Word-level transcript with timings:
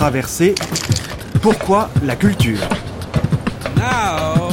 traversée. 0.00 0.54
Pourquoi 1.42 1.90
la 2.02 2.16
culture? 2.16 2.66
Now, 3.76 4.48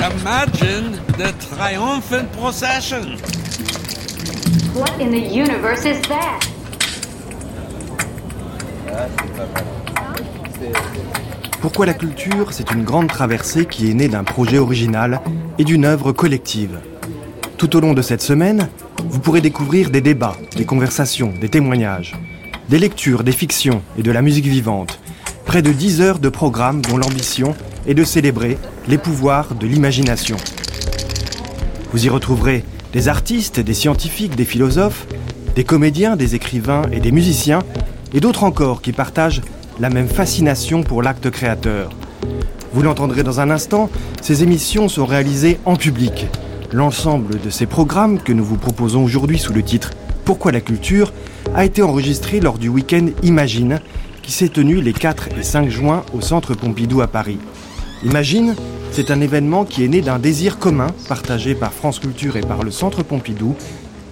imagine 0.00 0.98
the 1.18 1.30
triumphant 1.50 2.32
procession. 2.32 3.18
What 4.74 4.92
in 4.98 5.10
the 5.10 5.20
universe 5.20 5.84
is 5.84 6.00
that? 6.08 6.40
Pourquoi 11.60 11.84
la 11.84 11.92
culture? 11.92 12.50
C'est 12.52 12.70
une 12.70 12.82
grande 12.82 13.08
traversée 13.08 13.66
qui 13.66 13.90
est 13.90 13.94
née 13.94 14.08
d'un 14.08 14.24
projet 14.24 14.56
original 14.56 15.20
et 15.58 15.64
d'une 15.64 15.84
œuvre 15.84 16.12
collective. 16.12 16.78
Tout 17.58 17.76
au 17.76 17.80
long 17.80 17.92
de 17.92 18.00
cette 18.00 18.22
semaine, 18.22 18.70
vous 19.04 19.20
pourrez 19.20 19.42
découvrir 19.42 19.90
des 19.90 20.00
débats, 20.00 20.38
des 20.56 20.64
conversations, 20.64 21.34
des 21.38 21.50
témoignages, 21.50 22.14
des 22.68 22.78
lectures, 22.78 23.24
des 23.24 23.32
fictions 23.32 23.82
et 23.98 24.02
de 24.02 24.10
la 24.10 24.20
musique 24.20 24.46
vivante. 24.46 25.00
Près 25.46 25.62
de 25.62 25.72
10 25.72 26.02
heures 26.02 26.18
de 26.18 26.28
programme 26.28 26.82
dont 26.82 26.98
l'ambition 26.98 27.54
est 27.86 27.94
de 27.94 28.04
célébrer 28.04 28.58
les 28.88 28.98
pouvoirs 28.98 29.54
de 29.54 29.66
l'imagination. 29.66 30.36
Vous 31.92 32.04
y 32.04 32.10
retrouverez 32.10 32.64
des 32.92 33.08
artistes, 33.08 33.60
des 33.60 33.72
scientifiques, 33.72 34.36
des 34.36 34.44
philosophes, 34.44 35.06
des 35.54 35.64
comédiens, 35.64 36.16
des 36.16 36.34
écrivains 36.34 36.82
et 36.92 37.00
des 37.00 37.12
musiciens, 37.12 37.60
et 38.12 38.20
d'autres 38.20 38.44
encore 38.44 38.82
qui 38.82 38.92
partagent 38.92 39.42
la 39.80 39.88
même 39.88 40.08
fascination 40.08 40.82
pour 40.82 41.02
l'acte 41.02 41.30
créateur. 41.30 41.90
Vous 42.74 42.82
l'entendrez 42.82 43.22
dans 43.22 43.40
un 43.40 43.48
instant, 43.48 43.88
ces 44.20 44.42
émissions 44.42 44.88
sont 44.88 45.06
réalisées 45.06 45.58
en 45.64 45.76
public. 45.76 46.26
L'ensemble 46.70 47.40
de 47.40 47.48
ces 47.48 47.64
programmes 47.64 48.18
que 48.18 48.32
nous 48.34 48.44
vous 48.44 48.58
proposons 48.58 49.02
aujourd'hui 49.02 49.38
sous 49.38 49.54
le 49.54 49.62
titre 49.62 49.92
Pourquoi 50.26 50.52
la 50.52 50.60
culture 50.60 51.12
a 51.58 51.64
été 51.64 51.82
enregistré 51.82 52.38
lors 52.38 52.56
du 52.56 52.68
week-end 52.68 53.08
Imagine 53.24 53.80
qui 54.22 54.30
s'est 54.30 54.48
tenu 54.48 54.80
les 54.80 54.92
4 54.92 55.30
et 55.36 55.42
5 55.42 55.68
juin 55.68 56.04
au 56.14 56.20
Centre 56.20 56.54
Pompidou 56.54 57.00
à 57.00 57.08
Paris. 57.08 57.40
Imagine, 58.04 58.54
c'est 58.92 59.10
un 59.10 59.20
événement 59.20 59.64
qui 59.64 59.84
est 59.84 59.88
né 59.88 60.00
d'un 60.00 60.20
désir 60.20 60.60
commun 60.60 60.86
partagé 61.08 61.56
par 61.56 61.72
France 61.72 61.98
Culture 61.98 62.36
et 62.36 62.42
par 62.42 62.62
le 62.62 62.70
Centre 62.70 63.02
Pompidou, 63.02 63.56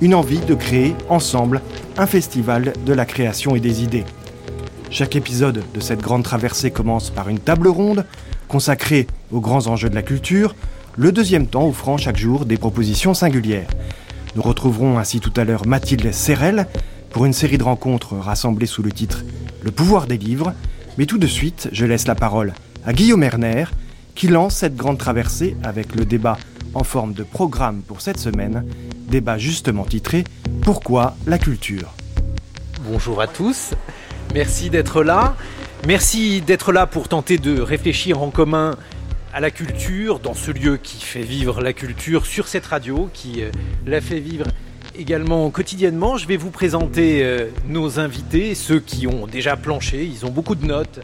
une 0.00 0.16
envie 0.16 0.40
de 0.40 0.54
créer 0.56 0.96
ensemble 1.08 1.62
un 1.96 2.06
festival 2.06 2.72
de 2.84 2.92
la 2.92 3.04
création 3.04 3.54
et 3.54 3.60
des 3.60 3.84
idées. 3.84 4.06
Chaque 4.90 5.14
épisode 5.14 5.62
de 5.72 5.80
cette 5.80 6.02
grande 6.02 6.24
traversée 6.24 6.72
commence 6.72 7.10
par 7.10 7.28
une 7.28 7.38
table 7.38 7.68
ronde 7.68 8.06
consacrée 8.48 9.06
aux 9.30 9.40
grands 9.40 9.68
enjeux 9.68 9.88
de 9.88 9.94
la 9.94 10.02
culture, 10.02 10.56
le 10.96 11.12
deuxième 11.12 11.46
temps 11.46 11.68
offrant 11.68 11.96
chaque 11.96 12.18
jour 12.18 12.44
des 12.44 12.56
propositions 12.56 13.14
singulières. 13.14 13.70
Nous 14.34 14.42
retrouverons 14.42 14.98
ainsi 14.98 15.20
tout 15.20 15.32
à 15.36 15.44
l'heure 15.44 15.64
Mathilde 15.64 16.12
Serrel 16.12 16.66
pour 17.10 17.24
une 17.24 17.32
série 17.32 17.58
de 17.58 17.62
rencontres 17.62 18.14
rassemblées 18.14 18.66
sous 18.66 18.82
le 18.82 18.92
titre 18.92 19.24
Le 19.62 19.70
pouvoir 19.70 20.06
des 20.06 20.18
livres. 20.18 20.52
Mais 20.98 21.06
tout 21.06 21.18
de 21.18 21.26
suite, 21.26 21.68
je 21.72 21.84
laisse 21.84 22.06
la 22.06 22.14
parole 22.14 22.54
à 22.84 22.92
Guillaume 22.92 23.22
Erner 23.22 23.64
qui 24.14 24.28
lance 24.28 24.56
cette 24.56 24.76
grande 24.76 24.98
traversée 24.98 25.56
avec 25.62 25.94
le 25.94 26.04
débat 26.04 26.38
en 26.74 26.84
forme 26.84 27.12
de 27.12 27.22
programme 27.22 27.82
pour 27.82 28.00
cette 28.00 28.18
semaine, 28.18 28.64
débat 29.08 29.38
justement 29.38 29.84
titré 29.84 30.24
Pourquoi 30.62 31.16
la 31.26 31.38
culture? 31.38 31.92
Bonjour 32.88 33.20
à 33.20 33.26
tous, 33.26 33.74
merci 34.34 34.70
d'être 34.70 35.02
là. 35.02 35.36
Merci 35.86 36.40
d'être 36.40 36.72
là 36.72 36.86
pour 36.86 37.08
tenter 37.08 37.38
de 37.38 37.60
réfléchir 37.60 38.22
en 38.22 38.30
commun 38.30 38.76
à 39.32 39.40
la 39.40 39.50
culture, 39.50 40.18
dans 40.18 40.34
ce 40.34 40.50
lieu 40.50 40.78
qui 40.78 41.04
fait 41.04 41.22
vivre 41.22 41.60
la 41.60 41.74
culture, 41.74 42.24
sur 42.24 42.48
cette 42.48 42.64
radio 42.64 43.10
qui 43.12 43.42
euh, 43.42 43.50
la 43.86 44.00
fait 44.00 44.18
vivre 44.18 44.46
également 44.98 45.50
quotidiennement. 45.50 46.16
Je 46.16 46.26
vais 46.26 46.36
vous 46.36 46.50
présenter 46.50 47.22
euh, 47.22 47.48
nos 47.68 47.98
invités, 47.98 48.54
ceux 48.54 48.80
qui 48.80 49.06
ont 49.06 49.26
déjà 49.26 49.56
planché, 49.56 50.04
ils 50.04 50.26
ont 50.26 50.30
beaucoup 50.30 50.54
de 50.54 50.66
notes 50.66 51.00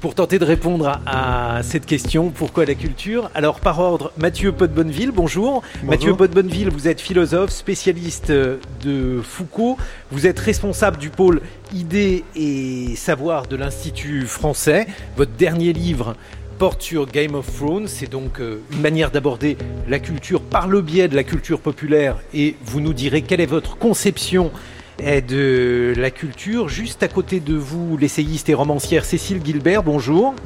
pour 0.00 0.16
tenter 0.16 0.40
de 0.40 0.44
répondre 0.44 0.88
à, 1.06 1.58
à 1.58 1.62
cette 1.62 1.86
question, 1.86 2.30
pourquoi 2.30 2.64
la 2.64 2.74
culture? 2.74 3.30
Alors 3.36 3.60
par 3.60 3.78
ordre, 3.78 4.10
Mathieu 4.16 4.50
Podbonneville, 4.50 5.12
bonjour. 5.12 5.62
Mathieu 5.84 6.16
Podbonneville, 6.16 6.70
vous 6.70 6.88
êtes 6.88 7.00
philosophe, 7.00 7.50
spécialiste 7.50 8.30
euh, 8.30 8.56
de 8.82 9.20
Foucault, 9.22 9.76
vous 10.10 10.26
êtes 10.26 10.40
responsable 10.40 10.96
du 10.96 11.10
pôle 11.10 11.40
idées 11.72 12.24
et 12.34 12.96
savoir 12.96 13.46
de 13.46 13.54
l'Institut 13.54 14.26
français. 14.26 14.88
Votre 15.16 15.32
dernier 15.32 15.72
livre 15.72 16.16
porte 16.62 16.82
sur 16.82 17.06
Game 17.06 17.34
of 17.34 17.52
Thrones. 17.56 17.88
C'est 17.88 18.08
donc 18.08 18.38
euh, 18.38 18.62
une 18.70 18.82
manière 18.82 19.10
d'aborder 19.10 19.56
la 19.88 19.98
culture 19.98 20.40
par 20.40 20.68
le 20.68 20.80
biais 20.80 21.08
de 21.08 21.16
la 21.16 21.24
culture 21.24 21.58
populaire 21.58 22.18
et 22.32 22.54
vous 22.64 22.80
nous 22.80 22.92
direz 22.92 23.22
quelle 23.22 23.40
est 23.40 23.46
votre 23.46 23.76
conception 23.78 24.52
eh, 25.00 25.22
de 25.22 25.92
la 25.96 26.12
culture. 26.12 26.68
Juste 26.68 27.02
à 27.02 27.08
côté 27.08 27.40
de 27.40 27.56
vous, 27.56 27.96
l'essayiste 27.96 28.48
et 28.48 28.54
romancière 28.54 29.04
Cécile 29.04 29.40
Gilbert, 29.44 29.82
bonjour. 29.82 30.36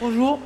Bonjour. 0.00 0.38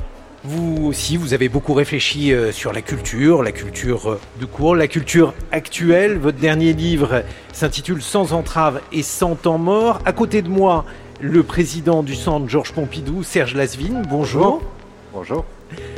Vous 0.45 0.87
aussi, 0.87 1.19
vous 1.19 1.35
avez 1.35 1.51
beaucoup 1.51 1.75
réfléchi 1.75 2.33
euh, 2.33 2.51
sur 2.51 2.73
la 2.73 2.81
culture, 2.81 3.43
la 3.43 3.53
culture 3.53 4.13
euh, 4.13 4.21
de 4.41 4.47
cours, 4.47 4.77
la 4.77 4.89
culture 4.89 5.35
actuelle. 5.53 6.17
Votre 6.17 6.39
dernier 6.39 6.73
livre 6.73 7.23
s'intitule 7.53 8.01
Sans 8.01 8.33
entrave 8.33 8.81
et 8.93 9.03
sans 9.03 9.35
temps 9.35 9.59
mort. 9.59 10.01
À 10.07 10.15
côté 10.15 10.41
de 10.41 10.49
moi, 10.49 10.87
le 11.21 11.43
président 11.43 12.03
du 12.03 12.15
centre 12.15 12.49
Georges 12.49 12.73
Pompidou, 12.73 13.23
Serge 13.23 13.55
Lasvine. 13.55 14.01
Bonjour. 14.09 14.43
Bonjour, 14.43 14.63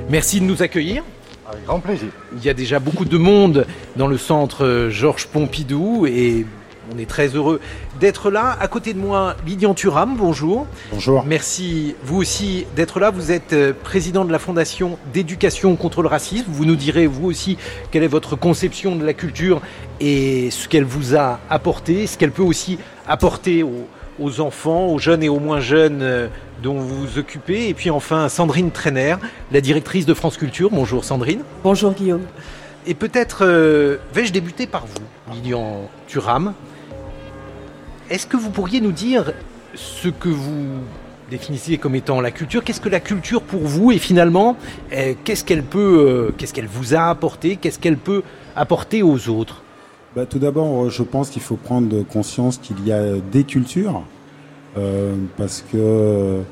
Merci 0.08 0.40
de 0.40 0.44
nous 0.44 0.62
accueillir. 0.62 1.02
avec 1.48 1.64
grand 1.64 1.80
plaisir. 1.80 2.08
Il 2.34 2.44
y 2.44 2.48
a 2.48 2.54
déjà 2.54 2.78
beaucoup 2.78 3.04
de 3.04 3.18
monde 3.18 3.66
dans 3.96 4.06
le 4.06 4.18
centre 4.18 4.64
euh, 4.64 4.90
Georges 4.90 5.26
Pompidou 5.26 6.06
et 6.06 6.46
on 6.92 6.98
est 6.98 7.08
très 7.08 7.28
heureux 7.28 7.60
d'être 8.00 8.30
là. 8.30 8.56
À 8.60 8.66
côté 8.66 8.94
de 8.94 8.98
moi, 8.98 9.36
Lydian 9.46 9.74
Thuram, 9.74 10.16
bonjour. 10.16 10.66
Bonjour. 10.92 11.24
Merci 11.24 11.94
vous 12.02 12.16
aussi 12.16 12.66
d'être 12.74 12.98
là. 12.98 13.10
Vous 13.10 13.30
êtes 13.30 13.52
euh, 13.52 13.72
président 13.72 14.24
de 14.24 14.32
la 14.32 14.38
Fondation 14.38 14.98
d'éducation 15.12 15.76
contre 15.76 16.02
le 16.02 16.08
racisme. 16.08 16.46
Vous 16.48 16.64
nous 16.64 16.76
direz 16.76 17.06
vous 17.06 17.26
aussi 17.26 17.58
quelle 17.90 18.02
est 18.02 18.08
votre 18.08 18.36
conception 18.36 18.96
de 18.96 19.04
la 19.04 19.12
culture 19.12 19.60
et 20.00 20.50
ce 20.50 20.68
qu'elle 20.68 20.84
vous 20.84 21.16
a 21.16 21.38
apporté, 21.48 22.06
ce 22.06 22.16
qu'elle 22.18 22.32
peut 22.32 22.42
aussi 22.42 22.78
apporter 23.06 23.62
aux, 23.62 23.86
aux 24.20 24.40
enfants, 24.40 24.86
aux 24.86 24.98
jeunes 24.98 25.22
et 25.22 25.28
aux 25.28 25.40
moins 25.40 25.60
jeunes 25.60 26.02
euh, 26.02 26.28
dont 26.62 26.74
vous 26.74 27.06
vous 27.06 27.18
occupez. 27.18 27.68
Et 27.68 27.74
puis 27.74 27.90
enfin, 27.90 28.28
Sandrine 28.28 28.70
Trainer, 28.70 29.16
la 29.50 29.60
directrice 29.60 30.06
de 30.06 30.14
France 30.14 30.36
Culture. 30.36 30.70
Bonjour 30.70 31.04
Sandrine. 31.04 31.42
Bonjour 31.64 31.92
Guillaume. 31.92 32.24
Et 32.86 32.94
peut-être 32.94 33.44
euh, 33.44 33.96
vais-je 34.14 34.32
débuter 34.32 34.66
par 34.66 34.86
vous, 34.86 35.34
Lilian 35.34 35.88
Thuram? 36.06 36.54
Est-ce 38.10 38.26
que 38.26 38.36
vous 38.36 38.50
pourriez 38.50 38.80
nous 38.80 38.92
dire 38.92 39.32
ce 39.74 40.08
que 40.08 40.28
vous 40.28 40.80
définissez 41.30 41.78
comme 41.78 41.94
étant 41.94 42.20
la 42.20 42.30
culture? 42.30 42.64
Qu'est-ce 42.64 42.80
que 42.80 42.88
la 42.88 43.00
culture 43.00 43.42
pour 43.42 43.60
vous? 43.60 43.92
Et 43.92 43.98
finalement, 43.98 44.56
euh, 44.92 45.14
qu'est-ce 45.24 45.44
qu'elle 45.44 45.62
peut, 45.62 46.06
euh, 46.28 46.34
qu'est-ce 46.36 46.52
qu'elle 46.52 46.66
vous 46.66 46.94
a 46.94 47.08
apporté? 47.08 47.56
Qu'est-ce 47.56 47.78
qu'elle 47.78 47.96
peut 47.96 48.22
apporter 48.56 49.02
aux 49.02 49.28
autres? 49.28 49.62
Bah, 50.16 50.26
tout 50.26 50.40
d'abord, 50.40 50.86
euh, 50.86 50.90
je 50.90 51.04
pense 51.04 51.30
qu'il 51.30 51.42
faut 51.42 51.54
prendre 51.54 52.02
conscience 52.02 52.58
qu'il 52.58 52.84
y 52.84 52.90
a 52.90 53.18
des 53.30 53.44
cultures, 53.44 54.02
euh, 54.76 55.14
parce 55.36 55.64
que 55.70 55.76
euh, 55.76 56.42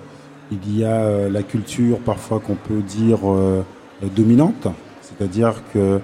il 0.53 0.79
y 0.79 0.85
a 0.85 1.29
la 1.29 1.43
culture 1.43 1.99
parfois 1.99 2.39
qu'on 2.39 2.55
peut 2.55 2.83
dire 2.83 3.19
dominante, 4.17 4.69
c'est-à-dire 5.03 5.55
que 5.75 6.01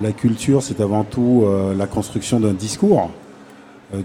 la 0.00 0.12
culture, 0.12 0.62
c'est 0.62 0.80
avant 0.80 1.02
tout 1.02 1.44
la 1.76 1.86
construction 1.88 2.38
d'un 2.38 2.52
discours. 2.52 3.10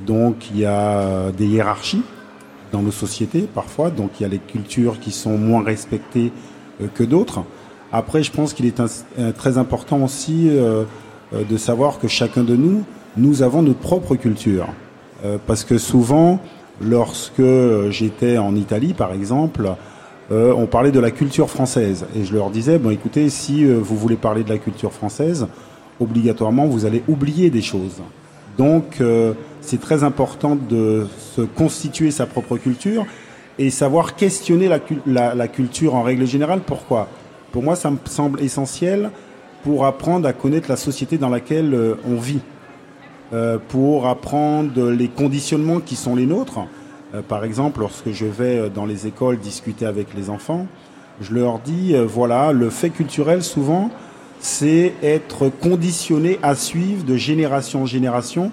Donc, 0.08 0.50
il 0.50 0.62
y 0.62 0.66
a 0.66 1.32
des 1.32 1.46
hiérarchies 1.46 2.02
dans 2.72 2.82
nos 2.82 2.90
sociétés 2.90 3.42
parfois, 3.42 3.92
donc 3.92 4.20
il 4.20 4.24
y 4.24 4.26
a 4.26 4.30
les 4.30 4.40
cultures 4.40 5.00
qui 5.00 5.12
sont 5.12 5.38
moins 5.38 5.64
respectées 5.64 6.32
que 6.96 7.04
d'autres. 7.04 7.44
Après, 7.92 8.24
je 8.24 8.32
pense 8.32 8.54
qu'il 8.54 8.66
est 8.66 8.82
très 9.38 9.60
important 9.60 10.04
aussi 10.04 10.50
de 11.34 11.58
savoir 11.58 12.00
que 12.00 12.08
chacun 12.08 12.44
de 12.44 12.56
nous, 12.56 12.84
nous 13.18 13.42
avons 13.42 13.62
notre 13.62 13.80
propre 13.80 14.16
culture. 14.16 14.68
Euh, 15.26 15.38
parce 15.46 15.64
que 15.64 15.78
souvent, 15.78 16.40
lorsque 16.82 17.40
euh, 17.40 17.92
j'étais 17.92 18.38
en 18.38 18.56
Italie, 18.56 18.94
par 18.94 19.14
exemple, 19.14 19.70
euh, 20.32 20.54
on 20.56 20.66
parlait 20.66 20.92
de 20.92 21.00
la 21.00 21.12
culture 21.12 21.50
française. 21.50 22.06
Et 22.16 22.26
je 22.26 22.34
leur 22.34 22.50
disais, 22.50 22.78
bon 22.78 22.92
écoutez, 22.92 23.30
si 23.30 23.66
euh, 23.66 23.78
vous 23.82 23.98
voulez 23.98 24.16
parler 24.16 24.44
de 24.44 24.50
la 24.50 24.58
culture 24.58 24.92
française, 24.92 25.48
obligatoirement, 26.00 26.66
vous 26.66 26.86
allez 26.86 27.04
oublier 27.08 27.50
des 27.50 27.62
choses. 27.62 28.02
Donc, 28.58 29.00
euh, 29.02 29.34
c'est 29.62 29.80
très 29.80 30.04
important 30.04 30.56
de 30.56 31.08
se 31.36 31.42
constituer 31.42 32.12
sa 32.12 32.26
propre 32.26 32.58
culture 32.58 33.06
et 33.60 33.70
savoir 33.70 34.16
questionner 34.16 34.68
la 34.68 35.48
culture 35.48 35.96
en 35.96 36.04
règle 36.04 36.26
générale. 36.26 36.62
Pourquoi? 36.66 37.08
Pour 37.52 37.62
moi, 37.62 37.76
ça 37.76 37.92
me 37.92 37.98
semble 38.06 38.42
essentiel 38.42 39.12
pour 39.64 39.86
apprendre 39.86 40.28
à 40.28 40.34
connaître 40.34 40.70
la 40.70 40.76
société 40.76 41.18
dans 41.18 41.30
laquelle 41.30 41.74
euh, 41.74 41.96
on 42.06 42.16
vit, 42.16 42.42
Euh, 43.34 43.58
pour 43.70 44.06
apprendre 44.06 44.92
les 44.92 45.08
conditionnements 45.08 45.80
qui 45.80 45.96
sont 45.96 46.16
les 46.16 46.28
nôtres. 46.28 46.60
Euh, 47.16 47.24
par 47.28 47.44
exemple, 47.44 47.80
lorsque 47.80 48.12
je 48.12 48.28
vais 48.28 48.70
dans 48.70 48.86
les 48.86 49.08
écoles 49.08 49.40
discuter 49.40 49.88
avec 49.88 50.14
les 50.14 50.30
enfants, 50.30 50.68
je 51.20 51.34
leur 51.34 51.58
dis, 51.58 51.96
voilà, 51.96 52.52
le 52.52 52.70
fait 52.70 52.92
culturel, 52.92 53.42
souvent, 53.42 53.90
c'est 54.40 54.94
être 55.02 55.50
conditionné 55.50 56.38
à 56.44 56.54
suivre 56.54 57.04
de 57.06 57.16
génération 57.18 57.84
en 57.84 57.86
génération 57.88 58.52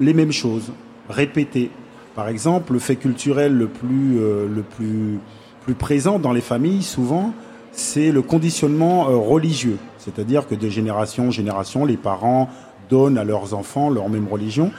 les 0.00 0.14
mêmes 0.14 0.32
choses, 0.32 0.72
répéter. 1.10 1.70
Par 2.14 2.28
exemple, 2.28 2.72
le 2.72 2.78
fait 2.78 2.96
culturel 2.96 3.52
le 3.52 3.66
plus, 3.66 4.18
le 4.18 4.62
plus, 4.62 5.18
plus 5.64 5.74
présent 5.74 6.18
dans 6.18 6.32
les 6.32 6.40
familles, 6.42 6.82
souvent, 6.82 7.34
c'est 7.72 8.10
le 8.10 8.22
conditionnement 8.22 9.04
religieux. 9.04 9.78
C'est-à-dire 10.06 10.46
que 10.46 10.54
de 10.54 10.68
génération 10.68 11.28
en 11.28 11.30
génération, 11.30 11.84
les 11.84 11.96
parents 11.96 12.48
donnent 12.88 13.18
à 13.18 13.24
leurs 13.24 13.54
enfants 13.54 13.90
leur 13.90 14.08
même 14.08 14.28
religion. 14.28 14.70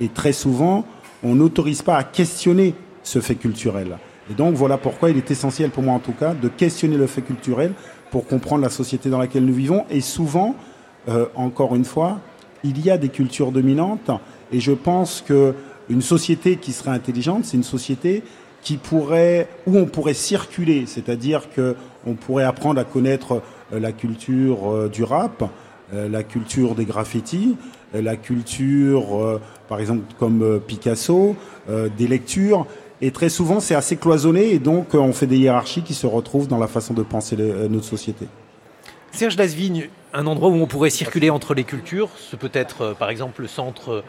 Et 0.00 0.08
très 0.08 0.32
souvent, 0.32 0.84
on 1.24 1.34
n'autorise 1.34 1.82
pas 1.82 1.96
à 1.96 2.04
questionner 2.04 2.74
ce 3.02 3.20
fait 3.20 3.34
culturel. 3.34 3.98
Et 4.30 4.34
donc 4.34 4.54
voilà 4.54 4.78
pourquoi 4.78 5.10
il 5.10 5.16
est 5.16 5.30
essentiel 5.30 5.70
pour 5.70 5.82
moi 5.82 5.94
en 5.94 5.98
tout 5.98 6.12
cas 6.12 6.34
de 6.34 6.48
questionner 6.48 6.96
le 6.96 7.06
fait 7.06 7.22
culturel 7.22 7.72
pour 8.10 8.26
comprendre 8.26 8.62
la 8.62 8.70
société 8.70 9.10
dans 9.10 9.18
laquelle 9.18 9.44
nous 9.44 9.54
vivons. 9.54 9.84
Et 9.90 10.00
souvent, 10.00 10.54
euh, 11.08 11.26
encore 11.34 11.74
une 11.74 11.84
fois, 11.84 12.20
il 12.62 12.84
y 12.84 12.90
a 12.90 12.98
des 12.98 13.08
cultures 13.08 13.50
dominantes 13.52 14.10
et 14.52 14.60
je 14.60 14.72
pense 14.72 15.22
que 15.26 15.54
une 15.88 16.02
société 16.02 16.56
qui 16.56 16.72
serait 16.72 16.90
intelligente, 16.90 17.44
c'est 17.44 17.56
une 17.56 17.62
société 17.62 18.22
qui 18.62 18.76
pourrait, 18.76 19.48
où 19.66 19.78
on 19.78 19.86
pourrait 19.86 20.14
circuler, 20.14 20.86
c'est-à-dire 20.86 21.50
que 21.54 21.76
on 22.04 22.14
pourrait 22.14 22.42
apprendre 22.44 22.80
à 22.80 22.84
connaître 22.84 23.42
la 23.72 23.92
culture 23.92 24.70
euh, 24.70 24.88
du 24.88 25.04
rap, 25.04 25.44
la 25.92 26.24
culture 26.24 26.74
des 26.74 26.84
graffitis, 26.84 27.56
la 27.94 28.16
culture, 28.16 29.40
par 29.68 29.78
exemple, 29.78 30.02
comme 30.18 30.58
Picasso, 30.66 31.36
des 31.68 32.08
lectures. 32.08 32.66
Et 33.00 33.12
très 33.12 33.28
souvent, 33.28 33.60
c'est 33.60 33.76
assez 33.76 33.96
cloisonné 33.96 34.50
et 34.52 34.58
donc 34.58 34.94
on 34.94 35.12
fait 35.12 35.28
des 35.28 35.38
hiérarchies 35.38 35.82
qui 35.82 35.94
se 35.94 36.08
retrouvent 36.08 36.48
dans 36.48 36.58
la 36.58 36.66
façon 36.66 36.92
de 36.92 37.04
penser 37.04 37.36
notre 37.36 37.84
société. 37.84 38.26
Serge 39.16 39.38
Lasvigne, 39.38 39.88
un 40.12 40.26
endroit 40.26 40.50
où 40.50 40.56
on 40.56 40.66
pourrait 40.66 40.90
circuler 40.90 41.30
entre 41.30 41.54
les 41.54 41.64
cultures, 41.64 42.10
ce 42.18 42.36
peut 42.36 42.50
être 42.52 42.82
euh, 42.82 42.94
par 42.94 43.08
exemple 43.08 43.40
le 43.40 43.48
centre 43.48 43.90
euh, 43.90 44.02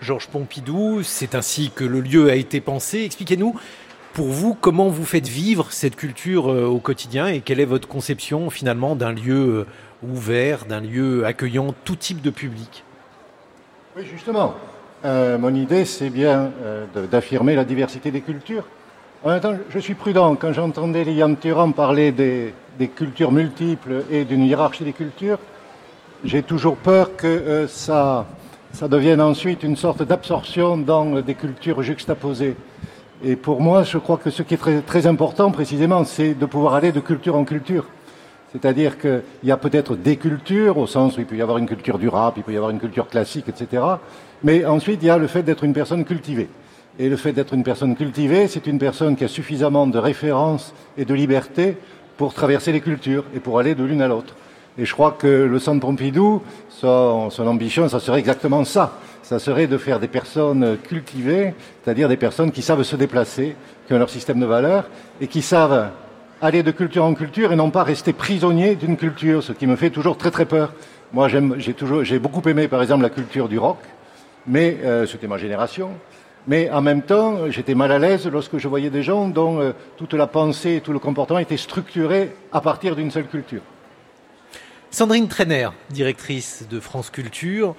Georges 0.00 0.28
Pompidou, 0.28 1.02
c'est 1.02 1.34
ainsi 1.34 1.70
que 1.74 1.84
le 1.84 2.00
lieu 2.00 2.30
a 2.30 2.34
été 2.34 2.62
pensé. 2.62 3.02
Expliquez-nous, 3.02 3.54
pour 4.14 4.28
vous, 4.28 4.54
comment 4.54 4.88
vous 4.88 5.04
faites 5.04 5.26
vivre 5.26 5.72
cette 5.72 5.96
culture 5.96 6.50
euh, 6.50 6.64
au 6.66 6.78
quotidien 6.78 7.26
et 7.26 7.40
quelle 7.40 7.58
est 7.58 7.64
votre 7.64 7.88
conception 7.88 8.48
finalement 8.48 8.94
d'un 8.94 9.12
lieu 9.12 9.66
ouvert, 10.02 10.66
d'un 10.66 10.80
lieu 10.80 11.26
accueillant 11.26 11.74
tout 11.84 11.96
type 11.96 12.22
de 12.22 12.30
public? 12.30 12.84
Oui, 13.96 14.04
justement. 14.10 14.54
mon 15.04 15.54
idée, 15.54 15.84
c'est 15.84 16.10
bien 16.10 16.50
d'affirmer 17.10 17.54
la 17.54 17.64
diversité 17.64 18.10
des 18.10 18.20
cultures. 18.20 18.64
En 19.24 19.30
même 19.30 19.40
temps, 19.40 19.54
je 19.70 19.78
suis 19.78 19.94
prudent. 19.94 20.36
Quand 20.36 20.52
j'entendais 20.52 21.02
Liam 21.02 21.36
Thuram 21.36 21.72
parler 21.72 22.12
des, 22.12 22.52
cultures 22.94 23.32
multiples 23.32 24.04
et 24.10 24.24
d'une 24.24 24.44
hiérarchie 24.44 24.84
des 24.84 24.92
cultures, 24.92 25.38
j'ai 26.24 26.42
toujours 26.42 26.76
peur 26.76 27.16
que 27.16 27.26
euh, 27.26 27.66
ça 27.66 28.26
devienne 28.82 29.22
ensuite 29.22 29.62
une 29.62 29.76
sorte 29.76 30.02
d'absorption 30.02 30.76
dans 30.76 31.20
des 31.20 31.34
cultures 31.34 31.82
juxtaposées. 31.82 32.54
Et 33.26 33.36
pour 33.36 33.62
moi, 33.62 33.84
je 33.84 33.96
crois 33.96 34.18
que 34.18 34.28
ce 34.28 34.42
qui 34.42 34.52
est 34.52 34.82
très, 34.84 35.06
important 35.06 35.50
précisément, 35.50 36.04
c'est 36.04 36.34
de 36.34 36.44
pouvoir 36.44 36.74
aller 36.74 36.92
de 36.92 37.00
culture 37.00 37.36
en 37.36 37.44
culture. 37.44 37.86
C'est-à-dire 38.52 38.98
qu'il 38.98 39.22
y 39.44 39.50
a 39.50 39.56
peut-être 39.56 39.96
des 39.96 40.16
cultures, 40.16 40.76
au 40.76 40.86
sens 40.86 41.16
où 41.16 41.20
il 41.20 41.26
peut 41.26 41.36
y 41.36 41.40
avoir 41.40 41.56
une 41.56 41.66
culture 41.66 41.98
du 41.98 42.08
rap, 42.08 42.34
il 42.36 42.42
peut 42.42 42.52
y 42.52 42.56
avoir 42.56 42.70
une 42.70 42.78
culture 42.78 43.08
classique, 43.08 43.46
etc. 43.48 43.82
Mais 44.42 44.66
ensuite, 44.66 44.98
il 45.02 45.06
y 45.06 45.10
a 45.10 45.16
le 45.16 45.26
fait 45.26 45.42
d'être 45.42 45.64
une 45.64 45.72
personne 45.72 46.04
cultivée. 46.04 46.50
Et 46.98 47.08
le 47.08 47.16
fait 47.16 47.32
d'être 47.32 47.54
une 47.54 47.64
personne 47.64 47.96
cultivée, 47.96 48.46
c'est 48.46 48.66
une 48.66 48.78
personne 48.78 49.16
qui 49.16 49.24
a 49.24 49.28
suffisamment 49.28 49.86
de 49.86 49.98
références 49.98 50.74
et 50.98 51.06
de 51.06 51.14
liberté 51.14 51.78
pour 52.18 52.34
traverser 52.34 52.72
les 52.72 52.82
cultures 52.82 53.24
et 53.34 53.40
pour 53.40 53.58
aller 53.58 53.74
de 53.74 53.84
l'une 53.84 54.02
à 54.02 54.06
l'autre. 54.06 54.34
Et 54.76 54.84
je 54.84 54.92
crois 54.92 55.12
que 55.12 55.26
le 55.26 55.58
Centre 55.58 55.80
Pompidou, 55.80 56.42
son, 56.68 57.30
son, 57.30 57.46
ambition, 57.46 57.88
ça 57.88 58.00
serait 58.00 58.18
exactement 58.18 58.64
ça. 58.64 58.98
Ça 59.24 59.38
serait 59.38 59.66
de 59.66 59.78
faire 59.78 60.00
des 60.00 60.06
personnes 60.06 60.76
cultivées, 60.76 61.54
c'est-à-dire 61.82 62.10
des 62.10 62.18
personnes 62.18 62.52
qui 62.52 62.60
savent 62.60 62.82
se 62.82 62.94
déplacer, 62.94 63.56
qui 63.86 63.94
ont 63.94 63.98
leur 63.98 64.10
système 64.10 64.38
de 64.38 64.44
valeurs 64.44 64.84
et 65.18 65.28
qui 65.28 65.40
savent 65.40 65.88
aller 66.42 66.62
de 66.62 66.70
culture 66.70 67.04
en 67.04 67.14
culture 67.14 67.50
et 67.50 67.56
non 67.56 67.70
pas 67.70 67.84
rester 67.84 68.12
prisonniers 68.12 68.74
d'une 68.74 68.98
culture, 68.98 69.42
ce 69.42 69.52
qui 69.52 69.66
me 69.66 69.76
fait 69.76 69.88
toujours 69.88 70.18
très 70.18 70.30
très 70.30 70.44
peur. 70.44 70.74
Moi, 71.14 71.28
j'ai 71.56 71.72
toujours, 71.72 72.04
j'ai 72.04 72.18
beaucoup 72.18 72.46
aimé, 72.46 72.68
par 72.68 72.82
exemple, 72.82 73.02
la 73.02 73.08
culture 73.08 73.48
du 73.48 73.58
rock, 73.58 73.78
mais 74.46 74.76
euh, 74.84 75.06
c'était 75.06 75.26
ma 75.26 75.38
génération. 75.38 75.92
Mais 76.46 76.70
en 76.70 76.82
même 76.82 77.00
temps, 77.00 77.50
j'étais 77.50 77.74
mal 77.74 77.92
à 77.92 77.98
l'aise 77.98 78.28
lorsque 78.30 78.58
je 78.58 78.68
voyais 78.68 78.90
des 78.90 79.02
gens 79.02 79.28
dont 79.28 79.58
euh, 79.58 79.72
toute 79.96 80.12
la 80.12 80.26
pensée 80.26 80.74
et 80.74 80.80
tout 80.82 80.92
le 80.92 80.98
comportement 80.98 81.38
était 81.38 81.56
structuré 81.56 82.30
à 82.52 82.60
partir 82.60 82.94
d'une 82.94 83.10
seule 83.10 83.26
culture. 83.26 83.62
Sandrine 84.90 85.28
Trainer, 85.28 85.70
directrice 85.90 86.68
de 86.70 86.78
France 86.78 87.10
Culture, 87.10 87.74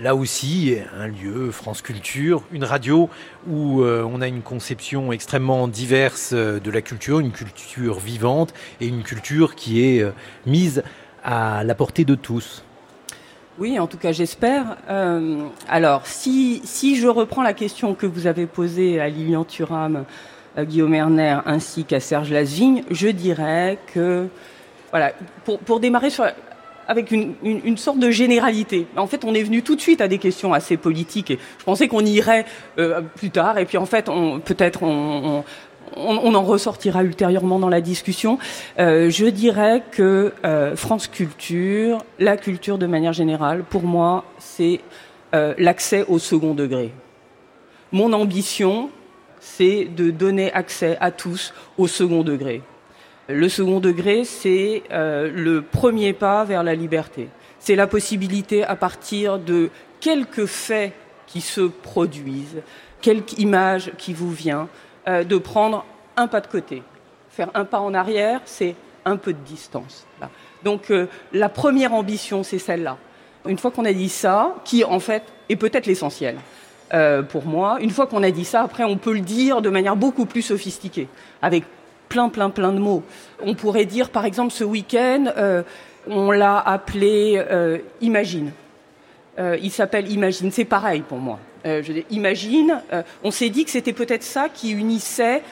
là 0.00 0.14
aussi, 0.14 0.76
un 0.98 1.08
lieu, 1.08 1.50
France 1.50 1.82
Culture, 1.82 2.42
une 2.52 2.64
radio 2.64 3.08
où 3.48 3.82
euh, 3.82 4.06
on 4.10 4.20
a 4.20 4.28
une 4.28 4.42
conception 4.42 5.12
extrêmement 5.12 5.68
diverse 5.68 6.30
euh, 6.32 6.60
de 6.60 6.70
la 6.70 6.82
culture, 6.82 7.20
une 7.20 7.32
culture 7.32 7.98
vivante 7.98 8.54
et 8.80 8.86
une 8.86 9.02
culture 9.02 9.54
qui 9.54 9.82
est 9.82 10.04
mise 10.46 10.82
à 11.24 11.64
la 11.64 11.74
portée 11.74 12.04
de 12.04 12.14
tous. 12.14 12.62
Oui, 13.60 13.78
en 13.78 13.86
tout 13.86 13.98
cas, 13.98 14.10
j'espère. 14.12 14.78
Euh, 14.88 15.46
alors, 15.68 16.06
si, 16.06 16.62
si 16.64 16.96
je 16.96 17.06
reprends 17.06 17.42
la 17.42 17.52
question 17.52 17.94
que 17.94 18.06
vous 18.06 18.26
avez 18.26 18.46
posée 18.46 18.98
à 19.00 19.08
Lilian 19.10 19.44
Thuram, 19.44 20.04
à 20.56 20.64
Guillaume 20.64 20.94
Erner, 20.94 21.40
ainsi 21.44 21.84
qu'à 21.84 22.00
Serge 22.00 22.30
Lasvigne, 22.30 22.84
je 22.90 23.08
dirais 23.08 23.78
que, 23.92 24.28
voilà, 24.92 25.12
pour, 25.44 25.58
pour 25.58 25.78
démarrer 25.78 26.08
sur, 26.08 26.24
avec 26.90 27.12
une, 27.12 27.34
une, 27.44 27.76
sorte 27.76 28.00
de 28.00 28.10
généralité. 28.10 28.88
En 28.96 29.06
fait, 29.06 29.24
on 29.24 29.32
est 29.32 29.44
venu 29.44 29.62
tout 29.62 29.76
de 29.76 29.80
suite 29.80 30.00
à 30.00 30.08
des 30.08 30.18
questions 30.18 30.52
assez 30.52 30.76
politiques 30.76 31.30
et 31.30 31.38
je 31.58 31.64
pensais 31.64 31.86
qu'on 31.86 32.04
irait 32.04 32.44
euh, 32.78 33.00
plus 33.00 33.30
tard. 33.30 33.58
Et 33.58 33.64
puis, 33.64 33.78
en 33.78 33.86
fait, 33.86 34.06
peut-être 34.44 34.82
on, 34.82 35.44
on, 35.96 36.34
en 36.34 36.42
ressortira 36.42 37.04
ultérieurement 37.04 37.60
dans 37.60 37.68
la 37.68 37.80
discussion. 37.80 38.38
Euh, 38.80 39.08
je 39.08 39.26
dirais 39.26 39.84
que 39.92 40.32
euh, 40.44 40.74
France 40.74 41.06
Culture, 41.06 42.04
la 42.18 42.36
culture 42.36 42.76
de 42.76 42.86
manière 42.86 43.12
générale, 43.12 43.62
pour 43.62 43.84
moi, 43.84 44.24
c'est 44.38 44.80
l'accès 45.32 46.04
au 46.08 46.18
second 46.18 46.54
degré. 46.54 46.92
Mon 47.92 48.12
ambition, 48.12 48.90
c'est 49.38 49.84
de 49.84 50.10
donner 50.10 50.52
accès 50.52 50.98
à 51.00 51.12
tous 51.12 51.54
au 51.78 51.86
second 51.86 52.24
degré. 52.24 52.62
Le 53.32 53.48
second 53.48 53.80
degré, 53.80 54.24
c'est 54.24 54.82
le 54.90 55.60
premier 55.60 56.12
pas 56.12 56.44
vers 56.44 56.62
la 56.62 56.74
liberté. 56.74 57.28
C'est 57.58 57.76
la 57.76 57.86
possibilité, 57.86 58.64
à 58.64 58.74
partir 58.74 59.38
de 59.38 59.70
quelques 60.00 60.46
faits 60.46 60.92
qui 61.26 61.40
se 61.40 61.60
produisent, 61.60 62.62
quelque 63.00 63.38
image 63.38 63.92
qui 63.98 64.12
vous 64.12 64.30
vient, 64.30 64.68
euh, 65.08 65.24
de 65.24 65.38
prendre 65.38 65.84
un 66.16 66.26
pas 66.26 66.40
de 66.40 66.46
côté. 66.46 66.82
Faire 67.30 67.50
un 67.54 67.64
pas 67.64 67.80
en 67.80 67.94
arrière, 67.94 68.40
c'est 68.44 68.74
un 69.04 69.16
peu 69.16 69.32
de 69.32 69.38
distance. 69.38 70.06
Donc 70.64 70.90
euh, 70.90 71.06
la 71.32 71.48
première 71.48 71.94
ambition, 71.94 72.42
c'est 72.42 72.58
celle-là. 72.58 72.98
Une 73.46 73.56
fois 73.56 73.70
qu'on 73.70 73.84
a 73.84 73.92
dit 73.92 74.08
ça, 74.08 74.56
qui 74.64 74.84
en 74.84 75.00
fait 75.00 75.22
est 75.48 75.56
peut-être 75.56 75.86
l'essentiel 75.86 76.36
euh, 76.92 77.22
pour 77.22 77.46
moi, 77.46 77.78
une 77.80 77.90
fois 77.90 78.06
qu'on 78.06 78.22
a 78.22 78.30
dit 78.30 78.44
ça, 78.44 78.62
après 78.62 78.84
on 78.84 78.98
peut 78.98 79.14
le 79.14 79.20
dire 79.20 79.62
de 79.62 79.70
manière 79.70 79.96
beaucoup 79.96 80.26
plus 80.26 80.42
sophistiquée, 80.42 81.08
avec 81.40 81.64
plein, 82.10 82.28
plein, 82.28 82.50
plein 82.50 82.72
de 82.72 82.78
mots. 82.78 83.02
On 83.42 83.54
pourrait 83.54 83.86
dire, 83.86 84.10
par 84.10 84.26
exemple, 84.26 84.52
ce 84.52 84.64
week-end, 84.64 85.24
on 86.06 86.30
l'a 86.30 86.58
appelé 86.58 87.42
Imagine. 88.02 88.52
il 89.38 89.70
s'appelle 89.70 90.10
Imagine, 90.12 90.50
c'est 90.50 90.66
pareil 90.66 91.00
pour 91.00 91.18
moi. 91.18 91.38
Euh, 91.66 91.82
imagine, 92.10 92.82
euh, 92.92 93.02
on 93.22 93.30
s'est 93.30 93.50
dit 93.50 93.64
que 93.64 93.70
c'était 93.70 93.92
peut-être 93.92 94.22
ça 94.22 94.48
qui 94.48 94.70
unissait 94.70 95.42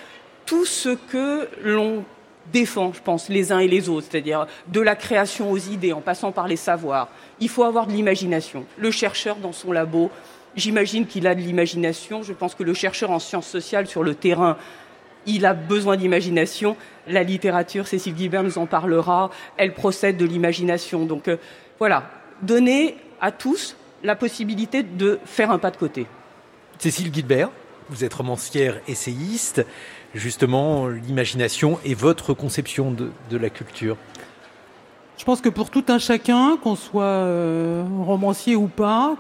tout 0.47 0.65
ce 0.65 0.91
que 0.91 1.49
l'on 1.63 2.05
défend, 2.53 2.93
je 2.95 3.03
pense, 3.03 3.29
les 3.29 3.53
uns 3.53 3.59
et 3.59 3.69
les 3.69 3.91
autres, 3.91 4.07
c'est-à-dire 4.11 4.47
de 4.69 4.81
la 4.81 4.97
création 4.97 5.51
aux 5.51 5.59
idées, 5.59 5.93
en 5.93 6.01
passant 6.01 6.33
par 6.33 6.49
les 6.49 6.57
savoirs. 6.57 7.09
Il 7.41 7.51
faut 7.51 7.65
avoir 7.65 7.87
de 7.87 7.93
l'imagination. 7.93 8.65
Le 8.79 8.91
chercheur 8.91 9.37
dans 9.37 9.53
son 9.53 9.71
labo, 9.71 10.11
j'imagine 10.57 11.07
qu'il 11.07 11.27
a 11.27 11.35
de 11.35 11.41
l'imagination. 11.41 12.23
Je 12.23 12.33
pense 12.33 12.55
que 12.55 12.63
le 12.63 12.73
chercheur 12.73 13.11
en 13.11 13.19
sciences 13.19 13.49
sociales 13.49 13.87
sur 13.87 14.03
le 14.03 14.15
terrain, 14.15 14.57
il 15.27 15.47
a 15.47 15.55
besoin 15.55 15.97
d'imagination. 15.97 16.77
La 17.07 17.23
littérature, 17.23 17.87
Cécile 17.87 18.15
Guibert 18.15 18.43
nous 18.43 18.59
en 18.59 18.67
parlera, 18.67 19.31
elle 19.57 19.75
procède 19.75 20.17
de 20.17 20.25
l'imagination. 20.25 21.05
Donc 21.05 21.29
euh, 21.29 21.37
voilà, 21.79 22.11
donner 22.43 22.97
à 23.21 23.33
tous 23.33 23.77
la 24.03 24.17
possibilité 24.17 24.83
de 24.83 25.19
faire 25.25 25.51
un 25.51 25.59
pas 25.59 25.71
de 25.71 25.77
côté. 25.77 26.07
Cécile 26.79 27.11
Guilbert, 27.11 27.51
vous 27.89 28.05
êtes 28.05 28.15
romancière 28.15 28.81
essayiste. 28.87 29.65
Justement, 30.15 30.89
l'imagination 30.89 31.79
et 31.85 31.95
votre 31.95 32.33
conception 32.33 32.93
de, 32.93 33.37
la 33.37 33.51
culture 33.51 33.97
Je 35.19 35.25
pense 35.25 35.41
que 35.41 35.51
pour 35.51 35.71
tout 35.71 35.85
un 35.89 35.99
chacun, 35.99 36.57
qu'on 36.57 36.77
soit 36.77 37.03
euh, 37.03 37.85
romancier 38.07 38.57
ou 38.57 38.69
pas, 38.69 39.17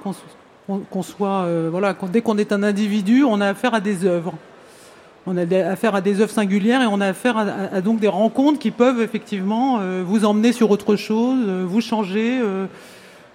qu'on 0.90 1.02
soit, 1.02 1.42
euh, 1.42 1.68
voilà, 1.70 1.94
dès 2.10 2.22
qu'on 2.22 2.38
est 2.38 2.52
un 2.52 2.62
individu, 2.62 3.22
on 3.24 3.40
a 3.40 3.48
affaire 3.48 3.74
à 3.74 3.80
des 3.80 4.06
œuvres. 4.06 4.34
On 5.28 5.36
a 5.36 5.70
affaire 5.70 5.94
à 5.94 6.00
des 6.00 6.20
œuvres 6.20 6.32
singulières 6.32 6.82
et 6.82 6.86
on 6.86 7.00
a 7.00 7.08
affaire 7.08 7.36
à, 7.36 7.80
donc 7.80 8.00
des 8.00 8.08
rencontres 8.08 8.58
qui 8.58 8.70
peuvent 8.70 9.02
effectivement 9.02 9.78
euh, 9.78 10.02
vous 10.04 10.24
emmener 10.24 10.52
sur 10.52 10.70
autre 10.70 10.96
chose, 10.96 11.46
vous 11.46 11.80
changer. 11.80 12.40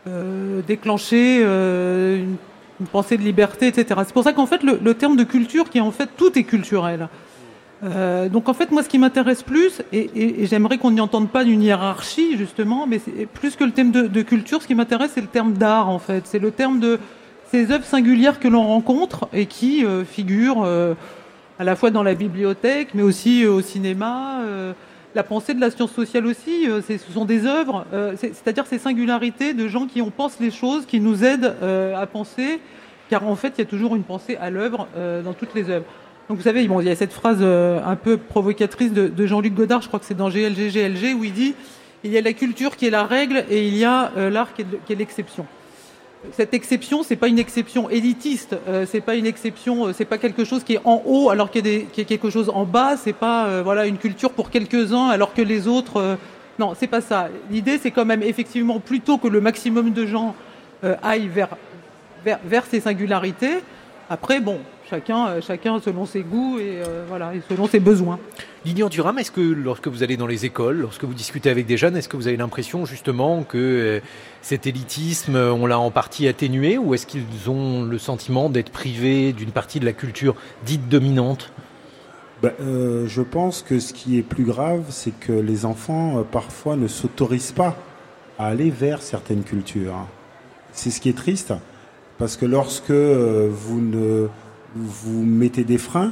Euh, 0.06 0.60
déclencher 0.68 1.40
euh, 1.44 2.26
une 2.82 2.88
pensée 2.88 3.16
de 3.16 3.22
liberté, 3.22 3.68
etc. 3.68 4.02
C'est 4.06 4.14
pour 4.14 4.26
ça 4.26 4.34
qu'en 4.34 4.46
fait, 4.46 4.62
le, 4.62 4.94
terme 4.94 5.16
de 5.16 5.24
culture, 5.24 5.70
qui 5.70 5.80
en 5.80 5.92
fait 5.92 6.10
tout 6.18 6.38
est 6.38 6.44
culturel. 6.44 7.08
Euh, 7.86 8.28
donc 8.28 8.50
en 8.50 8.54
fait, 8.54 8.70
moi, 8.72 8.84
ce 8.84 8.90
qui 8.90 9.00
m'intéresse 9.00 9.44
plus, 9.44 9.82
et, 9.94 10.46
j'aimerais 10.46 10.78
qu'on 10.78 10.92
n'y 10.92 11.00
entende 11.00 11.30
pas 11.30 11.46
d'une 11.46 11.64
hiérarchie 11.64 12.38
justement, 12.38 12.86
mais 12.86 13.00
plus 13.34 13.56
que 13.56 13.64
le 13.64 13.72
thème 13.72 13.92
de, 13.92 14.08
de 14.08 14.22
culture, 14.24 14.62
ce 14.62 14.68
qui 14.68 14.76
m'intéresse, 14.76 15.12
c'est 15.16 15.22
le 15.22 15.28
terme 15.28 15.54
d'art 15.54 15.88
en 15.88 16.00
fait. 16.00 16.28
C'est 16.28 16.40
le 16.40 16.52
terme 16.52 16.82
de 16.82 17.00
ces 17.50 17.72
œuvres 17.72 17.86
singulières 17.86 18.40
que 18.40 18.50
l'on 18.50 18.64
rencontre 18.68 19.30
et 19.32 19.46
qui 19.46 19.86
euh, 19.86 20.04
figurent 20.04 20.64
euh, 20.66 20.96
à 21.64 21.66
la 21.66 21.78
fois 21.78 21.92
dans 21.92 22.04
la 22.04 22.14
bibliothèque, 22.14 22.90
mais 22.94 23.04
aussi 23.04 23.46
euh, 23.46 23.54
au 23.54 23.62
cinéma. 23.62 24.42
Euh, 24.42 24.74
la 25.16 25.24
pensée 25.24 25.54
de 25.54 25.62
la 25.62 25.72
science 25.72 25.94
sociale 25.94 26.28
aussi, 26.28 26.70
euh, 26.70 26.82
ce 26.82 26.98
sont 26.98 27.24
des 27.24 27.46
œuvres, 27.46 27.86
c'est-à-dire 28.18 28.66
ces 28.66 28.80
singularités 28.80 29.54
de 29.54 29.68
gens 29.70 29.86
qui 29.86 30.02
ont 30.02 30.10
pensé 30.10 30.38
les 30.42 30.52
choses, 30.52 30.86
qui 30.86 31.00
nous 31.00 31.24
aident 31.24 31.54
à 31.96 32.06
penser, 32.08 32.60
car 33.10 33.26
en 33.28 33.36
fait, 33.36 33.54
il 33.58 33.60
y 33.60 33.62
a 33.62 33.66
toujours 33.66 33.96
une 33.96 34.02
pensée 34.02 34.36
à 34.38 34.50
l'œuvre 34.50 34.88
dans 35.24 35.34
toutes 35.34 35.54
les 35.54 35.70
œuvres. 35.70 35.86
Donc 36.28 36.40
vous 36.40 36.44
savez, 36.44 36.64
il 36.64 36.84
y 36.84 36.90
a 36.90 36.96
cette 36.96 37.14
phrase 37.14 37.44
un 37.44 37.96
peu 37.96 38.18
provocatrice 38.18 38.92
de, 38.92 39.08
de 39.08 39.28
Jean-Luc 39.28 39.54
Godard, 39.54 39.84
je 39.84 39.88
crois 39.88 40.00
que 40.00 40.06
c'est 40.08 40.18
dans 40.18 40.30
GLG, 40.30 40.72
GLG, 40.72 41.14
où 41.16 41.24
il 41.24 41.32
dit 41.32 41.54
il 42.04 42.12
y 42.12 42.18
a 42.18 42.22
la 42.22 42.34
culture 42.34 42.76
qui 42.76 42.88
est 42.88 42.90
la 42.90 43.04
règle 43.04 43.46
et 43.52 43.68
il 43.68 43.78
y 43.78 43.86
a 43.86 44.12
l'art 44.32 44.56
qui 44.56 44.64
est 44.64 44.96
l'exception. 44.96 45.46
Cette 46.32 46.54
exception, 46.54 47.04
c'est 47.04 47.16
pas 47.18 47.28
une 47.28 47.38
exception 47.38 47.90
élitiste, 47.90 48.56
euh, 48.68 48.86
c'est 48.90 49.02
pas 49.02 49.16
une 49.16 49.26
exception, 49.26 49.92
c'est 49.94 50.06
pas 50.06 50.18
quelque 50.18 50.46
chose 50.46 50.64
qui 50.64 50.76
est 50.76 50.82
en 50.86 51.02
haut 51.06 51.30
alors 51.30 51.52
qu'il 51.52 51.68
y, 51.68 52.02
a 52.02 52.04
quelque 52.06 52.30
chose 52.30 52.50
en 52.54 52.64
bas, 52.64 52.96
c'est 52.98 53.14
pas 53.14 53.62
voilà 53.62 53.86
une 53.86 53.98
culture 53.98 54.32
pour 54.32 54.50
quelques-uns 54.50 55.10
alors 55.10 55.34
que 55.34 55.42
les 55.42 55.68
autres. 55.68 56.18
non, 56.60 56.74
c'est 56.80 56.88
pas 56.88 57.02
ça. 57.02 57.28
L'idée, 57.52 57.78
c'est 57.78 57.92
quand 57.92 58.06
même 58.06 58.24
effectivement 58.24 58.80
plutôt 58.80 59.18
que 59.18 59.28
le 59.28 59.42
maximum 59.42 59.92
de 59.92 60.06
gens 60.06 60.34
aillent 61.02 61.28
vers, 61.28 61.50
vers, 62.24 62.40
vers 62.46 62.66
ces 62.66 62.80
singularités. 62.80 63.60
Après, 64.10 64.40
bon, 64.40 64.60
chacun, 64.90 65.28
euh, 65.28 65.80
selon 65.82 66.06
ses 66.06 66.22
goûts 66.22 66.60
et, 66.60 66.82
euh, 66.86 67.06
voilà, 67.08 67.34
et 67.34 67.42
selon 67.50 67.68
ses 67.68 67.80
besoins. 67.80 68.20
Lilian 68.66 68.88
Durham, 68.88 69.20
est-ce 69.20 69.32
que 69.32 69.42
lorsque 69.42 69.88
vous 69.88 70.04
allez 70.04 70.16
dans 70.16 70.28
les 70.28 70.46
écoles, 70.46 70.80
lorsque 70.80 71.04
vous 71.04 71.14
discutez 71.14 71.50
avec 71.50 71.66
des 71.66 71.76
jeunes, 71.76 71.98
est-ce 71.98 72.08
que 72.08 72.16
vous 72.16 72.28
avez 72.28 72.38
l'impression 72.38 72.86
justement 72.86 73.44
que 73.44 73.58
euh, 73.58 74.00
cet 74.42 74.68
élitisme, 74.68 75.36
on 75.36 75.66
l'a 75.66 75.78
en 75.78 75.92
partie 75.92 76.30
atténué 76.30 76.78
ou 76.78 76.94
est-ce 76.94 77.06
qu'ils 77.06 77.50
ont 77.50 77.84
le 77.84 77.98
sentiment 77.98 78.50
d'être 78.50 78.72
privés 78.72 79.34
d'une 79.34 79.52
partie 79.52 79.82
de 79.82 79.86
la 79.86 79.92
culture 79.92 80.36
dite 80.66 80.88
dominante? 80.88 81.52
Ben, 82.44 82.52
euh, 82.60 83.08
Je 83.08 83.22
pense 83.22 83.62
que 83.62 83.80
ce 83.80 83.94
qui 83.94 84.18
est 84.18 84.22
plus 84.22 84.44
grave, 84.44 84.84
c'est 84.90 85.18
que 85.18 85.32
les 85.32 85.64
enfants 85.66 86.20
euh, 86.20 86.24
parfois 86.24 86.76
ne 86.76 86.88
s'autorisent 86.88 87.54
pas 87.54 87.78
à 88.38 88.48
aller 88.48 88.70
vers 88.70 89.02
certaines 89.02 89.44
cultures. 89.44 89.96
C'est 90.74 90.92
ce 90.92 91.00
qui 91.00 91.08
est 91.08 91.18
triste, 91.18 91.54
parce 92.18 92.36
que 92.36 92.46
lorsque 92.46 92.90
euh, 92.90 93.50
vous 93.50 94.30
vous 94.76 95.24
mettez 95.24 95.64
des 95.64 95.78
freins, 95.78 96.12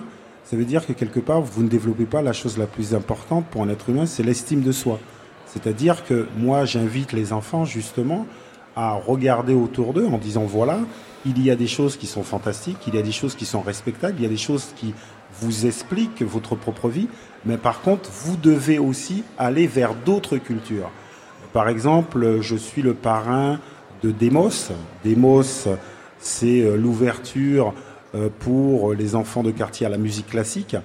ça 0.51 0.57
veut 0.57 0.65
dire 0.65 0.85
que 0.85 0.91
quelque 0.91 1.21
part, 1.21 1.39
vous 1.39 1.63
ne 1.63 1.69
développez 1.69 2.03
pas 2.03 2.21
la 2.21 2.33
chose 2.33 2.57
la 2.57 2.67
plus 2.67 2.93
importante 2.93 3.45
pour 3.45 3.63
un 3.63 3.69
être 3.69 3.87
humain, 3.87 4.05
c'est 4.05 4.21
l'estime 4.21 4.59
de 4.63 4.73
soi. 4.73 4.99
C'est-à-dire 5.45 6.03
que 6.03 6.27
moi, 6.37 6.65
j'invite 6.65 7.13
les 7.13 7.31
enfants 7.31 7.63
justement 7.63 8.25
à 8.75 8.91
regarder 8.91 9.53
autour 9.53 9.93
d'eux 9.93 10.07
en 10.07 10.17
disant, 10.17 10.43
voilà, 10.43 10.79
il 11.25 11.41
y 11.41 11.49
a 11.51 11.55
des 11.55 11.67
choses 11.67 11.95
qui 11.95 12.05
sont 12.05 12.23
fantastiques, 12.23 12.79
il 12.85 12.95
y 12.95 12.97
a 12.97 13.01
des 13.01 13.13
choses 13.13 13.35
qui 13.35 13.45
sont 13.45 13.61
respectables, 13.61 14.15
il 14.19 14.23
y 14.23 14.25
a 14.25 14.29
des 14.29 14.35
choses 14.35 14.73
qui 14.75 14.93
vous 15.39 15.65
expliquent 15.65 16.21
votre 16.21 16.55
propre 16.55 16.89
vie, 16.89 17.07
mais 17.45 17.55
par 17.55 17.79
contre, 17.79 18.09
vous 18.11 18.35
devez 18.35 18.77
aussi 18.77 19.23
aller 19.37 19.67
vers 19.67 19.95
d'autres 19.95 20.35
cultures. 20.35 20.91
Par 21.53 21.69
exemple, 21.69 22.41
je 22.41 22.57
suis 22.57 22.81
le 22.81 22.93
parrain 22.93 23.61
de 24.03 24.11
Demos. 24.11 24.73
Demos, 25.05 25.69
c'est 26.19 26.75
l'ouverture 26.75 27.69
euh, 27.69 27.90
pour 28.39 28.93
les 28.93 29.15
enfants 29.15 29.43
de 29.43 29.51
quartier 29.51 29.85
à 29.85 29.89
la 29.89 29.97
musique 29.97 30.27
classique. 30.27 30.75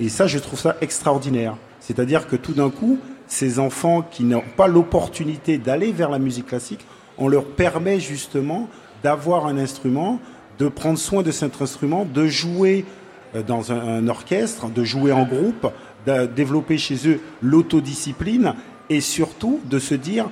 Et 0.00 0.08
ça, 0.08 0.26
je 0.26 0.38
trouve 0.38 0.58
ça 0.58 0.76
extraordinaire. 0.80 1.56
C'est-à-dire 1.80 2.26
que 2.26 2.36
tout 2.36 2.52
d'un 2.52 2.70
coup, 2.70 2.98
ces 3.26 3.58
enfants 3.58 4.02
qui 4.02 4.24
n'ont 4.24 4.44
pas 4.56 4.66
l'opportunité 4.66 5.58
d'aller 5.58 5.92
vers 5.92 6.10
la 6.10 6.18
musique 6.18 6.46
classique, 6.46 6.84
on 7.18 7.28
leur 7.28 7.44
permet 7.44 8.00
justement 8.00 8.68
d'avoir 9.02 9.46
un 9.46 9.58
instrument, 9.58 10.20
de 10.58 10.68
prendre 10.68 10.98
soin 10.98 11.22
de 11.22 11.30
cet 11.30 11.60
instrument, 11.60 12.04
de 12.04 12.26
jouer 12.26 12.84
euh, 13.34 13.42
dans 13.42 13.72
un 13.72 14.06
orchestre, 14.08 14.68
de 14.68 14.84
jouer 14.84 15.12
en 15.12 15.24
groupe, 15.24 15.68
de 16.06 16.26
développer 16.26 16.78
chez 16.78 17.08
eux 17.08 17.20
l'autodiscipline 17.40 18.54
et 18.90 19.00
surtout 19.00 19.60
de 19.64 19.78
se 19.78 19.94
dire 19.94 20.28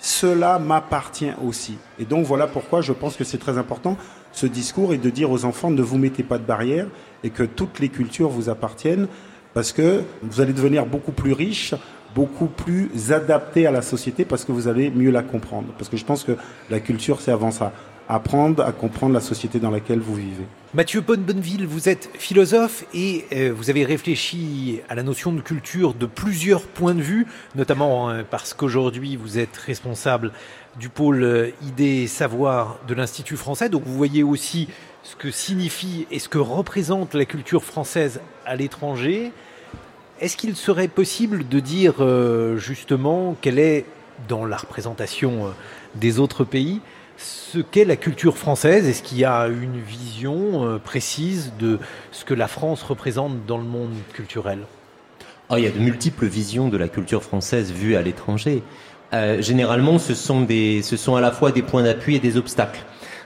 cela 0.00 0.58
m'appartient 0.58 1.32
aussi. 1.46 1.76
Et 1.98 2.04
donc 2.04 2.24
voilà 2.24 2.46
pourquoi 2.46 2.80
je 2.80 2.92
pense 2.92 3.16
que 3.16 3.24
c'est 3.24 3.38
très 3.38 3.58
important 3.58 3.96
ce 4.32 4.46
discours 4.46 4.92
et 4.92 4.98
de 4.98 5.10
dire 5.10 5.30
aux 5.30 5.44
enfants 5.44 5.70
ne 5.70 5.82
vous 5.82 5.98
mettez 5.98 6.22
pas 6.22 6.38
de 6.38 6.44
barrières 6.44 6.86
et 7.24 7.30
que 7.30 7.42
toutes 7.42 7.80
les 7.80 7.88
cultures 7.88 8.28
vous 8.28 8.48
appartiennent 8.48 9.08
parce 9.54 9.72
que 9.72 10.02
vous 10.22 10.40
allez 10.40 10.52
devenir 10.52 10.86
beaucoup 10.86 11.12
plus 11.12 11.32
riche, 11.32 11.74
beaucoup 12.14 12.46
plus 12.46 13.12
adapté 13.12 13.66
à 13.66 13.70
la 13.70 13.82
société 13.82 14.24
parce 14.24 14.44
que 14.44 14.52
vous 14.52 14.68
allez 14.68 14.90
mieux 14.90 15.10
la 15.10 15.22
comprendre. 15.22 15.68
Parce 15.78 15.88
que 15.88 15.96
je 15.96 16.04
pense 16.04 16.24
que 16.24 16.32
la 16.70 16.80
culture, 16.80 17.20
c'est 17.20 17.32
avant 17.32 17.50
ça. 17.50 17.72
Apprendre 18.08 18.64
à 18.64 18.72
comprendre 18.72 19.14
la 19.14 19.20
société 19.20 19.60
dans 19.60 19.70
laquelle 19.70 20.00
vous 20.00 20.16
vivez. 20.16 20.44
Mathieu 20.74 21.00
Bonneville, 21.00 21.66
vous 21.66 21.88
êtes 21.88 22.10
philosophe 22.14 22.84
et 22.92 23.24
euh, 23.32 23.52
vous 23.54 23.70
avez 23.70 23.84
réfléchi 23.84 24.80
à 24.88 24.96
la 24.96 25.04
notion 25.04 25.32
de 25.32 25.40
culture 25.40 25.94
de 25.94 26.06
plusieurs 26.06 26.62
points 26.62 26.94
de 26.94 27.02
vue, 27.02 27.26
notamment 27.54 28.10
euh, 28.10 28.22
parce 28.28 28.52
qu'aujourd'hui 28.52 29.16
vous 29.16 29.38
êtes 29.38 29.56
responsable 29.56 30.32
du 30.78 30.88
pôle 30.88 31.22
euh, 31.22 31.50
idées 31.66 32.02
et 32.02 32.06
savoir 32.06 32.78
de 32.86 32.94
l'Institut 32.94 33.36
français. 33.36 33.68
Donc 33.68 33.82
vous 33.84 33.96
voyez 33.96 34.22
aussi 34.22 34.68
ce 35.02 35.16
que 35.16 35.30
signifie 35.30 36.06
et 36.10 36.18
ce 36.18 36.28
que 36.28 36.38
représente 36.38 37.14
la 37.14 37.24
culture 37.24 37.64
française 37.64 38.20
à 38.46 38.56
l'étranger. 38.56 39.32
Est-ce 40.20 40.36
qu'il 40.36 40.54
serait 40.54 40.88
possible 40.88 41.48
de 41.48 41.60
dire 41.60 41.96
euh, 42.00 42.56
justement 42.56 43.36
quelle 43.40 43.58
est, 43.58 43.86
dans 44.28 44.44
la 44.44 44.58
représentation 44.58 45.46
euh, 45.46 45.50
des 45.94 46.18
autres 46.18 46.44
pays, 46.44 46.80
ce 47.16 47.58
qu'est 47.58 47.86
la 47.86 47.96
culture 47.96 48.36
française? 48.36 48.86
Est-ce 48.86 49.02
qu'il 49.02 49.18
y 49.18 49.24
a 49.24 49.48
une 49.48 49.80
vision 49.80 50.78
précise 50.82 51.52
de 51.58 51.78
ce 52.12 52.24
que 52.24 52.32
la 52.32 52.48
France 52.48 52.82
représente 52.82 53.44
dans 53.46 53.58
le 53.58 53.64
monde 53.64 53.92
culturel? 54.14 54.60
Oh, 55.50 55.56
Il 55.58 55.64
y 55.64 55.66
a 55.66 55.70
de 55.70 55.78
multiples 55.78 56.26
visions 56.26 56.68
de 56.68 56.76
la 56.76 56.88
culture 56.88 57.22
française 57.22 57.72
vue 57.72 57.96
à 57.96 58.02
l'étranger. 58.02 58.62
Euh, 59.12 59.42
généralement, 59.42 59.98
ce 59.98 60.14
sont, 60.14 60.42
des, 60.42 60.82
ce 60.82 60.96
sont 60.96 61.16
à 61.16 61.20
la 61.20 61.32
fois 61.32 61.50
des 61.50 61.62
points 61.62 61.82
d'appui 61.82 62.16
et 62.16 62.20
des 62.20 62.36
obstacles. 62.36 62.80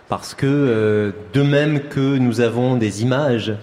Parce 0.08 0.34
que, 0.34 0.46
euh, 0.46 1.12
de 1.32 1.42
même 1.42 1.80
que 1.80 2.16
nous 2.18 2.40
avons 2.40 2.76
des 2.76 3.02
images 3.02 3.54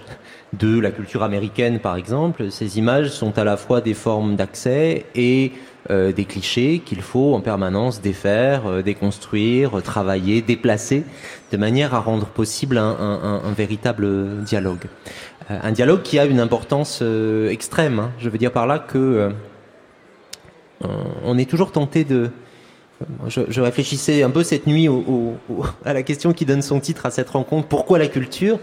de 0.53 0.79
la 0.79 0.91
culture 0.91 1.23
américaine, 1.23 1.79
par 1.79 1.95
exemple, 1.95 2.51
ces 2.51 2.77
images 2.77 3.09
sont 3.09 3.37
à 3.37 3.43
la 3.43 3.57
fois 3.57 3.81
des 3.81 3.93
formes 3.93 4.35
d'accès 4.35 5.05
et 5.15 5.53
euh, 5.89 6.11
des 6.11 6.25
clichés 6.25 6.81
qu'il 6.85 7.01
faut 7.01 7.33
en 7.33 7.41
permanence 7.41 8.01
défaire, 8.01 8.67
euh, 8.67 8.81
déconstruire, 8.81 9.81
travailler, 9.81 10.41
déplacer, 10.41 11.03
de 11.51 11.57
manière 11.57 11.95
à 11.95 11.99
rendre 11.99 12.27
possible 12.27 12.77
un, 12.77 12.83
un, 12.99 13.41
un 13.43 13.53
véritable 13.53 14.43
dialogue. 14.43 14.87
Euh, 15.49 15.57
un 15.63 15.71
dialogue 15.71 16.01
qui 16.01 16.19
a 16.19 16.25
une 16.25 16.39
importance 16.39 16.99
euh, 17.01 17.49
extrême. 17.49 17.99
Hein. 17.99 18.11
Je 18.19 18.29
veux 18.29 18.37
dire 18.37 18.51
par 18.51 18.67
là 18.67 18.77
que 18.77 19.31
on 21.23 21.37
est 21.37 21.49
toujours 21.49 21.71
tenté 21.71 22.03
de. 22.03 22.29
Je, 23.27 23.41
je, 23.49 23.61
réfléchissais 23.61 24.21
un 24.21 24.29
peu 24.29 24.43
cette 24.43 24.67
nuit 24.67 24.87
au, 24.87 25.35
au, 25.49 25.63
à 25.85 25.93
la 25.93 26.03
question 26.03 26.33
qui 26.33 26.45
donne 26.45 26.61
son 26.61 26.79
titre 26.79 27.07
à 27.07 27.11
cette 27.11 27.31
rencontre 27.31 27.67
pourquoi 27.67 27.97
la 27.97 28.07
culture? 28.07 28.59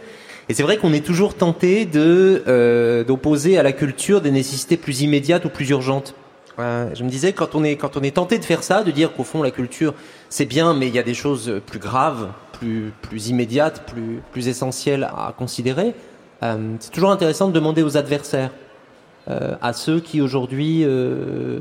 Et 0.49 0.55
c'est 0.55 0.63
vrai 0.63 0.77
qu'on 0.77 0.93
est 0.93 1.05
toujours 1.05 1.35
tenté 1.35 1.87
de 1.87 2.45
euh, 2.47 3.03
d'opposer 3.03 3.59
à 3.59 3.65
la 3.65 3.73
culture 3.73 4.21
des 4.21 4.31
nécessités 4.31 4.77
plus 4.77 5.03
immédiates 5.03 5.45
ou 5.45 5.49
plus 5.49 5.69
urgentes. 5.71 6.15
Euh, 6.61 6.89
je 6.95 7.03
me 7.03 7.09
disais 7.09 7.33
quand 7.33 7.57
on 7.57 7.65
est 7.65 7.75
quand 7.75 7.97
on 7.97 8.03
est 8.03 8.15
tenté 8.15 8.39
de 8.39 8.45
faire 8.45 8.63
ça, 8.63 8.85
de 8.85 8.93
dire 8.93 9.13
qu'au 9.13 9.25
fond 9.25 9.43
la 9.43 9.51
culture 9.51 9.93
c'est 10.29 10.47
bien, 10.47 10.73
mais 10.73 10.87
il 10.87 10.95
y 10.95 11.01
a 11.01 11.03
des 11.03 11.15
choses 11.15 11.61
plus 11.67 11.81
graves, 11.81 12.29
plus 12.53 12.93
plus 13.03 13.29
immédiates, 13.29 13.87
plus 13.87 14.21
plus 14.31 14.47
essentielles 14.47 15.03
à 15.05 15.35
considérer. 15.37 15.95
Euh, 16.43 16.77
c'est 16.79 16.93
toujours 16.93 17.11
intéressant 17.11 17.49
de 17.49 17.53
demander 17.53 17.83
aux 17.83 17.97
adversaires, 17.97 18.51
euh, 19.29 19.57
à 19.61 19.73
ceux 19.73 20.01
qui 20.01 20.21
aujourd'hui 20.21 20.85
euh, 20.85 21.61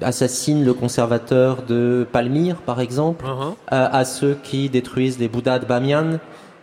assassinent 0.00 0.64
le 0.64 0.74
conservateur 0.74 1.62
de 1.62 2.06
Palmyre, 2.10 2.56
par 2.56 2.80
exemple, 2.80 3.24
uh 3.26 3.28
-huh. 3.28 3.54
euh, 3.72 4.00
à 4.00 4.04
ceux 4.04 4.36
qui 4.42 4.68
détruisent 4.68 5.18
les 5.18 5.28
Bouddhas 5.28 5.58
de 5.58 5.66
Bamiyan, 5.66 6.18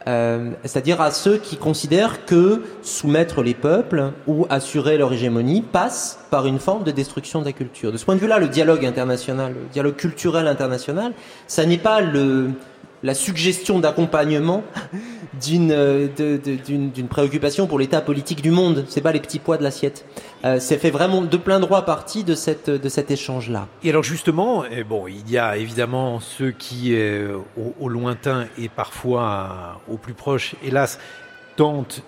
euh, 0.07 0.49
c'est-à-dire 0.63 0.99
à 0.99 1.11
ceux 1.11 1.37
qui 1.37 1.57
considèrent 1.57 2.25
que 2.25 2.63
soumettre 2.81 3.43
les 3.43 3.53
peuples 3.53 4.11
ou 4.27 4.47
assurer 4.49 4.97
leur 4.97 5.13
hégémonie 5.13 5.61
passe 5.61 6.19
par 6.31 6.47
une 6.47 6.59
forme 6.59 6.83
de 6.83 6.91
destruction 6.91 7.39
de 7.41 7.45
la 7.45 7.51
culture. 7.51 7.91
De 7.91 7.97
ce 7.97 8.05
point 8.05 8.15
de 8.15 8.19
vue-là, 8.19 8.39
le 8.39 8.47
dialogue 8.47 8.85
international, 8.85 9.53
le 9.53 9.69
dialogue 9.71 9.95
culturel 9.95 10.47
international, 10.47 11.13
ça 11.47 11.65
n'est 11.65 11.77
pas 11.77 12.01
le, 12.01 12.51
la 13.03 13.13
suggestion 13.13 13.79
d'accompagnement 13.79 14.63
d'une 15.41 15.71
euh, 15.71 16.07
d'une 16.65 16.91
d'une 16.91 17.07
préoccupation 17.07 17.67
pour 17.67 17.79
l'état 17.79 18.01
politique 18.01 18.41
du 18.41 18.51
monde. 18.51 18.85
C'est 18.89 19.01
pas 19.01 19.11
les 19.11 19.19
petits 19.19 19.39
pois 19.39 19.57
de 19.57 19.63
l'assiette. 19.63 20.05
Euh, 20.45 20.59
c'est 20.59 20.77
fait 20.77 20.91
vraiment 20.91 21.21
de 21.21 21.37
plein 21.37 21.59
droit 21.59 21.83
partie 21.85 22.23
de 22.23 22.35
cette 22.35 22.69
de 22.69 22.89
cet 22.89 23.11
échange 23.11 23.49
là. 23.49 23.67
Et 23.83 23.89
alors 23.89 24.03
justement, 24.03 24.63
eh 24.69 24.83
bon, 24.83 25.07
il 25.07 25.29
y 25.29 25.37
a 25.37 25.57
évidemment 25.57 26.19
ceux 26.19 26.51
qui, 26.51 26.93
euh, 26.93 27.37
au 27.79 27.89
lointain 27.89 28.47
et 28.57 28.69
parfois 28.69 29.81
au 29.89 29.97
plus 29.97 30.13
proche, 30.13 30.55
hélas, 30.63 30.99
tentent 31.55 32.03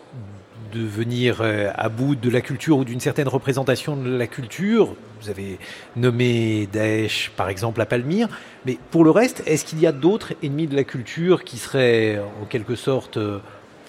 de 0.73 0.79
venir 0.85 1.37
euh, 1.41 1.69
à 1.75 1.89
bout 1.89 2.15
de 2.15 2.29
la 2.29 2.41
culture 2.41 2.77
ou 2.77 2.83
d'une 2.85 2.99
certaine 2.99 3.27
représentation 3.27 3.95
de 3.95 4.09
la 4.15 4.27
culture. 4.27 4.95
Vous 5.21 5.29
avez 5.29 5.59
nommé 5.95 6.67
Daesh, 6.71 7.31
par 7.35 7.49
exemple, 7.49 7.79
à 7.81 7.85
Palmyre. 7.85 8.27
Mais 8.65 8.77
pour 8.91 9.03
le 9.03 9.11
reste, 9.11 9.43
est-ce 9.45 9.65
qu'il 9.65 9.79
y 9.79 9.87
a 9.87 9.91
d'autres 9.91 10.33
ennemis 10.43 10.67
de 10.67 10.75
la 10.75 10.83
culture 10.83 11.43
qui 11.43 11.57
seraient 11.57 12.19
en 12.41 12.45
quelque 12.45 12.75
sorte 12.75 13.17
euh, 13.17 13.37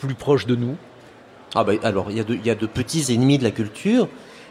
plus 0.00 0.14
proches 0.14 0.46
de 0.46 0.56
nous? 0.56 0.76
Ah 1.54 1.64
bah, 1.64 1.72
alors, 1.82 2.10
il 2.10 2.16
y, 2.16 2.20
a 2.20 2.24
de- 2.24 2.34
il 2.34 2.44
y 2.46 2.50
a 2.50 2.54
de 2.54 2.66
petits 2.66 3.12
ennemis 3.12 3.38
de 3.38 3.44
la 3.44 3.50
culture. 3.50 4.08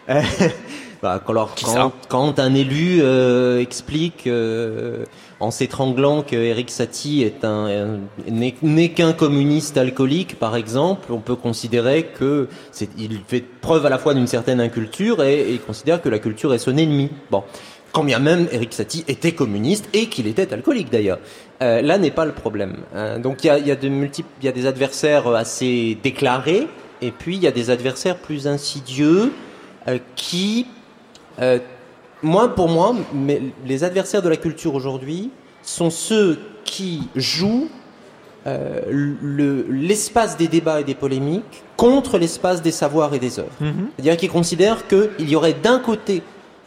Euh, 0.10 0.22
bah, 1.02 1.22
quand, 1.26 1.34
alors, 1.34 1.54
Qui 1.56 1.66
quand, 1.66 1.74
ça 1.74 1.92
quand 2.10 2.40
un 2.40 2.54
élu 2.56 3.00
euh, 3.02 3.60
explique 3.60 4.26
euh, 4.28 5.04
en 5.44 5.52
s'étranglant 5.52 6.22
que 6.22 6.36
Eric 6.38 6.70
Satie 6.72 7.22
est 7.24 7.44
un 7.44 7.66
un- 7.68 8.00
n'est 8.30 8.90
qu'un 8.90 9.14
communiste 9.14 9.78
alcoolique, 9.78 10.40
par 10.40 10.56
exemple, 10.56 11.12
on 11.12 11.20
peut 11.20 11.36
considérer 11.36 12.06
que 12.18 12.48
il 12.98 13.20
fait 13.28 13.44
preuve 13.62 13.86
à 13.86 13.90
la 13.90 13.98
fois 13.98 14.14
d'une 14.14 14.28
certaine 14.28 14.62
inculture 14.62 15.22
et, 15.24 15.60
considère 15.68 16.02
que 16.02 16.10
la 16.10 16.20
culture 16.20 16.54
est 16.54 16.60
son 16.60 16.78
ennemi. 16.78 17.10
Bon. 17.30 17.44
Quand 17.92 18.04
bien 18.04 18.20
même 18.20 18.48
Eric 18.52 18.74
Satie 18.74 19.04
était 19.08 19.34
communiste 19.34 19.88
et 19.94 20.08
qu'il 20.08 20.26
était 20.28 20.52
alcoolique 20.52 20.90
d'ailleurs. 20.90 21.20
Euh, 21.62 21.82
là 21.82 21.98
n'est 21.98 22.10
pas 22.12 22.26
le 22.26 22.32
problème. 22.32 22.78
Euh, 22.96 23.20
donc 23.20 23.44
il 23.44 23.48
y 23.48 23.50
a, 23.52 23.60
y, 23.60 23.70
a 23.70 23.76
de 23.76 23.90
multiples- 23.90 24.30
il 24.42 24.46
y 24.46 24.50
a 24.50 24.52
des 24.52 24.66
adversaires 24.66 25.28
assez 25.28 25.98
déclarés 26.02 26.68
et 27.02 27.12
puis 27.12 27.36
il 27.36 27.44
y 27.44 27.48
a 27.48 27.52
des 27.52 27.70
adversaires 27.70 28.18
plus 28.18 28.48
insidieux 28.48 29.32
euh, 29.88 30.00
qui, 30.16 30.66
euh, 31.40 31.60
moi 32.24 32.56
pour 32.56 32.70
moi, 32.70 32.96
mais 33.14 33.42
les 33.66 33.84
adversaires 33.84 34.22
de 34.22 34.30
la 34.30 34.38
culture 34.38 34.74
aujourd'hui 34.74 35.30
sont 35.62 35.90
ceux 35.90 36.40
qui 36.66 37.08
jouent 37.16 37.70
euh, 38.46 38.82
le- 38.90 39.66
l'espace 39.70 40.36
des 40.36 40.48
débats 40.50 40.82
et 40.82 40.84
des 40.84 40.96
polémiques 40.96 41.64
contre 41.78 42.18
l'espace 42.18 42.62
des 42.62 42.72
savoirs 42.72 43.14
et 43.14 43.20
des 43.20 43.40
œuvres. 43.40 43.52
C'est-à-dire 43.96 44.18
qu'ils 44.18 44.32
considèrent 44.32 44.88
qu'il 44.88 45.30
y 45.30 45.36
aurait 45.36 45.54
d'un 45.54 45.80
côté 45.80 46.22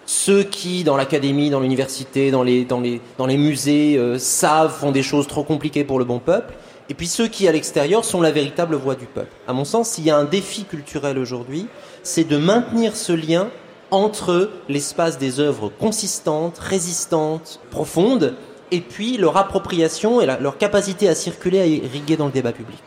ceux 0.07 0.43
qui, 0.45 0.85
dans 0.85 0.97
l'académie, 0.97 1.51
dans 1.51 1.61
l'université, 1.61 2.31
dans 2.31 2.43
les, 2.45 2.65
dans 2.65 2.81
les, 2.81 3.01
dans 3.19 3.27
les 3.27 3.37
musées, 3.37 3.97
euh, 3.99 4.19
savent, 4.19 4.73
font 4.73 4.93
des 4.93 5.03
choses 5.03 5.27
trop 5.27 5.43
compliquées 5.43 5.85
pour 5.85 5.99
le 5.99 6.05
bon 6.05 6.19
peuple, 6.21 6.55
et 6.89 6.95
puis 6.95 7.09
ceux 7.09 7.27
qui, 7.27 7.49
à 7.49 7.53
l'extérieur, 7.53 8.05
sont 8.05 8.21
la 8.21 8.31
véritable 8.31 8.77
voix 8.77 8.95
du 8.95 9.07
peuple. 9.07 9.33
À 9.49 9.53
mon 9.53 9.65
sens, 9.65 9.91
s'il 9.91 10.05
y 10.05 10.11
a 10.11 10.17
un 10.17 10.25
défi 10.25 10.65
culturel 10.65 11.19
aujourd'hui, 11.19 11.67
c'est 12.05 12.23
de 12.25 12.37
maintenir 12.37 12.95
ce 12.97 13.13
lien 13.13 13.49
entre 13.91 14.51
l'espace 14.69 15.19
des 15.19 15.39
œuvres 15.41 15.69
consistantes, 15.79 16.59
résistantes, 16.59 17.61
profondes, 17.71 18.35
et 18.73 18.81
puis 18.81 19.17
leur 19.17 19.37
appropriation 19.37 20.21
et 20.21 20.27
la- 20.27 20.41
leur 20.41 20.59
capacité 20.59 21.09
à 21.09 21.15
circuler, 21.15 21.61
à 21.61 21.67
irriguer 21.67 22.17
dans 22.17 22.27
le 22.27 22.33
débat 22.33 22.53
public. 22.53 22.83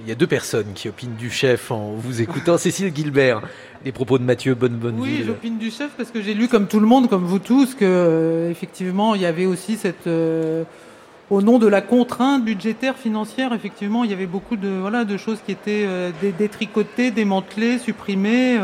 Il 0.00 0.08
y 0.08 0.12
a 0.12 0.14
deux 0.16 0.26
personnes 0.26 0.72
qui 0.74 0.88
opinent 0.88 1.14
du 1.14 1.30
chef 1.30 1.70
en 1.70 1.92
vous 1.96 2.20
écoutant. 2.20 2.58
Cécile 2.58 2.92
Gilbert, 2.94 3.42
les 3.84 3.92
propos 3.92 4.18
de 4.18 4.24
Mathieu 4.24 4.52
Oui, 4.52 4.58
Bonnebonneville. 4.58 5.24
j'opine 5.26 5.56
du 5.56 5.70
chef 5.70 5.90
parce 5.96 6.10
que 6.10 6.20
j'ai 6.20 6.34
lu 6.34 6.48
comme 6.48 6.66
tout 6.66 6.80
le 6.80 6.86
monde, 6.86 7.08
comme 7.08 7.24
vous 7.24 7.38
tous, 7.38 7.74
que 7.74 7.84
euh, 7.84 8.50
effectivement 8.50 9.14
il 9.14 9.22
y 9.22 9.26
avait 9.26 9.46
aussi 9.46 9.76
cette, 9.76 10.06
euh, 10.08 10.64
au 11.30 11.40
nom 11.42 11.58
de 11.60 11.68
la 11.68 11.80
contrainte 11.80 12.44
budgétaire 12.44 12.96
financière, 12.98 13.52
effectivement 13.54 14.02
il 14.04 14.10
y 14.10 14.12
avait 14.12 14.26
beaucoup 14.26 14.56
de 14.56 14.68
voilà 14.68 15.04
de 15.04 15.16
choses 15.16 15.38
qui 15.46 15.52
étaient 15.52 15.84
euh, 15.86 16.10
dé- 16.20 16.32
détricotées, 16.32 17.10
démantelées, 17.12 17.78
supprimées. 17.78 18.58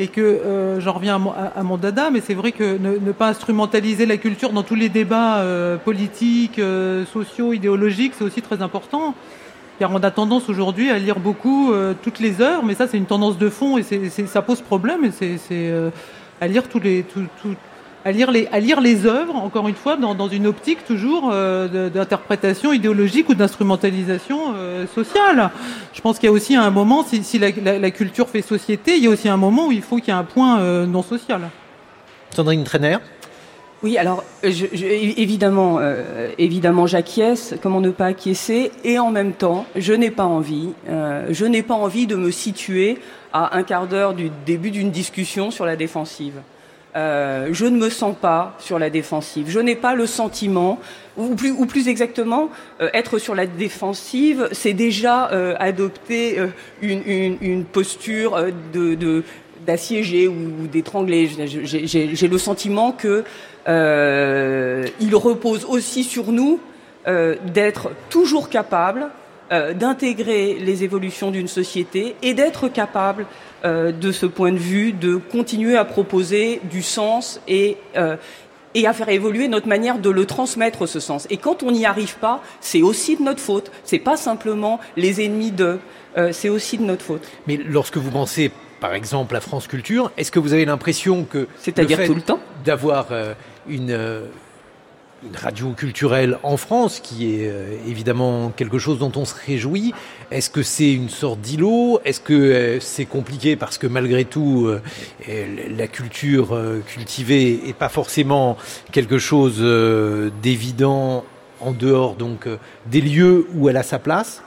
Et 0.00 0.08
que 0.08 0.20
euh, 0.20 0.80
j'en 0.80 0.94
reviens 0.94 1.16
à 1.16 1.18
mon, 1.18 1.30
à- 1.30 1.62
mon 1.62 1.76
dada, 1.76 2.10
mais 2.10 2.20
c'est 2.20 2.34
vrai 2.34 2.50
que 2.52 2.78
ne, 2.78 3.12
pas 3.12 3.28
instrumentaliser 3.28 4.06
la 4.06 4.16
culture 4.16 4.50
dans 4.52 4.62
tous 4.64 4.74
les 4.74 4.88
débats 4.88 5.38
euh, 5.40 5.76
politiques, 5.76 6.58
euh, 6.58 7.04
sociaux, 7.04 7.52
idéologiques, 7.52 8.14
c'est 8.16 8.24
aussi 8.24 8.40
très 8.42 8.62
important. 8.62 9.14
Car 9.78 9.92
on 9.92 9.98
a 10.02 10.10
tendance 10.10 10.48
aujourd'hui 10.48 10.90
à 10.90 10.98
lire 10.98 11.18
beaucoup 11.20 11.72
toutes 12.02 12.18
les 12.20 12.42
heures, 12.42 12.62
mais 12.64 12.74
ça 12.74 12.86
c'est 12.86 12.98
une 12.98 13.06
tendance 13.06 13.38
de 13.38 13.48
fond 13.48 13.78
et 13.78 13.82
ça 13.82 14.42
pose 14.42 14.60
problème. 14.60 15.06
Et 15.06 15.38
c'est, 15.38 15.72
à 16.38 16.46
lire 16.48 16.68
tous 16.68 16.80
les, 16.80 17.02
tout- 17.02 17.24
tout- 17.40 17.56
à 18.04 18.12
lire 18.12 18.30
les, 18.30 18.46
à 18.52 18.60
lire 18.60 18.80
les 18.80 19.06
œuvres. 19.06 19.36
Encore 19.36 19.68
une 19.68 19.74
fois, 19.74 19.96
dans, 19.96 20.14
dans 20.14 20.28
une 20.28 20.46
optique 20.46 20.84
toujours 20.86 21.30
euh, 21.32 21.88
d'interprétation 21.90 22.72
idéologique 22.72 23.28
ou 23.28 23.34
d'instrumentalisation 23.34 24.54
euh, 24.56 24.86
sociale. 24.86 25.50
Je 25.92 26.00
pense 26.00 26.18
qu'il 26.18 26.26
y 26.26 26.30
a 26.30 26.32
aussi 26.32 26.56
un 26.56 26.70
moment, 26.70 27.04
si, 27.04 27.22
si 27.24 27.38
la, 27.38 27.48
la- 27.62 27.78
la 27.78 27.90
culture 27.90 28.28
fait 28.28 28.42
société, 28.42 28.96
il 28.96 29.04
y 29.04 29.06
a 29.06 29.10
aussi 29.10 29.28
un 29.28 29.36
moment 29.36 29.66
où 29.68 29.72
il 29.72 29.82
faut 29.82 29.96
qu'il 29.96 30.08
y 30.08 30.10
ait 30.10 30.20
un 30.20 30.24
point 30.24 30.60
euh, 30.60 30.86
non 30.86 31.02
social. 31.02 31.42
Sandrine 32.30 32.64
Trainer 32.64 32.98
Oui, 33.82 33.98
alors 33.98 34.24
je, 34.44 34.66
je- 34.72 34.86
évidemment, 34.86 35.78
euh, 35.80 36.30
évidemment, 36.38 36.86
j'acquiesce. 36.86 37.54
Comment 37.62 37.80
ne 37.80 37.90
pas 37.90 38.06
acquiescer? 38.06 38.70
Et 38.84 38.98
en 38.98 39.10
même 39.10 39.32
temps, 39.32 39.66
je 39.76 39.92
n'ai 39.92 40.10
pas 40.10 40.24
envie, 40.24 40.70
euh, 40.88 41.26
je 41.30 41.44
n'ai 41.44 41.62
pas 41.62 41.74
envie 41.74 42.06
de 42.06 42.16
me 42.16 42.30
situer 42.30 42.98
à 43.32 43.56
un 43.56 43.62
quart 43.62 43.86
d'heure 43.86 44.14
du 44.14 44.30
début 44.46 44.70
d'une 44.70 44.90
discussion 44.90 45.50
sur 45.50 45.64
la 45.66 45.76
défensive. 45.76 46.34
Euh, 46.96 47.48
je 47.52 47.66
ne 47.66 47.76
me 47.78 47.88
sens 47.88 48.16
pas 48.20 48.56
sur 48.58 48.78
la 48.78 48.90
défensive. 48.90 49.46
Je 49.48 49.60
n'ai 49.60 49.76
pas 49.76 49.94
le 49.94 50.06
sentiment, 50.06 50.80
ou 51.16 51.34
plus, 51.34 51.88
exactement, 51.88 52.50
euh, 52.80 52.88
être 52.92 53.18
sur 53.18 53.34
la 53.34 53.46
défensive, 53.46 54.48
c'est 54.52 54.72
déjà 54.72 55.30
euh, 55.30 55.54
adopter 55.60 56.38
une, 56.82 57.64
posture 57.64 58.46
de, 58.72 59.22
d'assiéger 59.66 60.26
ou, 60.26 60.66
d'étrangler. 60.66 61.30
J'ai- 61.46 62.28
le 62.28 62.38
sentiment 62.38 62.92
que 62.92 63.24
il 63.68 65.14
repose 65.14 65.64
aussi 65.64 66.02
sur 66.02 66.32
nous 66.32 66.58
d'être 67.06 67.90
toujours 68.08 68.48
capable 68.48 69.08
d'intégrer 69.50 70.54
les 70.60 70.84
évolutions 70.84 71.30
d'une 71.30 71.48
société 71.48 72.14
et 72.22 72.34
d'être 72.34 72.68
capable 72.68 73.26
de 73.64 74.12
ce 74.12 74.26
point 74.26 74.52
de 74.52 74.58
vue 74.58 74.92
de 74.92 75.16
continuer 75.16 75.76
à 75.76 75.84
proposer 75.84 76.60
du 76.70 76.82
sens 76.82 77.40
et 77.46 77.76
euh, 77.96 78.16
et 78.74 78.86
à 78.86 78.92
faire 78.92 79.08
évoluer 79.08 79.48
notre 79.48 79.68
manière 79.68 79.98
de 79.98 80.10
le 80.10 80.26
transmettre 80.26 80.86
ce 80.86 81.00
sens. 81.00 81.26
Et 81.30 81.36
quand 81.36 81.62
on 81.62 81.70
n'y 81.70 81.86
arrive 81.86 82.16
pas, 82.16 82.42
c'est 82.60 82.82
aussi 82.82 83.16
de 83.16 83.22
notre 83.22 83.40
faute. 83.40 83.70
C'est 83.84 83.98
pas 83.98 84.16
simplement 84.16 84.80
les 84.96 85.24
ennemis 85.24 85.50
de, 85.50 85.78
euh, 86.16 86.30
c'est 86.32 86.48
aussi 86.48 86.78
de 86.78 86.84
notre 86.84 87.04
faute. 87.04 87.26
Mais 87.46 87.56
lorsque 87.56 87.96
vous 87.96 88.10
pensez, 88.10 88.50
par 88.80 88.94
exemple, 88.94 89.34
à 89.36 89.40
France 89.40 89.66
Culture, 89.66 90.12
est-ce 90.16 90.30
que 90.30 90.38
vous 90.38 90.52
avez 90.52 90.64
l'impression 90.64 91.24
que 91.24 91.48
C'est-à-dire 91.58 92.04
tout 92.06 92.14
le 92.14 92.22
temps 92.22 92.40
d'avoir 92.64 93.08
euh, 93.10 93.34
une 93.68 93.90
euh, 93.90 94.26
une 95.22 95.36
radio 95.36 95.72
culturelle 95.72 96.38
en 96.42 96.56
France, 96.56 97.00
qui 97.00 97.34
est 97.34 97.48
euh, 97.48 97.76
évidemment 97.86 98.50
quelque 98.50 98.78
chose 98.78 98.98
dont 98.98 99.12
on 99.16 99.24
se 99.24 99.34
réjouit. 99.46 99.92
Est-ce 100.30 100.48
que 100.48 100.62
c'est 100.62 100.92
une 100.92 101.08
sorte 101.08 101.40
d'îlot? 101.40 102.00
Est-ce 102.04 102.20
que 102.20 102.32
euh, 102.32 102.80
c'est 102.80 103.04
compliqué 103.04 103.56
parce 103.56 103.78
que 103.78 103.88
malgré 103.88 104.24
tout, 104.24 104.66
euh, 104.66 104.80
euh, 105.28 105.46
la 105.76 105.88
culture 105.88 106.56
cultivée 106.86 107.68
est 107.68 107.76
pas 107.76 107.88
forcément 107.88 108.56
quelque 108.92 109.18
chose 109.18 109.60
d'évident 110.40 111.24
en 111.60 111.72
dehors 111.72 112.14
donc 112.14 112.48
des 112.86 113.00
lieux 113.00 113.48
où 113.54 113.68
elle 113.68 113.76
a 113.76 113.82
sa 113.82 113.98
place? 113.98 114.42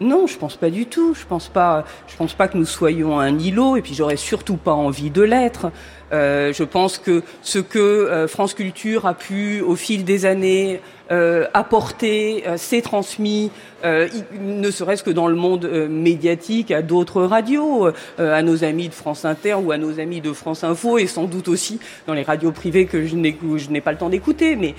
Non, 0.00 0.26
je 0.26 0.36
pense 0.36 0.56
pas 0.56 0.70
du 0.70 0.86
tout. 0.86 1.14
Je 1.14 1.24
pense 1.26 1.48
pas. 1.48 1.84
Je 2.08 2.16
pense 2.16 2.34
pas 2.34 2.48
que 2.48 2.58
nous 2.58 2.64
soyons 2.64 3.20
un 3.20 3.38
îlot, 3.38 3.76
et 3.76 3.82
puis 3.82 3.94
j'aurais 3.94 4.16
surtout 4.16 4.56
pas 4.56 4.72
envie 4.72 5.10
de 5.10 5.22
l'être. 5.22 5.70
Euh, 6.12 6.52
je 6.52 6.64
pense 6.64 6.98
que 6.98 7.22
ce 7.42 7.58
que 7.58 7.78
euh, 7.78 8.28
France 8.28 8.54
Culture 8.54 9.06
a 9.06 9.14
pu, 9.14 9.60
au 9.62 9.76
fil 9.76 10.04
des 10.04 10.26
années, 10.26 10.80
euh, 11.10 11.46
apporter, 11.54 12.44
s'est 12.56 12.80
transmis, 12.80 13.50
ne 13.84 14.70
serait-ce 14.70 15.02
que 15.02 15.10
dans 15.10 15.26
le 15.26 15.34
monde 15.34 15.66
médiatique, 15.90 16.70
à 16.70 16.80
d'autres 16.80 17.22
radios, 17.22 17.88
à 18.18 18.42
nos 18.42 18.64
amis 18.64 18.88
de 18.88 18.94
France 18.94 19.24
Inter 19.26 19.54
ou 19.54 19.72
à 19.72 19.78
nos 19.78 20.00
amis 20.00 20.22
de 20.22 20.32
France 20.32 20.64
Info, 20.64 20.96
et 20.96 21.06
sans 21.06 21.24
doute 21.24 21.48
aussi 21.48 21.80
dans 22.06 22.14
les 22.14 22.22
radios 22.22 22.52
privées 22.52 22.86
que 22.86 23.04
je 23.04 23.16
n'ai 23.16 23.80
pas 23.82 23.92
le 23.92 23.98
temps 23.98 24.08
d'écouter. 24.08 24.56
Mais 24.56 24.74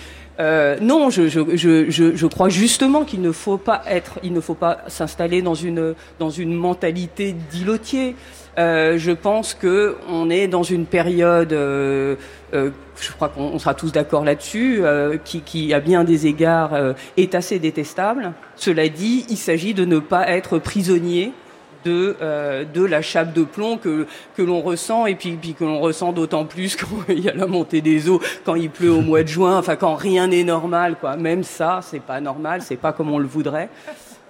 non, 0.82 1.12
je 1.12 2.26
crois 2.28 2.50
justement 2.50 3.04
qu'il 3.04 3.22
ne 3.22 3.32
faut 3.32 3.58
pas 3.58 3.84
être, 3.88 4.19
il 4.24 4.34
ne 4.34 4.41
faut 4.41 4.56
pas 4.56 4.80
s'installer 4.88 5.43
dans 5.43 5.56
une 5.56 5.93
dans 6.17 6.32
une 6.32 6.56
mentalité 6.56 7.36
d'îlotier. 7.52 8.15
Euh, 8.58 8.98
je 8.98 9.12
pense 9.12 9.54
que 9.54 9.96
on 10.08 10.30
est 10.30 10.48
dans 10.48 10.63
une 10.63 10.86
période, 10.86 11.54
euh, 11.54 12.16
euh, 12.54 12.70
je 13.00 13.12
crois 13.12 13.30
qu'on 13.30 13.46
on 13.46 13.60
sera 13.60 13.74
tous 13.74 13.92
d'accord 13.92 14.24
là-dessus, 14.24 14.80
euh, 14.84 15.18
qui, 15.24 15.42
qui 15.42 15.74
à 15.74 15.80
bien 15.80 16.04
des 16.04 16.28
égards 16.28 16.74
euh, 16.74 16.94
est 17.18 17.34
assez 17.34 17.58
détestable. 17.58 18.34
Cela 18.56 18.89
dit, 18.89 19.26
il 19.30 19.38
s'agit 19.38 19.74
de 19.74 19.86
ne 19.86 19.98
pas 19.98 20.30
être 20.30 20.60
prisonnier 20.60 21.34
de 21.84 22.16
euh, 22.22 22.63
de 22.66 22.84
la 22.84 23.02
chape 23.02 23.34
de 23.34 23.44
plomb 23.44 23.78
que 23.78 24.08
que 24.36 24.42
l'on 24.42 24.62
ressent 24.62 25.06
et 25.06 25.16
puis 25.16 25.32
puis 25.34 25.54
que 25.54 25.63
l'on 25.63 25.80
ressent 25.80 26.13
d'autant 26.13 26.46
plus 26.46 26.76
quand 26.78 26.88
il 27.10 27.20
y 27.20 27.30
a 27.30 27.34
la 27.34 27.48
montée 27.48 27.82
des 27.82 28.10
eaux, 28.10 28.22
quand 28.46 28.56
il 28.56 28.70
pleut 28.70 28.92
au 28.92 29.02
mois 29.02 29.24
de 29.24 29.28
juin, 29.28 29.58
enfin 29.58 29.76
quand 29.76 29.96
rien 29.96 30.28
n'est 30.28 30.44
normal 30.44 30.96
quoi. 31.00 31.16
Même 31.16 31.44
ça, 31.44 31.80
c'est 31.84 32.02
pas 32.02 32.22
normal, 32.22 32.62
c'est 32.62 32.78
pas 32.78 32.94
comme 32.94 33.12
on 33.12 33.20
le 33.20 33.28
voudrait. 33.28 33.70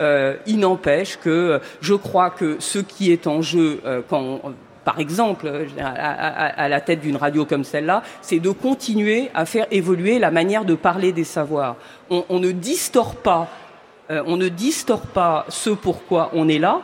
Euh, 0.01 0.35
il 0.47 0.59
n'empêche 0.59 1.17
que 1.17 1.59
je 1.81 1.93
crois 1.93 2.29
que 2.29 2.57
ce 2.59 2.79
qui 2.79 3.11
est 3.11 3.27
en 3.27 3.41
jeu 3.41 3.79
euh, 3.85 4.01
par 4.83 4.99
exemple, 4.99 5.49
à, 5.79 6.67
la 6.67 6.81
tête 6.81 6.99
d'une 6.99 7.15
radio 7.15 7.45
comme 7.45 7.63
celle-là, 7.63 8.03
c'est 8.21 8.39
de 8.39 8.49
continuer 8.49 9.29
à 9.33 9.45
faire 9.45 9.65
évoluer 9.71 10.19
la 10.19 10.29
manière 10.29 10.65
de 10.65 10.75
parler 10.75 11.13
des 11.13 11.23
savoirs. 11.23 11.77
On, 12.09 12.39
ne 12.39 12.51
distord 12.51 13.15
pas, 13.15 13.47
on 14.09 14.35
ne 14.35 14.49
distord 14.49 15.03
pas 15.03 15.45
ce 15.47 15.69
pourquoi 15.69 16.31
on 16.33 16.49
est 16.49 16.59
là. 16.59 16.81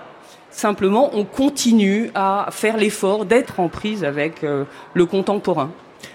Simplement, 0.50 1.10
on 1.12 1.26
continue 1.26 2.10
à 2.15 2.48
faire 2.52 2.78
l'effort 2.78 3.26
d'être 3.26 3.60
en 3.60 3.67
prise 3.67 4.06
avec 4.06 4.43
le 4.43 5.06
contemporain. 5.06 5.69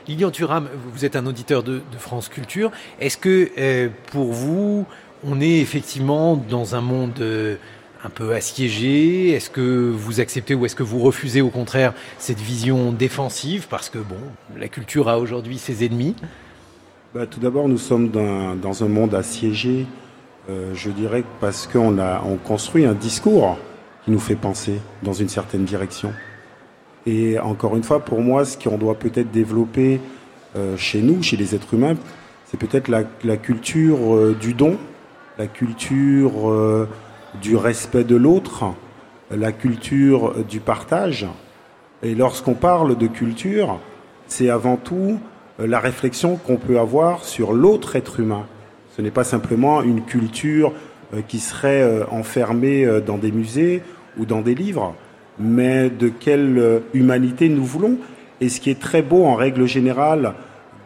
Lilian 0.06 0.30
Thuram, 0.30 0.68
vous 0.92 1.04
êtes 1.04 1.16
un 1.16 1.26
auditeur 1.26 1.62
de, 1.62 1.80
France 1.98 2.28
Culture. 2.28 2.70
Est-ce 3.00 3.16
que 3.16 3.50
euh, 3.58 3.88
pour 4.12 4.32
vous, 4.32 4.86
on 5.24 5.40
est 5.40 5.58
effectivement 5.60 6.36
dans 6.36 6.74
un 6.74 6.80
monde 6.80 7.20
euh, 7.20 7.56
un 8.04 8.10
peu 8.10 8.34
assiégé 8.34 9.30
Est-ce 9.30 9.50
que 9.50 9.90
vous 9.90 10.20
acceptez 10.20 10.54
ou 10.54 10.66
est-ce 10.66 10.76
que 10.76 10.82
vous 10.82 10.98
refusez 10.98 11.40
au 11.40 11.48
contraire 11.48 11.94
cette 12.18 12.40
vision 12.40 12.92
défensive? 12.92 13.66
Parce 13.68 13.88
que 13.88 13.98
bon, 13.98 14.16
la 14.56 14.68
culture 14.68 15.08
a 15.08 15.18
aujourd'hui 15.18 15.58
ses 15.58 15.84
ennemis. 15.84 16.14
Bah, 17.14 17.26
tout 17.26 17.40
d'abord, 17.40 17.68
nous 17.68 17.78
sommes 17.78 18.10
dans, 18.10 18.84
un 18.84 18.88
monde 18.88 19.14
assiégé, 19.14 19.86
euh, 20.50 20.74
je 20.74 20.90
dirais, 20.90 21.24
parce 21.40 21.66
qu'on 21.66 21.98
on 21.98 22.36
construit 22.36 22.84
un 22.84 22.94
discours 22.94 23.56
qui 24.04 24.10
nous 24.10 24.18
fait 24.18 24.34
penser 24.34 24.80
dans 25.02 25.12
une 25.12 25.28
certaine 25.28 25.64
direction. 25.64 26.12
Et 27.06 27.38
encore 27.38 27.76
une 27.76 27.84
fois, 27.84 28.04
pour 28.04 28.20
moi, 28.20 28.44
ce 28.44 28.58
qu'on 28.58 28.78
doit 28.78 28.98
peut-être 28.98 29.30
développer 29.30 30.00
euh, 30.56 30.76
chez 30.76 31.00
nous, 31.00 31.22
chez 31.22 31.36
les 31.36 31.54
êtres 31.54 31.74
humains, 31.74 31.94
c'est 32.46 32.58
peut-être 32.58 32.88
la, 32.88 33.36
culture 33.36 34.34
du 34.34 34.54
don, 34.54 34.78
la 35.38 35.46
culture 35.46 36.50
euh, 36.50 36.88
du 37.40 37.56
respect 37.56 38.04
de 38.04 38.16
l'autre, 38.16 38.64
la 39.30 39.52
culture 39.52 40.34
du 40.44 40.60
partage. 40.60 41.26
Et 42.02 42.14
lorsqu'on 42.14 42.54
parle 42.54 42.96
de 42.96 43.06
culture, 43.06 43.78
c'est 44.26 44.50
avant 44.50 44.76
tout 44.76 45.18
la 45.58 45.80
réflexion 45.80 46.36
qu'on 46.36 46.56
peut 46.56 46.78
avoir 46.78 47.24
sur 47.24 47.52
l'autre 47.52 47.96
être 47.96 48.20
humain. 48.20 48.46
Ce 48.96 49.02
n'est 49.02 49.10
pas 49.10 49.24
simplement 49.24 49.82
une 49.82 50.02
culture 50.02 50.72
qui 51.28 51.38
serait 51.38 52.04
enfermée 52.10 52.86
dans 53.06 53.18
des 53.18 53.32
musées 53.32 53.82
ou 54.18 54.26
dans 54.26 54.40
des 54.40 54.54
livres 54.54 54.94
mais 55.38 55.90
de 55.90 56.08
quelle 56.08 56.58
euh, 56.58 56.80
humanité 56.92 57.48
nous 57.48 57.64
voulons. 57.64 57.98
Et 58.40 58.48
ce 58.48 58.60
qui 58.60 58.70
est 58.70 58.80
très 58.80 59.02
beau 59.02 59.24
en 59.24 59.34
règle 59.34 59.66
générale 59.66 60.34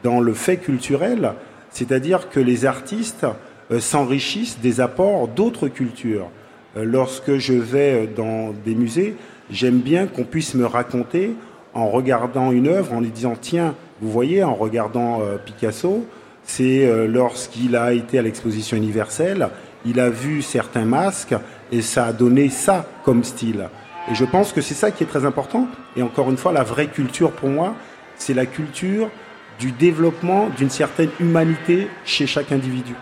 dans 0.03 0.21
le 0.21 0.33
fait 0.33 0.59
culturel, 0.59 1.33
c'est-à-dire 1.71 2.29
que 2.31 2.41
les 2.41 2.65
artistes 2.65 3.25
euh, 3.25 3.33
s'enrichissent 3.79 4.59
des 4.61 4.81
apports 4.81 5.29
d'autres 5.29 5.69
cultures. 5.69 6.29
Euh, 6.77 6.85
lorsque 6.85 7.37
je 7.37 7.55
vais 7.55 8.07
dans 8.07 8.53
des 8.65 8.75
musées, 8.75 9.15
j'aime 9.51 9.79
bien 9.79 10.07
qu'on 10.07 10.25
puisse 10.25 10.55
me 10.55 10.67
raconter 10.67 11.33
en 11.75 11.89
regardant 11.89 12.51
une 12.51 12.69
œuvre, 12.69 12.95
en 12.95 13.01
lui 13.01 13.11
disant 13.11 13.35
tiens, 13.41 13.75
vous 14.01 14.11
voyez, 14.11 14.43
en 14.43 14.55
regardant 14.55 15.21
Picasso, 15.45 16.07
c'est 16.45 17.07
lorsqu'il 17.07 17.77
a 17.77 17.93
été 17.93 18.19
à 18.19 18.23
l'exposition 18.23 18.77
universelle, 18.77 19.49
il 19.85 20.01
a 20.01 20.09
vu 20.09 20.43
certains 20.43 20.85
masques 20.85 21.35
et 21.71 21.83
ça 21.83 22.07
a 22.07 22.13
donné 22.13 22.49
ça 22.49 22.87
comme 23.05 23.25
style. 23.25 23.69
Et 24.11 24.15
je 24.15 24.25
pense 24.25 24.53
que 24.53 24.61
c'est 24.61 24.75
ça 24.75 24.91
qui 24.91 25.05
est 25.05 25.07
très 25.07 25.25
important. 25.25 25.67
Et 25.97 26.03
encore 26.03 26.31
une 26.31 26.37
fois, 26.37 26.53
la 26.53 26.63
vraie 26.63 26.87
culture 26.87 27.33
pour 27.33 27.51
moi, 27.51 27.75
c'est 28.17 28.35
la 28.35 28.47
culture 28.47 29.11
du 29.59 29.73
développement 29.73 30.49
d'une 30.57 30.71
certaine 30.71 31.11
humanité 31.21 31.89
chez 32.05 32.27
chaque 32.27 32.53
individu. 32.53 32.95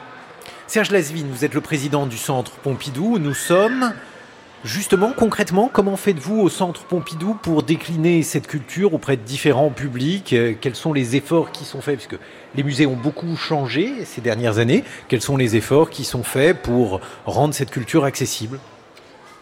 Serge 0.68 0.90
Lasvine, 0.90 1.28
vous 1.30 1.44
êtes 1.44 1.54
le 1.54 1.60
président 1.60 2.06
du 2.06 2.18
Centre 2.18 2.50
Pompidou. 2.50 3.20
Nous 3.20 3.34
sommes 3.34 3.92
justement, 4.64 5.12
concrètement, 5.16 5.70
comment 5.72 5.96
faites-vous 5.96 6.40
au 6.40 6.48
Centre 6.48 6.82
Pompidou 6.82 7.34
pour 7.40 7.62
décliner 7.62 8.24
cette 8.24 8.48
culture 8.48 8.92
auprès 8.92 9.16
de 9.16 9.22
différents 9.22 9.70
publics? 9.70 10.34
Quels 10.60 10.74
sont 10.74 10.92
les 10.92 11.14
efforts 11.14 11.52
qui 11.52 11.64
sont 11.64 11.80
faits? 11.80 11.98
Puisque 11.98 12.20
les 12.56 12.64
musées 12.64 12.86
ont 12.86 12.96
beaucoup 12.96 13.36
changé 13.36 14.04
ces 14.04 14.20
dernières 14.20 14.58
années. 14.58 14.82
Quels 15.06 15.22
sont 15.22 15.36
les 15.36 15.54
efforts 15.54 15.88
qui 15.88 16.02
sont 16.02 16.24
faits 16.24 16.60
pour 16.62 17.00
rendre 17.26 17.54
cette 17.54 17.70
culture 17.70 18.04
accessible? 18.04 18.58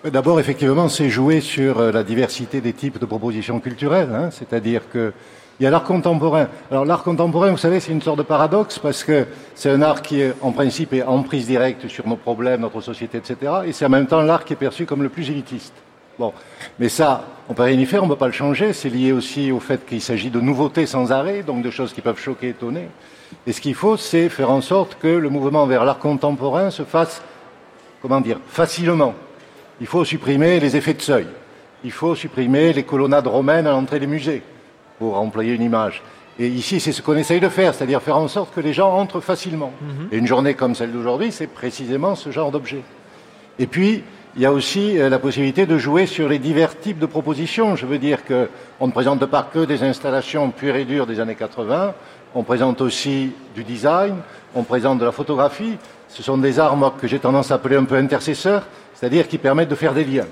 D'abord, 0.04 0.38
effectivement, 0.38 0.90
c'est 0.90 1.08
jouer 1.08 1.40
sur 1.40 1.78
euh, 1.78 1.90
la 1.90 2.04
diversité 2.04 2.60
des 2.60 2.74
types 2.74 2.98
de 2.98 3.06
propositions 3.06 3.60
culturelles. 3.60 4.10
Hein. 4.12 4.28
C'est-à-dire 4.30 4.82
qu'il 5.56 5.64
y 5.64 5.66
a 5.66 5.70
l'art 5.70 5.84
contemporain. 5.84 6.48
Alors 6.70 6.84
l'art 6.84 7.02
contemporain, 7.02 7.50
vous 7.50 7.58
savez, 7.58 7.80
c'est 7.80 7.92
une 7.92 8.02
sorte 8.02 8.18
de 8.18 8.22
paradoxe 8.22 8.78
parce 8.78 9.04
que 9.04 9.26
c'est 9.54 9.70
un 9.70 9.82
art 9.82 10.02
qui, 10.02 10.22
en 10.40 10.52
principe, 10.52 10.92
est 10.92 11.02
en 11.02 11.22
prise 11.22 11.46
directe 11.46 11.88
sur 11.88 12.06
nos 12.08 12.16
problèmes, 12.16 12.60
notre 12.62 12.80
société, 12.80 13.18
etc. 13.18 13.52
Et 13.66 13.72
c'est 13.72 13.86
en 13.86 13.90
même 13.90 14.06
temps 14.06 14.22
l'art 14.22 14.44
qui 14.44 14.52
est 14.52 14.56
perçu 14.56 14.86
comme 14.86 15.02
le 15.02 15.08
plus 15.08 15.30
élitiste. 15.30 15.74
Bon, 16.18 16.32
mais 16.78 16.88
ça, 16.88 17.24
on 17.48 17.54
peut 17.54 17.64
rien 17.64 17.78
y 17.78 17.86
faire, 17.86 18.02
on 18.02 18.06
ne 18.06 18.12
peut 18.12 18.18
pas 18.18 18.26
le 18.26 18.32
changer. 18.32 18.72
C'est 18.72 18.88
lié 18.88 19.12
aussi 19.12 19.50
au 19.50 19.58
fait 19.58 19.84
qu'il 19.84 20.00
s'agit 20.00 20.30
de 20.30 20.40
nouveautés 20.40 20.86
sans 20.86 21.10
arrêt, 21.10 21.42
donc 21.42 21.62
de 21.62 21.70
choses 21.70 21.92
qui 21.92 22.00
peuvent 22.00 22.20
choquer, 22.20 22.50
étonner. 22.50 22.88
Et 23.46 23.52
ce 23.52 23.60
qu'il 23.60 23.74
faut, 23.74 23.96
c'est 23.96 24.28
faire 24.28 24.50
en 24.50 24.60
sorte 24.60 24.96
que 25.00 25.08
le 25.08 25.28
mouvement 25.28 25.66
vers 25.66 25.84
l'art 25.84 25.98
contemporain 25.98 26.70
se 26.70 26.84
fasse, 26.84 27.20
comment 28.00 28.20
dire, 28.20 28.38
facilement. 28.46 29.14
Il 29.80 29.88
faut 29.88 30.04
supprimer 30.04 30.60
les 30.60 30.76
effets 30.76 30.94
de 30.94 31.02
seuil. 31.02 31.26
Il 31.82 31.90
faut 31.90 32.14
supprimer 32.14 32.72
les 32.72 32.84
colonnades 32.84 33.26
romaines 33.26 33.66
à 33.66 33.72
l'entrée 33.72 33.98
des 33.98 34.06
musées, 34.06 34.42
pour 34.98 35.18
employer 35.18 35.54
une 35.54 35.62
image. 35.62 36.02
Et 36.38 36.48
ici, 36.48 36.80
c'est 36.80 36.92
ce 36.92 37.00
qu'on 37.00 37.16
essaye 37.16 37.40
de 37.40 37.48
faire, 37.48 37.74
c'est-à-dire 37.74 38.02
faire 38.02 38.16
en 38.16 38.28
sorte 38.28 38.52
que 38.54 38.60
les 38.60 38.72
gens 38.72 38.92
entrent 38.92 39.20
facilement. 39.20 39.72
Mhm. 39.80 40.08
Et 40.10 40.16
une 40.18 40.26
journée 40.26 40.54
comme 40.54 40.74
celle 40.74 40.92
d'aujourd'hui, 40.92 41.30
c'est 41.30 41.46
précisément 41.46 42.16
ce 42.16 42.30
genre 42.30 42.50
d'objet. 42.50 42.82
Et 43.58 43.66
puis, 43.66 44.02
il 44.36 44.42
y 44.42 44.46
a 44.46 44.52
aussi 44.52 44.98
euh, 44.98 45.08
la 45.08 45.20
possibilité 45.20 45.64
de 45.64 45.78
jouer 45.78 46.06
sur 46.06 46.28
les 46.28 46.40
divers 46.40 46.78
types 46.78 46.98
de 46.98 47.06
propositions. 47.06 47.76
Je 47.76 47.86
veux 47.86 47.98
dire 47.98 48.24
qu'on 48.24 48.86
ne 48.86 48.92
présente 48.92 49.24
pas 49.26 49.48
que 49.52 49.64
des 49.64 49.84
installations 49.84 50.50
pures 50.50 50.74
et 50.74 50.84
dures 50.84 51.06
des 51.06 51.20
années 51.20 51.36
80, 51.36 51.94
on 52.34 52.42
présente 52.42 52.80
aussi 52.80 53.30
du 53.54 53.62
design, 53.62 54.16
on 54.56 54.64
présente 54.64 54.98
de 54.98 55.04
la 55.04 55.12
photographie. 55.12 55.76
Ce 56.08 56.22
sont 56.22 56.36
des 56.36 56.58
armes 56.58 56.90
que 57.00 57.06
j'ai 57.06 57.20
tendance 57.20 57.52
à 57.52 57.54
appeler 57.54 57.76
un 57.76 57.84
peu 57.84 57.94
intercesseurs, 57.94 58.64
c'est-à-dire 58.92 59.28
qui 59.28 59.38
permettent 59.38 59.68
de 59.68 59.76
faire 59.76 59.94
des 59.94 60.04
liens, 60.04 60.26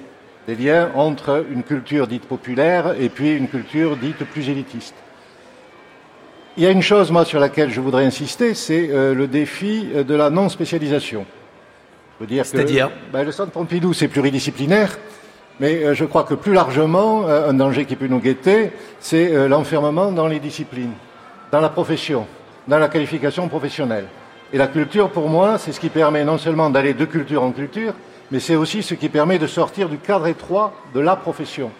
des 0.46 0.57
liens 0.57 0.90
entre 0.94 1.44
une 1.50 1.62
culture 1.62 2.07
dite 2.07 2.24
populaire 2.24 2.94
et 2.98 3.09
puis 3.09 3.33
une 3.33 3.48
culture 3.48 3.96
dite 3.96 4.24
plus 4.24 4.48
élitiste. 4.48 4.94
Il 6.57 6.64
y 6.64 6.66
a 6.66 6.70
une 6.70 6.83
chose, 6.83 7.11
moi, 7.11 7.24
sur 7.24 7.40
laquelle 7.40 7.70
je 7.70 7.81
voudrais 7.81 8.05
insister, 8.05 8.52
c'est 8.55 8.90
euh, 8.90 9.14
le 9.14 9.26
défi 9.26 9.88
euh, 9.94 10.05
de 10.05 10.14
la 10.14 10.28
non-spécialisation. 10.28 11.24
C'est-à-dire 12.20 12.90
ben, 13.12 13.24
Le 13.24 13.33
centre 13.33 13.50
Pompidou, 13.50 13.94
c'est 13.94 14.07
pluridisciplinaire, 14.07 14.98
mais 15.59 15.83
euh, 15.83 15.94
je 15.94 16.05
crois 16.05 16.24
que 16.24 16.35
plus 16.35 16.52
largement, 16.52 17.26
un 17.26 17.55
danger 17.55 17.85
qui 17.85 17.96
peut 17.96 18.07
nous 18.07 18.20
guetter, 18.20 18.70
c'est 19.00 19.48
l'enfermement 19.48 20.12
dans 20.12 20.28
les 20.28 20.38
disciplines, 20.38 20.92
dans 21.50 21.61
la 21.61 21.70
profession, 21.70 22.26
dans 22.68 22.78
la 22.78 22.88
qualification 22.88 23.48
professionnelle. 23.48 24.07
Et 24.52 24.59
la 24.59 24.66
culture, 24.66 25.11
pour 25.11 25.28
moi, 25.28 25.57
c'est 25.59 25.72
ce 25.72 25.81
qui 25.81 25.88
permet 25.88 26.24
non 26.24 26.37
seulement 26.37 26.68
d'aller 26.68 26.92
de 26.92 27.07
culture 27.07 27.42
en 27.42 27.50
culture, 27.50 27.94
mais 28.33 28.40
c'est 28.40 28.57
aussi 28.57 28.83
ce 28.83 28.95
qui 28.95 29.11
permet 29.11 29.38
de 29.38 29.47
sortir 29.47 29.90
du 29.90 29.99
cadre 29.99 30.27
étroit 30.27 30.73
de 30.95 31.01
la 31.01 31.16
profession. 31.16 31.71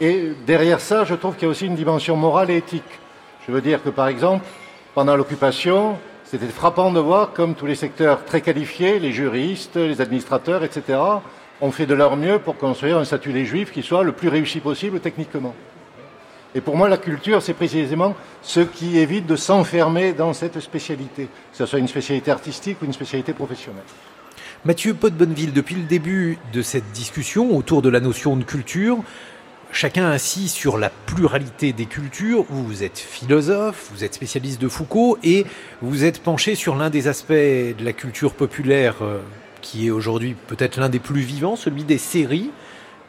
Et 0.00 0.30
derrière 0.46 0.78
ça, 0.78 1.04
je 1.04 1.16
trouve 1.16 1.34
qu'il 1.34 1.42
y 1.42 1.46
a 1.46 1.50
aussi 1.50 1.66
une 1.66 1.74
dimension 1.74 2.14
morale 2.14 2.48
et 2.52 2.58
éthique. 2.58 3.00
Je 3.44 3.50
veux 3.50 3.60
dire 3.60 3.82
que, 3.82 3.88
par 3.88 4.06
exemple, 4.06 4.44
pendant 4.94 5.16
l'occupation, 5.16 5.98
c'était 6.24 6.46
frappant 6.46 6.92
de 6.92 7.00
voir 7.00 7.32
comme 7.32 7.56
tous 7.56 7.66
les 7.66 7.74
secteurs 7.74 8.24
très 8.24 8.40
qualifiés, 8.40 9.00
les 9.00 9.10
juristes, 9.10 9.74
les 9.74 10.00
administrateurs, 10.00 10.62
etc., 10.62 10.96
ont 11.60 11.72
fait 11.72 11.86
de 11.86 11.94
leur 11.94 12.16
mieux 12.16 12.38
pour 12.38 12.56
construire 12.56 12.98
un 12.98 13.04
statut 13.04 13.32
des 13.32 13.44
juifs 13.44 13.72
qui 13.72 13.82
soit 13.82 14.04
le 14.04 14.12
plus 14.12 14.28
réussi 14.28 14.60
possible 14.60 15.00
techniquement. 15.00 15.56
Et 16.54 16.60
pour 16.60 16.76
moi, 16.76 16.88
la 16.88 16.98
culture, 16.98 17.42
c'est 17.42 17.54
précisément 17.54 18.14
ce 18.42 18.60
qui 18.60 18.98
évite 18.98 19.26
de 19.26 19.34
s'enfermer 19.34 20.12
dans 20.12 20.32
cette 20.34 20.60
spécialité, 20.60 21.24
que 21.24 21.56
ce 21.56 21.66
soit 21.66 21.80
une 21.80 21.88
spécialité 21.88 22.30
artistique 22.30 22.78
ou 22.80 22.84
une 22.84 22.92
spécialité 22.92 23.32
professionnelle. 23.32 23.82
Mathieu 24.64 24.94
Pot-Bonneville, 24.94 25.52
depuis 25.52 25.76
le 25.76 25.82
début 25.82 26.38
de 26.52 26.62
cette 26.62 26.90
discussion 26.92 27.56
autour 27.56 27.82
de 27.82 27.88
la 27.88 28.00
notion 28.00 28.36
de 28.36 28.42
culture, 28.42 28.98
chacun 29.70 30.10
assis 30.10 30.48
sur 30.48 30.76
la 30.78 30.90
pluralité 30.90 31.72
des 31.72 31.86
cultures. 31.86 32.44
Vous, 32.48 32.82
êtes 32.82 32.98
philosophe, 32.98 33.90
vous 33.92 34.02
êtes 34.02 34.14
spécialiste 34.14 34.60
de 34.60 34.66
Foucault 34.66 35.18
et 35.22 35.46
vous 35.82 36.04
êtes 36.04 36.20
penché 36.20 36.56
sur 36.56 36.74
l'un 36.74 36.90
des 36.90 37.06
aspects 37.06 37.32
de 37.32 37.84
la 37.84 37.92
culture 37.92 38.34
populaire 38.34 38.96
euh, 39.02 39.20
qui 39.60 39.86
est 39.86 39.90
aujourd'hui 39.90 40.34
peut-être 40.48 40.80
l'un 40.80 40.88
des 40.88 40.98
plus 40.98 41.20
vivants, 41.20 41.54
celui 41.54 41.84
des 41.84 41.98
séries. 41.98 42.50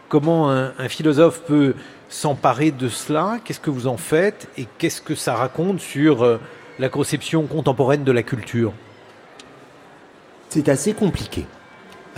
Comment 0.10 0.52
un, 0.52 0.74
un 0.78 0.90
philosophe 0.90 1.42
peut 1.42 1.74
s'emparer 2.08 2.70
de 2.70 2.88
cela? 2.88 3.40
Qu'est-ce 3.44 3.60
que 3.60 3.72
vous 3.72 3.88
en 3.88 3.98
faites? 3.98 4.48
Et 4.58 4.68
qu'est-ce 4.78 5.02
que 5.02 5.16
ça 5.16 5.34
raconte 5.34 5.80
sur 5.80 6.24
euh, 6.24 6.40
la 6.78 6.90
conception 6.90 7.48
contemporaine 7.48 8.04
de 8.04 8.12
la 8.12 8.22
culture? 8.22 8.74
C'est 10.50 10.70
assez 10.70 10.94
compliqué. 10.94 11.46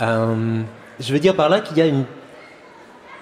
Euh, 0.00 0.62
je 0.98 1.12
veux 1.12 1.18
dire 1.18 1.36
par 1.36 1.48
là 1.48 1.60
qu'il 1.60 1.76
y 1.76 1.80
a 1.80 1.86
une, 1.86 2.04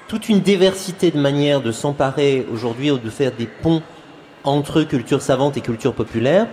toute 0.06 0.28
une 0.28 0.40
diversité 0.40 1.10
de 1.10 1.18
manières 1.18 1.60
de 1.60 1.72
s'emparer 1.72 2.46
aujourd'hui 2.52 2.90
ou 2.90 2.98
de 2.98 3.10
faire 3.10 3.32
des 3.32 3.46
ponts 3.46 3.82
entre 4.44 4.82
culture 4.82 5.20
savante 5.20 5.56
et 5.56 5.60
culture 5.60 5.94
populaire, 5.94 6.46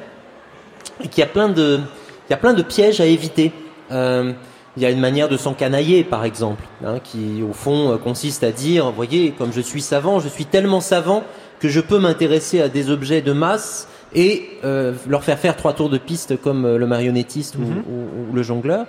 et 1.04 1.08
qu'il 1.08 1.20
y 1.20 1.24
a 1.24 1.28
plein 1.28 1.50
de, 1.50 1.80
il 2.28 2.32
y 2.32 2.34
a 2.34 2.38
plein 2.38 2.54
de 2.54 2.62
pièges 2.62 3.00
à 3.00 3.06
éviter. 3.06 3.52
Euh, 3.92 4.34
il 4.78 4.84
y 4.84 4.86
a 4.86 4.90
une 4.90 5.00
manière 5.00 5.30
de 5.30 5.38
s'encanailler, 5.38 6.04
par 6.04 6.26
exemple, 6.26 6.64
hein, 6.86 7.00
qui 7.02 7.42
au 7.42 7.54
fond 7.54 7.94
euh, 7.94 7.98
consiste 7.98 8.44
à 8.44 8.52
dire, 8.52 8.92
voyez, 8.92 9.32
comme 9.32 9.54
je 9.54 9.62
suis 9.62 9.82
savant, 9.82 10.20
je 10.20 10.28
suis 10.28 10.46
tellement 10.46 10.82
savant 10.82 11.24
que 11.60 11.70
je 11.70 11.80
peux 11.80 12.00
m'intéresser 12.00 12.62
à 12.62 12.68
des 12.68 12.90
objets 12.90 13.22
de 13.22 13.32
masse 13.32 13.88
et 14.16 14.50
euh, 14.64 14.94
leur 15.08 15.24
faire 15.24 15.38
faire 15.38 15.56
trois 15.58 15.74
tours 15.74 15.90
de 15.90 15.98
piste 15.98 16.40
comme 16.42 16.66
euh, 16.66 16.78
le 16.78 16.88
marionnettiste 16.88 17.56
ou- 17.58 17.62
Mhm. 17.62 17.84
ou, 17.90 18.32
ou 18.32 18.34
le 18.36 18.44
jongleur. 18.44 18.86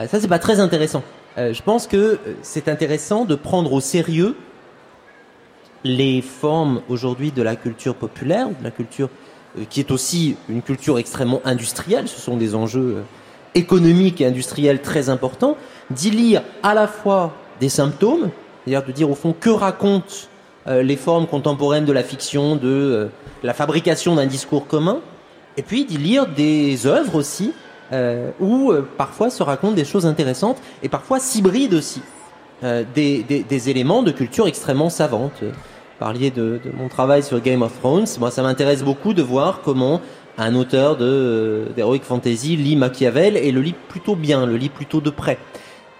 Euh, 0.00 0.06
ça, 0.08 0.18
c'est 0.18 0.28
pas 0.28 0.38
très 0.38 0.58
intéressant. 0.60 1.02
Euh, 1.38 1.52
je 1.52 1.62
pense 1.62 1.86
que 1.86 2.18
c'est 2.42 2.68
intéressant 2.68 3.24
de 3.24 3.34
prendre 3.34 3.72
au 3.72 3.80
sérieux 3.80 4.34
les 5.84 6.22
formes 6.22 6.80
aujourd'hui 6.88 7.32
de 7.32 7.42
la 7.42 7.56
culture 7.56 7.94
populaire, 7.94 8.48
de 8.48 8.64
la 8.64 8.70
culture 8.70 9.08
qui 9.68 9.80
est 9.80 9.90
aussi 9.90 10.36
une 10.48 10.62
culture 10.62 10.98
extrêmement 10.98 11.42
industrielle. 11.44 12.08
Ce 12.08 12.20
sont 12.20 12.36
des 12.36 12.54
enjeux 12.54 13.02
économiques 13.54 14.20
et 14.20 14.26
industriels 14.26 14.80
très 14.80 15.08
importants. 15.10 15.56
D'y 15.90 16.10
lire 16.10 16.42
à 16.62 16.72
la 16.74 16.86
fois 16.86 17.34
des 17.60 17.68
symptômes, 17.68 18.30
c'est-à-dire 18.64 18.86
de 18.86 18.92
dire 18.92 19.10
au 19.10 19.14
fond 19.14 19.34
que 19.38 19.50
racontent 19.50 20.06
euh, 20.06 20.26
les 20.66 20.96
formes 20.96 21.26
contemporaines 21.26 21.84
de 21.84 21.92
la 21.92 22.02
fiction, 22.02 22.56
de 22.56 22.68
euh, 22.68 23.06
la 23.42 23.54
fabrication 23.54 24.14
d'un 24.14 24.26
discours 24.26 24.66
commun, 24.66 25.00
et 25.56 25.62
puis 25.62 25.84
d'y 25.84 25.98
lire 25.98 26.26
des 26.26 26.86
œuvres 26.86 27.16
aussi 27.16 27.52
euh, 27.92 28.30
où 28.40 28.70
euh, 28.70 28.86
parfois 28.96 29.30
se 29.30 29.42
racontent 29.42 29.74
des 29.74 29.84
choses 29.84 30.06
intéressantes 30.06 30.58
et 30.82 30.88
parfois 30.88 31.20
s'hybrident 31.20 31.74
aussi 31.74 32.00
euh, 32.64 32.84
des, 32.94 33.70
éléments 33.70 34.02
de 34.02 34.12
culture 34.12 34.46
extrêmement 34.46 34.90
savante. 34.90 35.32
Euh, 35.42 35.50
Vous 35.50 35.98
parliez 35.98 36.30
de, 36.30 36.60
mon 36.74 36.88
travail 36.88 37.22
sur 37.22 37.40
Game 37.40 37.62
of 37.62 37.78
Thrones. 37.80 38.06
Moi, 38.18 38.30
ça 38.30 38.42
m'intéresse 38.42 38.82
beaucoup 38.82 39.14
de 39.14 39.22
voir 39.22 39.60
comment 39.62 40.00
un 40.38 40.54
auteur 40.54 40.96
de 40.96 41.04
euh, 41.04 41.66
d'heroic 41.76 42.00
fantasy 42.02 42.56
lit 42.56 42.76
Machiavel 42.76 43.36
et 43.36 43.52
le 43.52 43.60
lit 43.60 43.74
plutôt 43.88 44.16
bien, 44.16 44.46
le 44.46 44.56
lit 44.56 44.70
plutôt 44.70 45.00
de 45.00 45.10
près. 45.10 45.38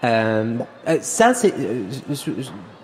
Euh, 0.05 0.57
euh, 0.89 0.99
ça, 1.01 1.33
euh, 1.45 1.83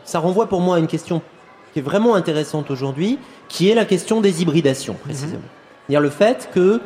ça 0.05 0.19
renvoie 0.19 0.49
pour 0.49 0.61
moi 0.61 0.77
à 0.77 0.79
une 0.79 0.87
question 0.87 1.23
qui 1.73 1.79
est 1.79 1.83
vraiment 1.83 2.15
intéressante 2.15 2.71
aujourd'hui, 2.71 3.19
qui 3.49 3.69
est 3.71 3.75
la 3.75 3.85
question 3.85 4.21
des 4.21 4.43
hybridations, 4.43 4.95
précisément. 4.95 5.43
C'est-à-dire 5.87 6.01
le 6.01 6.11
fait 6.11 6.51
que 6.53 6.81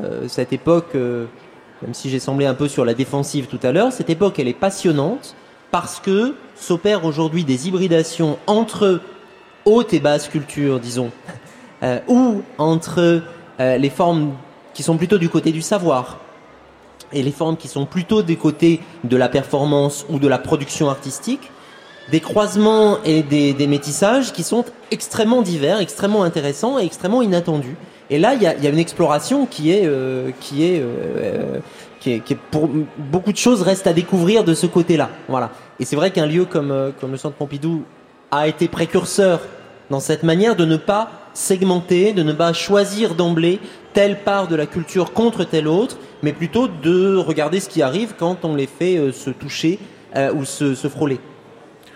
euh, 0.00 0.28
cette 0.28 0.52
époque, 0.52 0.94
euh, 0.94 1.26
même 1.82 1.94
si 1.94 2.10
j'ai 2.10 2.18
semblé 2.18 2.46
un 2.46 2.54
peu 2.54 2.68
sur 2.68 2.84
la 2.84 2.94
défensive 2.94 3.46
tout 3.46 3.60
à 3.62 3.72
l'heure, 3.72 3.92
cette 3.92 4.10
époque, 4.10 4.38
elle 4.38 4.48
est 4.48 4.54
passionnante 4.54 5.34
parce 5.70 6.00
que 6.00 6.34
s'opèrent 6.56 7.04
aujourd'hui 7.04 7.44
des 7.44 7.68
hybridations 7.68 8.38
entre 8.46 9.00
haute 9.64 9.92
et 9.92 10.00
basse 10.00 10.28
culture, 10.28 10.80
disons, 10.80 11.10
euh, 11.82 12.00
ou 12.08 12.42
entre 12.58 13.22
les 13.60 13.90
formes 13.90 14.34
qui 14.72 14.84
sont 14.84 14.96
plutôt 14.96 15.18
du 15.18 15.28
côté 15.28 15.50
du 15.50 15.62
savoir 15.62 16.18
et 17.12 17.22
les 17.22 17.32
formes 17.32 17.56
qui 17.56 17.68
sont 17.68 17.86
plutôt 17.86 18.22
du 18.22 18.36
côté 18.36 18.80
de 19.04 19.16
la 19.16 19.28
performance 19.28 20.06
ou 20.08 20.18
de 20.18 20.28
la 20.28 20.38
production 20.38 20.88
artistique, 20.90 21.50
des 22.10 22.20
croisements 22.20 22.98
et 23.04 23.22
des, 23.22 23.52
des 23.52 23.66
métissages 23.66 24.32
qui 24.32 24.42
sont 24.42 24.64
extrêmement 24.90 25.42
divers, 25.42 25.80
extrêmement 25.80 26.22
intéressants 26.22 26.78
et 26.78 26.84
extrêmement 26.84 27.22
inattendus. 27.22 27.76
Et 28.10 28.18
là, 28.18 28.34
il 28.34 28.42
y 28.42 28.46
a, 28.46 28.56
y 28.56 28.66
a 28.66 28.70
une 28.70 28.78
exploration 28.78 29.46
qui 29.46 29.70
est, 29.70 29.84
euh, 29.84 30.30
qui 30.40 30.64
est, 30.64 30.80
euh, 30.82 31.58
qui 32.00 32.12
est, 32.12 32.20
qui 32.20 32.32
est 32.32 32.38
pour 32.50 32.68
beaucoup 32.96 33.32
de 33.32 33.36
choses 33.36 33.62
restent 33.62 33.86
à 33.86 33.92
découvrir 33.92 34.44
de 34.44 34.54
ce 34.54 34.66
côté-là. 34.66 35.10
Voilà. 35.28 35.50
Et 35.78 35.84
c'est 35.84 35.96
vrai 35.96 36.10
qu'un 36.10 36.26
lieu 36.26 36.44
comme, 36.44 36.70
euh, 36.70 36.90
comme 36.98 37.12
le 37.12 37.18
Centre 37.18 37.36
Pompidou 37.36 37.84
a 38.30 38.48
été 38.48 38.68
précurseur 38.68 39.40
dans 39.90 40.00
cette 40.00 40.22
manière 40.22 40.56
de 40.56 40.64
ne 40.64 40.76
pas 40.76 41.10
segmenter, 41.34 42.12
de 42.12 42.22
ne 42.22 42.32
pas 42.32 42.52
choisir 42.52 43.14
d'emblée 43.14 43.60
telle 43.92 44.18
part 44.20 44.48
de 44.48 44.56
la 44.56 44.66
culture 44.66 45.12
contre 45.12 45.44
telle 45.44 45.68
autre, 45.68 45.96
mais 46.22 46.32
plutôt 46.32 46.68
de 46.68 47.16
regarder 47.16 47.60
ce 47.60 47.68
qui 47.68 47.82
arrive 47.82 48.14
quand 48.18 48.44
on 48.44 48.54
les 48.54 48.66
fait 48.66 48.96
euh, 48.96 49.12
se 49.12 49.30
toucher 49.30 49.78
euh, 50.16 50.32
ou 50.32 50.44
se, 50.44 50.74
se 50.74 50.88
frôler. 50.88 51.20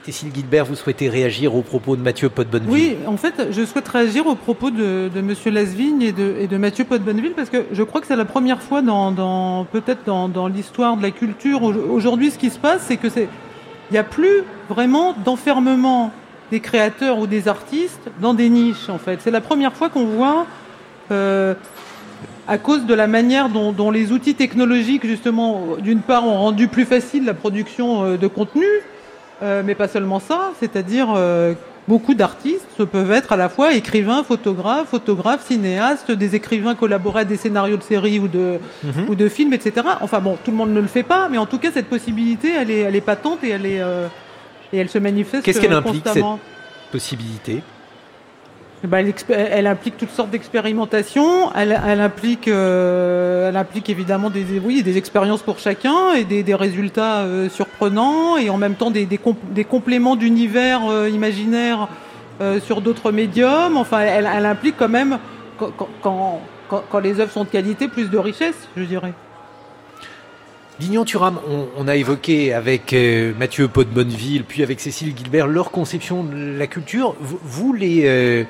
Cécile 0.05 0.31
Guilbert, 0.31 0.65
vous 0.65 0.75
souhaitez 0.75 1.09
réagir 1.09 1.55
aux 1.55 1.63
propos 1.63 1.95
de 1.95 2.03
Mathieu 2.03 2.29
Podbonneville 2.29 2.73
Oui, 2.73 2.97
en 3.07 3.17
fait, 3.17 3.49
je 3.53 3.65
souhaite 3.65 3.87
réagir 3.87 4.27
aux 4.27 4.35
propos 4.35 4.71
de, 4.71 5.09
Monsieur 5.23 5.53
Lasvigne 5.53 6.03
et 6.03 6.11
de, 6.13 6.57
Mathieu 6.57 6.85
Podbonneville 6.85 7.35
parce 7.37 7.51
que 7.51 7.67
je 7.71 7.83
crois 7.85 8.01
que 8.01 8.09
c'est 8.09 8.17
la 8.17 8.25
première 8.25 8.61
fois 8.63 8.83
dans, 8.83 9.65
peut-être 9.71 10.01
dans, 10.05 10.49
l'histoire 10.49 10.97
de 10.97 11.03
la 11.03 11.13
culture 11.13 11.63
au- 11.63 11.73
aujourd'hui, 11.73 12.33
ce 12.33 12.39
qui 12.39 12.51
se 12.51 12.59
passe, 12.59 12.83
c'est 12.89 12.97
que 12.97 13.09
c'est 13.09 13.29
il 13.91 13.93
n'y 13.95 13.99
a 13.99 14.05
plus 14.05 14.43
vraiment 14.71 15.15
d'enfermement 15.25 16.13
des 16.51 16.61
créateurs 16.61 17.19
ou 17.19 17.27
des 17.29 17.47
artistes 17.47 18.11
dans 18.21 18.33
des 18.35 18.49
niches. 18.49 18.89
En 18.89 18.99
fait, 18.99 19.21
c'est 19.23 19.31
la 19.31 19.41
première 19.41 19.73
fois 19.75 19.89
qu'on 19.89 20.07
voit. 20.07 20.47
euh, 21.11 21.55
à 22.49 22.59
cause 22.59 22.87
de 22.87 22.95
la 22.95 23.07
manière 23.07 23.49
dont, 23.49 23.71
dont 23.71 23.93
les 23.93 24.11
outils 24.11 24.35
technologiques, 24.35 25.07
justement, 25.07 25.77
d'une 25.81 26.01
part, 26.01 26.27
ont 26.27 26.39
rendu 26.39 26.67
plus 26.67 26.85
facile 26.85 27.25
la 27.25 27.35
production 27.35 28.05
euh, 28.05 28.17
de 28.17 28.27
contenu, 28.27 28.67
euh, 29.43 29.63
mais 29.65 29.75
pas 29.75 29.89
seulement 29.89 30.21
ça, 30.21 30.53
c'est-à-dire 30.61 31.09
euh, 31.17 31.55
beaucoup 31.89 32.15
d'artistes 32.15 32.85
peuvent 32.85 33.11
être 33.13 33.33
à 33.33 33.37
la 33.37 33.49
fois 33.49 33.73
écrivains, 33.75 34.23
photographes, 34.23 34.89
photographes, 34.89 35.45
cinéastes, 35.47 36.11
des 36.13 36.37
écrivains 36.37 36.75
collaborer 36.75 37.21
à 37.21 37.25
des 37.25 37.37
scénarios 37.37 37.77
de 37.77 37.83
séries 37.83 38.19
ou 38.21 38.29
de, 38.29 38.59
Mhm. 38.85 39.09
ou 39.09 39.15
de 39.17 39.29
films, 39.29 39.53
etc. 39.53 39.87
Enfin 40.01 40.21
bon, 40.21 40.37
tout 40.45 40.51
le 40.53 40.57
monde 40.57 40.71
ne 40.73 40.81
le 40.81 40.87
fait 40.87 41.03
pas, 41.03 41.29
mais 41.29 41.39
en 41.39 41.47
tout 41.47 41.59
cas, 41.59 41.71
cette 41.73 41.89
possibilité, 41.89 42.53
elle 42.57 42.71
est, 42.71 42.81
elle 42.81 42.95
est 42.97 43.01
patente 43.01 43.43
et 43.43 43.49
elle, 43.51 43.67
est, 43.67 43.81
euh, 43.81 44.07
et 44.73 44.79
elle 44.79 44.89
se 44.89 44.99
manifeste 44.99 45.45
Qu'est-ce 45.45 45.61
qu'elle 45.61 45.73
implique, 45.73 46.07
cette 46.07 46.23
possibilité? 46.93 47.63
Eh 48.85 48.89
ben, 48.89 49.13
elle, 49.29 49.69
implique 49.69 49.97
toutes 49.97 50.11
sortes 50.11 50.31
d'expérimentations. 50.31 51.55
Elle, 51.55 52.01
implique, 52.01 52.49
euh, 52.49 53.53
évidemment 53.87 54.29
des, 54.29 54.45
oui, 54.59 54.83
des 54.83 54.99
expériences 54.99 55.43
pour 55.43 55.61
chacun 55.61 56.15
et 56.15 56.25
des, 56.25 56.55
résultats 56.55 57.21
euh, 57.21 57.49
surprenants 57.49 58.37
et 58.37 58.51
en 58.51 58.59
même 58.59 58.75
temps 58.75 58.91
des, 58.91 59.07
des, 59.07 59.19
com- 59.19 59.37
des 59.51 59.65
compléments 59.65 60.17
d'univers 60.17 60.81
euh, 60.91 61.09
imaginaires 61.09 61.89
euh, 62.41 62.59
sur 62.59 62.81
d'autres 62.81 63.13
médiums. 63.13 63.77
Enfin, 63.77 64.01
elle, 64.01 64.27
implique 64.27 64.77
quand 64.77 64.89
même, 64.89 65.19
quand, 65.59 66.41
les 67.01 67.21
œuvres 67.21 67.31
sont 67.31 67.45
de 67.45 67.51
qualité, 67.51 67.87
plus 67.87 68.11
de 68.11 68.19
richesse, 68.19 68.69
je 68.77 68.83
dirais. 68.83 69.13
Lignon 70.81 71.05
Thuram, 71.05 71.39
on, 71.79 71.87
a 71.87 71.95
évoqué 71.95 72.53
avec 72.53 72.93
euh, 72.93 73.33
Mathieu 73.39 73.69
Podbonneville, 73.69 74.43
puis 74.43 74.65
avec 74.65 74.81
Cécile 74.81 75.15
Guilbert, 75.15 75.47
leur 75.47 75.71
conception 75.71 76.25
de 76.25 76.59
la 76.59 76.67
culture. 76.67 77.15
Vous, 77.21 77.73
les, 77.73 78.45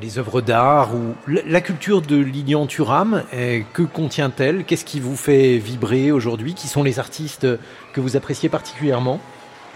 les 0.00 0.18
œuvres 0.18 0.40
d'art 0.40 0.94
ou 0.94 1.14
la, 1.26 1.60
culture 1.60 2.02
de 2.02 2.16
Lignon 2.16 2.66
Thuram, 2.66 3.22
euh, 3.32 3.60
que 3.72 3.82
contient-elle? 3.82 4.64
Qu'est-ce 4.64 4.84
qui 4.84 5.00
vous 5.00 5.16
fait 5.16 5.58
vibrer 5.58 6.12
aujourd'hui? 6.12 6.54
Qui 6.54 6.68
sont 6.68 6.82
les 6.82 6.98
artistes 6.98 7.46
que 7.92 8.00
vous 8.00 8.16
appréciez 8.16 8.48
particulièrement? 8.48 9.20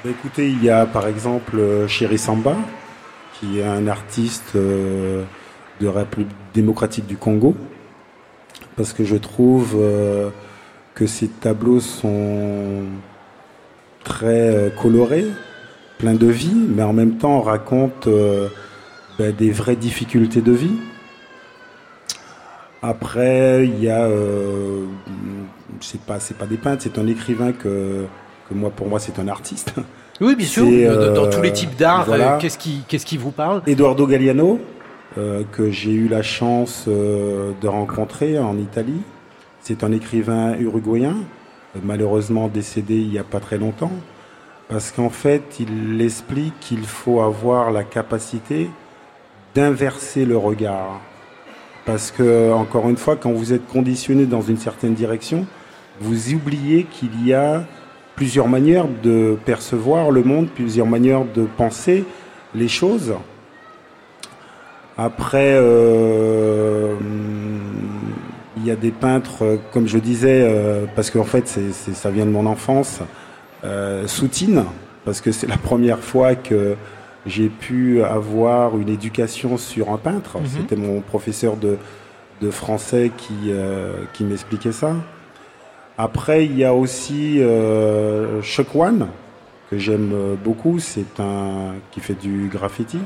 Bah, 0.04 0.10
écoutez, 0.10 0.48
il 0.50 0.62
y 0.62 0.70
a 0.70 0.86
par 0.86 1.06
exemple 1.06 1.58
euh, 1.58 1.88
Chéri 1.88 2.18
Samba, 2.18 2.56
qui 3.38 3.60
est 3.60 3.64
un 3.64 3.86
artiste 3.86 4.52
euh, 4.56 5.24
de 5.80 5.86
République 5.86 6.28
démocratique 6.54 7.06
du 7.06 7.16
Congo, 7.16 7.54
parce 8.76 8.92
que 8.92 9.04
je 9.04 9.16
trouve 9.16 9.76
que 10.94 11.06
ses 11.06 11.28
tableaux 11.28 11.80
sont 11.80 12.82
très 14.02 14.72
colorés, 14.80 15.26
pleins 15.98 16.14
de 16.14 16.26
vie, 16.26 16.54
mais 16.54 16.82
en 16.82 16.92
même 16.92 17.18
temps 17.18 17.40
racontent 17.40 18.10
des 19.18 19.50
vraies 19.50 19.76
difficultés 19.76 20.40
de 20.40 20.52
vie. 20.52 20.76
Après, 22.82 23.66
il 23.66 23.82
y 23.82 23.88
a, 23.88 24.04
euh, 24.04 24.84
c'est 25.80 26.00
pas, 26.00 26.20
c'est 26.20 26.38
pas 26.38 26.46
des 26.46 26.56
peintres, 26.56 26.82
c'est 26.84 26.98
un 26.98 27.06
écrivain 27.08 27.50
que, 27.52 28.04
que 28.48 28.54
moi, 28.54 28.70
pour 28.70 28.88
moi, 28.88 29.00
c'est 29.00 29.18
un 29.18 29.26
artiste. 29.26 29.74
Oui, 30.20 30.36
bien 30.36 30.46
sûr. 30.46 30.64
Dans, 30.64 31.14
dans 31.14 31.26
euh, 31.26 31.30
tous 31.30 31.42
les 31.42 31.52
types 31.52 31.76
d'art, 31.76 32.04
voilà. 32.06 32.36
euh, 32.36 32.38
qu'est-ce 32.38 32.58
qui, 32.58 32.82
qu'est-ce 32.86 33.06
qui 33.06 33.16
vous 33.16 33.32
parle? 33.32 33.62
Eduardo 33.66 34.06
Galliano, 34.06 34.60
euh, 35.16 35.42
que 35.50 35.70
j'ai 35.70 35.92
eu 35.92 36.06
la 36.06 36.22
chance 36.22 36.86
de 36.86 37.68
rencontrer 37.68 38.38
en 38.38 38.56
Italie. 38.56 39.00
C'est 39.60 39.82
un 39.82 39.90
écrivain 39.90 40.56
uruguayen, 40.56 41.16
malheureusement 41.82 42.48
décédé 42.48 42.94
il 42.94 43.10
n'y 43.10 43.18
a 43.18 43.24
pas 43.24 43.40
très 43.40 43.58
longtemps, 43.58 43.92
parce 44.68 44.92
qu'en 44.92 45.10
fait, 45.10 45.58
il 45.58 46.00
explique 46.00 46.54
qu'il 46.60 46.84
faut 46.86 47.20
avoir 47.20 47.72
la 47.72 47.82
capacité 47.82 48.70
d'inverser 49.58 50.24
le 50.24 50.36
regard. 50.36 51.00
Parce 51.84 52.12
que, 52.12 52.52
encore 52.52 52.88
une 52.88 52.96
fois, 52.96 53.16
quand 53.16 53.32
vous 53.32 53.52
êtes 53.52 53.66
conditionné 53.66 54.24
dans 54.24 54.40
une 54.40 54.56
certaine 54.56 54.94
direction, 54.94 55.46
vous 56.00 56.32
oubliez 56.32 56.84
qu'il 56.84 57.26
y 57.26 57.34
a 57.34 57.64
plusieurs 58.14 58.46
manières 58.46 58.86
de 59.02 59.36
percevoir 59.44 60.12
le 60.12 60.22
monde, 60.22 60.46
plusieurs 60.48 60.86
manières 60.86 61.24
de 61.24 61.42
penser 61.56 62.04
les 62.54 62.68
choses. 62.68 63.14
Après, 64.96 65.54
euh, 65.54 66.94
il 68.58 68.64
y 68.64 68.70
a 68.70 68.76
des 68.76 68.92
peintres, 68.92 69.58
comme 69.72 69.88
je 69.88 69.98
disais, 69.98 70.46
euh, 70.46 70.84
parce 70.94 71.10
qu'en 71.10 71.24
fait, 71.24 71.48
ça 71.48 72.10
vient 72.10 72.26
de 72.26 72.30
mon 72.30 72.46
enfance, 72.46 73.00
euh, 73.64 74.06
Soutine, 74.06 74.66
parce 75.04 75.20
que 75.20 75.32
c'est 75.32 75.48
la 75.48 75.58
première 75.58 75.98
fois 75.98 76.36
que 76.36 76.76
j'ai 77.26 77.48
pu 77.48 78.02
avoir 78.02 78.78
une 78.78 78.88
éducation 78.88 79.56
sur 79.56 79.90
un 79.90 79.98
peintre. 79.98 80.38
Mhm. 80.38 80.46
C'était 80.46 80.76
mon 80.76 81.00
professeur 81.00 81.56
de, 81.56 81.78
de 82.40 82.50
français 82.50 83.10
qui, 83.16 83.48
euh, 83.48 84.04
qui 84.12 84.24
m'expliquait 84.24 84.72
ça. 84.72 84.94
Après, 85.96 86.44
il 86.44 86.56
y 86.56 86.64
a 86.64 86.74
aussi 86.74 87.40
euh, 87.40 88.40
Chuck 88.42 88.74
One, 88.74 89.08
que 89.70 89.78
j'aime 89.78 90.36
beaucoup, 90.44 90.78
c'est 90.78 91.18
un 91.18 91.74
qui 91.90 92.00
fait 92.00 92.14
du 92.14 92.48
graffiti. 92.48 92.98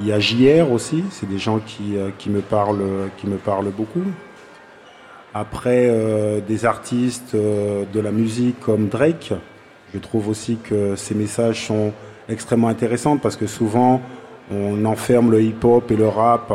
Il 0.00 0.06
y 0.06 0.12
a 0.12 0.20
JR 0.20 0.70
aussi, 0.70 1.02
c'est 1.10 1.28
des 1.28 1.38
gens 1.38 1.58
qui, 1.58 1.96
euh, 1.96 2.10
qui, 2.18 2.30
me 2.30 2.40
parlent, 2.40 3.10
qui 3.16 3.26
me 3.26 3.36
parlent 3.36 3.70
beaucoup. 3.70 4.04
Après, 5.34 5.86
euh, 5.88 6.40
des 6.40 6.64
artistes 6.64 7.34
euh, 7.34 7.84
de 7.92 8.00
la 8.00 8.12
musique 8.12 8.60
comme 8.60 8.88
Drake, 8.88 9.32
je 9.92 9.98
trouve 9.98 10.28
aussi 10.28 10.56
que 10.56 10.94
ses 10.94 11.14
messages 11.14 11.66
sont 11.66 11.92
extrêmement 12.28 12.68
intéressants 12.68 13.16
parce 13.16 13.36
que 13.36 13.46
souvent 13.46 14.00
on 14.50 14.84
enferme 14.84 15.30
le 15.30 15.42
hip-hop 15.42 15.90
et 15.90 15.96
le 15.96 16.08
rap 16.08 16.52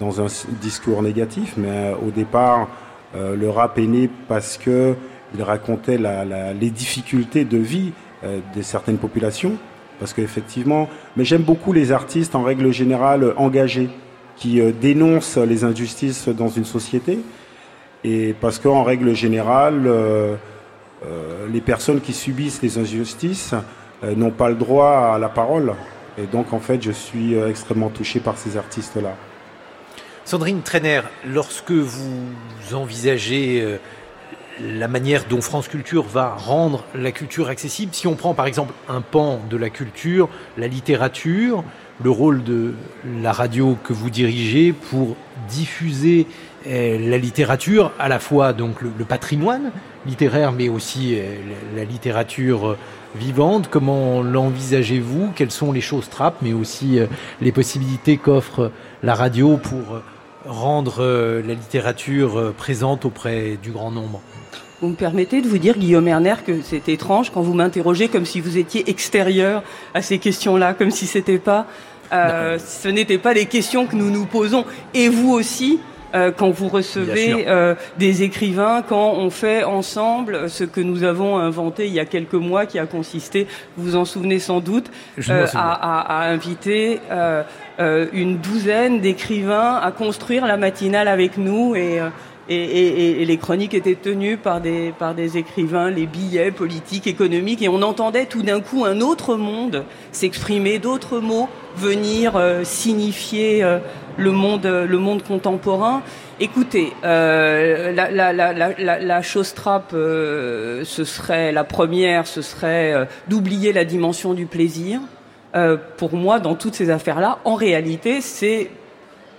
dans 0.00 0.20
un 0.20 0.26
discours 0.60 1.02
négatif, 1.02 1.54
mais 1.56 1.68
euh, 1.68 1.94
au 2.06 2.10
départ, 2.10 2.68
euh, 3.14 3.36
le 3.36 3.48
rap 3.48 3.78
est 3.78 3.86
né 3.86 4.10
parce 4.28 4.58
que 4.58 4.94
il 5.34 5.42
racontait 5.42 5.98
les 5.98 6.70
difficultés 6.70 7.44
de 7.44 7.58
vie 7.58 7.92
euh, 8.24 8.38
de 8.54 8.62
certaines 8.62 8.98
populations. 8.98 9.52
Parce 9.98 10.12
qu'effectivement, 10.12 10.88
mais 11.16 11.24
j'aime 11.24 11.42
beaucoup 11.42 11.72
les 11.72 11.90
artistes 11.90 12.34
en 12.34 12.42
règle 12.42 12.70
générale 12.70 13.32
engagés, 13.36 13.88
qui 14.36 14.60
dénoncent 14.72 15.38
les 15.38 15.64
injustices 15.64 16.28
dans 16.28 16.48
une 16.48 16.66
société. 16.66 17.20
Et 18.04 18.34
parce 18.38 18.58
qu'en 18.58 18.82
règle 18.82 19.14
générale, 19.14 19.90
les 21.50 21.60
personnes 21.62 22.02
qui 22.02 22.12
subissent 22.12 22.60
les 22.60 22.76
injustices 22.76 23.54
n'ont 24.02 24.30
pas 24.30 24.48
le 24.48 24.56
droit 24.56 25.12
à 25.14 25.18
la 25.18 25.28
parole. 25.28 25.74
Et 26.18 26.26
donc, 26.26 26.52
en 26.52 26.60
fait, 26.60 26.82
je 26.82 26.92
suis 26.92 27.34
euh, 27.34 27.50
extrêmement 27.50 27.90
touché 27.90 28.20
par 28.20 28.38
ces 28.38 28.56
artistes-là. 28.56 29.14
Sandrine 30.24 30.62
Trainer, 30.62 31.02
lorsque 31.26 31.72
vous 31.72 32.24
envisagez 32.72 33.60
euh, 33.60 33.76
la 34.60 34.88
manière 34.88 35.24
dont 35.26 35.40
France 35.40 35.68
Culture 35.68 36.04
va 36.04 36.30
rendre 36.30 36.84
la 36.94 37.12
culture 37.12 37.48
accessible, 37.48 37.94
si 37.94 38.06
on 38.06 38.14
prend 38.14 38.34
par 38.34 38.46
exemple 38.46 38.72
un 38.88 39.02
pan 39.02 39.40
de 39.50 39.56
la 39.56 39.68
culture, 39.68 40.28
la 40.56 40.68
littérature, 40.68 41.62
le 42.02 42.10
rôle 42.10 42.42
de 42.42 42.74
la 43.20 43.32
radio 43.32 43.76
que 43.84 43.92
vous 43.92 44.10
dirigez 44.10 44.72
pour 44.72 45.16
diffuser 45.48 46.26
euh, 46.66 46.98
la 46.98 47.18
littérature, 47.18 47.92
à 47.98 48.08
la 48.08 48.18
fois 48.18 48.52
donc 48.52 48.82
le, 48.82 49.04
patrimoine 49.04 49.70
littéraire, 50.04 50.52
mais 50.52 50.68
aussi 50.68 51.14
euh, 51.16 51.36
la, 51.76 51.84
littérature 51.84 52.70
euh, 52.70 52.78
vivante. 53.16 53.68
Comment 53.68 54.22
l'envisagez-vous? 54.22 55.30
Quelles 55.34 55.50
sont 55.50 55.72
les 55.72 55.80
choses 55.80 56.08
trappes, 56.08 56.38
mais 56.42 56.52
aussi 56.52 56.98
euh, 56.98 57.06
les 57.40 57.52
possibilités 57.52 58.16
qu'offre 58.16 58.70
la 59.02 59.14
radio 59.14 59.56
pour 59.56 59.94
euh, 59.94 60.02
rendre 60.46 60.96
euh, 61.00 61.42
la 61.42 61.54
littérature 61.54 62.38
euh, 62.38 62.54
présente 62.56 63.04
auprès 63.04 63.58
du 63.62 63.70
grand 63.70 63.90
nombre? 63.90 64.20
Vous 64.80 64.88
me 64.88 64.94
permettez 64.94 65.40
de 65.40 65.48
vous 65.48 65.58
dire, 65.58 65.78
Guillaume 65.78 66.06
Erner, 66.06 66.34
que 66.46 66.60
c'est 66.62 66.88
étrange 66.90 67.30
quand 67.30 67.40
vous 67.40 67.54
m'interrogez 67.54 68.08
comme 68.08 68.26
si 68.26 68.40
vous 68.40 68.58
étiez 68.58 68.90
extérieur 68.90 69.62
à 69.94 70.02
ces 70.02 70.18
questions-là, 70.18 70.74
comme 70.74 70.90
si 70.90 71.06
c'était 71.06 71.38
pas, 71.38 71.66
euh, 72.12 72.58
ce 72.58 72.88
n'étaient 72.88 73.18
pas 73.18 73.32
les 73.32 73.46
questions 73.46 73.86
que 73.86 73.96
nous 73.96 74.10
nous 74.10 74.26
posons. 74.26 74.66
Et 74.92 75.08
vous 75.08 75.32
aussi, 75.32 75.80
euh, 76.14 76.30
quand 76.36 76.50
vous 76.50 76.68
recevez 76.68 77.46
euh, 77.48 77.74
des 77.98 78.22
écrivains, 78.22 78.82
quand 78.88 79.14
on 79.14 79.30
fait 79.30 79.64
ensemble 79.64 80.48
ce 80.48 80.64
que 80.64 80.80
nous 80.80 81.02
avons 81.02 81.38
inventé 81.38 81.86
il 81.86 81.92
y 81.92 82.00
a 82.00 82.04
quelques 82.04 82.34
mois, 82.34 82.66
qui 82.66 82.78
a 82.78 82.86
consisté, 82.86 83.46
vous 83.76 83.90
vous 83.90 83.96
en 83.96 84.04
souvenez 84.04 84.38
sans 84.38 84.60
doute, 84.60 84.86
euh, 85.30 85.46
à, 85.58 85.72
à- 85.72 86.22
à 86.22 86.28
inviter 86.30 87.00
euh, 87.10 87.42
euh, 87.80 88.06
une 88.12 88.38
douzaine 88.38 89.00
d'écrivains 89.00 89.74
à 89.82 89.90
construire 89.92 90.46
la 90.46 90.56
matinale 90.56 91.08
avec 91.08 91.36
nous 91.38 91.74
et 91.74 92.00
euh, 92.00 92.08
et, 92.48 92.54
et- 92.54 93.22
et 93.22 93.24
les 93.24 93.38
chroniques 93.38 93.74
étaient 93.74 93.96
tenues 93.96 94.36
par 94.36 94.60
des, 94.60 94.94
par 94.96 95.16
des 95.16 95.36
écrivains, 95.36 95.90
les 95.90 96.06
billets 96.06 96.52
politiques, 96.52 97.08
économiques, 97.08 97.60
et 97.60 97.68
on 97.68 97.82
entendait 97.82 98.26
tout 98.26 98.42
d'un 98.44 98.60
coup 98.60 98.84
un 98.84 99.00
autre 99.00 99.34
monde 99.34 99.82
s'exprimer, 100.12 100.78
d'autres 100.78 101.18
mots 101.18 101.48
venir 101.76 102.36
euh, 102.36 102.62
signifier 102.62 103.64
euh, 103.64 103.78
le, 104.16 104.30
monde, 104.30 104.66
le 104.66 104.98
monde 104.98 105.22
contemporain. 105.22 106.02
Écoutez, 106.40 106.92
euh, 107.04 107.92
la, 107.92 108.10
la, 108.10 108.32
la, 108.32 108.98
la 108.98 109.22
chose 109.22 109.54
trappe, 109.54 109.92
euh, 109.94 110.84
ce 110.84 111.04
serait 111.04 111.52
la 111.52 111.64
première, 111.64 112.26
ce 112.26 112.42
serait 112.42 112.92
euh, 112.92 113.04
d'oublier 113.28 113.72
la 113.72 113.84
dimension 113.84 114.34
du 114.34 114.46
plaisir. 114.46 115.00
Euh, 115.54 115.78
pour 115.96 116.14
moi, 116.14 116.38
dans 116.38 116.54
toutes 116.54 116.74
ces 116.74 116.90
affaires-là, 116.90 117.38
en 117.44 117.54
réalité, 117.54 118.20
c'est 118.20 118.70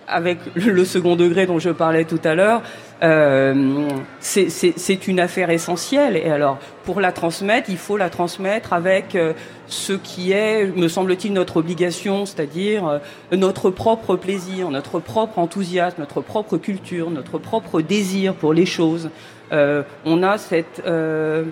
avec 0.07 0.39
le 0.55 0.85
second 0.85 1.15
degré 1.15 1.45
dont 1.45 1.59
je 1.59 1.69
parlais 1.69 2.05
tout 2.05 2.19
à 2.23 2.33
l'heure, 2.35 2.61
euh, 3.03 3.87
c'est- 4.19 5.07
une 5.07 5.19
affaire 5.19 5.49
essentielle. 5.49 6.15
Et 6.17 6.29
alors, 6.29 6.57
pour 6.85 6.99
la 7.01 7.11
transmettre, 7.11 7.69
il 7.69 7.77
faut 7.77 7.97
la 7.97 8.09
transmettre 8.09 8.73
avec 8.73 9.15
euh, 9.15 9.33
ce 9.67 9.93
qui 9.93 10.31
est, 10.31 10.65
me 10.75 10.87
semble-t-il, 10.87 11.33
notre 11.33 11.57
obligation, 11.57 12.25
c'est-à-dire 12.25 12.87
euh, 12.87 12.99
notre 13.35 13.69
propre 13.69 14.15
plaisir, 14.15 14.69
notre 14.71 14.99
propre 14.99 15.39
enthousiasme, 15.39 15.97
notre 15.99 16.21
propre 16.21 16.57
culture, 16.57 17.09
notre 17.09 17.37
propre 17.37 17.81
désir 17.81 18.33
pour 18.33 18.53
les 18.53 18.65
choses. 18.65 19.09
Euh, 19.51 19.83
on 20.05 20.23
a 20.23 20.37
cette, 20.37 20.81
euh, 20.85 21.43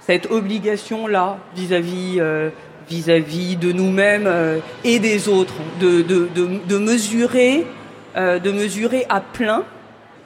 cette 0.00 0.30
obligation-là 0.30 1.38
vis-à-vis 1.56 2.16
euh, 2.18 2.50
vis-à-vis 2.88 3.54
de 3.54 3.70
nous-mêmes 3.70 4.28
et 4.82 4.98
des 4.98 5.28
autres, 5.28 5.54
de, 5.80 6.02
de, 6.02 6.28
de, 6.34 6.48
de 6.68 6.78
mesurer, 6.78 7.64
euh, 8.16 8.38
de 8.38 8.50
mesurer 8.50 9.06
à 9.08 9.20
plein 9.20 9.64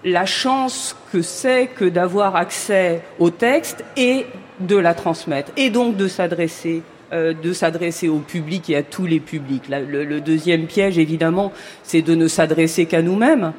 la 0.05 0.27
chance 0.27 0.97
que 1.13 1.23
c'est 1.23 1.67
que 1.67 1.85
d'avoir 1.85 2.37
accès 2.37 3.03
au 3.19 3.31
texte 3.31 3.85
et 3.97 4.27
de 4.61 4.77
la 4.77 4.95
transmettre, 4.95 5.51
et 5.57 5.71
donc 5.71 5.97
de 5.97 6.09
s'adresser 6.09 6.83
euh, 7.13 7.35
de 7.35 7.53
s'adresser 7.53 8.09
au 8.09 8.19
public 8.19 8.71
et 8.71 8.77
à 8.77 8.83
tous 8.83 9.07
les 9.07 9.21
publics. 9.21 9.65
Le, 9.69 10.21
deuxième 10.21 10.67
piège, 10.67 10.99
évidemment, 10.99 11.53
c'est 11.83 12.03
de 12.03 12.15
ne 12.15 12.27
s'adresser 12.27 12.87
qu'à 12.87 13.03
nous-mêmes. 13.03 13.53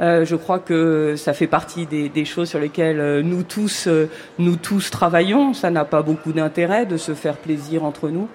Euh, 0.00 0.24
je 0.24 0.36
crois 0.36 0.58
que 0.58 1.14
ça 1.16 1.32
fait 1.32 1.46
partie 1.46 1.86
des, 1.86 2.08
des 2.08 2.24
choses 2.24 2.48
sur 2.48 2.58
lesquelles 2.58 3.20
nous 3.20 3.42
tous, 3.42 3.88
nous 4.38 4.56
tous 4.56 4.90
travaillons. 4.90 5.52
Ça 5.52 5.70
n'a 5.70 5.84
pas 5.84 6.02
beaucoup 6.02 6.32
d'intérêt 6.32 6.86
de 6.86 6.96
se 6.96 7.14
faire 7.14 7.36
plaisir 7.36 7.84
entre 7.84 8.08
nous. 8.08 8.28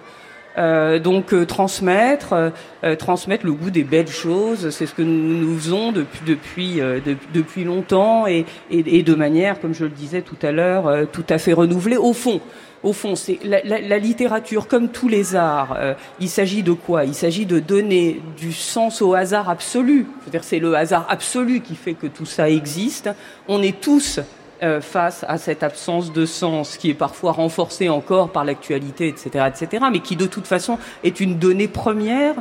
Euh, 0.58 1.00
donc 1.00 1.34
euh, 1.34 1.46
transmettre, 1.46 2.52
euh, 2.84 2.96
transmettre 2.96 3.46
le 3.46 3.54
goût 3.54 3.72
des 3.72 3.84
belles 3.84 4.10
choses, 4.10 4.70
c'est 4.70 4.86
ce 4.86 4.94
que 4.94 5.02
nous, 5.02 5.58
faisons 5.58 5.92
depuis 5.92 6.20
depuis 6.26 6.76
de- 6.76 7.18
depuis 7.34 7.64
longtemps 7.64 8.28
et, 8.28 8.46
et, 8.70 9.04
de 9.04 9.16
manière, 9.16 9.60
comme 9.60 9.74
je 9.74 9.86
le 9.86 9.90
disais 9.90 10.22
tout 10.22 10.38
à 10.42 10.52
l'heure, 10.52 11.08
tout 11.12 11.26
à 11.30 11.38
fait 11.38 11.54
renouvelée. 11.54 11.98
Au 11.98 12.14
fond, 12.14 12.40
au 12.84 12.94
fond, 12.94 13.16
c'est 13.16 13.40
la, 13.44 13.98
littérature, 13.98 14.68
comme 14.68 14.90
tous 14.90 15.08
les 15.08 15.36
arts. 15.36 15.78
il 16.20 16.30
s'agit 16.30 16.64
de 16.64 16.74
quoi? 16.74 17.06
Il 17.06 17.14
s'agit 17.14 17.46
de 17.46 17.60
donner 17.60 18.22
du 18.38 18.52
sens 18.52 19.02
au 19.02 19.14
hasard 19.14 19.50
absolu. 19.50 20.06
C'est-à-dire, 20.22 20.44
c'est 20.44 20.60
le 20.60 20.76
hasard 20.76 21.08
absolu 21.10 21.62
qui 21.62 21.76
fait 21.76 21.94
que 21.94 22.08
tout 22.08 22.26
ça 22.26 22.50
existe. 22.50 23.10
On 23.48 23.62
est 23.62 23.80
tous 23.80 24.20
euh, 24.64 24.82
face 24.82 25.26
à 25.28 25.38
cette 25.38 25.62
absence 25.62 26.14
de 26.14 26.26
sens 26.26 26.78
qui 26.78 26.90
est 26.90 26.96
parfois 26.96 27.34
renforcée 27.34 27.90
encore 27.90 28.32
par 28.32 28.46
l'actualité, 28.46 29.08
etc., 29.08 29.46
etc., 29.48 29.86
mais 29.92 30.00
qui 30.00 30.16
de 30.16 30.26
toute 30.26 30.48
façon 30.48 30.78
est 31.04 31.20
une 31.20 31.38
donnée 31.38 31.68
première 31.68 32.36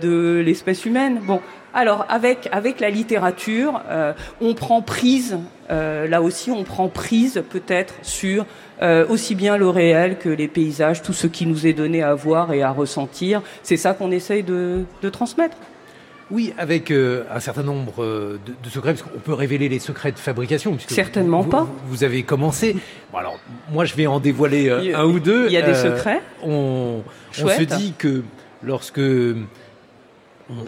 de 0.00 0.42
l'espèce 0.44 0.86
humaine. 0.86 1.20
Bon, 1.22 1.40
alors 1.74 2.06
avec 2.08 2.48
avec 2.50 2.80
la 2.80 2.88
littérature, 2.90 3.82
euh, 3.88 4.14
on 4.40 4.54
prend 4.54 4.80
prise, 4.80 5.38
euh, 5.70 6.08
là 6.08 6.22
aussi, 6.22 6.50
on 6.50 6.64
prend 6.64 6.88
prise 6.88 7.42
peut-être 7.48 7.94
sur 8.02 8.46
aussi 9.08 9.34
bien 9.34 9.56
le 9.56 9.70
réel 9.70 10.18
que 10.18 10.28
les 10.28 10.48
paysages, 10.48 11.00
tout 11.00 11.14
ce 11.14 11.26
qui 11.26 11.46
nous 11.46 11.66
est 11.66 11.72
donné 11.72 12.02
à 12.02 12.14
voir 12.14 12.52
et 12.52 12.62
à 12.62 12.70
ressentir. 12.70 13.40
C'est 13.62 13.78
ça 13.78 13.94
qu'on 13.94 14.10
essaye 14.10 14.42
de 14.42 14.84
transmettre. 15.10 15.56
Oui, 16.30 16.52
avec 16.58 16.90
euh, 16.90 17.22
un 17.32 17.38
certain 17.38 17.62
nombre 17.62 18.02
euh, 18.02 18.40
de, 18.44 18.52
de 18.62 18.68
secrets, 18.68 18.94
parce 18.94 19.02
qu'on 19.08 19.18
peut 19.20 19.32
révéler 19.32 19.68
les 19.68 19.78
secrets 19.78 20.10
de 20.10 20.18
fabrication. 20.18 20.74
Puisque 20.74 20.90
Certainement 20.90 21.42
vous, 21.42 21.50
pas. 21.50 21.60
Vous, 21.62 21.72
vous 21.88 22.04
avez 22.04 22.24
commencé. 22.24 22.76
Bon, 23.12 23.18
alors, 23.18 23.38
moi, 23.70 23.84
je 23.84 23.94
vais 23.94 24.06
en 24.08 24.18
dévoiler 24.18 24.68
euh, 24.68 24.96
a- 24.96 25.00
un 25.02 25.04
ou 25.06 25.20
deux. 25.20 25.46
il 25.46 25.52
y 25.52 25.56
a 25.56 25.62
des 25.62 25.74
secrets 25.74 26.20
On, 26.42 27.02
on 27.42 27.48
se 27.48 27.62
dit 27.62 27.94
que 27.96 28.24
lorsque 28.64 29.00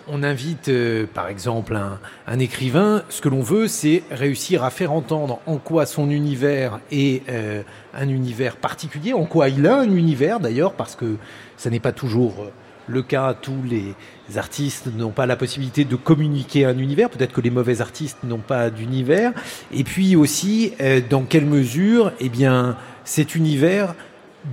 on, 0.08 0.22
invite, 0.24 0.68
euh, 0.68 1.06
par 1.12 1.28
exemple, 1.28 1.76
un, 1.76 2.00
un 2.26 2.38
écrivain, 2.40 3.02
ce 3.08 3.20
que 3.20 3.28
l'on 3.28 3.42
veut, 3.42 3.68
c'est 3.68 4.02
réussir 4.10 4.64
à 4.64 4.70
faire 4.70 4.92
entendre 4.92 5.38
en 5.46 5.56
quoi 5.58 5.86
son 5.86 6.10
univers 6.10 6.80
est 6.90 7.22
euh, 7.28 7.62
un 7.94 8.08
univers 8.08 8.56
particulier, 8.56 9.12
en 9.12 9.24
quoi 9.24 9.48
il 9.48 9.66
a 9.68 9.78
un 9.78 9.90
univers 9.90 10.40
d'ailleurs, 10.40 10.72
parce 10.72 10.96
que 10.96 11.16
ça 11.56 11.70
n'est 11.70 11.78
pas 11.80 11.92
toujours 11.92 12.46
le 12.88 13.02
cas. 13.02 13.34
Tous 13.34 13.62
les 13.68 13.94
artistes 14.36 14.88
n'ont 14.94 15.10
pas 15.10 15.26
la 15.26 15.36
possibilité 15.36 15.84
de 15.84 15.96
communiquer 15.96 16.64
un 16.64 16.78
univers. 16.78 17.10
Peut-être 17.10 17.32
que 17.32 17.40
les 17.40 17.50
mauvais 17.50 17.80
artistes 17.80 18.18
n'ont 18.24 18.38
pas 18.38 18.70
d'univers. 18.70 19.32
Et 19.72 19.84
puis 19.84 20.16
aussi, 20.16 20.72
euh, 20.80 21.00
dans 21.08 21.22
quelle 21.22 21.46
mesure, 21.46 22.12
eh 22.20 22.28
bien, 22.28 22.76
cet 23.04 23.34
univers 23.34 23.94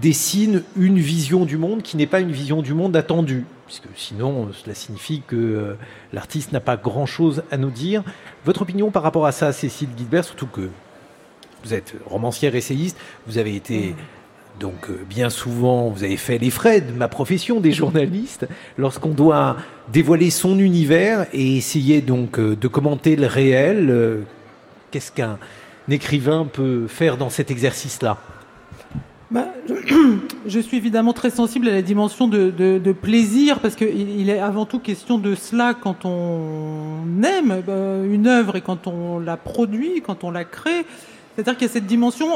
dessine 0.02 0.64
une 0.78 1.00
vision 1.00 1.46
du 1.46 1.58
monde 1.58 1.82
qui 1.82 1.98
n'est 1.98 2.08
pas 2.08 2.20
une 2.20 2.32
vision 2.32 2.62
du 2.62 2.74
monde 2.74 2.96
attendue, 2.96 3.46
puisque 3.66 3.88
sinon 3.96 4.52
cela 4.54 4.76
signifie 4.76 5.22
que 5.26 5.36
euh, 5.36 5.74
l'artiste 6.12 6.52
n'a 6.52 6.60
pas 6.60 6.76
grand-chose 6.76 7.44
à 7.52 7.58
nous 7.58 7.70
dire. 7.70 8.04
Votre 8.46 8.64
opinion 8.64 8.92
par 8.92 9.04
rapport 9.04 9.26
à 9.26 9.32
ça, 9.32 9.54
Cécile 9.54 9.90
Guilbert, 9.96 10.26
surtout 10.26 10.48
que 10.48 10.70
vous 11.64 11.74
êtes 11.74 11.96
romancière, 12.06 12.56
essayiste, 12.56 12.98
vous 13.26 13.38
avez 13.40 13.56
été 13.56 13.96
donc 14.60 14.90
euh, 14.90 14.98
bien 15.10 15.30
souvent, 15.30 15.90
vous 15.90 16.04
avez 16.04 16.18
fait 16.18 16.38
les 16.38 16.50
frais 16.50 16.82
de 16.82 16.92
ma 16.92 17.08
profession 17.08 17.60
des 17.60 17.72
journalistes 17.72 18.48
lorsqu'on 18.78 19.10
doit 19.10 19.58
dévoiler 19.92 20.30
son 20.30 20.60
univers 20.60 21.28
et 21.34 21.58
essayer 21.58 22.02
donc 22.02 22.40
euh, 22.40 22.56
de 22.56 22.68
commenter 22.68 23.16
le 23.16 23.28
réel. 23.28 23.90
euh, 23.90 24.22
Qu'est-ce 24.92 25.12
qu'un 25.12 25.38
écrivain 25.90 26.48
peut 26.52 26.88
faire 26.88 27.18
dans 27.18 27.30
cet 27.30 27.52
exercice-là? 27.52 28.18
Bah, 29.30 29.48
je, 30.48 30.60
suis 30.60 30.78
évidemment 30.78 31.12
très 31.12 31.32
sensible 31.32 31.68
à 31.68 31.74
la 31.74 31.82
dimension 31.82 32.28
de, 32.28 32.92
plaisir 32.94 33.60
parce 33.60 33.76
qu'il 33.76 34.20
il 34.20 34.30
est 34.30 34.40
avant 34.40 34.66
tout 34.66 34.80
question 34.80 35.18
de 35.18 35.36
cela 35.36 35.74
quand 35.74 36.06
on 36.06 37.24
aime 37.24 37.62
une 38.10 38.28
œuvre 38.28 38.56
et 38.56 38.62
quand 38.62 38.88
on 38.88 39.20
la 39.20 39.36
produit, 39.36 40.02
quand 40.02 40.24
on 40.24 40.32
la 40.32 40.46
crée. 40.46 40.86
C'est-à-dire 41.36 41.58
qu'il 41.58 41.68
y 41.68 41.70
a 41.70 41.74
cette 41.74 41.88
dimension. 41.88 42.28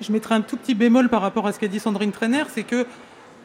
Je 0.00 0.12
mettrai 0.12 0.34
un 0.34 0.40
tout 0.40 0.56
petit 0.56 0.74
bémol 0.74 1.08
par 1.08 1.22
rapport 1.22 1.46
à 1.46 1.52
ce 1.52 1.58
qu'a 1.58 1.68
dit 1.68 1.80
Sandrine 1.80 2.12
Trainer, 2.12 2.44
c'est 2.48 2.62
que 2.62 2.86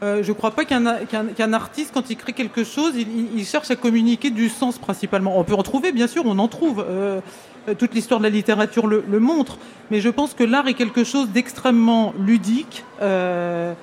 euh, 0.04 0.22
je 0.22 0.30
ne 0.32 0.36
crois 0.36 0.52
pas 0.52 0.66
qu'un 0.66 1.54
artiste, 1.54 1.92
quand 1.94 2.10
il 2.10 2.18
crée 2.18 2.34
quelque 2.34 2.64
chose, 2.64 2.94
il, 2.96 3.46
cherche 3.46 3.72
à 3.72 3.76
communiquer 3.76 4.32
du 4.32 4.50
sens 4.50 4.78
principalement. 4.78 5.40
On 5.40 5.44
peut 5.44 5.54
en 5.54 5.64
trouver, 5.64 5.92
bien 5.92 6.08
sûr, 6.08 6.24
on 6.26 6.38
en 6.40 6.48
trouve. 6.48 6.86
Euh, 6.88 7.22
euh, 7.70 7.76
toute 7.76 7.94
l'histoire 7.94 8.20
de 8.20 8.26
la 8.26 8.30
littérature 8.30 8.88
le, 8.88 9.06
le 9.10 9.20
montre. 9.20 9.58
Mais 9.90 10.02
je 10.02 10.10
pense 10.10 10.34
que 10.34 10.44
l'art 10.44 10.68
est 10.68 10.74
quelque 10.74 11.06
chose 11.06 11.30
d'extrêmement 11.30 12.14
ludique. 12.20 12.84
euh, 13.02 13.74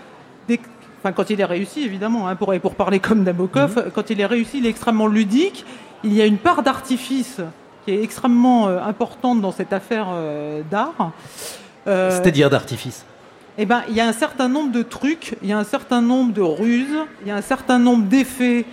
Enfin, 1.02 1.12
quand 1.12 1.30
il 1.30 1.40
est 1.40 1.46
réussi, 1.46 1.82
évidemment, 1.82 2.28
hein, 2.28 2.36
pour, 2.36 2.52
et 2.52 2.58
pour 2.58 2.74
parler 2.74 3.00
comme 3.00 3.22
Nabokov, 3.22 3.90
quand 3.94 4.10
il 4.10 4.20
est 4.20 4.26
réussi, 4.26 4.58
il 4.58 4.66
est 4.66 4.68
extrêmement 4.68 5.06
ludique. 5.06 5.64
Il 6.04 6.12
y 6.12 6.20
a 6.20 6.26
une 6.26 6.36
part 6.36 6.62
d'artifice 6.62 7.40
qui 7.86 7.92
est 7.92 8.02
extrêmement 8.02 8.68
importante 8.68 9.40
dans 9.40 9.52
cette 9.52 9.72
affaire 9.72 10.08
d'art. 10.70 11.12
Euh, 11.86 12.10
C'est-à-dire 12.10 12.50
d'artifice 12.50 13.04
eh 13.58 13.66
ben, 13.66 13.82
il 13.88 13.94
y 13.94 14.00
a 14.00 14.06
un 14.06 14.12
certain 14.12 14.48
nombre 14.48 14.72
de 14.72 14.82
trucs, 14.82 15.34
il 15.42 15.48
y 15.48 15.52
a 15.52 15.58
un 15.58 15.64
certain 15.64 16.00
nombre 16.00 16.32
de 16.32 16.40
ruses, 16.40 16.96
il 17.22 17.28
y 17.28 17.30
a 17.30 17.36
un 17.36 17.42
certain 17.42 17.78
nombre 17.78 18.04
d'effets 18.04 18.64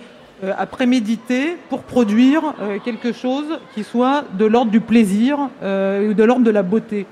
euh, 0.42 0.52
à 0.56 0.66
préméditer 0.66 1.56
pour 1.68 1.82
produire 1.82 2.54
euh, 2.62 2.78
quelque 2.82 3.12
chose 3.12 3.58
qui 3.74 3.84
soit 3.84 4.24
de 4.38 4.46
l'ordre 4.46 4.70
du 4.70 4.80
plaisir 4.80 5.50
euh, 5.62 6.08
ou 6.08 6.14
de 6.14 6.22
l'ordre 6.24 6.44
de 6.44 6.50
la 6.50 6.62
beauté. 6.62 7.06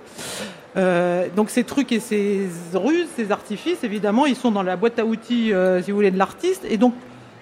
Euh, 0.76 1.26
donc 1.34 1.50
ces 1.50 1.64
trucs 1.64 1.90
et 1.90 2.00
ces 2.00 2.46
ruses, 2.72 3.08
ces 3.16 3.32
artifices, 3.32 3.82
évidemment, 3.82 4.26
ils 4.26 4.36
sont 4.36 4.52
dans 4.52 4.62
la 4.62 4.76
boîte 4.76 4.98
à 4.98 5.04
outils, 5.04 5.52
euh, 5.52 5.82
si 5.82 5.90
vous 5.90 5.96
voulez, 5.96 6.10
de 6.10 6.18
l'artiste. 6.18 6.64
Et 6.70 6.76
donc, 6.76 6.94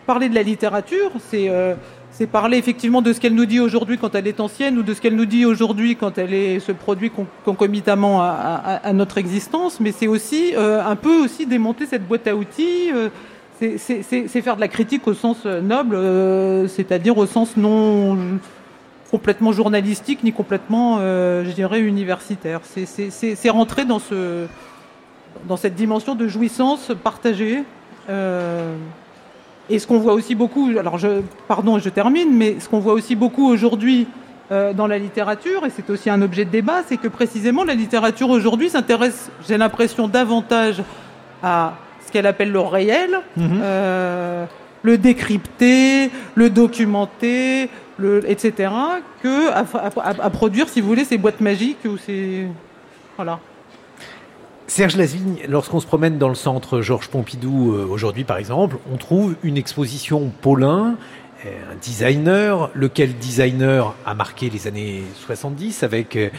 parler 0.07 0.29
de 0.29 0.35
la 0.35 0.43
littérature, 0.43 1.11
c'est 1.31 1.49
euh, 1.49 1.75
c'est 2.17 2.29
parler 2.29 2.59
effectivement 2.59 3.03
de 3.03 3.13
ce 3.13 3.19
qu'elle 3.19 3.35
nous 3.35 3.45
dit 3.45 3.59
aujourd'hui 3.59 3.99
quand 3.99 4.15
elle 4.15 4.29
est 4.29 4.39
ancienne 4.39 4.79
ou 4.79 4.83
de 4.85 4.95
ce 4.95 5.01
qu'elle 5.01 5.17
nous 5.17 5.27
dit 5.27 5.45
aujourd'hui 5.45 5.97
quand 5.97 6.17
elle 6.17 6.33
est, 6.33 6.61
se 6.61 6.71
produit 6.71 7.11
con- 7.11 7.27
concomitamment 7.45 8.23
à, 8.23 8.81
à- 8.85 8.93
notre 8.93 9.19
existence. 9.19 9.81
Mais 9.81 9.91
c'est 9.91 10.07
aussi 10.07 10.55
euh, 10.57 10.81
un 10.85 10.95
peu 10.95 11.25
aussi 11.25 11.45
démonter 11.45 11.87
cette 11.87 12.07
boîte 12.07 12.29
à 12.29 12.37
outils. 12.37 12.93
euh, 12.95 13.09
c'est- 13.59 14.43
faire 14.43 14.55
de 14.55 14.61
la 14.61 14.69
critique 14.69 15.09
au 15.09 15.15
sens 15.15 15.39
euh, 15.45 15.61
noble, 15.61 15.97
c'est-à-dire 16.69 17.19
au 17.19 17.27
sens 17.27 17.57
non 17.57 18.17
complètement 19.11 19.51
journalistique 19.53 20.23
ni 20.23 20.33
complètement, 20.33 20.99
je 20.99 21.51
dirais, 21.53 21.81
universitaire. 21.81 22.61
C'est 22.65 23.51
rentrer 23.51 23.85
dans, 23.85 23.99
ce, 24.01 24.47
dans 25.49 25.57
cette 25.57 25.75
dimension 25.75 26.15
de 26.15 26.27
jouissance 26.29 26.93
partagée. 27.03 27.63
Et 29.71 29.79
ce 29.79 29.87
qu'on 29.87 29.99
voit 29.99 30.13
aussi 30.15 30.35
beaucoup, 30.35 30.71
alors 30.79 30.99
je, 30.99 31.23
pardon, 31.49 31.79
je 31.79 31.89
termine, 31.89 32.37
mais 32.37 32.57
ce 32.61 32.69
qu'on 32.69 32.81
voit 32.81 32.93
aussi 32.93 33.15
beaucoup 33.17 33.47
aujourd'hui 33.49 34.07
euh, 34.53 34.73
dans 34.75 34.87
la 34.87 34.99
littérature, 34.99 35.65
et 35.65 35.71
c'est 35.71 35.89
aussi 35.91 36.11
un 36.11 36.21
objet 36.21 36.45
de 36.45 36.51
débat, 36.51 36.83
c'est 36.87 36.99
que 36.99 37.09
précisément 37.09 37.65
la 37.65 37.75
littérature 37.75 38.29
aujourd'hui 38.29 38.69
s'intéresse, 38.69 39.31
j'ai 39.49 39.57
l'impression, 39.57 40.07
davantage 40.09 40.83
à 41.43 41.75
ce 42.07 42.13
qu'elle 42.13 42.27
appelle 42.27 42.53
le 42.53 42.61
réel, 42.61 43.21
euh, 43.39 44.45
le 44.83 44.99
décrypter, 44.99 46.11
le 46.35 46.51
documenter, 46.51 47.71
le, 47.97 48.29
etc., 48.31 48.71
que 49.23 49.51
à, 49.51 49.65
à- 49.81 50.25
à 50.27 50.31
produire, 50.31 50.69
si 50.69 50.81
vous 50.83 50.89
voulez, 50.89 51.05
ces 51.05 51.17
boîtes 51.17 51.41
magiques 51.41 51.79
ou 51.87 51.97
ces. 51.97 52.47
Voilà. 53.17 53.39
Serge 54.67 54.97
Lasvigne, 54.97 55.41
lorsqu'on 55.47 55.79
se 55.79 55.87
promène 55.87 56.17
dans 56.17 56.31
le 56.31 56.35
centre 56.35 56.81
Georges 56.81 57.09
Pompidou 57.09 57.75
euh, 57.75 57.87
aujourd'hui 57.87 58.25
par 58.25 58.39
exemple, 58.39 58.77
on 58.91 58.97
trouve 58.97 59.37
une 59.43 59.59
exposition 59.59 60.33
Paulin, 60.41 60.97
euh, 61.45 61.51
un 61.71 61.77
designer, 61.77 62.71
lequel 62.75 63.15
designer 63.19 63.95
a 64.07 64.15
marqué 64.15 64.49
les 64.49 64.67
années 64.67 65.03
70 65.27 65.83
avec 65.83 66.17
euh, 66.17 66.31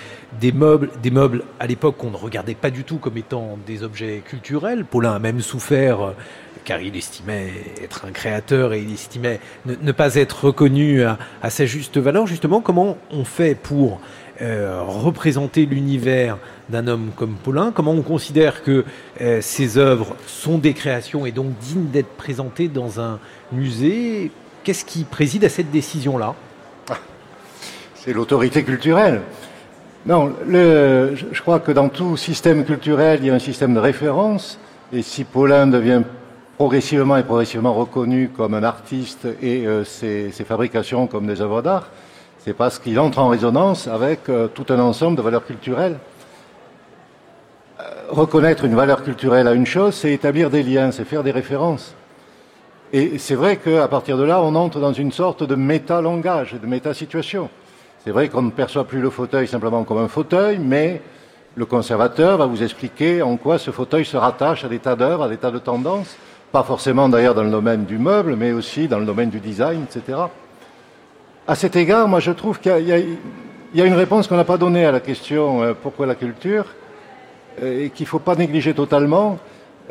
des 0.41 0.51
meubles, 0.51 0.89
des 1.03 1.11
meubles 1.11 1.43
à 1.59 1.67
l'époque 1.67 1.97
qu'on 1.97 2.09
ne 2.09 2.17
regardait 2.17 2.55
pas 2.55 2.71
du 2.71 2.83
tout 2.83 2.97
comme 2.97 3.15
étant 3.15 3.59
des 3.67 3.83
objets 3.83 4.23
culturels. 4.25 4.85
Paulin 4.85 5.13
a 5.13 5.19
même 5.19 5.41
souffert 5.41 6.13
car 6.63 6.81
il 6.81 6.97
estimait 6.97 7.53
être 7.83 8.05
un 8.05 8.11
créateur 8.11 8.73
et 8.73 8.81
il 8.81 8.91
estimait 8.91 9.39
ne, 9.67 9.75
ne 9.79 9.91
pas 9.91 10.15
être 10.15 10.45
reconnu 10.45 11.03
à, 11.03 11.19
à 11.43 11.51
sa 11.51 11.67
juste 11.67 11.97
valeur. 11.97 12.25
Justement, 12.25 12.59
comment 12.59 12.97
on 13.11 13.23
fait 13.23 13.53
pour 13.53 14.01
euh, 14.41 14.81
représenter 14.85 15.65
l'univers 15.65 16.37
d'un 16.69 16.87
homme 16.87 17.11
comme 17.15 17.35
Paulin 17.35 17.71
Comment 17.73 17.91
on 17.91 18.01
considère 18.01 18.63
que 18.63 18.83
euh, 19.21 19.39
ses 19.41 19.77
œuvres 19.77 20.15
sont 20.27 20.57
des 20.57 20.73
créations 20.73 21.25
et 21.25 21.31
donc 21.31 21.57
dignes 21.59 21.87
d'être 21.87 22.15
présentées 22.17 22.67
dans 22.67 22.99
un 22.99 23.19
musée? 23.51 24.31
Qu'est-ce 24.63 24.83
qui 24.83 25.03
préside 25.03 25.45
à 25.45 25.49
cette 25.49 25.71
décision-là? 25.71 26.35
C'est 27.95 28.13
l'autorité 28.13 28.63
culturelle. 28.63 29.21
Non, 30.05 30.33
je 30.47 31.41
crois 31.41 31.59
que 31.59 31.71
dans 31.71 31.89
tout 31.89 32.17
système 32.17 32.63
culturel, 32.63 33.19
il 33.21 33.27
y 33.27 33.29
a 33.31 33.33
un 33.33 33.39
système 33.39 33.73
de 33.73 33.79
référence. 33.79 34.59
Et 34.93 35.01
si 35.01 35.23
Paulin 35.23 35.65
devient 35.65 36.03
progressivement 36.57 37.17
et 37.17 37.23
progressivement 37.23 37.73
reconnu 37.73 38.29
comme 38.29 38.53
un 38.53 38.63
artiste 38.63 39.27
et 39.41 39.65
euh, 39.65 39.83
ses, 39.83 40.31
ses 40.31 40.43
fabrications 40.43 41.07
comme 41.07 41.27
des 41.27 41.41
œuvres 41.41 41.61
d'art, 41.61 41.89
c'est 42.45 42.53
parce 42.53 42.77
qu'il 42.77 42.99
entre 42.99 43.17
en 43.17 43.29
résonance 43.29 43.87
avec 43.87 44.29
euh, 44.29 44.47
tout 44.47 44.67
un 44.69 44.77
ensemble 44.77 45.17
de 45.17 45.23
valeurs 45.23 45.47
culturelles. 45.47 45.97
Euh, 47.79 47.83
reconnaître 48.09 48.65
une 48.65 48.75
valeur 48.75 49.03
culturelle 49.03 49.47
à 49.47 49.53
une 49.53 49.65
chose, 49.65 49.95
c'est 49.95 50.13
établir 50.13 50.51
des 50.51 50.61
liens, 50.61 50.91
c'est 50.91 51.05
faire 51.05 51.23
des 51.23 51.31
références. 51.31 51.95
Et 52.93 53.17
c'est 53.17 53.33
vrai 53.33 53.57
qu'à 53.57 53.87
partir 53.87 54.15
de 54.19 54.23
là, 54.23 54.43
on 54.43 54.53
entre 54.53 54.79
dans 54.79 54.93
une 54.93 55.11
sorte 55.11 55.41
de 55.41 55.55
méta-langage, 55.55 56.53
de 56.53 56.67
méta-situation. 56.67 57.49
C'est 58.03 58.11
vrai 58.11 58.29
qu'on 58.29 58.43
ne 58.43 58.51
perçoit 58.51 58.85
plus 58.85 59.01
le 59.01 59.09
fauteuil 59.09 59.47
simplement 59.47 59.83
comme 59.83 59.97
un 59.97 60.07
fauteuil, 60.07 60.59
mais 60.59 61.01
le 61.55 61.65
conservateur 61.65 62.37
va 62.37 62.45
vous 62.45 62.61
expliquer 62.61 63.23
en 63.23 63.37
quoi 63.37 63.57
ce 63.57 63.71
fauteuil 63.71 64.05
se 64.05 64.17
rattache 64.17 64.63
à 64.63 64.67
des 64.67 64.77
tas 64.77 64.95
d'œuvres, 64.95 65.23
à 65.23 65.29
des 65.29 65.37
tas 65.37 65.49
de 65.49 65.57
tendances, 65.57 66.15
pas 66.51 66.61
forcément 66.61 67.09
d'ailleurs 67.09 67.33
dans 67.33 67.43
le 67.43 67.49
domaine 67.49 67.85
du 67.85 67.97
meuble, 67.97 68.35
mais 68.35 68.51
aussi 68.51 68.87
dans 68.87 68.99
le 68.99 69.05
domaine 69.07 69.31
du 69.31 69.39
design, 69.39 69.83
etc. 69.89 70.19
À 71.47 71.53
cet 71.53 71.75
égard, 71.75 72.07
moi 72.07 72.19
je 72.19 72.31
trouve 72.31 72.59
qu'il 72.59 72.71
y 72.71 72.91
a, 72.91 72.97
y 72.97 73.87
une 73.87 73.93
réponse 73.93 74.27
qu'on 74.27 74.35
n'a 74.35 74.43
pas 74.43 74.57
donnée 74.57 74.83
à 74.83 74.91
la 74.91 74.99
question 74.99 75.61
euh, 75.61 75.73
pourquoi 75.79 76.07
la 76.07 76.15
culture, 76.15 76.65
euh, 77.61 77.85
et 77.85 77.89
qu'il 77.91 78.05
ne 78.05 78.09
faut 78.09 78.19
pas 78.19 78.35
négliger 78.35 78.73
totalement. 78.73 79.37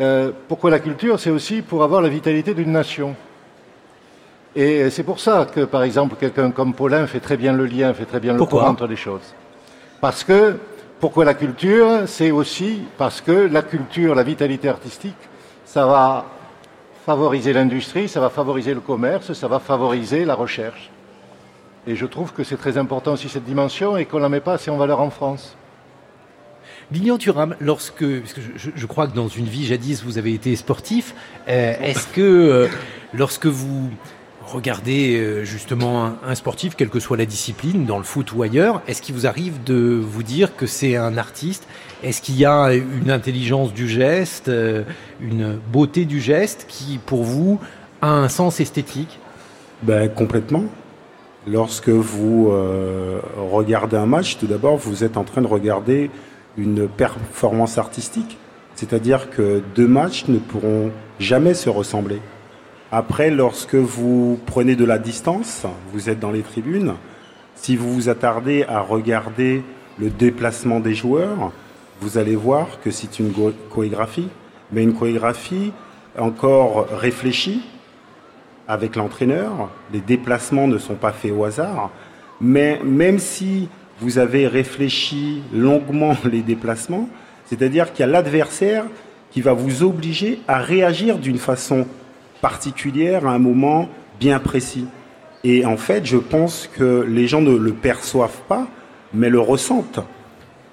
Euh, 0.01 0.33
pourquoi 0.49 0.71
la 0.71 0.81
culture 0.81 1.21
C'est 1.21 1.31
aussi 1.31 1.63
pour 1.63 1.85
avoir 1.85 2.03
la 2.03 2.09
vitalité 2.09 2.55
d'une 2.55 2.73
nation. 2.73 3.15
Et 4.57 4.91
c'est 4.91 5.05
pour 5.05 5.21
ça 5.21 5.47
que, 5.53 5.61
par 5.61 5.85
exemple, 5.85 6.17
quelqu'un 6.19 6.51
comme 6.51 6.75
Paulin 6.75 7.07
fait 7.07 7.21
très 7.21 7.37
bien 7.37 7.53
le 7.53 7.67
lien, 7.67 7.95
fait 7.95 8.05
très 8.05 8.21
bien 8.21 8.33
le 8.33 8.45
pont 8.45 8.61
entre 8.61 8.87
les 8.89 8.97
choses. 8.97 9.35
Parce 10.01 10.25
que, 10.25 10.57
pourquoi 10.99 11.25
la 11.25 11.35
culture 11.35 12.03
C'est 12.07 12.31
aussi 12.33 12.83
parce 12.99 13.21
que 13.21 13.33
la 13.33 13.63
culture, 13.63 14.15
la 14.15 14.23
vitalité 14.25 14.69
artistique, 14.69 15.17
ça 15.65 15.87
va 15.87 16.25
favoriser 17.07 17.53
l'industrie, 17.53 18.09
ça 18.09 18.21
va 18.21 18.31
favoriser 18.31 18.75
le 18.75 18.81
commerce, 18.81 19.33
ça 19.33 19.49
va 19.49 19.59
favoriser 19.59 20.25
la 20.25 20.35
recherche. 20.35 20.91
Et 21.87 21.97
je 21.97 22.07
trouve 22.07 22.33
que 22.33 22.45
c'est 22.45 22.57
très 22.57 22.79
important 22.79 23.13
aussi 23.13 23.29
cette 23.29 23.45
dimension 23.45 23.97
et 23.97 24.07
qu'on 24.07 24.17
ne 24.19 24.23
la 24.23 24.29
met 24.29 24.41
pas 24.41 24.55
assez 24.55 24.71
en 24.71 24.77
valeur 24.77 25.01
en 25.01 25.11
France. 25.11 25.57
Lilian 26.93 27.19
Thuram, 27.19 27.57
lorsque, 27.61 28.05
parce 28.21 28.33
que 28.33 28.41
je, 28.41 28.49
je- 28.57 28.71
je 28.75 28.87
crois 28.87 29.07
que 29.07 29.15
dans 29.15 29.29
une 29.29 29.47
vie 29.47 29.65
jadis 29.67 30.03
vous 30.05 30.19
avez 30.19 30.33
été 30.35 30.55
sportif, 30.57 31.15
euh, 31.49 31.75
est-ce 31.83 32.07
que 32.09 32.21
euh, 32.21 32.69
lorsque 33.13 33.47
vous 33.47 33.91
regardez 34.47 35.17
euh, 35.19 35.45
justement 35.45 36.05
un, 36.07 36.17
un 36.27 36.35
sportif, 36.35 36.75
quelle 36.77 36.91
que 36.91 37.01
soit 37.01 37.17
la 37.17 37.25
discipline, 37.27 37.87
dans 37.87 37.97
le 37.99 38.05
foot 38.05 38.33
ou 38.33 38.43
ailleurs, 38.43 38.83
est-ce 38.87 39.01
qu'il 39.03 39.15
vous 39.15 39.27
arrive 39.27 39.63
de 39.65 39.99
vous 40.03 40.23
dire 40.23 40.57
que 40.57 40.67
c'est 40.67 40.97
un 40.97 41.17
artiste? 41.17 41.67
Est-ce 42.03 42.21
qu'il 42.21 42.37
y 42.37 42.45
a 42.45 42.73
une 42.75 43.11
intelligence 43.11 43.73
du 43.73 43.89
geste, 43.89 44.49
euh, 44.49 44.85
une 45.21 45.59
beauté 45.73 46.05
du 46.05 46.21
geste 46.21 46.67
qui, 46.69 46.99
pour 46.99 47.25
vous, 47.25 47.59
a 48.03 48.09
un 48.09 48.29
sens 48.29 48.61
esthétique? 48.61 49.19
Ben, 49.83 50.09
complètement. 50.11 50.65
Lorsque 51.47 51.91
vous 51.91 52.49
euh, 52.51 53.21
regardez 53.37 53.97
un 53.97 54.07
match, 54.07 54.39
tout 54.39 54.47
d'abord, 54.47 54.77
vous 54.79 55.05
êtes 55.05 55.19
en 55.19 55.25
train 55.25 55.43
de 55.43 55.47
regarder 55.47 56.11
une 56.57 56.89
performance 56.89 57.77
artistique. 57.77 58.39
C'est-à-dire 58.75 59.29
que 59.31 59.63
deux 59.75 59.87
matchs 59.87 60.27
ne 60.29 60.39
pourront 60.39 60.91
jamais 61.21 61.53
se 61.53 61.69
ressembler. 61.69 62.21
Après, 62.91 63.31
lorsque 63.31 63.75
vous 63.75 64.39
prenez 64.47 64.75
de 64.75 64.85
la 64.85 64.99
distance, 64.99 65.67
vous 65.93 66.09
êtes 66.09 66.19
dans 66.19 66.31
les 66.31 66.43
tribunes, 66.43 66.95
si 67.57 67.77
vous 67.77 67.93
vous 67.93 68.09
attardez 68.09 68.65
à 68.65 68.81
regarder 68.81 69.63
le 69.99 70.11
déplacement 70.11 70.81
des 70.81 70.95
joueurs, 70.95 71.53
vous 72.01 72.19
allez 72.19 72.37
voir 72.37 72.81
que 72.83 72.91
c'est 72.91 73.19
une 73.19 73.33
chorégraphie, 73.71 74.29
mais 74.73 74.83
une 74.83 74.95
chorégraphie 74.95 75.73
encore 76.19 76.87
réfléchie 76.91 77.63
avec 78.69 78.97
l'entraîneur. 78.97 79.71
Les 79.93 80.01
déplacements 80.01 80.69
ne 80.69 80.79
sont 80.79 80.95
pas 80.95 81.13
faits 81.13 81.33
au 81.33 81.45
hasard, 81.45 81.91
mais 82.41 82.81
même 82.85 83.19
si 83.19 83.69
vous 84.01 84.19
avez 84.19 84.47
réfléchi 84.47 85.43
longuement 85.53 86.17
les 86.25 86.43
déplacements, 86.43 87.09
c'est-à-dire 87.47 87.93
qu'il 87.93 88.01
y 88.01 88.09
a 88.09 88.13
l'adversaire 88.13 88.85
qui 89.31 89.41
va 89.41 89.53
vous 89.53 89.83
obliger 89.83 90.41
à 90.49 90.59
réagir 90.59 91.19
d'une 91.19 91.39
façon 91.39 91.87
particulière 92.41 93.27
à 93.27 93.33
un 93.33 93.39
moment 93.39 93.89
bien 94.21 94.39
précis. 94.39 94.87
Et 95.43 95.67
en 95.67 95.77
fait, 95.77 96.07
je 96.07 96.17
pense 96.17 96.71
que 96.73 97.05
les 97.07 97.27
gens 97.27 97.41
ne 97.41 97.55
le 97.55 97.73
perçoivent 97.73 98.43
pas, 98.49 98.67
mais 99.13 99.29
le 99.29 99.41
ressentent. 99.41 100.01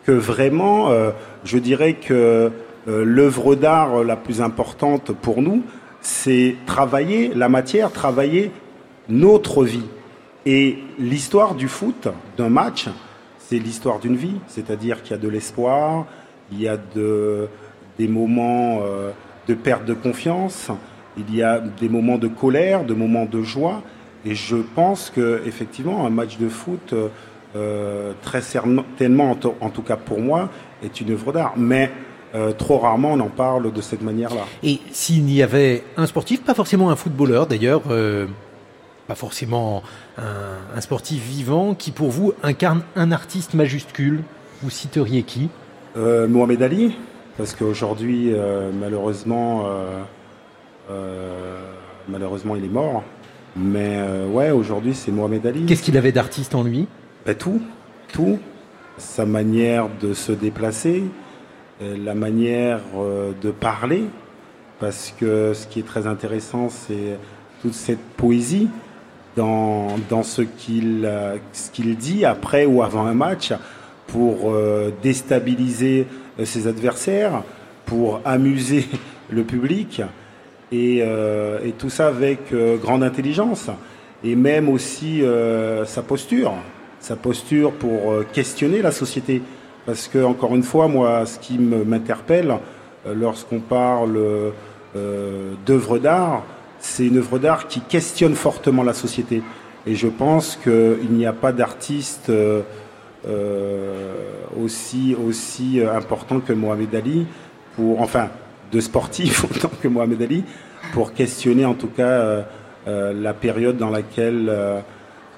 Que 0.06 0.12
vraiment, 0.12 0.92
euh, 0.92 1.12
je 1.44 1.58
dirais 1.58 1.94
que 1.94 2.52
euh, 2.88 3.04
l'œuvre 3.06 3.56
d'art 3.56 4.04
la 4.04 4.16
plus 4.16 4.42
importante 4.42 5.12
pour 5.12 5.42
nous, 5.42 5.64
c'est 6.02 6.56
travailler 6.66 7.34
la 7.34 7.50
matière, 7.50 7.92
travailler 7.92 8.52
notre 9.10 9.64
vie. 9.64 9.86
Et 10.46 10.80
l'histoire 10.98 11.56
du 11.56 11.68
foot, 11.68 12.08
d'un 12.38 12.50
match, 12.50 12.88
c'est 13.38 13.60
l'histoire 13.60 14.00
d'une 14.00 14.16
vie. 14.16 14.36
C'est-à-dire 14.48 15.04
qu'il 15.04 15.12
y 15.12 15.14
a 15.14 15.22
de 15.22 15.28
l'espoir, 15.28 16.06
il 16.52 16.62
y 16.62 16.68
a 16.68 16.78
de, 16.78 17.48
des 17.98 18.08
moments 18.08 18.80
euh, 18.82 19.12
de 19.48 19.54
perte 19.54 19.86
de 19.86 19.94
confiance, 19.94 20.70
il 21.18 21.36
y 21.36 21.44
a 21.44 21.60
des 21.60 21.90
moments 21.90 22.18
de 22.18 22.28
colère, 22.28 22.84
de 22.84 22.94
moments 22.94 23.26
de 23.26 23.42
joie. 23.42 23.82
Et 24.26 24.36
je 24.36 24.58
pense 24.58 25.10
que 25.10 25.42
effectivement, 25.46 26.06
un 26.06 26.10
match 26.10 26.38
de 26.38 26.48
foot, 26.50 26.94
euh, 27.56 28.14
très 28.22 28.42
certainement, 28.42 29.38
en, 29.60 29.70
tout 29.70 29.82
cas 29.82 29.98
pour 29.98 30.22
moi, 30.22 30.50
est 30.84 31.02
une 31.02 31.12
œuvre 31.12 31.34
d'art. 31.34 31.54
Mais 31.58 31.92
euh, 32.34 32.54
trop 32.54 32.78
rarement 32.78 33.12
on 33.14 33.20
en 33.20 33.30
parle 33.30 33.74
de 33.74 33.82
cette 33.82 34.02
manière-là. 34.02 34.46
Et 34.64 34.80
s'il 34.92 35.30
y 35.32 35.44
avait 35.44 35.84
un 35.98 36.06
sportif, 36.06 36.44
pas 36.44 36.54
forcément 36.54 36.90
un 36.90 36.96
footballeur 36.96 37.46
d'ailleurs, 37.46 37.82
euh, 37.90 38.26
pas 39.08 39.16
forcément 39.16 39.84
un, 40.18 40.80
sportif 40.80 41.22
vivant, 41.22 41.74
qui 41.74 41.92
pour 41.92 42.10
vous 42.10 42.34
incarne 42.42 42.84
un 42.96 43.12
artiste 43.12 43.54
majuscule, 43.54 44.24
vous 44.62 44.70
citeriez 44.70 45.24
qui? 45.24 45.50
Euh, 45.98 46.28
Mohamed 46.28 46.62
Ali, 46.62 46.96
parce 47.38 47.54
qu'aujourd'hui, 47.54 48.34
malheureusement, 48.80 49.66
malheureusement, 52.08 52.56
il 52.56 52.64
est 52.64 52.70
mort. 52.70 53.04
Mais 53.58 54.00
ouais, 54.30 54.52
aujourd'hui, 54.52 54.94
c'est 54.94 55.12
Mohamed 55.12 55.46
Ali. 55.46 55.66
Qu'est-ce 55.66 55.84
qu'il 55.84 55.98
avait 55.98 56.14
d'artiste 56.14 56.56
en 56.56 56.64
lui? 56.64 56.88
Ben, 57.26 57.36
Tout, 57.36 57.62
tout. 58.14 58.40
Sa 58.98 59.26
manière 59.26 59.90
de 60.02 60.14
se 60.14 60.32
déplacer, 60.32 61.04
la 61.82 62.14
manière 62.14 62.80
euh, 62.96 63.32
de 63.42 63.50
parler, 63.52 64.04
parce 64.80 65.14
que 65.20 65.54
ce 65.54 65.68
qui 65.68 65.80
est 65.80 65.86
très 65.86 66.08
intéressant, 66.08 66.70
c'est 66.70 67.18
toute 67.62 67.74
cette 67.74 68.02
poésie 68.18 68.68
dans, 69.36 69.96
dans 70.10 70.24
ce 70.24 70.42
qu'il 70.42 71.04
euh, 71.06 71.38
dit 71.78 72.26
après 72.26 72.66
ou 72.66 72.84
avant 72.84 73.06
un 73.06 73.14
match 73.14 73.54
pour 74.08 74.54
déstabiliser 75.02 76.06
ses 76.44 76.68
adversaires, 76.68 77.44
pour 77.86 78.20
amuser 78.26 78.86
le 79.30 79.44
public, 79.44 80.02
et 80.74 81.02
tout 81.78 81.90
ça 81.90 82.08
avec 82.08 82.54
grande 82.82 83.04
intelligence, 83.04 83.70
et 84.22 84.36
même 84.36 84.68
aussi 84.68 85.24
sa 85.86 86.02
posture, 86.02 86.52
sa 87.00 87.16
posture 87.16 87.72
pour 87.72 88.26
questionner 88.34 88.82
la 88.82 88.92
société. 88.92 89.42
Parce 89.86 90.08
que, 90.08 90.24
encore 90.24 90.56
une 90.56 90.64
fois, 90.64 90.88
moi, 90.88 91.26
ce 91.26 91.40
qui 91.40 91.58
m'interpelle 91.58 92.56
euh, 93.08 93.16
lorsqu'on 93.16 93.60
parle 93.60 94.18
euh, 94.96 95.54
d'œuvre 95.66 95.98
d'art, 95.98 96.44
c'est 96.80 97.08
une 97.08 97.18
œuvre 97.18 97.40
d'art 97.40 97.68
qui 97.68 97.82
questionne 97.82 98.36
fortement 98.36 98.84
la 98.84 98.94
société. 98.94 99.42
Et 99.88 99.96
je 99.96 100.08
pense 100.08 100.56
qu'il 100.62 101.12
n'y 101.12 101.26
a 101.26 101.34
pas 101.34 101.52
d'artiste 101.52 102.30
euh, 102.30 102.62
aussi, 104.64 105.16
aussi 105.16 105.82
important 105.82 106.40
que 106.40 106.54
Mohamed 106.54 106.94
Ali, 106.94 107.26
pour, 107.76 108.02
enfin, 108.02 108.30
de 108.72 108.80
sportif 108.80 109.44
autant 109.52 109.72
que 109.82 109.88
Mohamed 109.88 110.22
Ali, 110.22 110.44
pour 110.94 111.14
questionner 111.14 111.66
en 111.66 111.74
tout 111.74 111.88
cas 111.88 112.44
la 112.88 113.34
période 113.34 113.78
dans 113.78 113.92
laquelle 113.92 114.52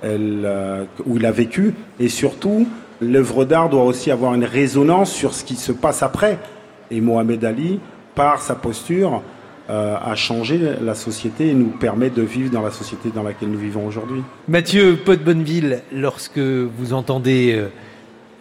elle, 0.02 0.88
où 1.06 1.18
il 1.18 1.26
a 1.26 1.32
vécu, 1.32 1.76
et 2.00 2.08
surtout 2.08 2.68
l'œuvre 3.04 3.46
d'art 3.46 3.70
doit 3.70 3.84
aussi 3.84 4.12
avoir 4.12 4.34
une 4.34 4.46
résonance 4.46 5.12
sur 5.12 5.34
ce 5.34 5.44
qui 5.44 5.56
se 5.56 5.72
passe 5.72 6.04
après. 6.04 6.40
Et 6.92 7.02
Mohamed 7.02 7.44
Ali, 7.46 7.80
par 8.16 8.42
sa 8.42 8.56
posture, 8.56 9.22
euh, 9.70 9.96
a 9.96 10.16
changé 10.16 10.60
la 10.82 10.94
société 10.94 11.50
et 11.50 11.54
nous 11.54 11.70
permet 11.70 12.10
de 12.10 12.22
vivre 12.22 12.52
dans 12.52 12.62
la 12.62 12.72
société 12.72 13.10
dans 13.14 13.24
laquelle 13.24 13.50
nous 13.50 13.60
vivons 13.60 13.88
aujourd'hui. 13.88 14.22
Mathieu 14.48 14.98
Pot-Bonneville, 14.98 15.82
lorsque 15.94 16.38
vous 16.38 16.94
entendez 16.94 17.54
euh, 17.56 17.70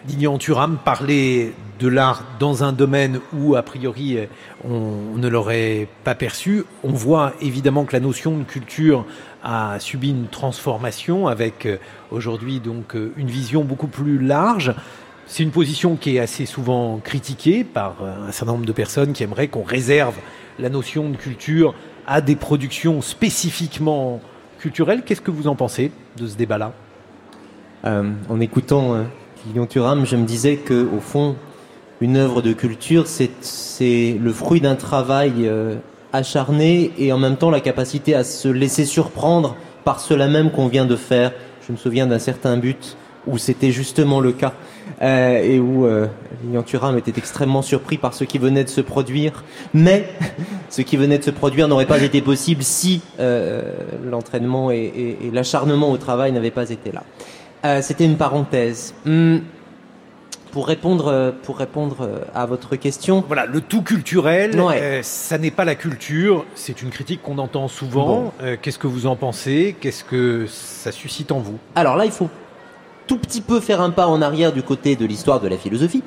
Lilian 0.08 0.36
Thuram 0.38 0.78
parler 0.84 1.52
de 1.78 1.86
l'art 1.86 2.24
dans 2.40 2.64
un 2.64 2.72
domaine 2.72 3.20
où, 3.32 3.54
a 3.54 3.62
priori, 3.62 4.18
on 4.64 5.16
ne 5.16 5.28
l'aurait 5.28 5.86
pas 6.02 6.14
perçu, 6.16 6.64
on 6.82 6.92
voit 6.92 7.34
évidemment 7.40 7.84
que 7.84 7.92
la 7.92 8.00
notion 8.00 8.36
de 8.36 8.44
culture 8.44 9.04
a 9.42 9.78
subi 9.78 10.10
une 10.10 10.28
transformation 10.28 11.26
avec 11.26 11.66
euh, 11.66 11.78
aujourd'hui 12.10 12.60
donc 12.60 12.94
euh, 12.94 13.12
une 13.16 13.28
vision 13.28 13.64
beaucoup 13.64 13.88
plus 13.88 14.18
large. 14.18 14.74
C'est 15.26 15.42
une 15.42 15.50
position 15.50 15.96
qui 15.96 16.16
est 16.16 16.20
assez 16.20 16.46
souvent 16.46 17.00
critiquée 17.02 17.64
par 17.64 17.96
euh, 18.02 18.28
un 18.28 18.32
certain 18.32 18.52
nombre 18.52 18.66
de 18.66 18.72
personnes 18.72 19.12
qui 19.12 19.22
aimeraient 19.22 19.48
qu'on 19.48 19.64
réserve 19.64 20.14
la 20.58 20.68
notion 20.68 21.10
de 21.10 21.16
culture 21.16 21.74
à 22.06 22.20
des 22.20 22.36
productions 22.36 23.00
spécifiquement 23.00 24.20
culturelles. 24.58 25.02
Qu'est-ce 25.04 25.20
que 25.20 25.30
vous 25.30 25.48
en 25.48 25.54
pensez 25.54 25.90
de 26.16 26.26
ce 26.26 26.36
débat-là? 26.36 26.72
En 27.84 28.38
écoutant 28.38 29.04
Thuram, 29.68 30.06
je 30.06 30.14
me 30.14 30.24
disais 30.24 30.56
que 30.58 30.86
au 30.86 31.00
fond, 31.00 31.34
une 32.00 32.16
œuvre 32.16 32.42
de 32.42 32.52
culture, 32.52 33.06
c'est 33.08 34.18
le 34.20 34.32
fruit 34.32 34.60
d'un 34.60 34.76
travail 34.76 35.50
acharné 36.12 36.92
et 36.98 37.12
en 37.12 37.18
même 37.18 37.36
temps 37.36 37.50
la 37.50 37.60
capacité 37.60 38.14
à 38.14 38.24
se 38.24 38.48
laisser 38.48 38.84
surprendre 38.84 39.56
par 39.84 40.00
cela 40.00 40.28
même 40.28 40.50
qu'on 40.50 40.68
vient 40.68 40.84
de 40.84 40.96
faire. 40.96 41.32
Je 41.66 41.72
me 41.72 41.76
souviens 41.76 42.06
d'un 42.06 42.18
certain 42.18 42.56
but 42.56 42.96
où 43.26 43.38
c'était 43.38 43.70
justement 43.70 44.20
le 44.20 44.32
cas 44.32 44.52
euh, 45.00 45.42
et 45.42 45.58
où 45.58 45.86
euh, 45.86 46.06
Thuram 46.66 46.98
était 46.98 47.14
extrêmement 47.16 47.62
surpris 47.62 47.98
par 47.98 48.14
ce 48.14 48.24
qui 48.24 48.38
venait 48.38 48.64
de 48.64 48.68
se 48.68 48.80
produire. 48.80 49.44
Mais 49.74 50.08
ce 50.70 50.82
qui 50.82 50.96
venait 50.96 51.18
de 51.18 51.24
se 51.24 51.30
produire 51.30 51.68
n'aurait 51.68 51.86
pas 51.86 52.02
été 52.02 52.20
possible 52.20 52.62
si 52.62 53.00
euh, 53.20 53.62
l'entraînement 54.04 54.70
et, 54.70 55.18
l'acharnement 55.32 55.90
au 55.90 55.96
travail 55.96 56.32
n'avaient 56.32 56.50
pas 56.50 56.70
été 56.70 56.92
là. 56.92 57.04
Euh, 57.64 57.80
c'était 57.80 58.04
une 58.04 58.16
parenthèse. 58.16 58.94
Hum, 59.06 59.42
pour 60.52 60.68
répondre, 60.68 61.08
euh, 61.08 61.32
pour 61.42 61.58
répondre 61.58 61.96
euh, 62.02 62.18
à 62.34 62.46
votre 62.46 62.76
question. 62.76 63.24
Voilà, 63.26 63.46
le 63.46 63.60
tout 63.60 63.82
culturel, 63.82 64.52
euh, 64.56 65.00
ça 65.02 65.38
n'est 65.38 65.50
pas 65.50 65.64
la 65.64 65.74
culture. 65.74 66.44
C'est 66.54 66.82
une 66.82 66.90
critique 66.90 67.22
qu'on 67.22 67.38
entend 67.38 67.66
souvent. 67.66 68.32
Qu'est-ce 68.60 68.78
que 68.78 68.86
vous 68.86 69.06
en 69.06 69.16
pensez? 69.16 69.74
Qu'est-ce 69.80 70.04
que 70.04 70.46
ça 70.46 70.92
suscite 70.92 71.32
en 71.32 71.38
vous? 71.38 71.58
Alors 71.74 71.96
là, 71.96 72.04
il 72.04 72.12
faut 72.12 72.28
tout 73.06 73.18
petit 73.18 73.40
peu 73.40 73.60
faire 73.60 73.80
un 73.80 73.90
pas 73.90 74.06
en 74.06 74.22
arrière 74.22 74.52
du 74.52 74.62
côté 74.62 74.94
de 74.94 75.06
l'histoire 75.06 75.40
de 75.40 75.48
la 75.48 75.56
philosophie. 75.56 76.02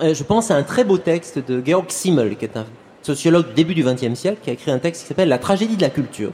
je 0.00 0.22
pense 0.24 0.50
à 0.50 0.56
un 0.56 0.62
très 0.62 0.82
beau 0.82 0.98
texte 0.98 1.38
de 1.38 1.62
Georg 1.64 1.90
Simmel, 1.90 2.36
qui 2.36 2.46
est 2.46 2.56
un 2.56 2.66
sociologue 3.02 3.48
du 3.48 3.54
début 3.54 3.74
du 3.74 3.84
XXe 3.84 4.14
siècle, 4.14 4.38
qui 4.42 4.50
a 4.50 4.54
écrit 4.54 4.70
un 4.70 4.78
texte 4.78 5.02
qui 5.02 5.08
s'appelle 5.08 5.28
La 5.28 5.38
tragédie 5.38 5.76
de 5.76 5.82
la 5.82 5.90
culture. 5.90 6.32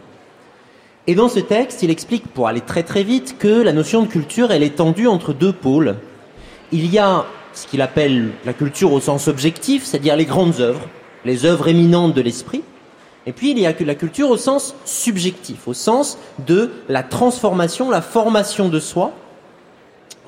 Et 1.08 1.16
dans 1.16 1.28
ce 1.28 1.40
texte, 1.40 1.82
il 1.82 1.90
explique, 1.90 2.28
pour 2.28 2.46
aller 2.46 2.60
très 2.60 2.84
très 2.84 3.02
vite, 3.02 3.36
que 3.38 3.60
la 3.60 3.72
notion 3.72 4.02
de 4.02 4.06
culture, 4.06 4.52
elle 4.52 4.62
est 4.62 4.76
tendue 4.76 5.08
entre 5.08 5.32
deux 5.32 5.52
pôles 5.52 5.96
il 6.72 6.92
y 6.92 6.98
a 6.98 7.24
ce 7.54 7.66
qu'il 7.66 7.82
appelle 7.82 8.30
la 8.44 8.52
culture 8.52 8.92
au 8.92 9.00
sens 9.00 9.28
objectif, 9.28 9.84
c'est-à-dire 9.84 10.16
les 10.16 10.24
grandes 10.24 10.60
œuvres, 10.60 10.88
les 11.24 11.44
œuvres 11.44 11.68
éminentes 11.68 12.14
de 12.14 12.22
l'esprit. 12.22 12.62
Et 13.26 13.32
puis 13.32 13.52
il 13.52 13.58
y 13.58 13.66
a 13.66 13.74
la 13.80 13.94
culture 13.94 14.30
au 14.30 14.36
sens 14.36 14.74
subjectif, 14.84 15.68
au 15.68 15.74
sens 15.74 16.18
de 16.44 16.70
la 16.88 17.02
transformation, 17.02 17.90
la 17.90 18.02
formation 18.02 18.68
de 18.68 18.80
soi, 18.80 19.12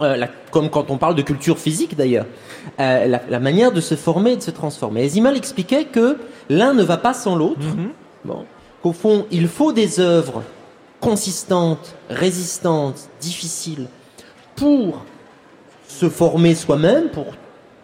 euh, 0.00 0.26
comme 0.50 0.70
quand 0.70 0.90
on 0.90 0.96
parle 0.96 1.14
de 1.14 1.22
culture 1.22 1.58
physique 1.58 1.96
d'ailleurs, 1.96 2.26
euh, 2.78 3.18
la, 3.28 3.40
manière 3.40 3.72
de 3.72 3.80
se 3.80 3.96
former 3.96 4.32
et 4.32 4.36
de 4.36 4.42
se 4.42 4.52
transformer. 4.52 5.04
Et 5.04 5.08
Zimal 5.08 5.36
expliquait 5.36 5.86
que 5.86 6.18
l'un 6.48 6.72
ne 6.72 6.82
va 6.84 6.96
pas 6.96 7.14
sans 7.14 7.34
l'autre, 7.34 7.66
bon, 8.24 8.44
qu'au 8.82 8.92
fond 8.92 9.26
il 9.32 9.48
faut 9.48 9.72
des 9.72 9.98
œuvres 9.98 10.42
consistantes, 11.00 11.96
résistantes, 12.08 13.08
difficiles, 13.20 13.88
pour 14.54 15.04
se 15.94 16.08
former 16.08 16.54
soi-même, 16.54 17.08
pour 17.08 17.26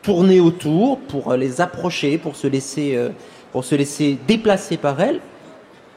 tourner 0.03 0.41
autour, 0.41 0.99
pour 0.99 1.35
les 1.35 1.61
approcher, 1.61 2.19
pour 2.19 2.37
se 2.37 2.47
laisser, 2.47 2.97
euh, 2.97 3.11
pour 3.53 3.65
se 3.65 3.75
laisser 3.75 4.19
déplacer 4.27 4.77
par 4.77 5.01
elles. 5.01 5.21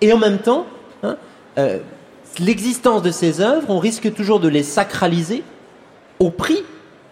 Et 0.02 0.12
en 0.14 0.18
même 0.18 0.40
temps, 0.40 0.66
hein, 1.02 1.18
euh, 1.58 1.80
l'existence 2.40 3.02
de 3.02 3.12
ces 3.12 3.42
œuvres, 3.42 3.70
on 3.70 3.80
risque 3.80 4.14
toujours 4.14 4.40
de 4.40 4.50
les 4.50 4.64
sacraliser 4.64 5.44
au 6.20 6.30
prix, 6.30 6.64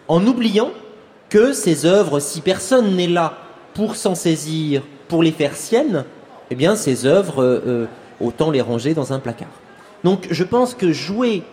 en 0.08 0.26
oubliant 0.28 0.72
que 1.30 1.54
ces 1.54 1.86
œuvres, 1.86 2.20
si 2.20 2.42
personne 2.42 2.96
n'est 2.96 3.08
là 3.08 3.38
pour 3.74 3.96
s'en 3.96 4.16
saisir, 4.16 4.84
pour 5.08 5.24
les 5.24 5.32
faire 5.32 5.56
siennes, 5.56 6.06
eh 6.50 6.56
bien 6.56 6.76
ces 6.76 7.06
œuvres, 7.06 7.42
euh, 7.42 7.62
euh, 7.66 7.86
autant 8.20 8.52
les 8.52 8.62
ranger 8.62 8.94
dans 8.94 9.14
un 9.14 9.20
placard. 9.20 9.48
Donc 10.04 10.28
je 10.30 10.44
pense 10.44 10.74
que 10.74 10.92
jouer 10.92 11.44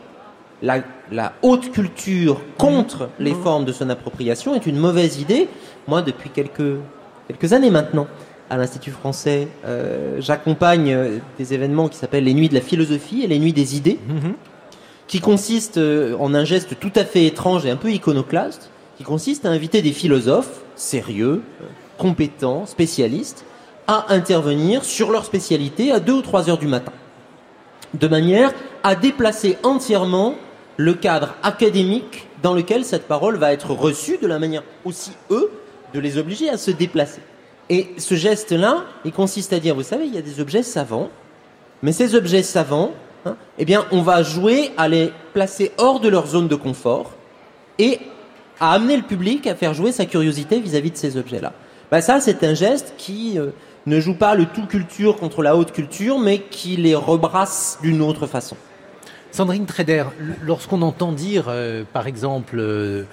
la, 0.62 0.82
la 1.12 1.32
haute 1.42 1.70
culture 1.70 2.40
contre 2.56 3.08
les 3.18 3.34
formes 3.34 3.64
de 3.64 3.72
son 3.72 3.90
appropriation 3.90 4.54
est 4.54 4.66
une 4.66 4.78
mauvaise 4.78 5.20
idée. 5.20 5.48
Moi, 5.86 6.02
depuis 6.02 6.30
quelques, 6.30 6.78
quelques 7.28 7.52
années 7.52 7.70
maintenant, 7.70 8.06
à 8.50 8.56
l'Institut 8.56 8.90
français, 8.90 9.48
euh, 9.66 10.16
j'accompagne 10.20 10.92
euh, 10.92 11.18
des 11.38 11.54
événements 11.54 11.88
qui 11.88 11.98
s'appellent 11.98 12.24
les 12.24 12.34
Nuits 12.34 12.48
de 12.48 12.54
la 12.54 12.60
philosophie 12.60 13.22
et 13.22 13.26
les 13.26 13.38
Nuits 13.38 13.52
des 13.52 13.76
idées, 13.76 13.98
qui 15.06 15.20
consistent 15.20 15.78
euh, 15.78 16.16
en 16.18 16.34
un 16.34 16.44
geste 16.44 16.78
tout 16.80 16.92
à 16.96 17.04
fait 17.04 17.26
étrange 17.26 17.66
et 17.66 17.70
un 17.70 17.76
peu 17.76 17.90
iconoclaste, 17.90 18.70
qui 18.96 19.04
consiste 19.04 19.44
à 19.44 19.50
inviter 19.50 19.82
des 19.82 19.92
philosophes 19.92 20.62
sérieux, 20.76 21.42
compétents, 21.98 22.66
spécialistes, 22.66 23.44
à 23.86 24.12
intervenir 24.12 24.84
sur 24.84 25.10
leur 25.10 25.24
spécialité 25.24 25.92
à 25.92 26.00
2 26.00 26.12
ou 26.12 26.22
3 26.22 26.50
heures 26.50 26.58
du 26.58 26.66
matin, 26.66 26.92
de 27.94 28.08
manière 28.08 28.52
à 28.82 28.94
déplacer 28.94 29.56
entièrement 29.62 30.34
le 30.78 30.94
cadre 30.94 31.34
académique 31.42 32.28
dans 32.42 32.54
lequel 32.54 32.84
cette 32.84 33.06
parole 33.06 33.36
va 33.36 33.52
être 33.52 33.72
reçue, 33.72 34.16
de 34.22 34.26
la 34.26 34.38
manière 34.38 34.62
aussi, 34.84 35.10
eux, 35.30 35.50
de 35.92 36.00
les 36.00 36.18
obliger 36.18 36.48
à 36.48 36.56
se 36.56 36.70
déplacer. 36.70 37.20
Et 37.68 37.88
ce 37.98 38.14
geste-là, 38.14 38.84
il 39.04 39.12
consiste 39.12 39.52
à 39.52 39.58
dire, 39.58 39.74
vous 39.74 39.82
savez, 39.82 40.06
il 40.06 40.14
y 40.14 40.18
a 40.18 40.22
des 40.22 40.40
objets 40.40 40.62
savants, 40.62 41.10
mais 41.82 41.92
ces 41.92 42.14
objets 42.14 42.44
savants, 42.44 42.92
hein, 43.26 43.36
eh 43.58 43.64
bien, 43.64 43.84
on 43.90 44.02
va 44.02 44.22
jouer 44.22 44.70
à 44.76 44.88
les 44.88 45.12
placer 45.34 45.72
hors 45.78 45.98
de 45.98 46.08
leur 46.08 46.28
zone 46.28 46.46
de 46.46 46.54
confort 46.54 47.10
et 47.78 47.98
à 48.60 48.72
amener 48.72 48.96
le 48.96 49.02
public 49.02 49.48
à 49.48 49.56
faire 49.56 49.74
jouer 49.74 49.90
sa 49.90 50.06
curiosité 50.06 50.60
vis-à-vis 50.60 50.92
de 50.92 50.96
ces 50.96 51.16
objets-là. 51.16 51.52
Ben 51.90 52.00
ça, 52.00 52.20
c'est 52.20 52.44
un 52.44 52.54
geste 52.54 52.94
qui 52.98 53.38
euh, 53.38 53.48
ne 53.86 53.98
joue 53.98 54.14
pas 54.14 54.34
le 54.34 54.46
tout 54.46 54.66
culture 54.66 55.16
contre 55.16 55.42
la 55.42 55.56
haute 55.56 55.72
culture, 55.72 56.18
mais 56.18 56.38
qui 56.38 56.76
les 56.76 56.94
rebrasse 56.94 57.78
d'une 57.82 58.00
autre 58.00 58.26
façon. 58.26 58.56
Sandrine 59.30 59.66
Treder, 59.66 60.04
lorsqu'on 60.42 60.82
entend 60.82 61.12
dire, 61.12 61.46
euh, 61.48 61.84
par 61.92 62.06
exemple, 62.06 62.56
euh, 62.58 63.04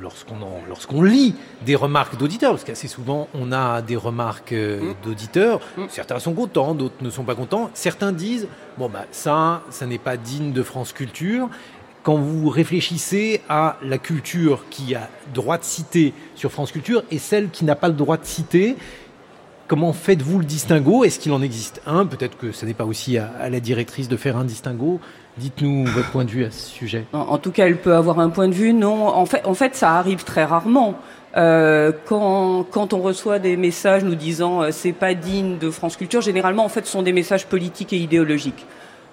lorsqu'on 0.00 1.02
lit 1.02 1.34
des 1.64 1.76
remarques 1.76 2.16
d'auditeurs, 2.16 2.52
parce 2.52 2.64
qu'assez 2.64 2.88
souvent 2.88 3.28
on 3.34 3.52
a 3.52 3.82
des 3.82 3.96
remarques 3.96 4.52
euh, 4.52 4.92
d'auditeurs, 5.02 5.60
certains 5.88 6.18
sont 6.18 6.34
contents, 6.34 6.74
d'autres 6.74 7.02
ne 7.02 7.10
sont 7.10 7.24
pas 7.24 7.34
contents, 7.34 7.70
certains 7.74 8.12
disent, 8.12 8.48
bon 8.78 8.88
bah 8.88 9.06
ça, 9.10 9.62
ça 9.70 9.86
n'est 9.86 9.98
pas 9.98 10.16
digne 10.16 10.52
de 10.52 10.62
France 10.62 10.92
Culture. 10.92 11.48
Quand 12.02 12.16
vous 12.16 12.48
réfléchissez 12.48 13.42
à 13.48 13.76
la 13.82 13.98
culture 13.98 14.64
qui 14.70 14.94
a 14.94 15.10
droit 15.34 15.58
de 15.58 15.64
citer 15.64 16.14
sur 16.34 16.50
France 16.50 16.72
Culture 16.72 17.04
et 17.10 17.18
celle 17.18 17.50
qui 17.50 17.64
n'a 17.64 17.74
pas 17.76 17.88
le 17.88 17.94
droit 17.94 18.16
de 18.16 18.24
citer, 18.24 18.76
Comment 19.70 19.92
faites-vous 19.92 20.40
le 20.40 20.44
distinguo? 20.44 21.04
Est-ce 21.04 21.20
qu'il 21.20 21.30
en 21.30 21.40
existe 21.42 21.80
un? 21.86 22.04
Peut-être 22.04 22.36
que 22.36 22.50
ce 22.50 22.66
n'est 22.66 22.74
pas 22.74 22.86
aussi 22.86 23.18
à, 23.18 23.30
à 23.38 23.48
la 23.50 23.60
directrice 23.60 24.08
de 24.08 24.16
faire 24.16 24.36
un 24.36 24.42
distinguo. 24.42 24.98
Dites-nous 25.40 25.86
votre 25.86 26.10
point 26.10 26.24
de 26.24 26.30
vue 26.30 26.44
à 26.44 26.50
ce 26.50 26.68
sujet. 26.68 27.06
En, 27.14 27.38
tout 27.38 27.50
cas, 27.50 27.66
elle 27.66 27.78
peut 27.78 27.94
avoir 27.94 28.20
un 28.20 28.28
point 28.28 28.46
de 28.48 28.52
vue. 28.54 28.74
Non, 28.74 29.06
en 29.08 29.24
fait, 29.54 29.74
ça 29.74 29.92
arrive 29.92 30.22
très 30.24 30.44
rarement. 30.44 30.94
Euh, 31.36 31.92
quand, 32.06 32.64
quand 32.70 32.92
on 32.92 32.98
reçoit 33.00 33.38
des 33.38 33.56
messages 33.56 34.02
nous 34.02 34.16
disant 34.16 34.62
euh, 34.62 34.68
c'est 34.72 34.92
pas 34.92 35.14
digne 35.14 35.58
de 35.58 35.70
France 35.70 35.96
Culture, 35.96 36.20
généralement, 36.20 36.64
en 36.64 36.68
fait, 36.68 36.84
ce 36.86 36.92
sont 36.92 37.02
des 37.02 37.12
messages 37.12 37.46
politiques 37.46 37.92
et 37.92 37.98
idéologiques. 37.98 38.66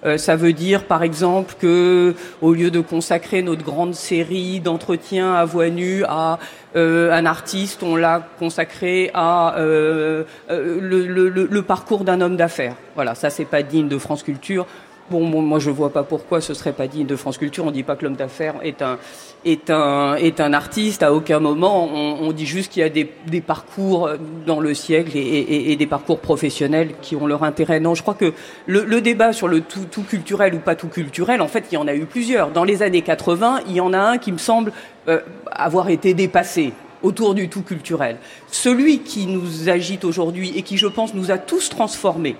Euh, 0.04 0.18
ça 0.18 0.34
veut 0.36 0.52
dire, 0.52 0.84
par 0.84 1.02
exemple, 1.02 1.54
que 1.60 2.14
au 2.42 2.52
lieu 2.54 2.70
de 2.70 2.80
consacrer 2.80 3.42
notre 3.42 3.62
grande 3.64 3.94
série 3.94 4.60
d'entretiens 4.60 5.32
à 5.34 5.44
voix 5.44 5.70
nue 5.70 6.04
à 6.08 6.38
euh, 6.76 7.12
un 7.12 7.24
artiste, 7.24 7.82
on 7.84 7.96
l'a 7.96 8.22
consacré 8.38 9.10
à 9.14 9.54
le- 9.58 10.26
le 10.48 11.62
parcours 11.62 12.04
d'un 12.04 12.20
homme 12.20 12.36
d'affaires. 12.36 12.74
Voilà, 12.96 13.14
ça 13.14 13.30
c'est 13.30 13.44
pas 13.44 13.62
digne 13.62 13.88
de 13.88 13.98
France 13.98 14.22
Culture. 14.24 14.66
Bon, 15.10 15.24
moi 15.24 15.58
je 15.58 15.70
vois 15.70 15.90
pas 15.90 16.02
pourquoi 16.02 16.42
ce 16.42 16.52
serait 16.52 16.74
pas 16.74 16.86
digne 16.86 17.06
de 17.06 17.16
France 17.16 17.38
Culture. 17.38 17.64
On 17.64 17.70
dit 17.70 17.82
pas 17.82 17.96
que 17.96 18.04
l'homme 18.04 18.16
d'affaires 18.16 18.56
est 18.62 19.70
un 19.70 20.52
artiste. 20.52 21.02
À 21.02 21.14
aucun 21.14 21.40
moment 21.40 21.88
on, 21.90 22.30
dit 22.32 22.44
juste 22.44 22.72
qu'il 22.72 22.82
y 22.82 22.84
a 22.84 22.90
des, 22.90 23.40
parcours 23.40 24.10
dans 24.46 24.60
le 24.60 24.74
siècle 24.74 25.12
et, 25.14 25.74
des 25.76 25.86
parcours 25.86 26.18
professionnels 26.20 26.90
qui 27.00 27.16
ont 27.16 27.26
leur 27.26 27.42
intérêt. 27.42 27.80
Non, 27.80 27.94
je 27.94 28.02
crois 28.02 28.14
que 28.14 28.34
le, 28.66 29.00
débat 29.00 29.32
sur 29.32 29.48
le 29.48 29.62
tout, 29.62 29.86
tout 29.90 30.02
culturel 30.02 30.54
ou 30.54 30.58
pas 30.58 30.74
tout 30.74 30.88
culturel, 30.88 31.40
en 31.40 31.48
fait, 31.48 31.64
il 31.72 31.76
y 31.76 31.78
en 31.78 31.88
a 31.88 31.94
eu 31.94 32.04
plusieurs. 32.04 32.50
Dans 32.50 32.64
les 32.64 32.82
années 32.82 33.02
80, 33.02 33.60
il 33.68 33.76
y 33.76 33.80
en 33.80 33.94
a 33.94 33.98
un 33.98 34.18
qui 34.18 34.30
me 34.30 34.38
semble 34.38 34.72
euh, 35.08 35.20
avoir 35.50 35.88
été 35.88 36.12
dépassé 36.12 36.74
autour 37.02 37.34
du 37.34 37.48
tout 37.48 37.62
culturel. 37.62 38.18
Celui 38.50 38.98
qui 39.00 39.26
nous 39.26 39.70
agite 39.70 40.04
aujourd'hui 40.04 40.52
et 40.56 40.62
qui, 40.62 40.76
je 40.76 40.86
pense, 40.86 41.14
nous 41.14 41.30
a 41.30 41.38
tous 41.38 41.70
transformés 41.70 42.36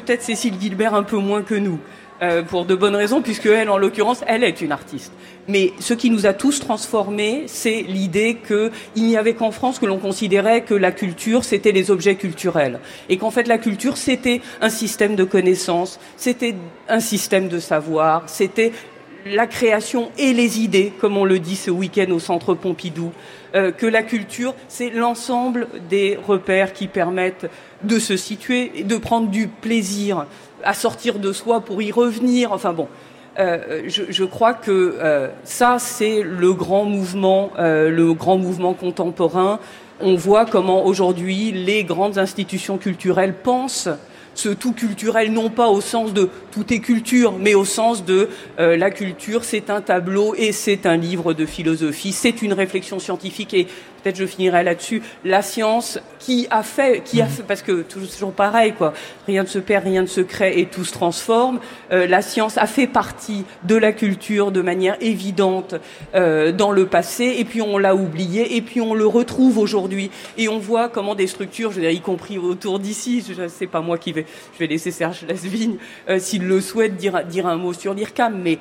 peut-être 0.00 0.22
Cécile 0.22 0.54
Gilbert 0.60 0.94
un 0.94 1.02
peu 1.02 1.16
moins 1.16 1.42
que 1.42 1.54
nous, 1.54 1.78
euh, 2.22 2.42
pour 2.42 2.64
de 2.64 2.74
bonnes 2.74 2.96
raisons, 2.96 3.22
puisque 3.22 3.46
elle, 3.46 3.70
en 3.70 3.78
l'occurrence, 3.78 4.24
elle 4.26 4.44
est 4.44 4.60
une 4.60 4.72
artiste. 4.72 5.12
Mais 5.46 5.72
ce 5.78 5.94
qui 5.94 6.10
nous 6.10 6.26
a 6.26 6.32
tous 6.32 6.60
transformés, 6.60 7.44
c'est 7.46 7.82
l'idée 7.82 8.38
qu'il 8.46 9.04
n'y 9.04 9.16
avait 9.16 9.34
qu'en 9.34 9.50
France 9.50 9.78
que 9.78 9.86
l'on 9.86 9.98
considérait 9.98 10.62
que 10.62 10.74
la 10.74 10.92
culture, 10.92 11.44
c'était 11.44 11.72
les 11.72 11.90
objets 11.90 12.16
culturels. 12.16 12.80
Et 13.08 13.16
qu'en 13.16 13.30
fait, 13.30 13.46
la 13.46 13.58
culture, 13.58 13.96
c'était 13.96 14.40
un 14.60 14.68
système 14.68 15.16
de 15.16 15.24
connaissances, 15.24 15.98
c'était 16.16 16.54
un 16.88 17.00
système 17.00 17.48
de 17.48 17.58
savoir, 17.58 18.24
c'était 18.26 18.72
la 19.26 19.46
création 19.46 20.10
et 20.18 20.32
les 20.32 20.60
idées, 20.60 20.92
comme 21.00 21.16
on 21.16 21.24
le 21.24 21.38
dit 21.38 21.56
ce 21.56 21.70
week-end 21.70 22.10
au 22.10 22.18
Centre 22.18 22.54
Pompidou, 22.54 23.12
euh, 23.54 23.72
que 23.72 23.86
la 23.86 24.02
culture, 24.02 24.54
c'est 24.68 24.90
l'ensemble 24.90 25.68
des 25.88 26.18
repères 26.26 26.72
qui 26.72 26.86
permettent 26.86 27.46
de 27.82 27.98
se 27.98 28.16
situer 28.16 28.72
et 28.74 28.84
de 28.84 28.96
prendre 28.96 29.28
du 29.28 29.48
plaisir 29.48 30.26
à 30.64 30.74
sortir 30.74 31.18
de 31.18 31.32
soi 31.32 31.60
pour 31.60 31.80
y 31.80 31.92
revenir. 31.92 32.52
Enfin 32.52 32.72
bon, 32.72 32.88
euh, 33.38 33.84
je, 33.86 34.24
crois 34.24 34.54
que 34.54 34.96
euh, 35.00 35.28
ça, 35.44 35.76
c'est 35.78 36.22
le 36.22 36.52
grand 36.52 36.84
mouvement, 36.84 37.50
le 37.58 38.12
grand 38.12 38.36
mouvement 38.36 38.74
contemporain. 38.74 39.60
On 40.00 40.14
voit 40.14 40.44
comment 40.44 40.84
aujourd'hui 40.84 41.50
les 41.52 41.84
grandes 41.84 42.18
institutions 42.18 42.78
culturelles 42.78 43.34
pensent 43.34 43.88
ce 44.38 44.50
tout 44.50 44.72
culturel, 44.72 45.32
non 45.32 45.50
pas 45.50 45.66
au 45.66 45.80
sens 45.80 46.12
de 46.12 46.28
tout 46.52 46.72
est 46.72 46.78
culture, 46.78 47.34
mais 47.40 47.54
au 47.54 47.64
sens 47.64 48.04
de 48.04 48.28
euh, 48.60 48.76
la 48.76 48.92
culture, 48.92 49.42
c'est 49.42 49.68
un 49.68 49.80
tableau 49.80 50.36
et 50.36 50.52
c'est 50.52 50.86
un 50.86 50.96
livre 50.96 51.34
de 51.34 51.44
philosophie, 51.44 52.12
c'est 52.12 52.40
une 52.40 52.52
réflexion 52.52 53.00
scientifique 53.00 53.52
et 53.52 53.66
peut-être 54.02 54.16
je 54.16 54.26
finirai 54.26 54.62
là-dessus. 54.64 55.02
La 55.24 55.42
science 55.42 55.98
qui 56.18 56.46
a 56.50 56.62
fait, 56.62 57.02
qui 57.04 57.20
a 57.22 57.26
fait, 57.26 57.42
parce 57.42 57.62
que 57.62 57.82
toujours 57.82 58.32
pareil 58.32 58.72
quoi, 58.72 58.92
rien 59.26 59.42
ne 59.42 59.48
se 59.48 59.58
perd, 59.58 59.84
rien 59.84 60.02
ne 60.02 60.06
se 60.06 60.20
crée 60.20 60.58
et 60.58 60.66
tout 60.66 60.84
se 60.84 60.92
transforme. 60.92 61.60
Euh, 61.92 62.06
la 62.06 62.22
science 62.22 62.58
a 62.58 62.66
fait 62.66 62.86
partie 62.86 63.44
de 63.64 63.76
la 63.76 63.92
culture 63.92 64.52
de 64.52 64.60
manière 64.60 64.96
évidente 65.00 65.74
euh, 66.14 66.52
dans 66.52 66.72
le 66.72 66.86
passé 66.86 67.36
et 67.38 67.44
puis 67.44 67.62
on 67.62 67.78
l'a 67.78 67.94
oublié 67.94 68.56
et 68.56 68.62
puis 68.62 68.80
on 68.80 68.94
le 68.94 69.06
retrouve 69.06 69.58
aujourd'hui 69.58 70.10
et 70.36 70.48
on 70.48 70.58
voit 70.58 70.88
comment 70.88 71.14
des 71.14 71.26
structures, 71.26 71.70
je 71.70 71.76
veux 71.76 71.82
dire, 71.82 71.90
y 71.90 72.00
compris 72.00 72.38
autour 72.38 72.78
d'ici, 72.78 73.24
je 73.26 73.48
sais 73.48 73.66
pas 73.66 73.80
moi 73.80 73.98
qui 73.98 74.12
vais, 74.12 74.26
je 74.54 74.58
vais 74.58 74.66
laisser 74.66 74.90
Serge 74.90 75.24
Lasvigne 75.28 75.76
euh, 76.08 76.18
s'il 76.18 76.46
le 76.46 76.60
souhaite 76.60 76.96
dire 76.96 77.24
dire 77.24 77.46
un 77.46 77.56
mot 77.56 77.72
sur 77.72 77.94
l'IRCAM, 77.94 78.40
mais 78.42 78.58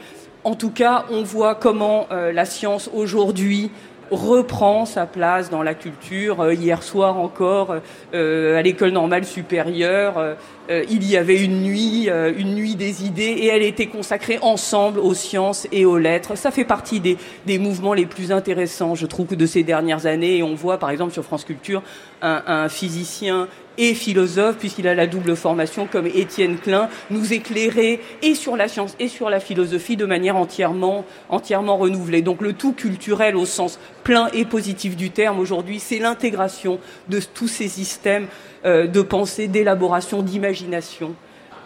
en 0.47 0.55
tout 0.55 0.71
cas, 0.71 1.05
on 1.11 1.23
voit 1.23 1.55
comment 1.55 2.07
euh, 2.11 2.31
la 2.31 2.45
science 2.45 2.89
aujourd'hui 2.93 3.69
reprend 4.11 4.85
sa 4.85 5.05
place 5.05 5.49
dans 5.49 5.63
la 5.63 5.73
culture. 5.73 6.41
Euh, 6.41 6.53
hier 6.53 6.83
soir 6.83 7.17
encore, 7.19 7.75
euh, 8.13 8.57
à 8.57 8.61
l'école 8.61 8.91
normale 8.91 9.25
supérieure, 9.25 10.17
euh, 10.17 10.83
il 10.89 11.09
y 11.09 11.15
avait 11.15 11.41
une 11.41 11.61
nuit, 11.61 12.09
une 12.09 12.53
nuit 12.55 12.75
des 12.75 13.05
idées, 13.05 13.23
et 13.23 13.47
elle 13.47 13.63
était 13.63 13.87
consacrée 13.87 14.37
ensemble 14.41 14.99
aux 14.99 15.13
sciences 15.13 15.65
et 15.71 15.85
aux 15.85 15.97
lettres. 15.97 16.35
Ça 16.35 16.51
fait 16.51 16.65
partie 16.65 16.99
des, 16.99 17.17
des 17.45 17.57
mouvements 17.57 17.93
les 17.93 18.05
plus 18.05 18.33
intéressants, 18.33 18.93
je 18.93 19.05
trouve, 19.05 19.35
de 19.35 19.45
ces 19.45 19.63
dernières 19.63 20.05
années. 20.07 20.37
Et 20.37 20.43
on 20.43 20.55
voit, 20.55 20.77
par 20.77 20.89
exemple, 20.89 21.13
sur 21.13 21.23
France 21.23 21.45
Culture, 21.45 21.83
un 22.21 22.67
physicien 22.67 23.47
et 23.77 23.93
philosophe, 23.93 24.57
puisqu'il 24.57 24.87
a 24.87 24.95
la 24.95 25.07
double 25.07 25.35
formation, 25.35 25.87
comme 25.87 26.07
Étienne 26.07 26.57
Klein, 26.57 26.89
nous 27.09 27.33
éclairer 27.33 28.01
et 28.21 28.35
sur 28.35 28.57
la 28.57 28.67
science 28.67 28.95
et 28.99 29.07
sur 29.07 29.29
la 29.29 29.39
philosophie 29.39 29.97
de 29.97 30.05
manière 30.05 30.35
entièrement, 30.35 31.05
entièrement 31.29 31.77
renouvelée. 31.77 32.21
Donc 32.21 32.41
le 32.41 32.53
tout 32.53 32.73
culturel 32.73 33.35
au 33.35 33.45
sens 33.45 33.79
plein 34.03 34.29
et 34.33 34.45
positif 34.45 34.95
du 34.95 35.11
terme 35.11 35.39
aujourd'hui, 35.39 35.79
c'est 35.79 35.99
l'intégration 35.99 36.79
de 37.09 37.19
tous 37.19 37.47
ces 37.47 37.67
systèmes 37.67 38.27
euh, 38.65 38.87
de 38.87 39.01
pensée, 39.01 39.47
d'élaboration, 39.47 40.21
d'imagination 40.21 41.15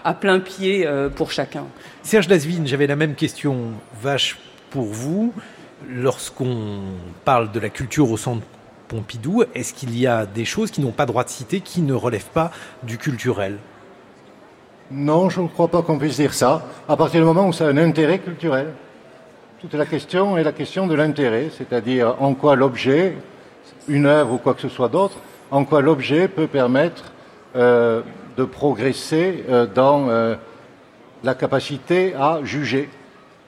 à 0.03 0.13
plein 0.13 0.39
pied 0.39 0.85
euh, 0.85 1.09
pour 1.09 1.31
chacun. 1.31 1.65
Serge 2.03 2.27
Lasvine, 2.27 2.67
j'avais 2.67 2.87
la 2.87 2.95
même 2.95 3.15
question 3.15 3.71
vache 4.01 4.37
pour 4.69 4.85
vous. 4.85 5.33
Lorsqu'on 5.89 6.79
parle 7.25 7.51
de 7.51 7.59
la 7.59 7.69
culture 7.69 8.11
au 8.11 8.17
centre 8.17 8.45
Pompidou, 8.91 9.45
est-ce 9.55 9.73
qu'il 9.73 9.97
y 9.97 10.05
a 10.05 10.25
des 10.25 10.43
choses 10.43 10.69
qui 10.69 10.81
n'ont 10.81 10.91
pas 10.91 11.05
droit 11.05 11.23
de 11.23 11.29
citer, 11.29 11.61
qui 11.61 11.81
ne 11.81 11.93
relèvent 11.93 12.33
pas 12.33 12.51
du 12.83 12.97
culturel? 12.97 13.57
Non, 14.91 15.29
je 15.29 15.39
ne 15.39 15.47
crois 15.47 15.69
pas 15.69 15.81
qu'on 15.81 15.97
puisse 15.97 16.17
dire 16.17 16.33
ça, 16.33 16.65
à 16.89 16.97
partir 16.97 17.21
du 17.21 17.25
moment 17.25 17.47
où 17.47 17.53
ça 17.53 17.67
a 17.67 17.69
un 17.69 17.77
intérêt 17.77 18.19
culturel. 18.19 18.73
Toute 19.61 19.75
la 19.75 19.85
question 19.85 20.37
est 20.37 20.43
la 20.43 20.51
question 20.51 20.87
de 20.87 20.93
l'intérêt, 20.93 21.49
c'est-à-dire 21.57 22.17
en 22.19 22.33
quoi 22.33 22.57
l'objet 22.57 23.15
une 23.87 24.07
œuvre 24.07 24.33
ou 24.33 24.37
quoi 24.39 24.55
que 24.55 24.61
ce 24.61 24.67
soit 24.67 24.89
d'autre, 24.89 25.15
en 25.51 25.63
quoi 25.63 25.81
l'objet 25.81 26.27
peut 26.27 26.47
permettre 26.47 27.13
euh, 27.55 28.01
de 28.35 28.43
progresser 28.43 29.45
euh, 29.47 29.67
dans 29.67 30.09
euh, 30.09 30.35
la 31.23 31.33
capacité 31.33 32.13
à 32.13 32.39
juger, 32.43 32.89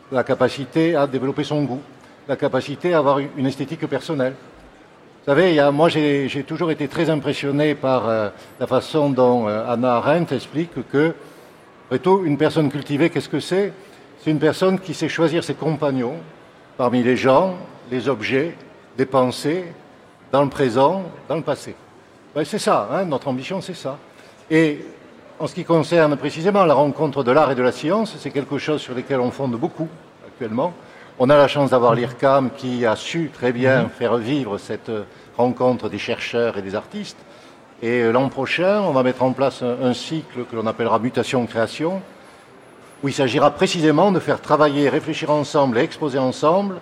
la 0.10 0.24
capacité 0.24 0.96
à 0.96 1.06
développer 1.06 1.44
son 1.44 1.64
goût, 1.64 1.82
la 2.30 2.38
capacité 2.38 2.94
à 2.94 3.00
avoir 3.00 3.20
une 3.20 3.46
esthétique 3.46 3.86
personnelle. 3.88 4.36
Vous 5.26 5.32
savez, 5.34 5.72
moi 5.72 5.88
j'ai 5.88 6.44
toujours 6.46 6.70
été 6.70 6.90
très 6.90 7.10
impressionné 7.10 7.76
par 7.76 8.10
euh, 8.10 8.28
la 8.60 8.68
façon 8.68 9.10
dont 9.10 9.48
euh, 9.48 9.64
Anna 9.70 9.96
Arendt 9.96 10.36
explique 10.36 10.72
que, 10.92 11.14
après 11.86 12.00
tout, 12.00 12.24
une 12.26 12.38
personne 12.38 12.70
cultivée, 12.70 13.10
qu'est-ce 13.10 13.30
que 13.30 13.40
c'est? 13.40 13.72
C'est 14.20 14.32
une 14.32 14.40
personne 14.40 14.80
qui 14.80 14.94
sait 14.94 15.08
choisir 15.08 15.42
ses 15.46 15.54
compagnons 15.54 16.16
parmi 16.76 17.04
les 17.04 17.16
gens, 17.16 17.56
les 17.90 18.10
objets, 18.10 18.54
les 18.98 19.06
pensées, 19.06 19.64
dans 20.34 20.44
le 20.44 20.50
présent, 20.50 21.04
dans 21.30 21.38
le 21.38 21.42
passé. 21.42 21.74
C'est 22.44 22.60
ça, 22.60 22.90
hein, 22.92 23.06
notre 23.06 23.30
ambition, 23.30 23.62
c'est 23.62 23.76
ça. 23.76 23.98
Et 24.52 24.80
en 25.40 25.48
ce 25.48 25.56
qui 25.56 25.64
concerne 25.64 26.18
précisément 26.18 26.66
la 26.66 26.74
rencontre 26.74 27.24
de 27.24 27.32
l'art 27.32 27.50
et 27.50 27.56
de 27.56 27.64
la 27.64 27.72
science, 27.72 28.14
c'est 28.20 28.32
quelque 28.32 28.58
chose 28.58 28.82
sur 28.82 28.94
lequel 28.94 29.22
on 29.22 29.32
fonde 29.32 29.56
beaucoup 29.56 29.88
actuellement. 30.28 30.74
On 31.20 31.30
a 31.30 31.38
la 31.38 31.48
chance 31.48 31.70
d'avoir 31.70 31.94
l'IRCAM 31.94 32.50
qui 32.58 32.88
a 32.88 32.96
su 32.96 33.30
très 33.32 33.52
bien 33.52 33.88
faire 33.88 34.18
vivre 34.18 34.58
cette 34.58 34.92
rencontre 35.38 35.88
des 35.88 36.00
chercheurs 36.00 36.58
et 36.58 36.64
des 36.64 36.74
artistes. 36.74 37.18
Et 37.84 38.02
euh, 38.02 38.12
l'an 38.12 38.30
prochain, 38.30 38.82
on 38.82 38.92
va 38.92 39.04
mettre 39.04 39.22
en 39.22 39.32
place 39.32 39.62
un, 39.62 39.78
un 39.84 39.94
cycle 39.94 40.46
que 40.50 40.56
l'on 40.56 40.66
appellera 40.66 40.98
mutation-création, 40.98 42.02
où 43.04 43.08
il 43.08 43.14
s'agira 43.14 43.52
précisément 43.52 44.12
de 44.12 44.20
faire 44.20 44.42
travailler, 44.42 44.90
réfléchir 44.90 45.30
ensemble 45.30 45.78
et 45.78 45.82
exposer 45.82 46.18
ensemble 46.18 46.78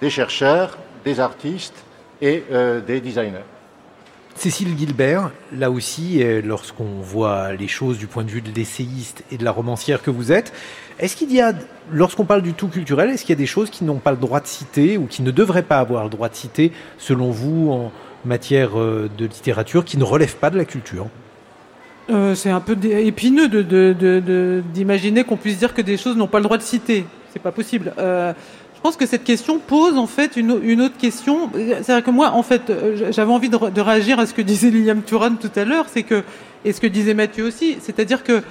des 0.00 0.10
chercheurs, 0.10 0.78
des 1.04 1.20
artistes 1.20 1.84
et 2.22 2.44
euh, 2.52 2.80
des 2.80 3.00
designers. 3.00 3.44
Cécile 4.34 4.76
Gilbert, 4.76 5.30
là 5.56 5.70
aussi, 5.70 6.22
euh, 6.22 6.40
lorsqu'on 6.44 7.00
voit 7.00 7.52
les 7.52 7.68
choses 7.68 7.98
du 7.98 8.06
point 8.06 8.24
de 8.24 8.30
vue 8.30 8.40
de 8.40 8.50
l'essayiste 8.54 9.24
et 9.30 9.36
de 9.36 9.44
la 9.44 9.50
romancière 9.50 10.02
que 10.02 10.10
vous 10.10 10.32
êtes, 10.32 10.52
est-ce 10.98 11.16
qu'il 11.16 11.32
y 11.32 11.40
a, 11.40 11.52
lorsqu'on 11.92 12.24
parle 12.24 12.42
du 12.42 12.54
tout 12.54 12.68
culturel, 12.68 13.10
est-ce 13.10 13.22
qu'il 13.22 13.30
y 13.30 13.38
a 13.38 13.40
des 13.40 13.46
choses 13.46 13.70
qui 13.70 13.84
n'ont 13.84 13.98
pas 13.98 14.10
le 14.10 14.16
droit 14.16 14.40
de 14.40 14.46
citer 14.46 14.96
ou 14.96 15.06
qui 15.06 15.22
ne 15.22 15.30
devraient 15.30 15.62
pas 15.62 15.78
avoir 15.78 16.04
le 16.04 16.10
droit 16.10 16.28
de 16.28 16.34
citer, 16.34 16.72
selon 16.98 17.30
vous, 17.30 17.70
en 17.70 17.92
matière 18.24 18.78
euh, 18.78 19.10
de 19.16 19.26
littérature, 19.26 19.84
qui 19.84 19.98
ne 19.98 20.04
relèvent 20.04 20.36
pas 20.36 20.50
de 20.50 20.56
la 20.56 20.64
culture? 20.64 21.08
Euh, 22.10 22.34
c'est 22.34 22.50
un 22.50 22.60
peu 22.60 22.76
épineux 22.84 23.48
d'imaginer 24.74 25.24
qu'on 25.24 25.36
puisse 25.36 25.58
dire 25.58 25.72
que 25.72 25.82
des 25.82 25.96
choses 25.96 26.16
n'ont 26.16 26.26
pas 26.26 26.38
le 26.38 26.44
droit 26.44 26.58
de 26.58 26.62
citer. 26.62 27.06
C'est 27.32 27.42
pas 27.42 27.52
possible. 27.52 27.92
Je 28.82 28.88
pense 28.88 28.96
que 28.96 29.06
cette 29.06 29.22
question 29.22 29.60
pose 29.60 29.96
en 29.96 30.08
fait 30.08 30.36
une, 30.36 30.50
autre 30.50 30.96
question. 30.98 31.52
C'est-à-dire 31.54 32.02
que 32.02 32.10
moi, 32.10 32.32
en 32.32 32.42
fait, 32.42 32.68
euh, 32.68 33.12
j'avais 33.12 33.30
envie 33.30 33.48
de, 33.48 33.80
réagir 33.80 34.18
à 34.18 34.26
ce 34.26 34.34
que 34.34 34.42
disait 34.42 34.70
Liliane 34.70 35.04
Turan 35.04 35.36
tout 35.36 35.52
à 35.54 35.64
l'heure, 35.64 35.84
c'est 35.88 36.02
que 36.02 36.24
et 36.64 36.72
ce 36.72 36.80
que 36.80 36.88
disait 36.88 37.14
Mathieu 37.14 37.44
aussi, 37.44 37.76
c'est-à-dire 37.80 38.24
que 38.24 38.42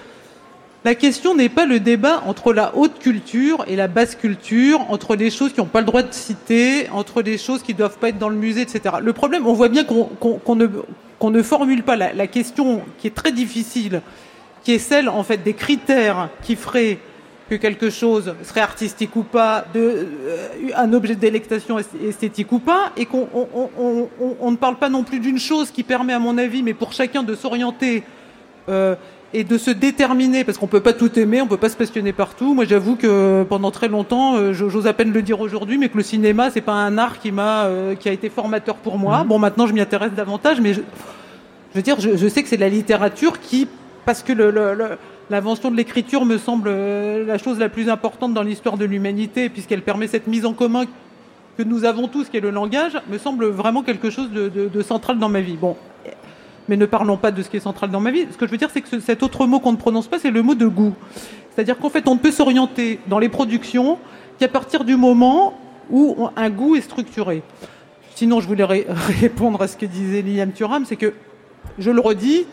la 0.86 0.96
question 0.96 1.36
n'est 1.36 1.50
pas 1.50 1.66
le 1.66 1.82
débat 1.82 2.24
entre 2.26 2.54
la 2.54 2.74
haute 2.78 2.98
culture 3.00 3.66
et 3.68 3.76
la 3.76 3.90
basse 3.90 4.16
culture, 4.16 4.90
entre 4.90 5.18
les 5.18 5.32
choses 5.32 5.52
qui 5.52 5.60
n'ont 5.60 5.66
pas 5.66 5.82
le 5.82 5.86
droit 5.86 6.02
de 6.02 6.14
citer, 6.14 6.90
entre 6.92 7.22
les 7.22 7.38
choses 7.38 7.62
qui 7.62 7.74
doivent 7.74 7.98
pas 7.98 8.08
être 8.08 8.18
dans 8.18 8.30
le 8.30 8.38
musée, 8.38 8.62
etc. 8.62 8.96
Le 9.02 9.12
problème, 9.12 9.46
on 9.46 9.54
voit 9.54 9.68
bien 9.68 9.84
qu'on 9.84 10.56
ne, 10.56 10.68
ne 11.22 11.44
formule 11.44 11.84
pas 11.84 11.98
la, 11.98 12.14
la 12.14 12.28
question 12.28 12.84
qui 13.00 13.08
est 13.08 13.16
très 13.16 13.34
difficile, 13.34 14.02
qui 14.64 14.72
est 14.72 14.80
celle 14.80 15.10
en 15.10 15.24
fait 15.24 15.44
des 15.44 15.56
critères 15.56 16.30
qui 16.42 16.56
feraient 16.56 17.00
que 17.52 17.56
quelque 17.58 17.90
chose 17.90 18.34
serait 18.44 18.62
artistique 18.62 19.14
ou 19.18 19.24
pas, 19.24 19.66
de, 19.74 19.80
euh, 19.82 20.48
un 20.78 20.94
objet 20.94 21.16
de 21.16 21.20
délectation 21.20 21.78
esth- 21.80 22.02
esthétique 22.08 22.50
ou 22.54 22.60
pas, 22.60 22.94
et 22.96 23.06
qu'on 23.06 23.28
on, 23.34 23.46
on- 23.54 23.70
on- 23.78 24.10
on- 24.22 24.36
on 24.40 24.52
ne 24.52 24.56
parle 24.56 24.78
pas 24.78 24.88
non 24.88 25.04
plus 25.04 25.20
d'une 25.20 25.38
chose 25.38 25.70
qui 25.70 25.84
permet, 25.84 26.14
à 26.14 26.20
mon 26.20 26.38
avis, 26.38 26.64
mais 26.64 26.74
pour 26.74 26.94
chacun 26.94 27.24
de 27.24 27.36
s'orienter 27.36 28.04
euh, 28.70 28.96
et 29.34 29.44
de 29.44 29.58
se 29.58 29.70
déterminer, 29.70 30.46
parce 30.46 30.58
qu'on 30.58 30.68
peut 30.68 30.80
pas 30.80 30.94
tout 30.94 31.20
aimer, 31.20 31.42
on 31.42 31.48
peut 31.48 31.58
pas 31.58 31.68
se 31.68 31.76
passionner 31.76 32.14
partout. 32.14 32.54
Moi, 32.54 32.64
j'avoue 32.64 32.96
que 32.96 33.44
pendant 33.50 33.72
très 33.72 33.90
longtemps, 33.90 34.38
euh, 34.38 34.54
j'ose 34.54 34.88
à 34.88 34.94
peine 34.94 35.12
le 35.12 35.22
dire 35.22 35.42
aujourd'hui, 35.42 35.78
mais 35.78 35.90
que 35.90 35.98
le 35.98 36.04
cinéma, 36.04 36.52
c'est 36.52 36.62
pas 36.62 36.72
un 36.72 36.98
art 36.98 37.20
qui 37.20 37.34
m'a, 37.34 37.66
euh, 37.66 37.96
qui 37.96 38.08
a 38.08 38.14
été 38.14 38.30
formateur 38.30 38.76
pour 38.76 38.98
moi. 38.98 39.26
Bon, 39.26 39.40
maintenant, 39.40 39.68
je 39.68 39.74
m'y 39.74 39.82
intéresse 39.82 40.14
davantage, 40.14 40.62
mais 40.62 40.74
je, 40.74 40.80
je 41.72 41.76
veux 41.76 41.82
dire, 41.82 42.00
je, 42.00 42.16
je 42.16 42.28
sais 42.30 42.44
que 42.44 42.48
c'est 42.50 42.56
la 42.56 42.70
littérature 42.70 43.42
qui, 43.42 43.68
parce 44.06 44.24
que 44.24 44.32
le- 44.32 44.52
le- 44.52 44.74
le- 44.74 44.98
l'invention 45.32 45.72
de 45.72 45.78
l'écriture 45.78 46.26
me 46.26 46.38
semble 46.38 46.68
euh, 46.70 47.26
la 47.26 47.38
chose 47.38 47.58
la 47.58 47.70
plus 47.70 47.90
importante 47.90 48.34
dans 48.34 48.44
l'histoire 48.44 48.78
de 48.78 48.86
l'humanité, 48.86 49.48
puisqu'elle 49.50 49.82
permet 49.82 50.08
cette 50.08 50.28
mise 50.28 50.46
en 50.46 50.54
commun 50.54 50.84
que 51.58 51.64
nous 51.64 51.86
avons 51.86 52.08
tous, 52.08 52.28
qui 52.30 52.38
est 52.38 52.42
le 52.42 52.50
langage, 52.52 52.98
me 53.10 53.18
semble 53.18 53.46
vraiment 53.48 53.82
quelque 53.82 54.10
chose 54.10 54.30
de, 54.32 54.82
central 54.82 55.20
dans 55.20 55.30
ma 55.30 55.40
vie. 55.42 55.56
Bon, 55.56 55.78
mais 56.68 56.76
ne 56.78 56.86
parlons 56.86 57.18
pas 57.18 57.32
de 57.32 57.42
ce 57.42 57.50
qui 57.50 57.58
est 57.58 57.62
central 57.62 57.90
dans 57.92 58.00
ma 58.02 58.12
vie. 58.12 58.28
Ce 58.32 58.38
que 58.38 58.46
je 58.46 58.52
veux 58.52 58.58
dire, 58.58 58.70
c'est 58.72 58.82
que 58.82 58.90
ce- 58.90 59.00
cet 59.00 59.24
autre 59.24 59.46
mot 59.48 59.60
qu'on 59.60 59.72
ne 59.72 59.78
prononce 59.78 60.08
pas, 60.08 60.20
c'est 60.20 60.32
le 60.32 60.42
mot 60.44 60.54
de 60.56 60.68
goût. 60.68 60.94
C'est-à-dire 61.56 61.78
qu'en 61.78 61.90
fait, 61.90 62.08
on 62.08 62.16
ne 62.16 62.20
peut 62.20 62.32
s'orienter 62.32 63.00
dans 63.08 63.20
les 63.20 63.30
productions 63.30 63.98
qu'à 64.38 64.48
partir 64.50 64.84
du 64.84 64.96
moment 64.98 65.58
où 65.90 66.28
un 66.36 66.50
goût 66.50 66.76
est 66.76 66.82
structuré. 66.82 67.42
Sinon, 68.16 68.40
je 68.42 68.48
voulais 68.48 68.64
ré- 68.66 68.86
répondre 69.22 69.62
à 69.62 69.68
ce 69.68 69.76
que 69.78 69.86
disait 69.86 70.22
Liliane 70.22 70.52
Thuram, 70.52 70.86
c'est 70.86 70.96
que, 70.98 71.14
je 71.80 71.90
le 71.92 72.00
redis, 72.02 72.46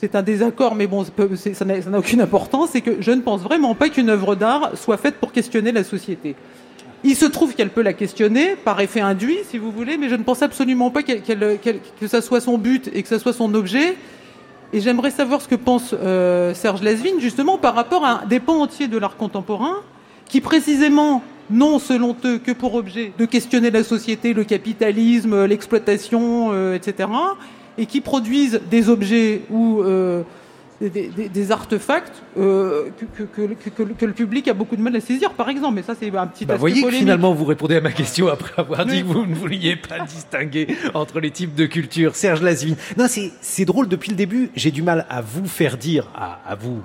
c'est 0.00 0.14
un 0.14 0.22
désaccord, 0.22 0.74
mais 0.74 0.86
bon, 0.86 1.04
ça 1.04 1.64
n'a 1.66 1.98
aucune 1.98 2.22
importance, 2.22 2.70
c'est 2.72 2.80
que 2.80 3.02
je 3.02 3.10
ne 3.10 3.20
pense 3.20 3.42
vraiment 3.42 3.74
pas 3.74 3.90
qu'une 3.90 4.08
œuvre 4.08 4.34
d'art 4.34 4.70
soit 4.74 4.96
faite 4.96 5.16
pour 5.16 5.30
questionner 5.30 5.72
la 5.72 5.84
société. 5.84 6.36
Il 7.04 7.14
se 7.14 7.26
trouve 7.26 7.54
qu'elle 7.54 7.68
peut 7.68 7.82
la 7.82 7.92
questionner 7.92 8.56
par 8.56 8.80
effet 8.80 9.00
induit, 9.00 9.40
si 9.44 9.58
vous 9.58 9.70
voulez, 9.70 9.98
mais 9.98 10.08
je 10.08 10.14
ne 10.14 10.22
pense 10.22 10.40
absolument 10.40 10.90
pas 10.90 11.02
que 11.02 12.06
ça 12.06 12.22
soit 12.22 12.40
son 12.40 12.56
but 12.56 12.90
et 12.94 13.02
que 13.02 13.08
ça 13.10 13.18
soit 13.18 13.34
son 13.34 13.52
objet. 13.54 13.94
Et 14.72 14.80
j'aimerais 14.80 15.10
savoir 15.10 15.42
ce 15.42 15.48
que 15.48 15.54
pense 15.54 15.94
euh, 15.94 16.54
Serge 16.54 16.82
Lasvigne, 16.82 17.20
justement, 17.20 17.58
par 17.58 17.74
rapport 17.74 18.06
à 18.06 18.22
des 18.26 18.40
pans 18.40 18.62
entiers 18.62 18.88
de 18.88 18.96
l'art 18.96 19.18
contemporain, 19.18 19.76
qui 20.30 20.40
précisément 20.40 21.22
n'ont, 21.50 21.78
selon 21.78 22.16
eux, 22.24 22.38
que 22.38 22.52
pour 22.52 22.74
objet 22.74 23.12
de 23.18 23.26
questionner 23.26 23.70
la 23.70 23.84
société, 23.84 24.32
le 24.32 24.44
capitalisme, 24.44 25.44
l'exploitation, 25.44 26.52
euh, 26.52 26.74
etc., 26.74 27.08
et 27.80 27.86
qui 27.86 28.00
produisent 28.00 28.60
des 28.70 28.88
objets 28.88 29.42
ou 29.50 29.80
euh, 29.82 30.22
des, 30.80 30.88
des- 31.08 31.28
des 31.28 31.52
artefacts 31.52 32.22
euh, 32.38 32.88
que, 32.98 33.04
que- 33.24 33.46
que- 33.48 33.54
que- 33.70 33.92
que 33.92 34.04
le 34.06 34.12
public 34.12 34.48
a 34.48 34.54
beaucoup 34.54 34.76
de 34.76 34.82
mal 34.82 34.94
à 34.96 35.00
saisir, 35.00 35.32
par 35.32 35.48
exemple. 35.50 35.74
Mais 35.74 35.82
ça, 35.82 35.94
c'est 35.98 36.14
un 36.16 36.26
petit 36.26 36.46
Bah, 36.46 36.54
aspect 36.54 36.60
voyez 36.60 36.82
que 36.82 36.90
finalement 36.90 37.34
vous 37.34 37.44
répondez 37.44 37.76
à 37.76 37.80
ma 37.82 37.90
question 37.92 38.28
après 38.28 38.52
avoir 38.60 38.86
dit 38.86 38.96
Oui. 38.96 39.02
que 39.02 39.06
vous 39.08 39.26
ne 39.26 39.34
vouliez 39.34 39.76
pas 39.76 40.00
distinguer 40.06 40.68
entre 40.94 41.20
les 41.20 41.30
types 41.30 41.54
de 41.54 41.66
culture. 41.66 42.14
Serge 42.16 42.40
Lasvigne. 42.42 42.76
Non, 42.96 43.06
c'est, 43.08 43.30
c'est 43.42 43.64
drôle 43.66 43.88
depuis 43.88 44.10
le 44.10 44.16
début. 44.16 44.50
J'ai 44.54 44.70
du 44.70 44.82
mal 44.82 45.06
à 45.10 45.20
vous 45.20 45.46
faire 45.46 45.76
dire, 45.76 46.08
à, 46.14 46.40
à 46.46 46.54
vous 46.54 46.80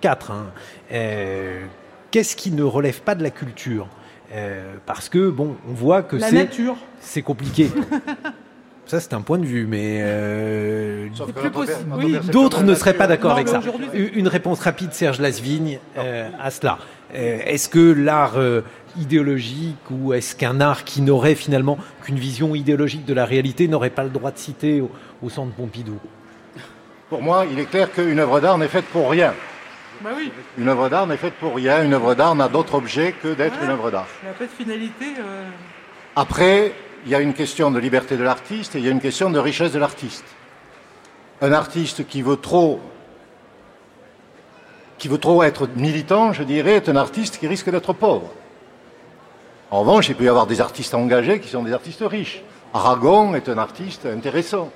quatre, 0.00 0.30
hein, 0.30 0.46
euh, 0.92 1.62
qu'est-ce 2.10 2.36
qui 2.36 2.50
ne 2.50 2.62
relève 2.62 3.00
pas 3.02 3.14
de 3.14 3.22
la 3.22 3.30
culture 3.30 3.86
Euh, 4.34 4.74
Parce 4.84 5.08
que 5.08 5.30
bon, 5.30 5.56
on 5.68 5.72
voit 5.72 6.02
que 6.02 6.18
c'est 6.18 6.32
nature. 6.32 6.76
c'est 7.00 7.22
compliqué. 7.22 7.70
Ça, 8.88 9.00
c'est 9.00 9.12
un 9.12 9.20
point 9.20 9.38
de 9.38 9.44
vue, 9.44 9.66
mais 9.66 9.98
euh, 10.00 11.08
oui. 11.98 12.18
D'autres 12.32 12.62
ne 12.64 12.74
seraient 12.74 12.94
pas 12.94 13.06
d'accord 13.06 13.32
avec 13.32 13.46
ça. 13.48 13.60
Une 13.92 14.08
une 14.14 14.28
réponse 14.28 14.60
rapide, 14.60 14.92
Serge 14.94 15.20
Lasvigne, 15.20 15.78
euh, 15.98 16.28
à 16.40 16.50
cela. 16.50 16.78
Euh, 17.14 17.38
est-ce 17.44 17.68
que 17.68 17.92
l'art 17.92 18.38
euh, 18.38 18.62
idéologique 18.98 19.76
ou 19.90 20.12
est-ce 20.14 20.34
qu'un 20.34 20.60
art 20.62 20.84
qui 20.84 21.02
n'aurait 21.02 21.34
finalement 21.34 21.78
qu'une 22.02 22.18
vision 22.18 22.54
idéologique 22.54 23.04
de 23.04 23.12
la 23.14 23.24
réalité 23.26 23.68
n'aurait 23.68 23.90
pas 23.90 24.04
le 24.04 24.10
droit 24.10 24.30
de 24.30 24.38
citer 24.38 24.80
au, 24.80 24.90
au 25.22 25.28
centre 25.30 25.52
Pompidou? 25.52 25.98
Pour 27.10 27.22
moi, 27.22 27.44
il 27.50 27.58
est 27.58 27.66
clair 27.66 27.92
qu'une 27.92 28.18
œuvre 28.18 28.40
d'art 28.40 28.56
n'est 28.58 28.68
faite 28.68 28.84
pour 28.86 29.10
rien. 29.10 29.32
Bah 30.02 30.10
oui, 30.16 30.30
Une 30.56 30.68
œuvre 30.68 30.88
d'art 30.88 31.06
n'est 31.06 31.16
faite 31.18 31.34
pour 31.40 31.54
rien. 31.56 31.82
Une 31.84 31.92
œuvre 31.92 32.14
d'art 32.14 32.34
n'a 32.34 32.48
d'autre 32.48 32.74
objet 32.74 33.14
que 33.22 33.34
d'être 33.34 33.58
Ouais. 33.58 33.64
une 33.66 33.70
œuvre 33.72 33.90
d'art. 33.90 34.06
il 34.22 34.26
n'y 34.26 34.30
a 34.30 34.34
pas 34.34 34.44
de 34.44 34.50
finalité. 34.50 35.04
euh, 35.18 35.44
Après, 36.16 36.72
il 37.04 37.10
y 37.10 37.14
a 37.14 37.20
une 37.20 37.34
question 37.34 37.70
de 37.70 37.78
liberté 37.78 38.16
de 38.16 38.22
l'artiste 38.22 38.74
et 38.74 38.78
il 38.78 38.84
y 38.84 38.88
a 38.88 38.90
une 38.90 39.00
question 39.00 39.30
de 39.30 39.38
richesse 39.38 39.72
de 39.72 39.78
l'artiste. 39.78 40.24
Un 41.40 41.52
artiste 41.52 42.06
qui 42.06 42.22
veut 42.22 42.36
trop, 42.36 42.80
qui 44.98 45.08
veut 45.08 45.18
trop 45.18 45.42
être 45.42 45.68
militant, 45.76 46.32
je 46.32 46.42
dirais, 46.42 46.72
est 46.74 46.88
un 46.88 46.96
artiste 46.96 47.38
qui 47.38 47.46
risque 47.46 47.70
d'être 47.70 47.92
pauvre. 47.92 48.30
En 49.70 49.80
revanche, 49.80 50.08
il 50.08 50.16
peut 50.16 50.24
y 50.24 50.28
avoir 50.28 50.46
des 50.46 50.60
artistes 50.60 50.94
engagés 50.94 51.40
qui 51.40 51.48
sont 51.48 51.62
des 51.62 51.72
artistes 51.72 52.02
riches. 52.04 52.42
Aragon 52.74 53.34
est 53.34 53.48
un 53.48 53.58
artiste 53.58 54.06
intéressant, 54.06 54.70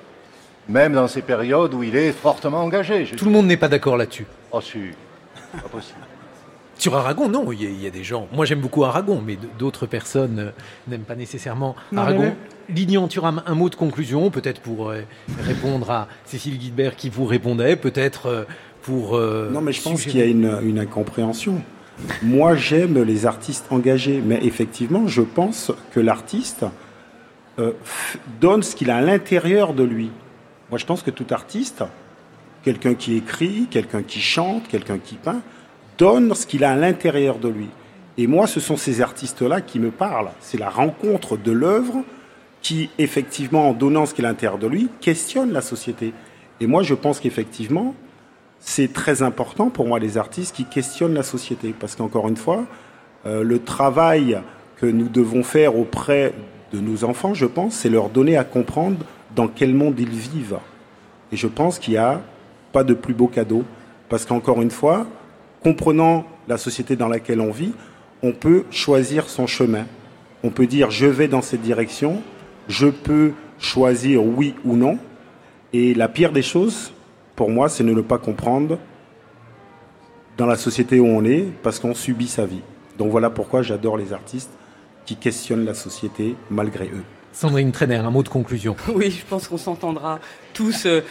même 0.67 0.93
dans 0.93 1.07
ces 1.07 1.21
périodes 1.21 1.73
où 1.73 1.83
il 1.83 1.95
est 1.95 2.11
fortement 2.11 2.59
engagé. 2.59 3.05
Tout 3.17 3.25
le 3.25 3.31
monde 3.31 3.47
n'est 3.47 3.57
pas 3.57 3.67
d'accord 3.67 3.97
là-dessus. 3.97 4.25
Oh, 4.51 4.61
si, 4.61 4.91
pas 5.51 5.69
possible. 5.69 5.99
Sur 6.83 6.97
Aragon, 6.97 7.29
non, 7.29 7.49
il 7.53 7.63
y, 7.63 7.65
a, 7.65 7.69
il 7.69 7.81
y 7.81 7.87
a 7.87 7.89
des 7.89 8.03
gens. 8.03 8.27
Moi, 8.33 8.43
j'aime 8.43 8.59
beaucoup 8.59 8.83
Aragon, 8.83 9.23
mais 9.25 9.37
d'autres 9.57 9.85
personnes 9.85 10.37
euh, 10.39 10.49
n'aiment 10.89 11.05
pas 11.05 11.15
nécessairement 11.15 11.77
Non, 11.93 12.01
Aragon. 12.01 12.35
Lilian 12.67 13.07
Thuram, 13.07 13.41
un 13.45 13.55
mot 13.55 13.69
de 13.69 13.75
conclusion, 13.75 14.29
peut-être 14.29 14.59
pour 14.59 14.89
euh, 14.89 15.03
répondre 15.43 15.89
à 15.89 16.09
Cécile 16.25 16.57
Guilbert 16.57 16.97
qui 16.97 17.07
vous 17.09 17.23
répondait, 17.23 17.77
peut-être 17.77 18.25
euh, 18.25 18.43
pour. 18.81 19.15
euh, 19.15 19.49
Non, 19.49 19.61
mais 19.61 19.71
je 19.71 19.81
pense 19.81 20.03
qu'il 20.03 20.17
y 20.17 20.21
a 20.21 20.25
une, 20.25 20.59
une 20.61 20.77
incompréhension. 20.77 21.61
Moi, 22.21 22.57
j'aime 22.57 23.01
les 23.01 23.25
artistes 23.25 23.67
engagés, 23.69 24.21
mais 24.21 24.39
effectivement, 24.43 25.07
je 25.07 25.21
pense 25.21 25.71
que 25.93 26.01
l'artiste 26.01 26.65
euh, 27.59 27.71
donne 28.41 28.61
ce 28.61 28.75
qu'il 28.75 28.91
a 28.91 28.97
à 28.97 29.01
l'intérieur 29.01 29.73
de 29.73 29.83
lui. 29.85 30.11
Moi, 30.69 30.77
je 30.79 30.85
pense 30.85 31.01
que 31.01 31.11
tout 31.11 31.27
artiste, 31.31 31.85
quelqu'un 32.61 32.93
qui 32.93 33.15
écrit, 33.15 33.67
quelqu'un 33.71 34.03
qui 34.03 34.19
chante, 34.19 34.67
quelqu'un 34.67 34.97
qui 34.97 35.15
peint, 35.15 35.41
donne 35.97 36.33
ce 36.35 36.45
qu'il 36.45 36.63
a 36.63 36.71
à 36.71 36.75
l'intérieur 36.75 37.37
de 37.37 37.49
lui. 37.49 37.69
Et 38.17 38.27
moi, 38.27 38.47
ce 38.47 38.59
sont 38.59 38.77
ces 38.77 39.01
artistes-là 39.01 39.61
qui 39.61 39.79
me 39.79 39.91
parlent. 39.91 40.31
C'est 40.39 40.59
la 40.59 40.69
rencontre 40.69 41.37
de 41.37 41.51
l'œuvre 41.51 42.03
qui, 42.61 42.89
effectivement, 42.99 43.69
en 43.69 43.73
donnant 43.73 44.05
ce 44.05 44.13
qu'il 44.13 44.25
a 44.25 44.29
à 44.29 44.31
l'intérieur 44.31 44.59
de 44.59 44.67
lui, 44.67 44.89
questionne 45.01 45.51
la 45.51 45.61
société. 45.61 46.13
Et 46.61 46.67
moi, 46.67 46.83
je 46.83 46.93
pense 46.93 47.19
qu'effectivement, 47.19 47.95
c'est 48.59 48.93
très 48.93 49.23
important 49.23 49.69
pour 49.69 49.87
moi, 49.87 49.99
les 49.99 50.17
artistes 50.17 50.55
qui 50.55 50.65
questionnent 50.65 51.13
la 51.13 51.23
société. 51.23 51.73
Parce 51.77 51.95
qu'encore 51.95 52.27
une 52.27 52.37
fois, 52.37 52.65
euh, 53.25 53.43
le 53.43 53.59
travail 53.59 54.39
que 54.77 54.85
nous 54.85 55.09
devons 55.09 55.43
faire 55.43 55.77
auprès 55.77 56.33
de 56.71 56.79
nos 56.79 57.03
enfants, 57.03 57.33
je 57.33 57.45
pense, 57.45 57.73
c'est 57.73 57.89
leur 57.89 58.09
donner 58.09 58.37
à 58.37 58.43
comprendre 58.43 58.97
dans 59.35 59.47
quel 59.47 59.73
monde 59.73 59.99
ils 59.99 60.09
vivent. 60.09 60.59
Et 61.31 61.35
je 61.35 61.47
pense 61.47 61.79
qu'il 61.79 61.93
n'y 61.93 61.99
a 61.99 62.21
pas 62.71 62.83
de 62.83 62.93
plus 62.93 63.13
beau 63.13 63.27
cadeau. 63.27 63.63
Parce 64.07 64.25
qu'encore 64.25 64.61
une 64.61 64.71
fois, 64.71 65.07
comprenant 65.63 66.25
la 66.47 66.57
société 66.57 66.95
dans 66.95 67.07
laquelle 67.07 67.39
on 67.39 67.51
vit, 67.51 67.73
on 68.21 68.31
peut 68.31 68.65
choisir 68.69 69.29
son 69.29 69.47
chemin. 69.47 69.85
On 70.43 70.49
peut 70.49 70.67
dire 70.67 70.91
je 70.91 71.05
vais 71.05 71.27
dans 71.27 71.41
cette 71.41 71.61
direction, 71.61 72.21
je 72.67 72.87
peux 72.87 73.33
choisir 73.59 74.23
oui 74.23 74.55
ou 74.65 74.75
non. 74.75 74.97
Et 75.71 75.93
la 75.93 76.07
pire 76.07 76.31
des 76.31 76.41
choses, 76.41 76.93
pour 77.35 77.49
moi, 77.49 77.69
c'est 77.69 77.83
de 77.83 77.91
ne 77.91 78.01
pas 78.01 78.17
comprendre 78.17 78.77
dans 80.37 80.45
la 80.45 80.55
société 80.55 80.99
où 80.99 81.05
on 81.05 81.23
est, 81.25 81.45
parce 81.63 81.79
qu'on 81.79 81.93
subit 81.93 82.27
sa 82.27 82.45
vie. 82.45 82.61
Donc 82.97 83.09
voilà 83.11 83.29
pourquoi 83.29 83.61
j'adore 83.61 83.97
les 83.97 84.13
artistes 84.13 84.51
qui 85.05 85.15
questionnent 85.15 85.65
la 85.65 85.73
société 85.73 86.35
malgré 86.49 86.85
eux. 86.87 87.03
Sandrine 87.33 87.71
Trainer, 87.71 87.97
un 87.97 88.11
mot 88.11 88.23
de 88.23 88.29
conclusion. 88.29 88.75
Oui, 88.93 89.11
je 89.11 89.25
pense 89.25 89.47
qu'on 89.47 89.57
s'entendra 89.57 90.19
tous 90.53 90.85
euh, 90.85 91.01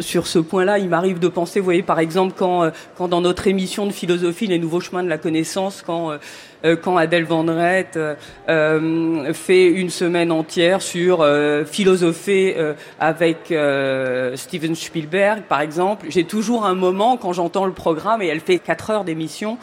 sur, 0.00 0.26
ce 0.26 0.38
point-là. 0.38 0.78
Il 0.78 0.88
m'arrive 0.88 1.18
de 1.18 1.28
penser, 1.28 1.60
vous 1.60 1.64
voyez, 1.64 1.82
par 1.82 1.98
exemple, 1.98 2.34
quand, 2.36 2.62
euh, 2.62 2.70
quand 2.96 3.08
dans 3.08 3.20
notre 3.20 3.46
émission 3.46 3.86
de 3.86 3.92
philosophie, 3.92 4.46
Les 4.46 4.58
Nouveaux 4.58 4.80
Chemins 4.80 5.02
de 5.02 5.08
la 5.08 5.18
Connaissance, 5.18 5.82
quand, 5.84 6.12
euh, 6.64 6.76
quand 6.76 6.96
Adèle 6.96 7.26
euh, 7.30 9.32
fait 9.34 9.66
une 9.66 9.90
semaine 9.90 10.32
entière 10.32 10.80
sur 10.80 11.26
philosopher 11.66 12.74
avec 12.98 13.52
Steven 14.36 14.74
Spielberg, 14.74 15.42
par 15.42 15.60
exemple, 15.60 16.06
j'ai 16.08 16.24
toujours 16.24 16.64
un 16.64 16.74
moment, 16.74 17.16
quand 17.16 17.32
j'entends 17.32 17.66
le 17.66 17.72
programme, 17.72 18.22
et 18.22 18.26
elle 18.26 18.40
fait 18.40 18.58
quatre 18.58 18.90
heures 18.90 19.04
d'émission, 19.04 19.58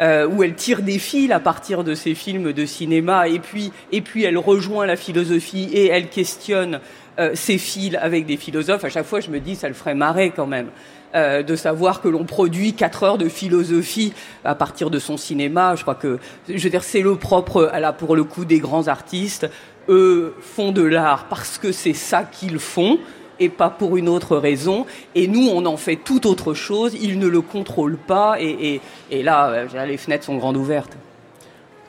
euh, 0.00 0.26
où 0.26 0.42
elle 0.42 0.54
tire 0.54 0.82
des 0.82 0.98
fils 0.98 1.30
à 1.30 1.40
partir 1.40 1.84
de 1.84 1.94
ses 1.94 2.14
films 2.14 2.52
de 2.52 2.66
cinéma, 2.66 3.28
et 3.28 3.38
puis, 3.38 3.72
et 3.92 4.00
puis 4.00 4.24
elle 4.24 4.38
rejoint 4.38 4.86
la 4.86 4.96
philosophie 4.96 5.68
et 5.72 5.86
elle 5.86 6.08
questionne 6.08 6.80
euh, 7.18 7.30
ces 7.34 7.58
fils 7.58 7.96
avec 8.00 8.26
des 8.26 8.36
philosophes. 8.36 8.84
À 8.84 8.90
chaque 8.90 9.06
fois, 9.06 9.20
je 9.20 9.30
me 9.30 9.40
dis, 9.40 9.56
ça 9.56 9.68
le 9.68 9.74
ferait 9.74 9.94
marrer 9.94 10.32
quand 10.34 10.46
même. 10.46 10.68
Euh, 11.14 11.42
de 11.42 11.56
savoir 11.56 12.02
que 12.02 12.08
l'on 12.08 12.24
produit 12.24 12.74
quatre 12.74 13.04
heures 13.04 13.16
de 13.16 13.28
philosophie 13.28 14.12
à 14.44 14.54
partir 14.54 14.90
de 14.90 14.98
son 14.98 15.16
cinéma. 15.16 15.74
Je 15.74 15.82
crois 15.82 15.94
que, 15.94 16.18
je 16.46 16.62
veux 16.62 16.68
dire, 16.68 16.82
c'est 16.82 17.00
le 17.00 17.14
propre, 17.14 17.70
là, 17.78 17.94
pour 17.94 18.16
le 18.16 18.24
coup, 18.24 18.44
des 18.44 18.58
grands 18.58 18.88
artistes. 18.88 19.48
Eux 19.88 20.34
font 20.40 20.72
de 20.72 20.82
l'art 20.82 21.26
parce 21.30 21.56
que 21.56 21.72
c'est 21.72 21.94
ça 21.94 22.24
qu'ils 22.24 22.58
font 22.58 22.98
et 23.40 23.48
pas 23.48 23.70
pour 23.70 23.96
une 23.96 24.08
autre 24.08 24.36
raison. 24.36 24.86
Et 25.14 25.28
nous, 25.28 25.48
on 25.48 25.64
en 25.66 25.76
fait 25.76 25.96
tout 25.96 26.26
autre 26.26 26.54
chose. 26.54 26.94
Ils 27.00 27.18
ne 27.18 27.26
le 27.26 27.40
contrôlent 27.40 27.98
pas. 27.98 28.36
Et, 28.40 28.80
là, 29.10 29.48
euh, 29.50 29.86
les 29.86 29.96
fenêtres 29.96 30.24
sont 30.24 30.36
grandes 30.36 30.56
ouvertes. 30.56 30.96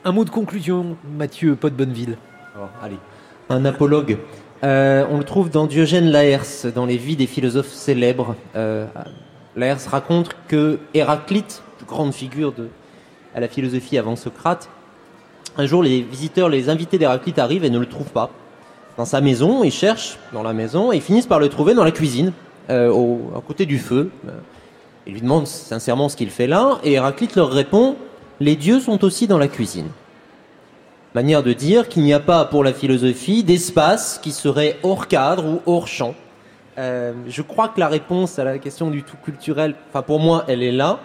Un 0.04 0.12
mot 0.12 0.24
de 0.24 0.30
conclusion, 0.30 0.96
Mathieu 1.16 1.56
Pot 1.56 1.74
Bonneville. 1.74 2.16
Oh, 2.56 2.66
allez. 2.82 2.98
Un 3.50 3.64
apologue. 3.64 4.18
Euh, 4.64 5.06
on 5.10 5.18
le 5.18 5.24
trouve 5.24 5.50
dans 5.50 5.66
Diogène 5.66 6.10
Laërce, 6.10 6.66
dans 6.66 6.86
les 6.86 6.96
vies 6.96 7.16
des 7.16 7.26
philosophes 7.26 7.72
célèbres. 7.72 8.34
Euh, 8.56 8.86
Laërce 9.56 9.86
raconte 9.86 10.36
que 10.48 10.78
Héraclite, 10.94 11.62
grande 11.86 12.12
figure 12.12 12.52
de, 12.52 12.68
à 13.34 13.40
la 13.40 13.48
philosophie 13.48 13.98
avant 13.98 14.16
Socrate, 14.16 14.68
un 15.56 15.66
jour 15.66 15.82
les 15.82 16.02
visiteurs, 16.02 16.48
les 16.48 16.68
invités 16.68 16.98
d'Héraclite 16.98 17.38
arrivent 17.38 17.64
et 17.64 17.70
ne 17.70 17.78
le 17.78 17.86
trouvent 17.86 18.10
pas 18.10 18.30
dans 18.98 19.04
sa 19.04 19.20
maison, 19.20 19.62
ils 19.62 19.72
cherchent 19.72 20.18
dans 20.32 20.42
la 20.42 20.52
maison 20.52 20.92
et 20.92 20.96
ils 20.96 21.02
finissent 21.02 21.28
par 21.28 21.38
le 21.38 21.48
trouver 21.48 21.72
dans 21.72 21.84
la 21.84 21.92
cuisine, 21.92 22.32
euh, 22.68 22.90
au, 22.90 23.32
à 23.36 23.40
côté 23.40 23.64
du 23.64 23.78
feu. 23.78 24.10
Ils 25.06 25.14
lui 25.14 25.22
demandent 25.22 25.46
sincèrement 25.46 26.08
ce 26.08 26.16
qu'il 26.16 26.30
fait 26.30 26.48
là 26.48 26.78
et 26.84 26.92
Héraclite 26.92 27.36
leur 27.36 27.50
répond 27.50 27.96
Les 28.40 28.56
dieux 28.56 28.80
sont 28.80 29.04
aussi 29.04 29.26
dans 29.26 29.38
la 29.38 29.48
cuisine. 29.48 29.86
Manière 31.14 31.42
de 31.42 31.52
dire 31.52 31.88
qu'il 31.88 32.02
n'y 32.02 32.12
a 32.12 32.20
pas 32.20 32.44
pour 32.44 32.62
la 32.64 32.72
philosophie 32.72 33.44
d'espace 33.44 34.18
qui 34.22 34.32
serait 34.32 34.76
hors 34.82 35.06
cadre 35.06 35.46
ou 35.46 35.60
hors 35.64 35.86
champ. 35.86 36.14
Euh, 36.76 37.12
je 37.28 37.42
crois 37.42 37.68
que 37.68 37.80
la 37.80 37.88
réponse 37.88 38.38
à 38.38 38.44
la 38.44 38.58
question 38.58 38.90
du 38.90 39.04
tout 39.04 39.16
culturel, 39.24 39.74
enfin 39.88 40.02
pour 40.02 40.18
moi, 40.18 40.44
elle 40.48 40.62
est 40.62 40.72
là. 40.72 40.98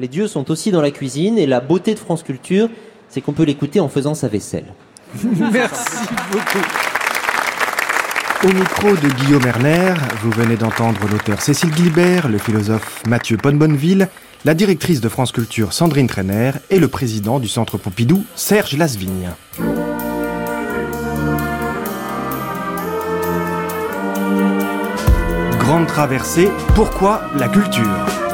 Les 0.00 0.08
dieux 0.08 0.26
sont 0.26 0.50
aussi 0.50 0.70
dans 0.72 0.82
la 0.82 0.90
cuisine 0.90 1.38
et 1.38 1.46
la 1.46 1.60
beauté 1.60 1.94
de 1.94 1.98
France 2.00 2.24
Culture, 2.24 2.68
c'est 3.08 3.20
qu'on 3.20 3.32
peut 3.32 3.44
l'écouter 3.44 3.80
en 3.80 3.88
faisant 3.88 4.14
sa 4.14 4.28
vaisselle. 4.28 4.66
Merci 5.24 5.98
beaucoup. 6.30 6.87
Au 8.44 8.52
micro 8.52 8.90
de 8.94 9.08
Guillaume 9.08 9.44
Erner, 9.46 9.94
vous 10.22 10.30
venez 10.30 10.56
d'entendre 10.56 11.00
l'auteur 11.10 11.42
Cécile 11.42 11.70
Guilbert, 11.70 12.28
le 12.28 12.38
philosophe 12.38 13.02
Mathieu 13.08 13.36
Ponnebonneville, 13.36 14.08
la 14.44 14.54
directrice 14.54 15.00
de 15.00 15.08
France 15.08 15.32
Culture 15.32 15.72
Sandrine 15.72 16.06
Trainer 16.06 16.52
et 16.70 16.78
le 16.78 16.86
président 16.86 17.40
du 17.40 17.48
Centre 17.48 17.78
Pompidou 17.78 18.24
Serge 18.36 18.76
Lasvigne. 18.76 19.30
Grande 25.58 25.88
traversée, 25.88 26.48
pourquoi 26.76 27.22
la 27.36 27.48
culture? 27.48 28.27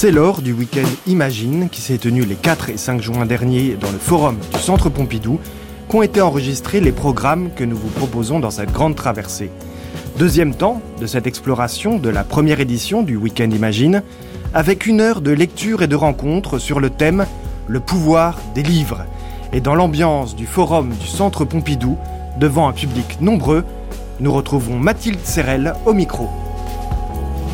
C'est 0.00 0.12
lors 0.12 0.42
du 0.42 0.52
week-end 0.52 0.86
Imagine 1.08 1.68
qui 1.68 1.80
s'est 1.80 1.98
tenu 1.98 2.22
les 2.22 2.36
4 2.36 2.70
et 2.70 2.76
5 2.76 3.02
juin 3.02 3.26
dernier 3.26 3.74
dans 3.74 3.90
le 3.90 3.98
forum 3.98 4.36
du 4.54 4.60
Centre 4.60 4.88
Pompidou 4.90 5.40
qu'ont 5.88 6.02
été 6.02 6.20
enregistrés 6.20 6.78
les 6.78 6.92
programmes 6.92 7.50
que 7.56 7.64
nous 7.64 7.76
vous 7.76 7.88
proposons 7.88 8.38
dans 8.38 8.52
cette 8.52 8.70
grande 8.70 8.94
traversée. 8.94 9.50
Deuxième 10.16 10.54
temps 10.54 10.80
de 11.00 11.08
cette 11.08 11.26
exploration 11.26 11.98
de 11.98 12.10
la 12.10 12.22
première 12.22 12.60
édition 12.60 13.02
du 13.02 13.16
Week-end 13.16 13.50
Imagine, 13.50 14.04
avec 14.54 14.86
une 14.86 15.00
heure 15.00 15.20
de 15.20 15.32
lecture 15.32 15.82
et 15.82 15.88
de 15.88 15.96
rencontre 15.96 16.60
sur 16.60 16.78
le 16.78 16.90
thème 16.90 17.26
Le 17.66 17.80
pouvoir 17.80 18.38
des 18.54 18.62
livres. 18.62 19.04
Et 19.52 19.60
dans 19.60 19.74
l'ambiance 19.74 20.36
du 20.36 20.46
forum 20.46 20.90
du 20.90 21.08
Centre 21.08 21.44
Pompidou, 21.44 21.98
devant 22.38 22.68
un 22.68 22.72
public 22.72 23.20
nombreux, 23.20 23.64
nous 24.20 24.32
retrouvons 24.32 24.78
Mathilde 24.78 25.24
Serrel 25.24 25.74
au 25.86 25.92
micro. 25.92 26.28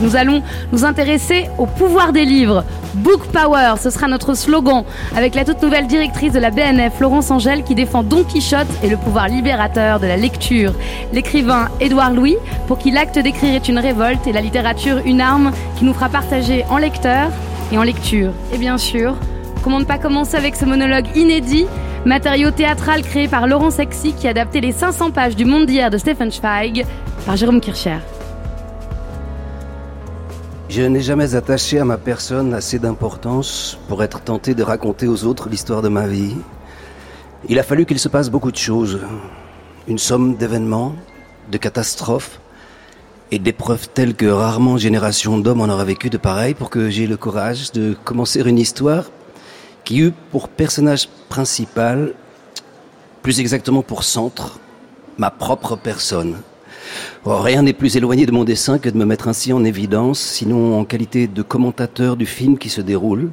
Nous 0.01 0.17
allons 0.17 0.43
nous 0.73 0.85
intéresser 0.85 1.47
au 1.59 1.67
pouvoir 1.67 2.13
des 2.13 2.25
livres. 2.25 2.65
Book 2.95 3.27
Power, 3.29 3.75
ce 3.81 3.91
sera 3.91 4.07
notre 4.07 4.35
slogan, 4.35 4.85
avec 5.17 5.35
la 5.35 5.45
toute 5.45 5.63
nouvelle 5.63 5.87
directrice 5.87 6.33
de 6.33 6.39
la 6.39 6.51
BNF, 6.51 6.95
Florence 6.97 7.31
Angèle, 7.31 7.65
qui 7.65 7.75
défend 7.75 8.03
Don 8.03 8.25
Quichotte 8.25 8.69
et 8.83 8.89
le 8.89 8.97
pouvoir 8.97 9.29
libérateur 9.29 10.01
de 10.01 10.07
la 10.07 10.17
lecture. 10.17 10.73
L'écrivain 11.13 11.69
Édouard 11.81 12.13
Louis, 12.13 12.37
pour 12.67 12.79
qui 12.79 12.91
l'acte 12.91 13.19
d'écrire 13.19 13.55
est 13.55 13.69
une 13.69 13.79
révolte 13.79 14.27
et 14.27 14.33
la 14.33 14.41
littérature 14.41 14.99
une 15.05 15.21
arme 15.21 15.53
qui 15.77 15.85
nous 15.85 15.95
fera 15.95 16.09
partager 16.09 16.65
en 16.71 16.79
lecteur 16.79 17.31
et 17.73 17.79
en 17.79 17.83
lecture. 17.83 18.33
Et 18.53 18.59
bien 18.59 18.79
sûr, 18.79 19.17
comment 19.63 19.81
ne 19.81 19.85
pas 19.85 19.99
commencer 19.99 20.37
avec 20.37 20.55
ce 20.55 20.65
monologue 20.65 21.07
inédit 21.17 21.67
Matériau 22.05 22.51
théâtral 22.51 23.03
créé 23.03 23.29
par 23.29 23.47
Laurent 23.47 23.71
Sexy 23.71 24.13
qui 24.13 24.29
adaptait 24.29 24.61
les 24.61 24.73
500 24.73 25.11
pages 25.11 25.37
du 25.37 25.47
Monde 25.47 25.67
d'hier 25.67 25.91
de 25.91 25.97
Stephen 25.97 26.31
Zweig 26.31 26.85
par 27.25 27.37
Jérôme 27.37 27.61
Kircher. 27.61 27.97
Je 30.77 30.83
n'ai 30.83 31.03
jamais 31.03 31.37
attaché 31.37 31.79
à 31.79 31.85
ma 31.85 31.99
personne 31.99 32.53
assez 32.53 32.81
d'importance 32.81 33.79
pour 33.87 34.03
être 34.03 34.21
tenté 34.21 34.57
de 34.57 34.65
raconter 34.65 35.07
aux 35.07 35.23
autres 35.23 35.49
l'histoire 35.49 35.83
de 35.83 35.89
ma 35.89 36.09
vie. 36.09 36.35
Il 37.49 37.61
a 37.61 37.63
fallu 37.63 37.87
qu'il 37.87 38.01
se 38.01 38.09
passe 38.09 38.29
beaucoup 38.29 38.51
de 38.51 38.57
choses. 38.57 38.99
Une 39.87 39.99
somme 39.99 40.35
d'événements, 40.35 40.97
de 41.49 41.59
catastrophes 41.59 42.41
et 43.31 43.39
d'épreuves 43.39 43.89
telles 43.89 44.17
que 44.17 44.27
rarement 44.27 44.77
génération 44.77 45.39
d'hommes 45.39 45.61
en 45.61 45.69
aura 45.69 45.85
vécu 45.85 46.11
de 46.11 46.19
pareil 46.19 46.55
pour 46.55 46.71
que 46.71 46.91
j'aie 46.91 47.07
le 47.07 47.17
courage 47.17 47.71
de 47.71 47.95
commencer 48.03 48.41
une 48.41 48.59
histoire 48.59 49.05
qui 49.85 50.01
eut 50.01 50.13
pour 50.33 50.49
personnage 50.49 51.09
principal, 51.29 52.15
plus 53.23 53.39
exactement 53.39 53.83
pour 53.83 54.03
centre, 54.03 54.59
ma 55.19 55.31
propre 55.31 55.77
personne. 55.77 56.35
Oh, 57.25 57.39
rien 57.39 57.63
n'est 57.63 57.73
plus 57.73 57.97
éloigné 57.97 58.27
de 58.27 58.33
mon 58.33 58.45
dessin 58.45 58.79
que 58.79 58.89
de 58.89 58.97
me 58.97 59.05
mettre 59.05 59.29
ainsi 59.29 59.53
en 59.53 59.65
évidence, 59.65 60.21
sinon 60.21 60.79
en 60.79 60.85
qualité 60.85 61.27
de 61.27 61.43
commentateur 61.43 62.17
du 62.17 62.27
film 62.27 62.59
qui 62.59 62.69
se 62.69 62.81
déroule. 62.81 63.31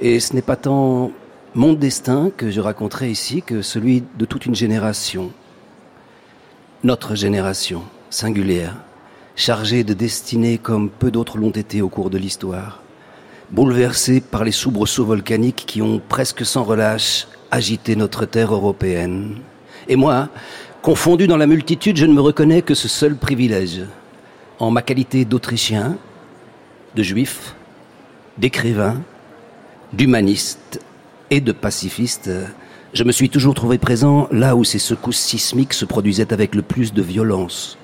Et 0.00 0.20
ce 0.20 0.34
n'est 0.34 0.42
pas 0.42 0.56
tant 0.56 1.10
mon 1.54 1.72
destin 1.72 2.30
que 2.36 2.50
je 2.50 2.60
raconterai 2.60 3.10
ici 3.10 3.42
que 3.42 3.62
celui 3.62 4.04
de 4.18 4.24
toute 4.24 4.46
une 4.46 4.54
génération. 4.54 5.30
Notre 6.84 7.14
génération, 7.14 7.82
singulière, 8.10 8.76
chargée 9.34 9.84
de 9.84 9.94
destinées 9.94 10.58
comme 10.58 10.90
peu 10.90 11.10
d'autres 11.10 11.38
l'ont 11.38 11.50
été 11.50 11.82
au 11.82 11.88
cours 11.88 12.10
de 12.10 12.18
l'histoire. 12.18 12.82
bouleversé 13.50 14.20
par 14.20 14.44
les 14.44 14.52
soubresauts 14.52 15.06
volcaniques 15.06 15.64
qui 15.66 15.80
ont 15.80 16.00
presque 16.06 16.44
sans 16.44 16.64
relâche 16.64 17.26
agité 17.50 17.96
notre 17.96 18.26
terre 18.26 18.52
européenne. 18.52 19.36
Et 19.88 19.96
moi, 19.96 20.28
confondu 20.88 21.26
dans 21.26 21.36
la 21.36 21.46
multitude, 21.46 21.98
je 21.98 22.06
ne 22.06 22.14
me 22.14 22.22
reconnais 22.22 22.62
que 22.62 22.72
ce 22.72 22.88
seul 22.88 23.14
privilège. 23.14 23.82
En 24.58 24.70
ma 24.70 24.80
qualité 24.80 25.26
d'Autrichien, 25.26 25.98
de 26.94 27.02
juif, 27.02 27.54
d'écrivain, 28.38 28.96
d'humaniste 29.92 30.80
et 31.30 31.42
de 31.42 31.52
pacifiste, 31.52 32.30
je 32.94 33.04
me 33.04 33.12
suis 33.12 33.28
toujours 33.28 33.52
trouvé 33.52 33.76
présent 33.76 34.28
là 34.32 34.56
où 34.56 34.64
ces 34.64 34.78
secousses 34.78 35.18
sismiques 35.18 35.74
se 35.74 35.84
produisaient 35.84 36.32
avec 36.32 36.54
le 36.54 36.62
plus 36.62 36.94
de 36.94 37.02
violence. 37.02 37.76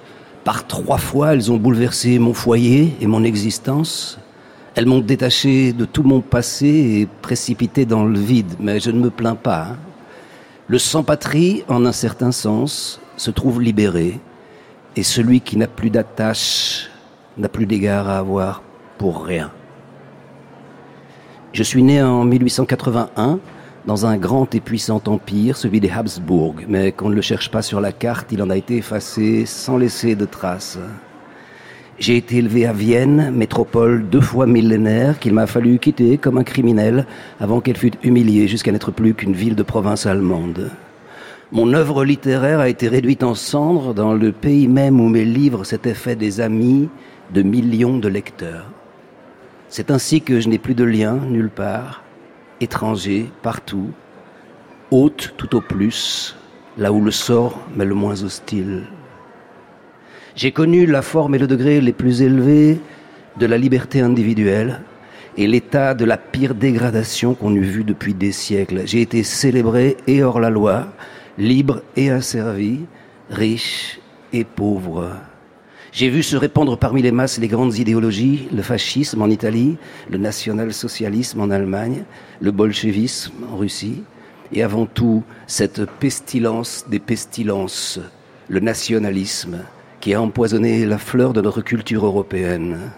Par 0.43 0.67
trois 0.67 0.97
fois, 0.97 1.35
elles 1.35 1.53
ont 1.53 1.59
bouleversé 1.59 2.19
mon 2.19 2.33
foyer 2.33 2.97
et 3.03 3.07
mon 3.07 3.23
existence. 3.23 4.19
Elles 4.77 4.87
m'ont 4.87 5.01
détaché 5.01 5.75
de 5.75 5.85
tout 5.85 6.05
mon 6.05 6.23
passé 6.23 6.69
et 6.69 7.09
précipité 7.21 7.85
dans 7.85 8.07
le 8.07 8.19
vide, 8.19 8.55
mais 8.61 8.81
je 8.81 8.91
ne 8.91 8.99
me 8.99 9.11
plains 9.11 9.37
pas. 9.37 9.73
hein. 9.73 9.77
Le 10.67 10.79
sans-patrie, 10.79 11.63
en 11.69 11.85
un 11.85 11.93
certain 11.93 12.33
sens, 12.33 12.99
se 13.19 13.31
trouve 13.31 13.61
libéré, 13.61 14.19
et 14.97 15.03
celui 15.03 15.43
qui 15.43 15.59
n'a 15.59 15.67
plus 15.67 15.91
d'attache 15.91 16.89
n'a 17.37 17.51
plus 17.51 17.67
d'égard 17.67 18.09
à 18.09 18.17
avoir 18.17 18.63
pour 18.97 19.27
rien. 19.27 19.51
Je 21.53 21.63
suis 21.63 21.83
né 21.83 22.03
en 22.03 22.25
1881 22.25 23.41
dans 23.87 24.07
un 24.07 24.17
grand 24.17 24.55
et 24.55 24.61
puissant 24.61 25.03
empire, 25.07 25.59
celui 25.59 25.81
des 25.81 25.91
Habsbourg, 25.91 26.55
mais 26.67 26.93
qu'on 26.93 27.11
ne 27.11 27.15
le 27.15 27.21
cherche 27.21 27.51
pas 27.51 27.61
sur 27.61 27.83
la 27.83 27.93
carte, 27.93 28.33
il 28.33 28.43
en 28.43 28.49
a 28.49 28.57
été 28.57 28.79
effacé 28.79 29.45
sans 29.45 29.77
laisser 29.77 30.15
de 30.17 30.25
traces. 30.25 30.79
J'ai 32.05 32.19
été 32.19 32.37
élevé 32.37 32.67
à 32.67 32.75
Vienne, 32.75 33.31
métropole 33.31 34.07
deux 34.07 34.21
fois 34.21 34.47
millénaire, 34.47 35.19
qu'il 35.19 35.33
m'a 35.33 35.47
fallu 35.47 35.79
quitter 35.79 36.19
comme 36.19 36.37
un 36.37 36.45
criminel 36.45 37.07
avant 37.41 37.63
qu'elle 37.63 37.79
fût 37.79 37.95
humiliée 38.03 38.47
jusqu'à 38.47 38.73
n'être 38.73 38.91
plus 38.91 39.15
qu'une 39.15 39.33
ville 39.33 39.57
de 39.57 39.63
province 39.63 40.05
allemande. 40.05 40.71
Mon 41.51 41.73
œuvre 41.73 42.05
littéraire 42.05 42.61
a 42.61 42.69
été 42.69 42.89
réduite 42.89 43.23
en 43.23 43.35
cendres 43.35 43.95
dans 43.95 44.13
le 44.13 44.33
pays 44.33 44.69
même 44.69 45.01
où 45.01 45.09
mes 45.09 45.25
livres 45.25 45.65
s'étaient 45.65 45.95
fait 45.95 46.15
des 46.15 46.43
amis 46.43 46.91
de 47.33 47.41
millions 47.41 47.97
de 47.97 48.09
lecteurs. 48.09 48.67
C'est 49.71 49.91
ainsi 49.91 50.21
que 50.21 50.41
je 50.41 50.51
n'ai 50.51 50.59
plus 50.59 50.75
de 50.75 50.85
lien 50.85 51.15
nulle 51.15 51.49
part, 51.49 52.03
étranger 52.61 53.31
partout, 53.41 53.93
hôte 54.91 55.33
tout 55.39 55.57
au 55.57 55.63
plus, 55.63 56.37
là 56.77 56.93
où 56.93 57.03
le 57.03 57.11
sort 57.11 57.59
m'est 57.75 57.87
le 57.87 57.95
moins 57.95 58.23
hostile. 58.23 58.83
J'ai 60.37 60.51
connu 60.51 60.87
la 60.87 61.03
forme 61.03 61.37
et 61.37 61.39
le 61.39 61.47
degré 61.47 61.81
les 61.81 61.93
plus 61.93 62.21
élevés 62.21 62.81
de 63.39 63.47
la 63.47 63.57
liberté 63.57 64.01
individuelle 64.01 64.81
et 65.37 65.47
l'état 65.47 65.95
de 65.95 66.05
la 66.05 66.17
pire 66.17 66.57
dégradation 66.57 67.35
qu'on 67.35 67.55
eût 67.55 67.63
vu 67.63 67.85
depuis 67.85 68.15
des 68.15 68.33
siècles. 68.33 68.83
J'ai 68.85 69.01
été 69.01 69.23
célébré 69.23 69.97
et 70.09 70.25
hors 70.25 70.41
la 70.41 70.51
loi, 70.51 70.89
libre 71.39 71.83
et 71.97 72.11
asservi, 72.11 72.81
riche 73.31 74.01
et 74.33 74.43
pauvre. 74.43 75.13
J'ai 75.93 76.09
vu 76.09 76.25
se 76.25 76.37
répandre 76.37 76.77
parmi 76.79 77.01
les 77.01 77.13
masses 77.13 77.39
les 77.39 77.47
grandes 77.47 77.79
idéologies, 77.79 78.49
le 78.53 78.63
fascisme 78.63 79.23
en 79.23 79.29
Italie, 79.29 79.77
le 80.11 80.19
national-socialisme 80.19 81.41
en 81.43 81.51
Allemagne, 81.51 82.03
le 82.41 82.51
bolchevisme 82.51 83.35
en 83.53 83.57
Russie, 83.57 84.03
et 84.53 84.65
avant 84.65 84.87
tout 84.87 85.23
cette 85.47 85.85
pestilence 85.85 86.87
des 86.89 86.99
pestilences, 86.99 88.01
le 88.49 88.59
nationalisme, 88.59 89.59
qui 90.05 90.13
a 90.13 90.21
empoisonné 90.21 90.85
la 90.85 90.99
fleur 90.99 91.33
de 91.33 91.41
notre 91.41 91.63
culture 91.63 92.05
européenne. 92.05 92.91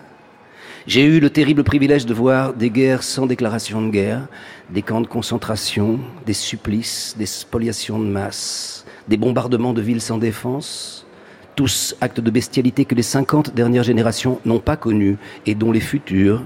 J'ai 0.89 1.05
eu 1.05 1.21
le 1.21 1.31
terrible 1.31 1.63
privilège 1.63 2.05
de 2.05 2.13
voir 2.13 2.53
des 2.53 2.69
guerres 2.69 3.05
sans 3.05 3.27
déclaration 3.27 3.81
de 3.81 3.91
guerre, 3.91 4.27
des 4.71 4.83
camps 4.83 5.01
de 5.01 5.07
concentration, 5.07 6.01
des 6.27 6.33
supplices, 6.33 7.15
des 7.17 7.27
spoliations 7.27 8.01
de 8.01 8.07
masse, 8.07 8.85
des 9.07 9.17
bombardements 9.17 9.73
de 9.73 9.83
villes 9.83 10.01
sans 10.01 10.19
défense, 10.19 11.07
tous 11.55 11.95
actes 12.01 12.19
de 12.19 12.31
bestialité 12.33 12.85
que 12.85 12.97
les 12.97 13.03
50 13.05 13.55
dernières 13.55 13.85
générations 13.85 14.41
n'ont 14.45 14.59
pas 14.59 14.77
connus 14.77 15.17
et 15.47 15.55
dont 15.55 15.71
les 15.71 15.79
futures, 15.79 16.43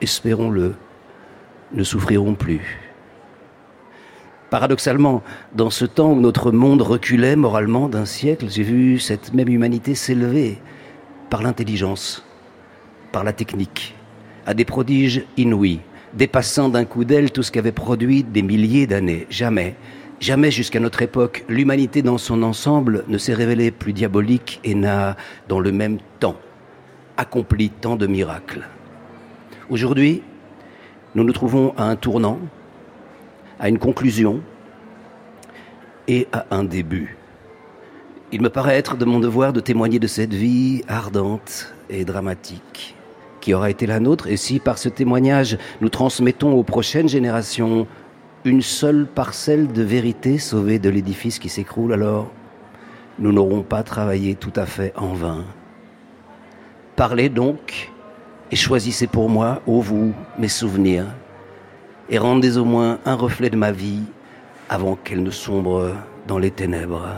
espérons-le, 0.00 0.76
ne 1.72 1.82
souffriront 1.82 2.36
plus. 2.36 2.87
Paradoxalement, 4.50 5.22
dans 5.54 5.68
ce 5.68 5.84
temps 5.84 6.12
où 6.12 6.20
notre 6.20 6.52
monde 6.52 6.80
reculait 6.80 7.36
moralement 7.36 7.88
d'un 7.88 8.06
siècle, 8.06 8.46
j'ai 8.48 8.62
vu 8.62 8.98
cette 8.98 9.34
même 9.34 9.48
humanité 9.48 9.94
s'élever 9.94 10.58
par 11.28 11.42
l'intelligence, 11.42 12.24
par 13.12 13.24
la 13.24 13.34
technique, 13.34 13.94
à 14.46 14.54
des 14.54 14.64
prodiges 14.64 15.26
inouïs, 15.36 15.80
dépassant 16.14 16.70
d'un 16.70 16.86
coup 16.86 17.04
d'aile 17.04 17.30
tout 17.30 17.42
ce 17.42 17.52
qu'avait 17.52 17.72
produit 17.72 18.24
des 18.24 18.40
milliers 18.40 18.86
d'années. 18.86 19.26
Jamais, 19.28 19.76
jamais 20.18 20.50
jusqu'à 20.50 20.80
notre 20.80 21.02
époque, 21.02 21.44
l'humanité 21.50 22.00
dans 22.00 22.16
son 22.16 22.42
ensemble 22.42 23.04
ne 23.06 23.18
s'est 23.18 23.34
révélée 23.34 23.70
plus 23.70 23.92
diabolique 23.92 24.60
et 24.64 24.74
n'a, 24.74 25.16
dans 25.48 25.60
le 25.60 25.72
même 25.72 25.98
temps, 26.20 26.36
accompli 27.18 27.68
tant 27.68 27.96
de 27.96 28.06
miracles. 28.06 28.66
Aujourd'hui, 29.68 30.22
nous 31.14 31.24
nous 31.24 31.34
trouvons 31.34 31.74
à 31.76 31.84
un 31.84 31.96
tournant, 31.96 32.38
à 33.58 33.68
une 33.68 33.78
conclusion 33.78 34.40
et 36.06 36.26
à 36.32 36.46
un 36.50 36.64
début. 36.64 37.16
Il 38.30 38.42
me 38.42 38.50
paraît 38.50 38.76
être 38.76 38.96
de 38.96 39.04
mon 39.04 39.20
devoir 39.20 39.52
de 39.52 39.60
témoigner 39.60 39.98
de 39.98 40.06
cette 40.06 40.34
vie 40.34 40.82
ardente 40.88 41.72
et 41.88 42.04
dramatique 42.04 42.94
qui 43.40 43.54
aura 43.54 43.70
été 43.70 43.86
la 43.86 44.00
nôtre, 44.00 44.26
et 44.26 44.36
si 44.36 44.58
par 44.58 44.78
ce 44.78 44.88
témoignage 44.88 45.58
nous 45.80 45.88
transmettons 45.88 46.52
aux 46.52 46.64
prochaines 46.64 47.08
générations 47.08 47.86
une 48.44 48.62
seule 48.62 49.06
parcelle 49.06 49.68
de 49.72 49.82
vérité 49.82 50.38
sauvée 50.38 50.78
de 50.78 50.90
l'édifice 50.90 51.38
qui 51.38 51.48
s'écroule, 51.48 51.92
alors 51.92 52.30
nous 53.18 53.32
n'aurons 53.32 53.62
pas 53.62 53.82
travaillé 53.82 54.34
tout 54.34 54.52
à 54.56 54.66
fait 54.66 54.92
en 54.96 55.14
vain. 55.14 55.44
Parlez 56.96 57.28
donc 57.28 57.90
et 58.50 58.56
choisissez 58.56 59.06
pour 59.06 59.28
moi, 59.28 59.62
ô 59.66 59.80
vous, 59.80 60.12
mes 60.38 60.48
souvenirs, 60.48 61.06
et 62.10 62.18
rendez 62.18 62.56
au 62.56 62.64
moins 62.64 62.98
un 63.04 63.14
reflet 63.14 63.50
de 63.50 63.56
ma 63.56 63.72
vie 63.72 64.02
avant 64.68 64.96
qu'elle 64.96 65.22
ne 65.22 65.30
sombre 65.30 65.94
dans 66.26 66.38
les 66.38 66.50
ténèbres. 66.50 67.08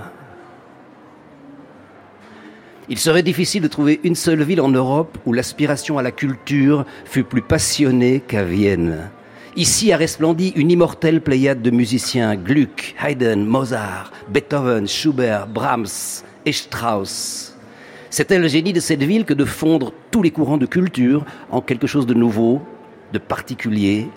Il 2.88 2.98
serait 2.98 3.22
difficile 3.22 3.62
de 3.62 3.68
trouver 3.68 4.00
une 4.02 4.16
seule 4.16 4.42
ville 4.42 4.60
en 4.60 4.68
Europe 4.68 5.16
où 5.24 5.32
l'aspiration 5.32 5.98
à 5.98 6.02
la 6.02 6.10
culture 6.10 6.84
fut 7.04 7.22
plus 7.22 7.42
passionnée 7.42 8.20
qu'à 8.20 8.42
Vienne. 8.42 9.10
Ici 9.56 9.92
a 9.92 9.96
resplendi 9.96 10.52
une 10.56 10.70
immortelle 10.70 11.20
pléiade 11.20 11.62
de 11.62 11.70
musiciens 11.70 12.34
Gluck, 12.34 12.94
Haydn, 13.00 13.44
Mozart, 13.44 14.12
Beethoven, 14.28 14.88
Schubert, 14.88 15.46
Brahms 15.46 16.22
et 16.46 16.52
Strauss. 16.52 17.56
C'était 18.10 18.38
le 18.40 18.48
génie 18.48 18.72
de 18.72 18.80
cette 18.80 19.04
ville 19.04 19.24
que 19.24 19.34
de 19.34 19.44
fondre 19.44 19.92
tous 20.10 20.22
les 20.22 20.32
courants 20.32 20.58
de 20.58 20.66
culture 20.66 21.24
en 21.50 21.60
quelque 21.60 21.86
chose 21.86 22.06
de 22.06 22.14
nouveau, 22.14 22.60
de 23.12 23.18
particulier, 23.18 24.08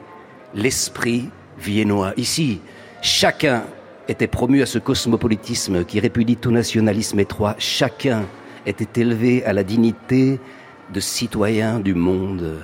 l'esprit 0.55 1.29
viennois. 1.57 2.13
Ici, 2.17 2.61
chacun 3.01 3.63
était 4.07 4.27
promu 4.27 4.61
à 4.61 4.65
ce 4.65 4.79
cosmopolitisme 4.79 5.85
qui 5.85 5.99
répudie 5.99 6.37
tout 6.37 6.51
nationalisme 6.51 7.19
étroit. 7.19 7.55
Chacun 7.57 8.25
était 8.65 9.01
élevé 9.01 9.43
à 9.45 9.53
la 9.53 9.63
dignité 9.63 10.39
de 10.93 10.99
citoyen 10.99 11.79
du 11.79 11.93
monde. 11.93 12.63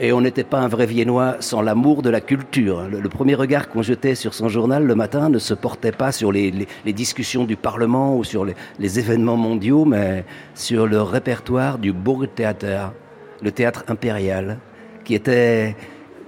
Et 0.00 0.12
on 0.12 0.20
n'était 0.20 0.44
pas 0.44 0.58
un 0.58 0.66
vrai 0.66 0.86
Viennois 0.86 1.36
sans 1.38 1.62
l'amour 1.62 2.02
de 2.02 2.10
la 2.10 2.20
culture. 2.20 2.88
Le, 2.88 3.08
premier 3.08 3.36
regard 3.36 3.68
qu'on 3.68 3.82
jetait 3.82 4.16
sur 4.16 4.34
son 4.34 4.48
journal 4.48 4.84
le 4.84 4.94
matin 4.96 5.28
ne 5.28 5.38
se 5.38 5.54
portait 5.54 5.92
pas 5.92 6.10
sur 6.10 6.32
les, 6.32 6.66
discussions 6.84 7.44
du 7.44 7.54
Parlement 7.56 8.16
ou 8.16 8.24
sur 8.24 8.44
les 8.44 8.98
événements 8.98 9.36
mondiaux, 9.36 9.84
mais 9.84 10.24
sur 10.54 10.88
le 10.88 11.00
répertoire 11.00 11.78
du 11.78 11.92
Burgtheater, 11.92 12.92
le 13.40 13.52
théâtre 13.52 13.84
impérial, 13.86 14.58
qui 15.04 15.14
était 15.14 15.76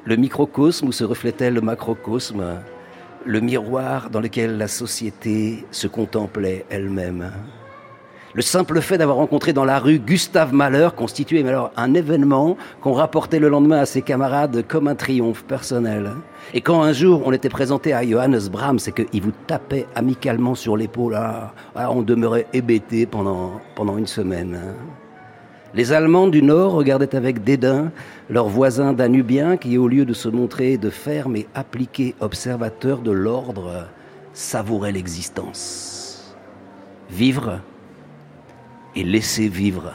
le 0.06 0.14
microcosme 0.16 0.88
où 0.88 0.92
se 0.92 1.02
reflétait 1.02 1.50
le 1.50 1.60
macrocosme, 1.60 2.60
le 3.24 3.40
miroir 3.40 4.08
dans 4.08 4.20
lequel 4.20 4.56
la 4.56 4.68
société 4.68 5.66
se 5.72 5.88
contemplait 5.88 6.64
elle-même. 6.70 7.32
Le 8.32 8.42
simple 8.42 8.80
fait 8.82 8.98
d'avoir 8.98 9.16
rencontré 9.16 9.52
dans 9.52 9.64
la 9.64 9.80
rue 9.80 9.98
Gustave 9.98 10.52
Mahler 10.52 10.90
constituait 10.94 11.46
alors 11.48 11.72
un 11.76 11.94
événement 11.94 12.56
qu'on 12.82 12.92
rapportait 12.92 13.40
le 13.40 13.48
lendemain 13.48 13.78
à 13.78 13.86
ses 13.86 14.02
camarades 14.02 14.64
comme 14.68 14.86
un 14.88 14.94
triomphe 14.94 15.42
personnel. 15.44 16.12
Et 16.54 16.60
quand 16.60 16.82
un 16.82 16.92
jour 16.92 17.22
on 17.24 17.32
était 17.32 17.48
présenté 17.48 17.92
à 17.92 18.06
Johannes 18.06 18.48
Brahms 18.52 18.78
et 18.86 18.92
qu'il 18.92 19.22
vous 19.22 19.32
tapait 19.46 19.86
amicalement 19.96 20.54
sur 20.54 20.76
l'épaule, 20.76 21.14
ah, 21.16 21.52
ah, 21.74 21.90
on 21.90 22.02
demeurait 22.02 22.46
hébété 22.52 23.06
pendant 23.06 23.60
une 23.96 24.06
semaine. 24.06 24.60
Les 25.76 25.92
Allemands 25.92 26.26
du 26.26 26.42
Nord 26.42 26.72
regardaient 26.72 27.14
avec 27.14 27.44
dédain 27.44 27.92
leurs 28.30 28.48
voisins 28.48 28.94
danubiens 28.94 29.58
qui, 29.58 29.76
au 29.76 29.88
lieu 29.88 30.06
de 30.06 30.14
se 30.14 30.30
montrer 30.30 30.78
de 30.78 30.88
fermes 30.88 31.36
et 31.36 31.46
appliqués 31.54 32.14
observateurs 32.20 33.02
de 33.02 33.10
l'ordre, 33.10 33.86
savouraient 34.32 34.92
l'existence. 34.92 36.34
Vivre 37.10 37.60
et 38.94 39.04
laisser 39.04 39.48
vivre. 39.48 39.92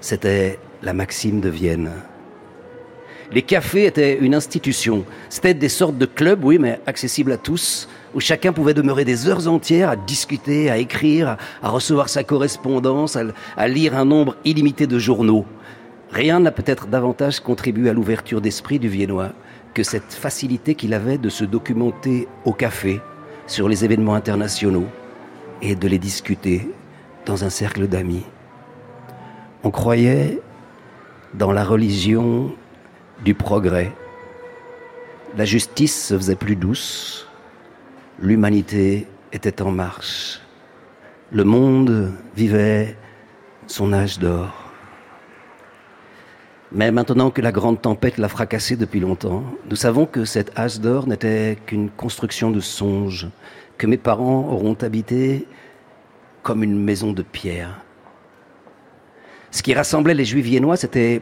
C'était 0.00 0.58
la 0.82 0.92
maxime 0.92 1.40
de 1.40 1.48
Vienne. 1.48 1.92
Les 3.32 3.42
cafés 3.42 3.86
étaient 3.86 4.18
une 4.18 4.34
institution. 4.34 5.04
C'était 5.30 5.54
des 5.54 5.70
sortes 5.70 5.96
de 5.96 6.04
clubs, 6.04 6.44
oui, 6.44 6.58
mais 6.58 6.80
accessibles 6.86 7.32
à 7.32 7.38
tous, 7.38 7.88
où 8.14 8.20
chacun 8.20 8.52
pouvait 8.52 8.74
demeurer 8.74 9.06
des 9.06 9.26
heures 9.26 9.48
entières 9.48 9.88
à 9.88 9.96
discuter, 9.96 10.70
à 10.70 10.76
écrire, 10.76 11.38
à 11.62 11.68
recevoir 11.70 12.10
sa 12.10 12.24
correspondance, 12.24 13.16
à, 13.56 13.68
lire 13.68 13.96
un 13.96 14.04
nombre 14.04 14.36
illimité 14.44 14.86
de 14.86 14.98
journaux. 14.98 15.46
Rien 16.10 16.40
n'a 16.40 16.50
peut-être 16.50 16.88
davantage 16.88 17.40
contribué 17.40 17.88
à 17.88 17.94
l'ouverture 17.94 18.42
d'esprit 18.42 18.78
du 18.78 18.88
Viennois 18.88 19.32
que 19.72 19.82
cette 19.82 20.12
facilité 20.12 20.74
qu'il 20.74 20.92
avait 20.92 21.16
de 21.16 21.30
se 21.30 21.44
documenter 21.44 22.28
au 22.44 22.52
café 22.52 23.00
sur 23.46 23.66
les 23.66 23.86
événements 23.86 24.14
internationaux 24.14 24.86
et 25.62 25.74
de 25.74 25.88
les 25.88 25.98
discuter 25.98 26.68
dans 27.24 27.44
un 27.44 27.50
cercle 27.50 27.88
d'amis. 27.88 28.26
On 29.64 29.70
croyait 29.70 30.42
dans 31.32 31.52
la 31.52 31.64
religion 31.64 32.52
du 33.24 33.34
progrès. 33.34 33.92
La 35.36 35.44
justice 35.44 36.08
se 36.08 36.16
faisait 36.16 36.36
plus 36.36 36.56
douce, 36.56 37.26
l'humanité 38.20 39.06
était 39.32 39.62
en 39.62 39.70
marche, 39.70 40.40
le 41.30 41.44
monde 41.44 42.12
vivait 42.36 42.96
son 43.66 43.92
âge 43.92 44.18
d'or. 44.18 44.72
Mais 46.70 46.90
maintenant 46.90 47.30
que 47.30 47.42
la 47.42 47.52
grande 47.52 47.80
tempête 47.80 48.18
l'a 48.18 48.28
fracassé 48.28 48.76
depuis 48.76 49.00
longtemps, 49.00 49.44
nous 49.68 49.76
savons 49.76 50.06
que 50.06 50.24
cet 50.24 50.58
âge 50.58 50.80
d'or 50.80 51.06
n'était 51.06 51.58
qu'une 51.66 51.90
construction 51.90 52.50
de 52.50 52.60
songe, 52.60 53.28
que 53.78 53.86
mes 53.86 53.98
parents 53.98 54.48
auront 54.50 54.76
habité 54.80 55.46
comme 56.42 56.62
une 56.62 56.82
maison 56.82 57.12
de 57.12 57.22
pierre. 57.22 57.80
Ce 59.50 59.62
qui 59.62 59.74
rassemblait 59.74 60.14
les 60.14 60.24
juifs 60.24 60.46
viennois, 60.46 60.78
c'était 60.78 61.20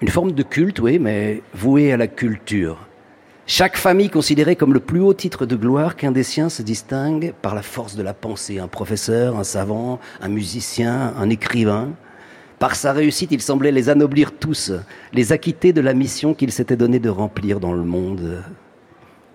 une 0.00 0.08
forme 0.08 0.32
de 0.32 0.42
culte, 0.42 0.78
oui, 0.80 0.98
mais 0.98 1.42
vouée 1.54 1.92
à 1.92 1.96
la 1.96 2.06
culture. 2.06 2.86
Chaque 3.46 3.76
famille 3.76 4.10
considérait 4.10 4.56
comme 4.56 4.74
le 4.74 4.80
plus 4.80 5.00
haut 5.00 5.14
titre 5.14 5.46
de 5.46 5.56
gloire 5.56 5.96
qu'un 5.96 6.12
des 6.12 6.22
siens 6.22 6.48
se 6.48 6.62
distingue 6.62 7.32
par 7.40 7.54
la 7.54 7.62
force 7.62 7.96
de 7.96 8.02
la 8.02 8.14
pensée. 8.14 8.58
Un 8.58 8.68
professeur, 8.68 9.38
un 9.38 9.44
savant, 9.44 9.98
un 10.20 10.28
musicien, 10.28 11.14
un 11.16 11.30
écrivain. 11.30 11.88
Par 12.58 12.76
sa 12.76 12.92
réussite, 12.92 13.32
il 13.32 13.40
semblait 13.40 13.72
les 13.72 13.88
anoblir 13.88 14.32
tous, 14.32 14.72
les 15.12 15.32
acquitter 15.32 15.72
de 15.72 15.80
la 15.80 15.94
mission 15.94 16.34
qu'il 16.34 16.52
s'était 16.52 16.76
donné 16.76 16.98
de 16.98 17.08
remplir 17.08 17.58
dans 17.58 17.72
le 17.72 17.84
monde. 17.84 18.44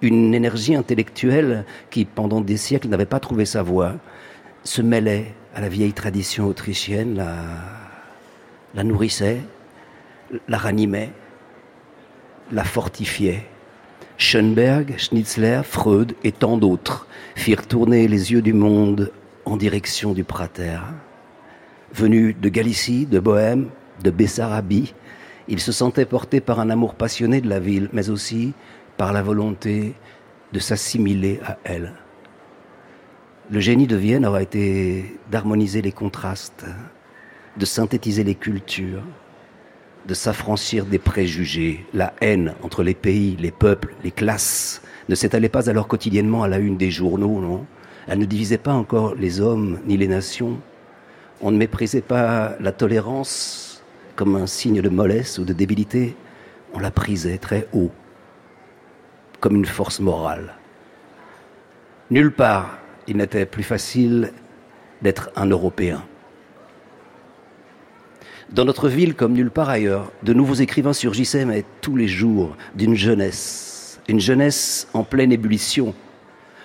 Une 0.01 0.33
énergie 0.33 0.75
intellectuelle 0.75 1.65
qui, 1.89 2.05
pendant 2.05 2.41
des 2.41 2.57
siècles, 2.57 2.89
n'avait 2.89 3.05
pas 3.05 3.19
trouvé 3.19 3.45
sa 3.45 3.63
voie, 3.63 3.95
se 4.63 4.81
mêlait 4.81 5.33
à 5.55 5.61
la 5.61 5.69
vieille 5.69 5.93
tradition 5.93 6.45
autrichienne, 6.45 7.25
la 8.75 8.83
nourrissait, 8.83 9.41
la 10.47 10.57
ranimait, 10.57 11.11
la 12.51 12.63
fortifiait. 12.63 13.45
Schoenberg, 14.17 14.95
Schnitzler, 14.97 15.61
Freud 15.63 16.13
et 16.23 16.31
tant 16.31 16.57
d'autres 16.57 17.07
firent 17.35 17.67
tourner 17.67 18.07
les 18.07 18.31
yeux 18.31 18.41
du 18.41 18.53
monde 18.53 19.11
en 19.45 19.57
direction 19.57 20.13
du 20.13 20.23
Prater. 20.23 20.79
Venus 21.93 22.35
de 22.39 22.49
Galicie, 22.49 23.05
de 23.05 23.19
Bohême, 23.19 23.69
de 24.03 24.11
Bessarabie, 24.11 24.93
ils 25.47 25.59
se 25.59 25.71
sentaient 25.71 26.05
portés 26.05 26.41
par 26.41 26.59
un 26.59 26.69
amour 26.69 26.95
passionné 26.95 27.41
de 27.41 27.49
la 27.49 27.59
ville, 27.59 27.89
mais 27.91 28.09
aussi 28.09 28.53
par 28.97 29.13
la 29.13 29.21
volonté 29.21 29.93
de 30.53 30.59
s'assimiler 30.59 31.39
à 31.45 31.57
elle. 31.63 31.93
Le 33.49 33.59
génie 33.59 33.87
de 33.87 33.95
Vienne 33.95 34.25
aura 34.25 34.41
été 34.41 35.19
d'harmoniser 35.29 35.81
les 35.81 35.91
contrastes, 35.91 36.65
de 37.57 37.65
synthétiser 37.65 38.23
les 38.23 38.35
cultures, 38.35 39.03
de 40.07 40.13
s'affranchir 40.13 40.85
des 40.85 40.99
préjugés. 40.99 41.85
La 41.93 42.13
haine 42.21 42.53
entre 42.63 42.83
les 42.83 42.93
pays, 42.93 43.37
les 43.39 43.51
peuples, 43.51 43.93
les 44.03 44.11
classes 44.11 44.81
ne 45.09 45.15
s'étalait 45.15 45.49
pas 45.49 45.69
alors 45.69 45.87
quotidiennement 45.87 46.43
à 46.43 46.47
la 46.47 46.57
une 46.59 46.77
des 46.77 46.91
journaux, 46.91 47.39
non? 47.39 47.65
Elle 48.07 48.19
ne 48.19 48.25
divisait 48.25 48.57
pas 48.57 48.73
encore 48.73 49.15
les 49.15 49.39
hommes 49.39 49.79
ni 49.85 49.95
les 49.97 50.07
nations. 50.07 50.59
On 51.41 51.51
ne 51.51 51.57
méprisait 51.57 52.01
pas 52.01 52.55
la 52.59 52.71
tolérance 52.71 53.83
comme 54.15 54.35
un 54.35 54.47
signe 54.47 54.81
de 54.81 54.89
mollesse 54.89 55.37
ou 55.39 55.45
de 55.45 55.53
débilité. 55.53 56.15
On 56.73 56.79
la 56.79 56.91
prisait 56.91 57.37
très 57.37 57.67
haut, 57.73 57.91
comme 59.39 59.55
une 59.55 59.65
force 59.65 59.99
morale. 59.99 60.53
Nulle 62.11 62.31
part 62.31 62.77
il 63.07 63.17
n'était 63.17 63.45
plus 63.45 63.63
facile 63.63 64.31
d'être 65.01 65.31
un 65.35 65.47
Européen. 65.47 66.03
Dans 68.53 68.65
notre 68.65 68.87
ville, 68.87 69.15
comme 69.15 69.33
nulle 69.33 69.49
part 69.49 69.69
ailleurs, 69.69 70.11
de 70.21 70.31
nouveaux 70.31 70.53
écrivains 70.53 70.93
surgissaient, 70.93 71.43
mais 71.43 71.65
tous 71.81 71.95
les 71.95 72.07
jours, 72.07 72.55
d'une 72.75 72.93
jeunesse, 72.93 73.99
une 74.07 74.19
jeunesse 74.19 74.87
en 74.93 75.03
pleine 75.03 75.31
ébullition. 75.31 75.95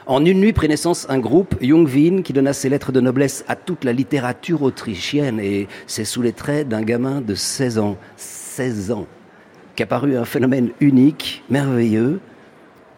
En 0.07 0.23
une 0.23 0.39
nuit 0.39 0.53
prit 0.53 0.69
naissance 0.69 1.07
un 1.09 1.19
groupe, 1.19 1.55
Jungwin, 1.63 2.23
qui 2.23 2.35
donna 2.35 2.53
ses 2.53 2.69
lettres 2.69 2.93
de 2.93 3.01
noblesse 3.01 3.43
à 3.49 3.57
toute 3.57 3.85
la 3.85 3.95
littérature 3.95 4.61
autrichienne, 4.61 5.41
et 5.41 5.67
c'est 5.87 6.05
sous 6.05 6.21
les 6.21 6.35
traits 6.35 6.69
d'un 6.69 6.83
gamin 6.83 7.23
de 7.23 7.35
16 7.35 7.79
ans, 7.79 7.97
16 8.19 8.91
ans, 8.91 9.07
qu'apparut 9.75 10.19
un 10.19 10.27
phénomène 10.27 10.73
unique, 10.81 11.43
merveilleux, 11.49 12.21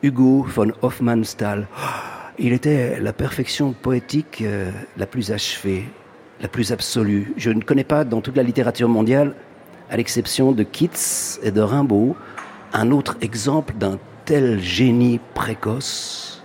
Hugo 0.03 0.45
von 0.49 0.73
Hofmannsthal. 0.83 1.69
Il 2.41 2.53
était 2.53 2.99
la 2.99 3.13
perfection 3.13 3.73
poétique 3.73 4.43
euh, 4.43 4.73
la 4.97 5.07
plus 5.07 5.31
achevée, 5.31 5.85
la 6.41 6.49
plus 6.49 6.73
absolue. 6.73 7.33
Je 7.37 7.51
ne 7.51 7.63
connais 7.63 7.85
pas 7.85 8.05
dans 8.05 8.21
toute 8.21 8.37
la 8.37 8.43
littérature 8.43 8.89
mondiale, 8.89 9.35
à 9.91 9.97
l'exception 9.97 10.53
de 10.53 10.63
Keats 10.63 11.39
et 11.43 11.51
de 11.51 11.61
Rimbaud, 11.61 12.17
un 12.73 12.91
autre 12.91 13.17
exemple 13.21 13.75
d'un 13.79 13.99
tel 14.25 14.61
génie 14.61 15.21
précoce 15.35 16.43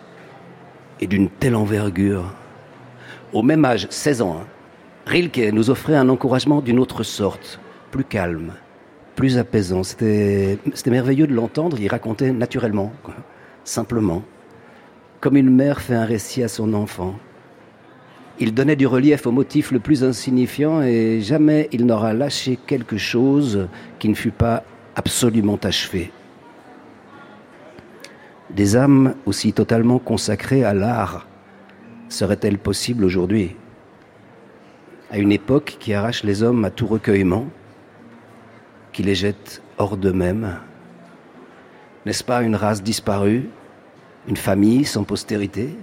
et 0.99 1.07
d'une 1.07 1.29
telle 1.29 1.55
envergure. 1.55 2.33
Au 3.33 3.43
même 3.43 3.65
âge, 3.65 3.87
16 3.89 4.21
ans, 4.21 4.39
hein, 4.41 4.47
Rilke 5.05 5.51
nous 5.53 5.69
offrait 5.69 5.95
un 5.95 6.09
encouragement 6.09 6.61
d'une 6.61 6.79
autre 6.79 7.03
sorte, 7.03 7.59
plus 7.91 8.03
calme, 8.03 8.53
plus 9.15 9.37
apaisant. 9.37 9.83
C'était 9.83 10.57
merveilleux 10.87 11.27
de 11.27 11.33
l'entendre, 11.33 11.77
il 11.79 11.87
racontait 11.87 12.31
naturellement, 12.31 12.91
simplement 13.63 14.23
comme 15.25 15.37
une 15.37 15.49
mère 15.49 15.81
fait 15.81 15.95
un 15.95 16.05
récit 16.05 16.43
à 16.43 16.47
son 16.47 16.71
enfant. 16.75 17.15
Il 18.37 18.53
donnait 18.53 18.75
du 18.75 18.85
relief 18.85 19.25
au 19.27 19.31
motif 19.31 19.71
le 19.71 19.79
plus 19.79 20.03
insignifiant 20.03 20.81
et 20.81 21.21
jamais 21.21 21.69
il 21.71 21.85
n'aura 21.85 22.13
lâché 22.13 22.57
quelque 22.67 22.97
chose 22.97 23.67
qui 23.97 24.09
ne 24.09 24.13
fût 24.13 24.31
pas 24.31 24.63
absolument 24.95 25.59
achevé. 25.63 26.11
Des 28.49 28.75
âmes 28.75 29.15
aussi 29.25 29.53
totalement 29.53 29.99
consacrées 29.99 30.65
à 30.65 30.73
l'art 30.73 31.27
seraient-elles 32.09 32.57
possibles 32.57 33.05
aujourd'hui? 33.05 33.55
À 35.11 35.17
une 35.17 35.31
époque 35.31 35.77
qui 35.79 35.93
arrache 35.93 36.23
les 36.23 36.43
hommes 36.43 36.65
à 36.65 36.71
tout 36.71 36.87
recueillement, 36.87 37.47
qui 38.91 39.03
les 39.03 39.15
jette 39.15 39.61
hors 39.77 39.97
d'eux-mêmes 39.97 40.59
N'est-ce 42.05 42.23
pas 42.23 42.43
une 42.43 42.55
race 42.55 42.83
disparue 42.83 43.49
une 44.27 44.37
famille 44.37 44.85
sans 44.85 45.03
postérité? 45.03 45.77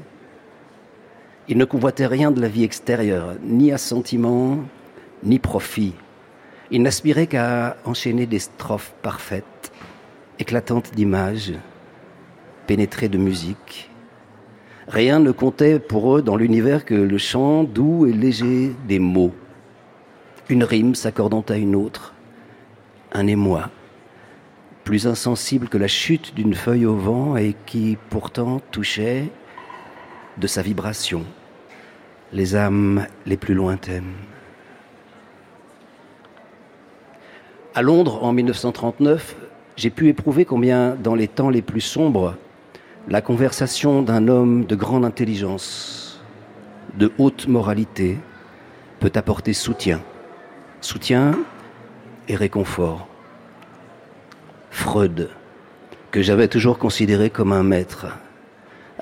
Il 1.49 1.59
ne 1.59 1.65
convoitait 1.65 2.07
rien 2.07 2.31
de 2.31 2.41
la 2.41 2.49
vie 2.49 2.65
extérieure, 2.65 3.35
ni 3.43 3.73
assentiment, 3.73 4.59
ni 5.25 5.39
profit. 5.39 5.95
Il 6.71 6.83
n'aspirait 6.83 7.27
qu'à 7.27 7.77
enchaîner 7.85 8.27
des 8.27 8.39
strophes 8.39 8.95
parfaites, 9.03 9.73
éclatantes 10.39 10.95
d'images, 10.95 11.53
pénétrées 12.67 13.09
de 13.09 13.19
musique. 13.19 13.91
Rien 14.89 15.19
ne 15.19 15.33
comptait 15.33 15.79
pour 15.79 16.17
eux 16.17 16.23
dans 16.23 16.37
l'univers 16.37 16.85
que 16.85 16.95
le 16.95 17.19
chant 17.19 17.65
doux 17.65 18.07
et 18.07 18.13
léger 18.13 18.73
des 18.87 18.99
mots, 18.99 19.33
une 20.49 20.65
rime 20.65 20.95
s'accordant 20.95 21.45
à 21.49 21.57
une 21.57 21.75
autre, 21.75 22.15
un 23.13 23.27
émoi 23.27 23.71
plus 24.85 25.07
insensible 25.07 25.69
que 25.69 25.79
la 25.79 25.89
chute 25.89 26.35
d'une 26.35 26.55
feuille 26.55 26.87
au 26.87 26.97
vent 26.97 27.37
et 27.37 27.55
qui 27.67 27.97
pourtant 28.11 28.61
touchait 28.71 29.29
de 30.39 30.47
sa 30.47 30.63
vibration 30.63 31.25
les 32.33 32.57
âmes 32.57 33.07
les 33.27 33.37
plus 33.37 33.55
lointaines. 33.55 34.13
À 37.75 37.83
Londres, 37.83 38.23
en 38.23 38.33
1939, 38.33 39.37
j'ai 39.77 39.91
pu 39.91 40.09
éprouver 40.09 40.45
combien, 40.45 40.95
dans 40.95 41.15
les 41.15 41.29
temps 41.29 41.51
les 41.51 41.63
plus 41.63 41.81
sombres, 41.81 42.37
la 43.09 43.21
conversation 43.21 44.03
d'un 44.03 44.29
homme 44.29 44.65
de 44.65 44.77
grande 44.77 45.05
intelligence, 45.05 46.23
de 46.95 47.13
haute 47.19 47.49
moralité, 47.49 48.19
peut 49.01 49.13
apporter 49.15 49.53
soutien. 49.53 50.01
Soutien 50.81 51.39
et 52.29 52.37
réconfort. 52.37 53.09
Freud, 54.71 55.31
que 56.11 56.23
j'avais 56.23 56.49
toujours 56.49 56.79
considéré 56.79 57.31
comme 57.31 57.53
un 57.53 57.63
maître, 57.63 58.07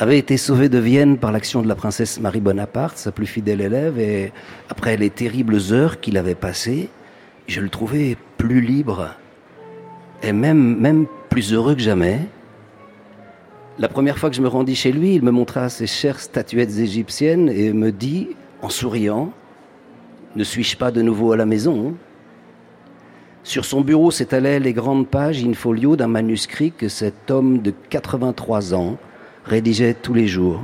avait 0.01 0.19
été 0.19 0.39
sauvé 0.39 0.71
de 0.71 0.79
Vienne 0.79 1.19
par 1.19 1.31
l'action 1.31 1.61
de 1.61 1.69
la 1.69 1.75
princesse 1.75 2.21
Marie 2.21 2.41
Bonaparte, 2.41 2.97
sa 2.97 3.13
plus 3.13 3.27
fidèle 3.27 3.61
élève, 3.61 3.99
et 3.99 4.33
après 4.71 4.97
les 4.97 5.11
terribles 5.11 5.59
heures 5.73 6.01
qu'il 6.01 6.17
avait 6.17 6.35
passées, 6.35 6.89
je 7.47 7.61
le 7.61 7.69
trouvais 7.69 8.17
plus 8.39 8.63
libre, 8.63 9.11
même, 10.25 10.79
même 10.79 11.05
plus 11.29 11.53
heureux 11.53 11.75
que 11.75 11.83
jamais. 11.83 12.19
La 13.79 13.89
première 13.89 14.17
fois 14.17 14.31
que 14.31 14.37
je 14.37 14.41
me 14.41 14.49
rendis 14.49 14.75
chez 14.75 14.91
lui, 14.91 15.17
il 15.17 15.23
me 15.23 15.31
montra 15.31 15.69
ses 15.69 15.87
chères 15.87 16.19
statuettes 16.19 16.79
égyptiennes 16.79 17.51
et 17.51 17.75
me 17.75 17.93
dit, 17.93 18.29
en 18.63 18.71
souriant, 18.71 19.35
Ne 20.35 20.45
suis-je 20.45 20.79
pas 20.79 20.91
de 20.91 21.03
nouveau 21.03 21.33
à 21.33 21.37
la 21.37 21.45
maison? 21.45 21.95
Sur 23.43 23.67
son 23.67 23.83
bureau 23.83 24.11
s'étalaient 24.11 24.61
les 24.61 24.73
grandes 24.73 25.09
pages 25.09 25.45
in 25.45 25.53
folio 25.53 25.95
d'un 25.95 26.09
manuscrit 26.09 26.73
que 26.73 26.89
cet 26.89 27.31
homme 27.31 27.59
de 27.59 27.75
83 27.91 28.73
ans 28.73 28.97
rédigeait 29.45 29.95
tous 29.95 30.15
les 30.15 30.27
jours, 30.27 30.63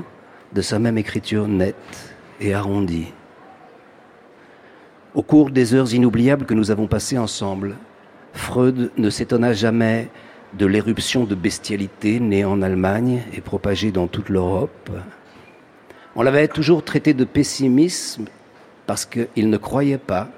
de 0.52 0.62
sa 0.62 0.78
même 0.78 0.98
écriture 0.98 1.48
nette 1.48 2.14
et 2.40 2.54
arrondie. 2.54 3.12
Au 5.14 5.22
cours 5.22 5.50
des 5.50 5.74
heures 5.74 5.92
inoubliables 5.94 6.44
que 6.44 6.54
nous 6.54 6.70
avons 6.70 6.86
passées 6.86 7.18
ensemble, 7.18 7.76
Freud 8.32 8.90
ne 8.96 9.10
s'étonna 9.10 9.54
jamais 9.54 10.08
de 10.52 10.66
l'éruption 10.66 11.24
de 11.24 11.34
bestialité 11.34 12.20
née 12.20 12.44
en 12.44 12.62
Allemagne 12.62 13.22
et 13.32 13.40
propagée 13.40 13.92
dans 13.92 14.06
toute 14.06 14.28
l'Europe. 14.28 14.90
On 16.14 16.22
l'avait 16.22 16.48
toujours 16.48 16.84
traité 16.84 17.14
de 17.14 17.24
pessimisme 17.24 18.26
parce 18.86 19.04
qu'il 19.04 19.50
ne 19.50 19.56
croyait 19.56 19.98
pas 19.98 20.28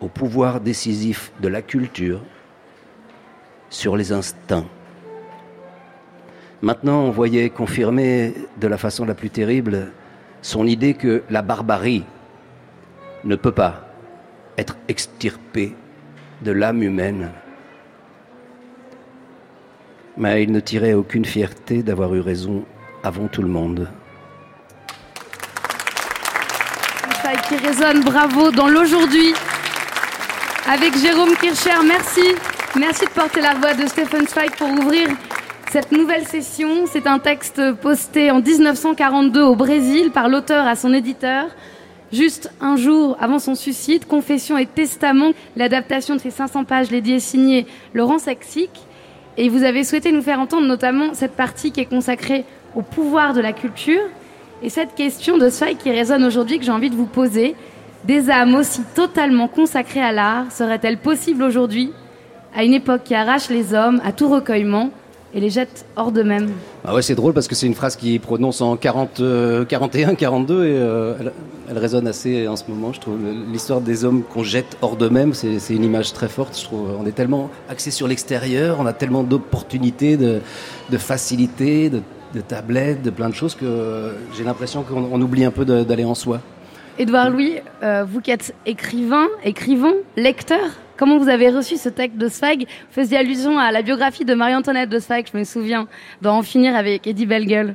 au 0.00 0.08
pouvoir 0.08 0.60
décisif 0.60 1.32
de 1.40 1.48
la 1.48 1.62
culture 1.62 2.20
sur 3.70 3.96
les 3.96 4.12
instincts. 4.12 4.66
Maintenant, 6.62 7.00
on 7.02 7.10
voyait 7.10 7.50
confirmer 7.50 8.34
de 8.60 8.68
la 8.68 8.78
façon 8.78 9.04
la 9.04 9.14
plus 9.14 9.30
terrible 9.30 9.90
son 10.42 10.66
idée 10.66 10.94
que 10.94 11.22
la 11.28 11.42
barbarie 11.42 12.04
ne 13.24 13.36
peut 13.36 13.52
pas 13.52 13.88
être 14.56 14.76
extirpée 14.88 15.74
de 16.42 16.52
l'âme 16.52 16.82
humaine. 16.82 17.30
Mais 20.16 20.42
il 20.42 20.52
ne 20.52 20.60
tirait 20.60 20.94
aucune 20.94 21.24
fierté 21.24 21.82
d'avoir 21.82 22.14
eu 22.14 22.20
raison 22.20 22.64
avant 23.02 23.28
tout 23.28 23.42
le 23.42 23.48
monde. 23.48 23.88
Qui 27.48 27.56
résonne, 27.56 28.02
bravo, 28.02 28.50
dans 28.50 28.68
l'aujourd'hui. 28.68 29.34
Avec 30.68 30.96
Jérôme 30.96 31.34
Kircher, 31.36 31.82
merci. 31.84 32.34
Merci 32.78 33.04
de 33.04 33.10
porter 33.10 33.40
la 33.40 33.54
voix 33.54 33.74
de 33.74 33.86
Stephen 33.86 34.26
Zweig 34.26 34.50
pour 34.56 34.70
ouvrir 34.70 35.08
cette 35.72 35.90
nouvelle 35.90 36.26
session. 36.26 36.84
C'est 36.84 37.06
un 37.06 37.18
texte 37.18 37.72
posté 37.80 38.30
en 38.30 38.42
1942 38.42 39.42
au 39.42 39.56
Brésil 39.56 40.10
par 40.10 40.28
l'auteur 40.28 40.66
à 40.66 40.76
son 40.76 40.92
éditeur. 40.92 41.46
Juste 42.12 42.52
un 42.60 42.76
jour 42.76 43.16
avant 43.18 43.38
son 43.38 43.54
suicide, 43.54 44.04
Confession 44.06 44.58
et 44.58 44.66
Testament, 44.66 45.32
l'adaptation 45.56 46.14
de 46.14 46.20
ces 46.20 46.30
500 46.30 46.64
pages, 46.64 46.90
l'édit 46.90 47.14
est 47.14 47.20
signé 47.20 47.66
Laurent 47.94 48.18
Saxic. 48.18 48.68
Et 49.38 49.48
vous 49.48 49.62
avez 49.62 49.82
souhaité 49.82 50.12
nous 50.12 50.20
faire 50.20 50.40
entendre 50.40 50.66
notamment 50.66 51.14
cette 51.14 51.36
partie 51.36 51.72
qui 51.72 51.80
est 51.80 51.86
consacrée 51.86 52.44
au 52.74 52.82
pouvoir 52.82 53.32
de 53.32 53.40
la 53.40 53.54
culture. 53.54 54.02
Et 54.62 54.68
cette 54.68 54.94
question 54.94 55.38
de 55.38 55.48
Zweig 55.48 55.78
qui 55.78 55.90
résonne 55.90 56.24
aujourd'hui 56.24 56.58
que 56.58 56.66
j'ai 56.66 56.70
envie 56.70 56.90
de 56.90 56.96
vous 56.96 57.06
poser. 57.06 57.56
Des 58.04 58.28
âmes 58.28 58.56
aussi 58.56 58.82
totalement 58.94 59.48
consacrées 59.48 60.02
à 60.02 60.12
l'art 60.12 60.52
seraient-elles 60.52 60.98
possibles 60.98 61.42
aujourd'hui, 61.42 61.92
à 62.54 62.62
une 62.62 62.74
époque 62.74 63.04
qui 63.04 63.14
arrache 63.14 63.48
les 63.48 63.72
hommes 63.72 64.02
à 64.04 64.12
tout 64.12 64.28
recueillement 64.28 64.90
et 65.34 65.40
les 65.40 65.50
jette 65.50 65.84
hors 65.96 66.12
d'eux-mêmes. 66.12 66.50
Ah 66.84 66.94
ouais, 66.94 67.02
c'est 67.02 67.14
drôle 67.14 67.32
parce 67.32 67.48
que 67.48 67.54
c'est 67.54 67.66
une 67.66 67.74
phrase 67.74 67.96
qui 67.96 68.18
prononce 68.18 68.60
en 68.60 68.76
40, 68.76 69.22
41, 69.68 70.14
42 70.14 70.64
et 70.64 70.76
euh, 70.76 71.14
elle, 71.20 71.32
elle, 71.70 71.78
résonne 71.78 72.06
assez 72.06 72.46
en 72.48 72.56
ce 72.56 72.64
moment, 72.68 72.92
je 72.92 73.00
trouve. 73.00 73.18
L'histoire 73.50 73.80
des 73.80 74.04
hommes 74.04 74.22
qu'on 74.22 74.42
jette 74.42 74.76
hors 74.82 74.96
d'eux-mêmes, 74.96 75.34
c'est 75.34 75.74
une 75.74 75.84
image 75.84 76.12
très 76.12 76.28
forte, 76.28 76.58
je 76.58 76.64
trouve. 76.64 76.90
On 77.00 77.06
est 77.06 77.12
tellement 77.12 77.50
axé 77.68 77.90
sur 77.90 78.08
l'extérieur, 78.08 78.78
on 78.80 78.86
a 78.86 78.92
tellement 78.92 79.22
d'opportunités, 79.22 80.16
de, 80.16 80.40
de 80.90 80.98
facilités, 80.98 81.88
de, 81.88 82.02
de, 82.34 82.40
tablettes, 82.40 83.02
de 83.02 83.10
plein 83.10 83.28
de 83.28 83.34
choses 83.34 83.54
que 83.54 84.12
j'ai 84.36 84.44
l'impression 84.44 84.82
qu'on 84.82 85.20
oublie 85.20 85.44
un 85.44 85.50
peu 85.50 85.64
d'aller 85.64 86.04
en 86.04 86.14
soi. 86.14 86.40
Édouard 86.98 87.30
Louis, 87.30 87.54
euh, 87.82 88.04
vous 88.04 88.20
qui 88.20 88.30
êtes 88.30 88.54
écrivain, 88.66 89.26
écrivain, 89.44 89.94
lecteur, 90.16 90.60
Comment 91.02 91.18
vous 91.18 91.28
avez 91.28 91.48
reçu 91.48 91.78
ce 91.78 91.88
texte 91.88 92.16
de 92.16 92.28
Zweig 92.28 92.60
Vous 92.60 92.92
faisiez 92.92 93.18
allusion 93.18 93.58
à 93.58 93.72
la 93.72 93.82
biographie 93.82 94.24
de 94.24 94.34
Marie-Antoinette 94.34 94.88
de 94.88 95.00
Zweig, 95.00 95.24
je 95.32 95.36
me 95.36 95.42
souviens, 95.42 95.88
d'en 96.20 96.36
en 96.36 96.42
finir 96.44 96.76
avec 96.76 97.08
Eddie 97.08 97.26
Bellegueule. 97.26 97.74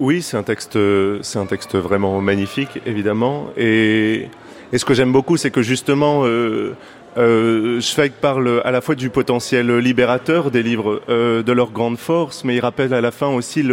Oui, 0.00 0.20
c'est 0.20 0.36
un 0.36 0.42
texte, 0.42 0.76
un 0.76 1.46
texte 1.46 1.76
vraiment 1.76 2.20
magnifique, 2.20 2.80
évidemment. 2.86 3.50
Et, 3.56 4.28
ce 4.76 4.84
que 4.84 4.94
j'aime 4.94 5.12
beaucoup, 5.12 5.36
c'est 5.36 5.52
que 5.52 5.62
justement, 5.62 6.24
euh, 6.24 6.74
euh, 7.18 7.80
parle 8.20 8.62
à 8.64 8.72
la 8.72 8.80
fois 8.80 8.96
du 8.96 9.08
potentiel 9.08 9.76
libérateur 9.76 10.50
des 10.50 10.64
livres, 10.64 11.02
euh, 11.08 11.44
de 11.44 11.52
leur 11.52 11.70
grande 11.70 11.98
force, 11.98 12.42
mais 12.42 12.56
il 12.56 12.60
rappelle 12.60 12.94
à 12.94 13.00
la 13.00 13.12
fin 13.12 13.28
aussi 13.28 13.64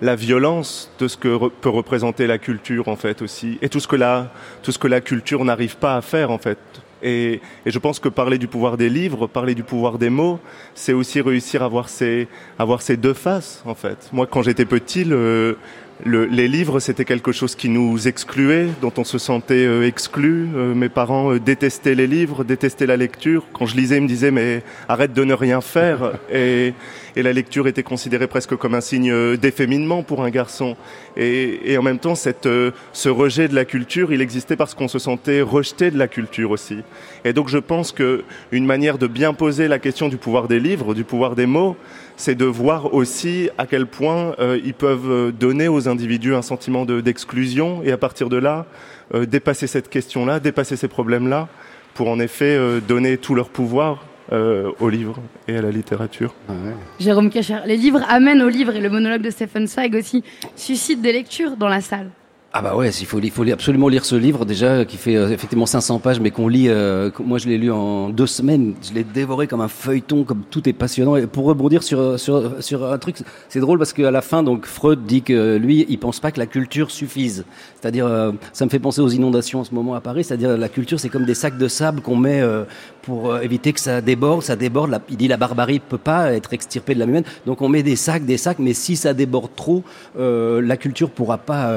la 0.00 0.16
violence 0.16 0.90
de 0.98 1.06
ce 1.06 1.16
que 1.16 1.48
peut 1.60 1.68
représenter 1.68 2.26
la 2.26 2.38
culture, 2.38 2.88
en 2.88 2.96
fait, 2.96 3.22
aussi, 3.22 3.58
et 3.62 3.68
tout 3.68 3.78
ce 3.78 3.86
que 3.86 3.94
la, 3.94 4.32
tout 4.64 4.72
ce 4.72 4.78
que 4.80 4.88
la 4.88 5.00
culture 5.00 5.44
n'arrive 5.44 5.76
pas 5.76 5.94
à 5.94 6.00
faire, 6.00 6.32
en 6.32 6.38
fait. 6.38 6.58
Et, 7.02 7.40
et, 7.66 7.70
je 7.70 7.78
pense 7.78 7.98
que 7.98 8.08
parler 8.08 8.38
du 8.38 8.46
pouvoir 8.46 8.76
des 8.76 8.88
livres, 8.88 9.26
parler 9.26 9.54
du 9.54 9.62
pouvoir 9.62 9.98
des 9.98 10.10
mots, 10.10 10.38
c'est 10.74 10.92
aussi 10.92 11.20
réussir 11.20 11.62
à 11.62 11.68
voir 11.68 11.88
ces, 11.88 12.28
à 12.58 12.66
ces 12.80 12.96
deux 12.96 13.14
faces, 13.14 13.62
en 13.66 13.74
fait. 13.74 14.08
Moi, 14.12 14.26
quand 14.26 14.42
j'étais 14.42 14.64
petit, 14.64 15.04
le, 15.04 15.56
le, 16.04 16.24
les 16.24 16.48
livres, 16.48 16.80
c'était 16.80 17.04
quelque 17.04 17.32
chose 17.32 17.54
qui 17.54 17.68
nous 17.68 18.08
excluait, 18.08 18.68
dont 18.80 18.92
on 18.96 19.04
se 19.04 19.18
sentait 19.18 19.66
euh, 19.66 19.86
exclu. 19.86 20.48
Euh, 20.54 20.74
mes 20.74 20.88
parents 20.88 21.32
euh, 21.32 21.40
détestaient 21.40 21.94
les 21.94 22.06
livres, 22.06 22.44
détestaient 22.44 22.86
la 22.86 22.96
lecture. 22.96 23.44
Quand 23.52 23.66
je 23.66 23.76
lisais, 23.76 23.96
ils 23.98 24.02
me 24.02 24.08
disaient 24.08 24.30
mais 24.30 24.62
arrête 24.88 25.12
de 25.12 25.24
ne 25.24 25.34
rien 25.34 25.60
faire. 25.60 26.12
Et, 26.32 26.74
et 27.16 27.22
la 27.22 27.32
lecture 27.32 27.66
était 27.66 27.82
considérée 27.82 28.26
presque 28.26 28.56
comme 28.56 28.74
un 28.74 28.80
signe 28.80 29.36
d'efféminement 29.36 30.02
pour 30.02 30.22
un 30.22 30.30
garçon. 30.30 30.76
Et, 31.16 31.76
en 31.76 31.82
même 31.82 31.98
temps, 31.98 32.14
cette, 32.14 32.48
ce 32.92 33.08
rejet 33.08 33.48
de 33.48 33.54
la 33.54 33.64
culture, 33.64 34.12
il 34.12 34.20
existait 34.20 34.56
parce 34.56 34.74
qu'on 34.74 34.88
se 34.88 34.98
sentait 34.98 35.40
rejeté 35.40 35.90
de 35.90 35.98
la 35.98 36.08
culture 36.08 36.50
aussi. 36.50 36.78
Et 37.24 37.32
donc, 37.32 37.48
je 37.48 37.58
pense 37.58 37.92
que 37.92 38.24
une 38.52 38.66
manière 38.66 38.98
de 38.98 39.06
bien 39.06 39.34
poser 39.34 39.68
la 39.68 39.78
question 39.78 40.08
du 40.08 40.16
pouvoir 40.16 40.48
des 40.48 40.60
livres, 40.60 40.94
du 40.94 41.04
pouvoir 41.04 41.34
des 41.34 41.46
mots, 41.46 41.76
c'est 42.16 42.34
de 42.34 42.44
voir 42.44 42.92
aussi 42.92 43.48
à 43.56 43.66
quel 43.66 43.86
point 43.86 44.34
euh, 44.38 44.60
ils 44.62 44.74
peuvent 44.74 45.32
donner 45.32 45.68
aux 45.68 45.88
individus 45.88 46.34
un 46.34 46.42
sentiment 46.42 46.84
d'exclusion 46.84 47.80
de, 47.80 47.86
et 47.86 47.92
à 47.92 47.96
partir 47.96 48.28
de 48.28 48.36
là, 48.36 48.66
euh, 49.14 49.26
dépasser 49.26 49.66
cette 49.66 49.88
question-là, 49.88 50.38
dépasser 50.38 50.76
ces 50.76 50.88
problèmes-là, 50.88 51.48
pour 51.94 52.08
en 52.08 52.20
effet 52.20 52.56
euh, 52.56 52.80
donner 52.80 53.16
tout 53.16 53.34
leur 53.34 53.48
pouvoir 53.48 54.04
euh, 54.32 54.70
aux 54.80 54.88
livres 54.88 55.16
et 55.48 55.56
à 55.56 55.62
la 55.62 55.70
littérature. 55.70 56.34
Ah 56.48 56.52
ouais. 56.52 56.74
Jérôme 56.98 57.30
Cacher, 57.30 57.58
les 57.66 57.76
livres 57.76 58.02
amènent 58.08 58.42
aux 58.42 58.48
livres 58.48 58.74
et 58.74 58.80
le 58.80 58.90
monologue 58.90 59.22
de 59.22 59.30
Stephen 59.30 59.66
Zweig 59.66 59.94
aussi 59.94 60.22
suscite 60.56 61.00
des 61.00 61.12
lectures 61.12 61.56
dans 61.56 61.68
la 61.68 61.80
salle. 61.80 62.10
Ah 62.52 62.62
bah 62.62 62.74
ouais, 62.74 62.90
il 62.90 63.06
faut, 63.06 63.20
il 63.20 63.30
faut 63.30 63.48
absolument 63.48 63.86
lire 63.86 64.04
ce 64.04 64.16
livre 64.16 64.44
déjà 64.44 64.84
qui 64.84 64.96
fait 64.96 65.14
euh, 65.14 65.30
effectivement 65.30 65.66
500 65.66 66.00
pages, 66.00 66.18
mais 66.18 66.32
qu'on 66.32 66.48
lit. 66.48 66.68
Euh, 66.68 67.08
moi, 67.24 67.38
je 67.38 67.48
l'ai 67.48 67.58
lu 67.58 67.70
en 67.70 68.08
deux 68.08 68.26
semaines. 68.26 68.74
Je 68.82 68.92
l'ai 68.92 69.04
dévoré 69.04 69.46
comme 69.46 69.60
un 69.60 69.68
feuilleton, 69.68 70.24
comme 70.24 70.42
tout 70.50 70.68
est 70.68 70.72
passionnant. 70.72 71.14
Et 71.14 71.28
pour 71.28 71.44
rebondir 71.44 71.84
sur 71.84 72.18
sur 72.18 72.60
sur 72.60 72.92
un 72.92 72.98
truc, 72.98 73.18
c'est 73.48 73.60
drôle 73.60 73.78
parce 73.78 73.92
qu'à 73.92 74.10
la 74.10 74.20
fin, 74.20 74.42
donc 74.42 74.66
Freud 74.66 75.04
dit 75.06 75.22
que 75.22 75.58
lui, 75.58 75.86
il 75.88 75.98
pense 76.00 76.18
pas 76.18 76.32
que 76.32 76.40
la 76.40 76.46
culture 76.46 76.90
suffise. 76.90 77.44
C'est-à-dire, 77.80 78.06
euh, 78.06 78.32
ça 78.52 78.64
me 78.64 78.70
fait 78.70 78.80
penser 78.80 79.00
aux 79.00 79.08
inondations 79.08 79.60
en 79.60 79.64
ce 79.64 79.72
moment 79.72 79.94
à 79.94 80.00
Paris. 80.00 80.24
C'est-à-dire, 80.24 80.58
la 80.58 80.68
culture, 80.68 80.98
c'est 80.98 81.08
comme 81.08 81.26
des 81.26 81.34
sacs 81.34 81.56
de 81.56 81.68
sable 81.68 82.00
qu'on 82.00 82.16
met 82.16 82.40
euh, 82.40 82.64
pour 83.02 83.38
éviter 83.38 83.72
que 83.72 83.78
ça 83.78 84.00
déborde. 84.00 84.42
Ça 84.42 84.56
déborde. 84.56 85.00
Il 85.08 85.16
dit 85.18 85.28
la 85.28 85.36
barbarie 85.36 85.78
peut 85.78 85.98
pas 85.98 86.32
être 86.32 86.52
extirpée 86.52 86.94
de 86.94 86.98
la 86.98 87.04
humaine. 87.04 87.24
Donc 87.46 87.62
on 87.62 87.68
met 87.68 87.84
des 87.84 87.94
sacs, 87.94 88.24
des 88.24 88.38
sacs, 88.38 88.58
mais 88.58 88.74
si 88.74 88.96
ça 88.96 89.14
déborde 89.14 89.54
trop, 89.54 89.84
la 90.18 90.76
culture 90.76 91.10
pourra 91.10 91.38
pas 91.38 91.72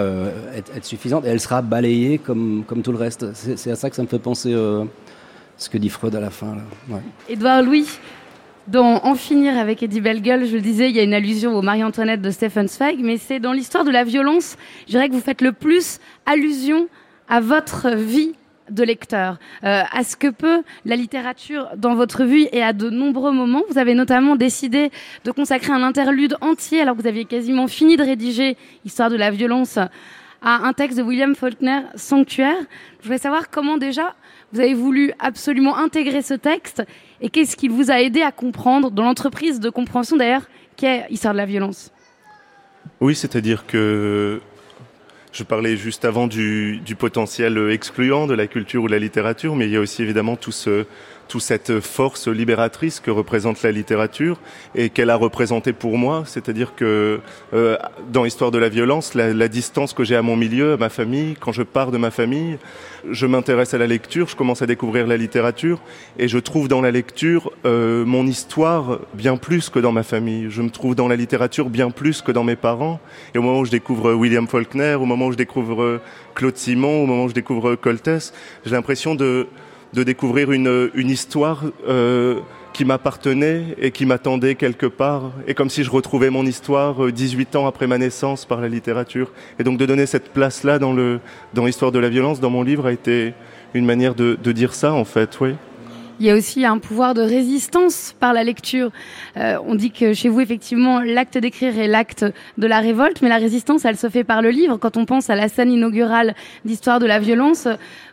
être 0.55 0.62
être, 0.75 0.85
suffisante 0.85 1.25
et 1.25 1.29
elle 1.29 1.39
sera 1.39 1.61
balayée 1.61 2.17
comme, 2.17 2.65
tout 2.83 2.91
le 2.91 2.97
reste. 2.97 3.33
C'est 3.33 3.71
à 3.71 3.75
ça 3.75 3.89
que 3.89 3.95
ça 3.95 4.01
me 4.01 4.07
fait 4.07 4.19
penser 4.19 4.53
euh, 4.53 4.85
ce 5.57 5.69
que 5.69 5.77
dit 5.77 5.89
Freud 5.89 6.15
à 6.15 6.19
la 6.19 6.29
fin. 6.29 6.57
Ouais. 6.89 7.01
Edouard 7.29 7.61
Louis, 7.61 7.87
dans 8.67 9.03
En 9.03 9.15
finir 9.15 9.57
avec 9.57 9.83
Eddie 9.83 9.99
Bellegueule, 9.99 10.45
je 10.45 10.55
le 10.55 10.61
disais, 10.61 10.89
il 10.89 10.95
y 10.95 10.99
a 10.99 11.03
une 11.03 11.13
allusion 11.13 11.55
au 11.57 11.61
Marie-Antoinette 11.61 12.21
de 12.21 12.31
Stephen 12.31 12.67
Zweig, 12.67 12.99
mais 13.01 13.17
c'est 13.17 13.39
dans 13.39 13.51
l'histoire 13.51 13.83
de 13.83 13.91
la 13.91 14.05
violence, 14.05 14.55
je 14.87 14.91
dirais 14.91 15.09
que 15.09 15.13
vous 15.13 15.21
faites 15.21 15.41
le 15.41 15.51
plus 15.51 15.99
allusion 16.25 16.87
à 17.27 17.41
votre 17.41 17.89
vie 17.89 18.33
de 18.69 18.83
lecteur, 18.83 19.37
euh, 19.65 19.81
à 19.91 20.03
ce 20.03 20.15
que 20.15 20.29
peut 20.29 20.63
la 20.85 20.95
littérature 20.95 21.69
dans 21.75 21.95
votre 21.95 22.23
vie 22.23 22.47
et 22.53 22.63
à 22.63 22.71
de 22.71 22.89
nombreux 22.89 23.31
moments. 23.31 23.63
Vous 23.69 23.77
avez 23.77 23.93
notamment 23.93 24.37
décidé 24.37 24.91
de 25.25 25.31
consacrer 25.31 25.73
un 25.73 25.83
interlude 25.83 26.37
entier, 26.39 26.81
alors 26.81 26.95
que 26.95 27.01
vous 27.01 27.07
aviez 27.07 27.25
quasiment 27.25 27.67
fini 27.67 27.97
de 27.97 28.03
rédiger 28.03 28.55
Histoire 28.85 29.09
de 29.09 29.17
la 29.17 29.31
violence 29.31 29.77
à 30.43 30.67
un 30.67 30.73
texte 30.73 30.97
de 30.97 31.03
William 31.03 31.35
Faulkner, 31.35 31.79
Sanctuaire. 31.95 32.57
Je 32.99 33.05
voulais 33.05 33.17
savoir 33.17 33.49
comment 33.49 33.77
déjà 33.77 34.13
vous 34.51 34.59
avez 34.59 34.73
voulu 34.73 35.13
absolument 35.17 35.77
intégrer 35.77 36.21
ce 36.21 36.33
texte 36.33 36.83
et 37.21 37.29
qu'est-ce 37.29 37.55
qui 37.55 37.69
vous 37.69 37.89
a 37.89 38.01
aidé 38.01 38.21
à 38.21 38.31
comprendre 38.31 38.91
dans 38.91 39.03
l'entreprise 39.03 39.59
de 39.59 39.69
compréhension 39.69 40.17
d'ailleurs 40.17 40.43
qu'est 40.75 41.05
Histoire 41.09 41.33
de 41.33 41.37
la 41.37 41.45
violence. 41.45 41.91
Oui, 42.99 43.15
c'est-à-dire 43.15 43.65
que 43.65 44.41
je 45.31 45.43
parlais 45.43 45.77
juste 45.77 46.05
avant 46.05 46.27
du, 46.27 46.81
potentiel 46.99 47.57
excluant 47.71 48.27
de 48.27 48.33
la 48.33 48.47
culture 48.47 48.83
ou 48.83 48.87
de 48.87 48.91
la 48.91 48.99
littérature, 48.99 49.55
mais 49.55 49.65
il 49.65 49.71
y 49.71 49.77
a 49.77 49.79
aussi 49.79 50.03
évidemment 50.03 50.35
tout 50.35 50.51
ce, 50.51 50.85
cette 51.39 51.79
force 51.79 52.27
libératrice 52.27 52.99
que 52.99 53.11
représente 53.11 53.61
la 53.63 53.71
littérature 53.71 54.39
et 54.75 54.89
qu'elle 54.89 55.09
a 55.09 55.15
représenté 55.15 55.73
pour 55.73 55.97
moi. 55.97 56.23
C'est-à-dire 56.25 56.75
que 56.75 57.19
euh, 57.53 57.77
dans 58.11 58.23
l'histoire 58.23 58.51
de 58.51 58.57
la 58.57 58.69
violence, 58.69 59.13
la, 59.13 59.33
la 59.33 59.47
distance 59.47 59.93
que 59.93 60.03
j'ai 60.03 60.15
à 60.15 60.21
mon 60.21 60.35
milieu, 60.35 60.73
à 60.73 60.77
ma 60.77 60.89
famille, 60.89 61.35
quand 61.39 61.51
je 61.51 61.63
pars 61.63 61.91
de 61.91 61.97
ma 61.97 62.11
famille, 62.11 62.57
je 63.09 63.25
m'intéresse 63.25 63.73
à 63.73 63.77
la 63.77 63.87
lecture, 63.87 64.27
je 64.27 64.35
commence 64.35 64.61
à 64.61 64.65
découvrir 64.65 65.07
la 65.07 65.17
littérature 65.17 65.79
et 66.17 66.27
je 66.27 66.37
trouve 66.37 66.67
dans 66.67 66.81
la 66.81 66.91
lecture 66.91 67.51
euh, 67.65 68.05
mon 68.05 68.25
histoire 68.25 68.99
bien 69.13 69.37
plus 69.37 69.69
que 69.69 69.79
dans 69.79 69.91
ma 69.91 70.03
famille. 70.03 70.47
Je 70.49 70.61
me 70.61 70.69
trouve 70.69 70.95
dans 70.95 71.07
la 71.07 71.15
littérature 71.15 71.69
bien 71.69 71.91
plus 71.91 72.21
que 72.21 72.31
dans 72.31 72.43
mes 72.43 72.55
parents. 72.55 72.99
Et 73.35 73.37
au 73.37 73.41
moment 73.41 73.59
où 73.59 73.65
je 73.65 73.71
découvre 73.71 74.13
William 74.13 74.47
Faulkner, 74.47 74.95
au 74.95 75.05
moment 75.05 75.27
où 75.27 75.31
je 75.31 75.37
découvre 75.37 76.01
Claude 76.35 76.57
Simon, 76.57 77.03
au 77.03 77.05
moment 77.05 77.25
où 77.25 77.29
je 77.29 77.33
découvre 77.33 77.75
Coltès, 77.75 78.33
j'ai 78.65 78.71
l'impression 78.71 79.15
de 79.15 79.47
de 79.93 80.03
découvrir 80.03 80.51
une, 80.51 80.89
une 80.93 81.09
histoire 81.09 81.63
euh, 81.87 82.39
qui 82.73 82.85
m'appartenait 82.85 83.75
et 83.77 83.91
qui 83.91 84.05
m'attendait 84.05 84.55
quelque 84.55 84.87
part, 84.87 85.31
et 85.47 85.53
comme 85.53 85.69
si 85.69 85.83
je 85.83 85.91
retrouvais 85.91 86.29
mon 86.29 86.45
histoire 86.45 87.11
18 87.11 87.55
ans 87.55 87.67
après 87.67 87.85
ma 87.85 87.97
naissance 87.97 88.45
par 88.45 88.59
la 88.59 88.67
littérature. 88.67 89.31
Et 89.59 89.63
donc 89.63 89.77
de 89.77 89.85
donner 89.85 90.07
cette 90.07 90.33
place-là 90.33 90.79
dans 90.79 90.93
le 90.93 91.19
dans 91.53 91.65
l'histoire 91.65 91.91
de 91.91 91.99
la 91.99 92.09
violence 92.09 92.39
dans 92.39 92.49
mon 92.49 92.63
livre 92.63 92.87
a 92.87 92.91
été 92.91 93.33
une 93.75 93.85
manière 93.85 94.15
de, 94.15 94.37
de 94.41 94.51
dire 94.51 94.73
ça 94.73 94.93
en 94.93 95.05
fait, 95.05 95.39
oui. 95.39 95.55
Il 96.19 96.27
y 96.27 96.29
a 96.29 96.35
aussi 96.35 96.63
un 96.63 96.77
pouvoir 96.77 97.15
de 97.15 97.21
résistance 97.21 98.15
par 98.19 98.33
la 98.33 98.43
lecture. 98.43 98.91
Euh, 99.35 99.57
on 99.65 99.73
dit 99.73 99.91
que 99.91 100.13
chez 100.13 100.29
vous, 100.29 100.41
effectivement, 100.41 100.99
l'acte 100.99 101.37
d'écrire 101.37 101.77
est 101.79 101.87
l'acte 101.87 102.25
de 102.57 102.67
la 102.67 102.79
révolte, 102.79 103.21
mais 103.21 103.29
la 103.29 103.37
résistance, 103.37 103.83
elle 103.83 103.97
se 103.97 104.09
fait 104.09 104.23
par 104.23 104.43
le 104.43 104.51
livre. 104.51 104.77
Quand 104.77 104.95
on 104.95 105.05
pense 105.05 105.31
à 105.31 105.35
la 105.35 105.49
scène 105.49 105.71
inaugurale 105.71 106.35
d'Histoire 106.65 106.99
de 106.99 107.07
la 107.07 107.17
violence, 107.17 107.67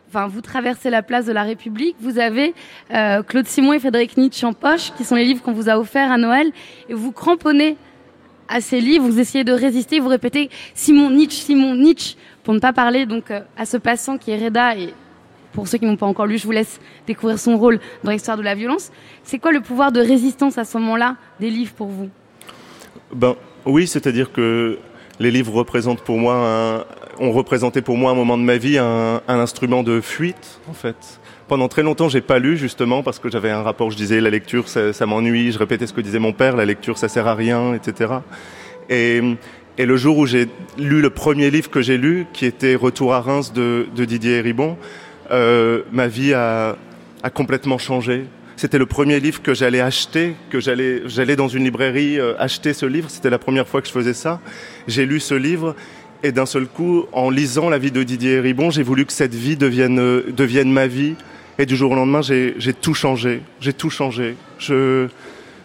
enfin, 0.09 0.27
vous 0.27 0.41
traversez 0.41 0.89
la 0.89 1.03
place 1.03 1.27
de 1.27 1.31
la 1.31 1.43
République, 1.43 1.95
vous 1.99 2.17
avez 2.17 2.55
euh, 2.91 3.21
Claude 3.21 3.47
Simon 3.47 3.73
et 3.73 3.79
Frédéric 3.79 4.17
Nietzsche 4.17 4.47
en 4.47 4.53
poche, 4.53 4.91
qui 4.97 5.03
sont 5.03 5.15
les 5.15 5.25
livres 5.25 5.43
qu'on 5.43 5.53
vous 5.53 5.69
a 5.69 5.77
offerts 5.77 6.11
à 6.11 6.17
Noël, 6.17 6.51
et 6.89 6.95
vous 6.95 7.11
cramponnez 7.11 7.77
à 8.49 8.61
ces 8.61 8.81
livres, 8.81 9.05
vous 9.05 9.19
essayez 9.19 9.43
de 9.43 9.53
résister, 9.53 9.99
vous 9.99 10.09
répétez 10.09 10.49
Simon 10.73 11.11
Nietzsche, 11.11 11.37
Simon 11.37 11.75
Nietzsche, 11.75 12.17
pour 12.43 12.53
ne 12.53 12.59
pas 12.59 12.73
parler 12.73 13.05
donc 13.05 13.29
euh, 13.29 13.41
à 13.55 13.65
ce 13.65 13.77
passant 13.77 14.17
qui 14.17 14.31
est 14.31 14.43
Reda 14.43 14.75
et 14.75 14.93
pour 15.53 15.67
ceux 15.67 15.77
qui 15.77 15.85
n'ont 15.85 15.97
pas 15.97 16.05
encore 16.05 16.25
lu, 16.25 16.37
je 16.37 16.45
vous 16.45 16.51
laisse 16.51 16.79
découvrir 17.07 17.39
son 17.39 17.57
rôle 17.57 17.79
dans 18.03 18.11
l'histoire 18.11 18.37
de 18.37 18.43
la 18.43 18.55
violence. 18.55 18.91
C'est 19.23 19.39
quoi 19.39 19.51
le 19.51 19.61
pouvoir 19.61 19.91
de 19.91 19.99
résistance 19.99 20.57
à 20.57 20.63
ce 20.63 20.77
moment-là 20.77 21.15
des 21.39 21.49
livres 21.49 21.73
pour 21.73 21.87
vous? 21.87 22.09
Ben 23.13 23.35
oui, 23.65 23.87
c'est-à-dire 23.87 24.31
que 24.31 24.79
les 25.19 25.31
livres 25.31 25.53
représentent 25.53 26.01
pour 26.01 26.17
moi 26.17 26.85
ont 27.21 27.31
représenté 27.31 27.81
pour 27.81 27.97
moi 27.97 28.11
un 28.11 28.15
moment 28.15 28.37
de 28.37 28.43
ma 28.43 28.57
vie 28.57 28.77
un, 28.77 29.21
instrument 29.27 29.83
de 29.83 30.01
fuite 30.01 30.59
en 30.69 30.73
fait. 30.73 30.95
Pendant 31.47 31.67
très 31.67 31.83
longtemps, 31.83 32.09
j'ai 32.09 32.21
pas 32.21 32.39
lu 32.39 32.57
justement 32.57 33.03
parce 33.03 33.19
que 33.19 33.29
j'avais 33.29 33.49
un 33.49 33.61
rapport. 33.61 33.91
Je 33.91 33.97
disais 33.97 34.21
la 34.21 34.29
lecture, 34.29 34.69
ça, 34.69 35.05
m'ennuie. 35.05 35.51
Je 35.51 35.59
répétais 35.59 35.85
ce 35.85 35.93
que 35.93 36.01
disait 36.01 36.19
mon 36.19 36.31
père, 36.31 36.55
la 36.55 36.65
lecture, 36.65 36.97
ça 36.97 37.09
sert 37.09 37.27
à 37.27 37.35
rien, 37.35 37.73
etc. 37.73 38.13
Et, 38.89 39.21
et 39.77 39.85
le 39.85 39.97
jour 39.97 40.17
où 40.17 40.25
j'ai 40.25 40.47
lu 40.77 41.01
le 41.01 41.09
premier 41.09 41.51
livre 41.51 41.69
que 41.69 41.81
j'ai 41.81 41.97
lu, 41.97 42.25
qui 42.31 42.45
était 42.45 42.75
Retour 42.75 43.13
à 43.13 43.19
Reims 43.19 43.51
de, 43.51 43.87
de 43.93 44.05
Didier 44.05 44.39
Ribon, 44.39 44.77
euh, 45.31 45.81
ma 45.91 46.07
vie 46.07 46.33
a, 46.33 46.77
a 47.23 47.29
complètement 47.29 47.77
changé. 47.77 48.25
C'était 48.55 48.77
le 48.77 48.85
premier 48.85 49.19
livre 49.19 49.41
que 49.41 49.53
j'allais 49.53 49.79
acheter, 49.79 50.35
que 50.49 50.59
j'allais, 50.59 51.01
j'allais 51.07 51.35
dans 51.35 51.47
une 51.47 51.63
librairie 51.63 52.19
euh, 52.19 52.33
acheter 52.37 52.73
ce 52.73 52.85
livre. 52.85 53.09
C'était 53.09 53.29
la 53.29 53.39
première 53.39 53.67
fois 53.67 53.81
que 53.81 53.87
je 53.87 53.93
faisais 53.93 54.13
ça. 54.13 54.39
J'ai 54.87 55.05
lu 55.05 55.19
ce 55.19 55.33
livre 55.33 55.75
et 56.23 56.31
d'un 56.31 56.45
seul 56.45 56.67
coup, 56.67 57.05
en 57.11 57.29
lisant 57.31 57.69
la 57.69 57.79
vie 57.79 57.91
de 57.91 58.03
Didier 58.03 58.39
Ribon, 58.39 58.69
j'ai 58.69 58.83
voulu 58.83 59.05
que 59.05 59.13
cette 59.13 59.33
vie 59.33 59.57
devienne, 59.57 59.99
euh, 59.99 60.25
devienne 60.31 60.71
ma 60.71 60.85
vie. 60.85 61.15
Et 61.57 61.65
du 61.65 61.75
jour 61.75 61.91
au 61.91 61.95
lendemain, 61.95 62.21
j'ai 62.21 62.73
tout 62.79 62.93
changé. 62.93 63.41
J'ai 63.59 63.73
tout 63.73 63.89
changé. 63.89 64.35
Je, 64.57 65.07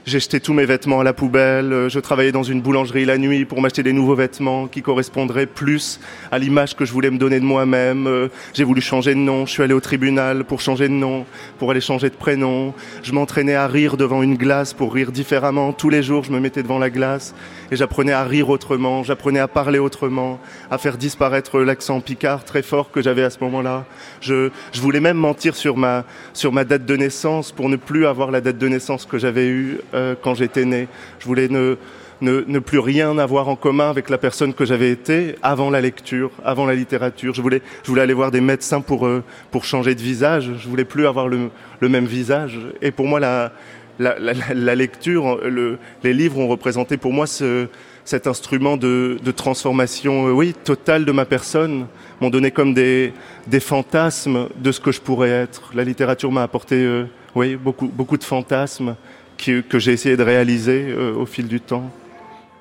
j'ai 0.07 0.21
jeté 0.21 0.39
tous 0.39 0.53
mes 0.53 0.67
vêtements 0.67 1.01
à 1.01 1.05
la 1.05 1.13
poubelle. 1.13 1.89
Je 1.89 1.99
travaillais 1.99 2.31
dans 2.31 2.45
une 2.45 2.61
boulangerie 2.61 3.05
la 3.05 3.19
nuit 3.19 3.45
pour 3.45 3.61
m'acheter 3.61 3.83
des 3.83 3.93
nouveaux 3.93 4.15
vêtements 4.15 4.69
qui 4.69 4.81
correspondraient 4.81 5.47
plus 5.47 5.99
à 6.31 6.39
l'image 6.39 6.77
que 6.77 6.85
je 6.85 6.93
voulais 6.93 7.11
me 7.11 7.19
donner 7.19 7.41
de 7.41 7.45
moi-même. 7.45 8.29
J'ai 8.55 8.63
voulu 8.63 8.81
changer 8.81 9.15
de 9.15 9.19
nom. 9.19 9.47
Je 9.47 9.51
suis 9.51 9.65
allé 9.65 9.75
au 9.75 9.81
tribunal 9.81 10.45
pour 10.45 10.61
changer 10.61 10.87
de 10.87 10.93
nom, 10.93 11.27
pour 11.59 11.73
aller 11.73 11.81
changer 11.81 12.09
de 12.09 12.15
prénom. 12.15 12.73
Je 13.03 13.11
m'entraînais 13.11 13.57
à 13.57 13.67
rire 13.67 13.97
devant 13.97 14.23
une 14.23 14.37
glace 14.37 14.75
pour 14.75 14.95
rire 14.95 15.11
différemment. 15.11 15.73
Tous 15.73 15.91
les 15.91 16.05
jours, 16.05 16.23
je 16.23 16.31
me 16.31 16.39
mettais 16.39 16.63
devant 16.63 16.79
la 16.79 16.91
glace 16.91 17.35
et 17.71 17.77
j'apprenais 17.77 18.13
à 18.13 18.25
rire 18.25 18.51
autrement. 18.51 19.03
J'apprenais 19.03 19.41
à 19.41 19.49
parler 19.49 19.79
autrement, 19.79 20.39
à 20.71 20.79
faire 20.79 20.97
disparaître 20.97 21.61
l'accent 21.61 22.01
picard 22.01 22.45
très 22.45 22.63
fort 22.63 22.91
que 22.91 23.03
j'avais 23.03 23.23
à 23.23 23.31
ce 23.31 23.39
moment-là. 23.41 23.85
Je, 24.21 24.51
je 24.73 24.81
voulais 24.81 25.01
même 25.01 25.17
mentir 25.17 25.57
sur 25.57 25.77
ma, 25.77 26.05
sur 26.33 26.53
ma 26.53 26.65
date 26.65 26.85
de 26.85 26.97
naissance 26.97 27.53
pour 27.53 27.69
ne 27.69 27.77
plus 27.77 28.07
avoir 28.07 28.31
la 28.31 28.41
date 28.41 28.59
de 28.59 28.69
naissance 28.69 29.07
que 29.07 29.19
j'avais 29.19 29.49
eue 29.49 29.79
euh, 29.95 30.15
quand 30.21 30.35
j'étais 30.35 30.65
né. 30.65 30.89
Je 31.19 31.27
voulais 31.27 31.49
ne, 31.49 31.77
ne, 32.21 32.45
ne, 32.47 32.59
plus 32.59 32.79
rien 32.79 33.19
avoir 33.19 33.49
en 33.49 33.57
commun 33.57 33.91
avec 33.91 34.11
la 34.11 34.19
personne 34.19 34.55
que 34.55 34.65
j'avais 34.65 34.91
été 34.91 35.37
avant 35.43 35.71
la 35.71 35.81
lecture, 35.81 36.31
avant 36.45 36.67
la 36.67 36.75
littérature. 36.75 37.35
Je 37.35 37.43
voulais, 37.43 37.63
je 37.83 37.89
voulais 37.89 38.03
aller 38.03 38.15
voir 38.15 38.31
des 38.31 38.41
médecins 38.41 38.81
pour, 38.81 39.07
euh, 39.07 39.23
pour 39.51 39.65
changer 39.65 39.95
de 39.95 40.01
visage. 40.01 40.51
Je 40.59 40.69
voulais 40.69 40.85
plus 40.85 41.07
avoir 41.07 41.29
le, 41.29 41.51
le 41.81 41.89
même 41.89 42.07
visage. 42.07 42.59
Et 42.81 42.91
pour 42.91 43.07
moi, 43.07 43.21
la, 43.21 43.53
la, 43.99 44.19
la, 44.19 44.33
la 44.55 44.75
lecture, 44.75 45.41
le, 45.45 45.79
les 46.03 46.13
livres 46.13 46.39
ont 46.39 46.49
représenté 46.49 46.97
pour 46.97 47.13
moi 47.13 47.27
ce, 47.27 47.69
cet 48.05 48.27
instrument 48.27 48.77
de, 48.77 49.19
de 49.23 49.31
transformation, 49.33 50.29
euh, 50.29 50.33
oui, 50.33 50.55
totale 50.65 51.05
de 51.05 51.13
ma 51.13 51.25
personne, 51.25 51.87
m'ont 52.21 52.31
donné 52.31 52.51
comme 52.51 52.73
des, 52.73 53.13
des 53.47 53.61
fantasmes 53.61 54.49
de 54.57 54.73
ce 54.73 54.81
que 54.81 54.93
je 54.93 55.01
pourrais 55.01 55.31
être. 55.31 55.73
La 55.75 55.85
littérature 55.85 56.31
m'a 56.31 56.43
apporté, 56.43 56.77
euh, 56.77 57.05
oui, 57.35 57.57
beaucoup, 57.57 57.89
beaucoup 57.89 58.17
de 58.17 58.25
fantasmes 58.25 58.97
que, 59.37 59.61
que 59.61 59.79
j'ai 59.79 59.93
essayé 59.93 60.17
de 60.17 60.23
réaliser 60.23 60.87
euh, 60.89 61.15
au 61.15 61.27
fil 61.27 61.47
du 61.47 61.61
temps. 61.61 61.91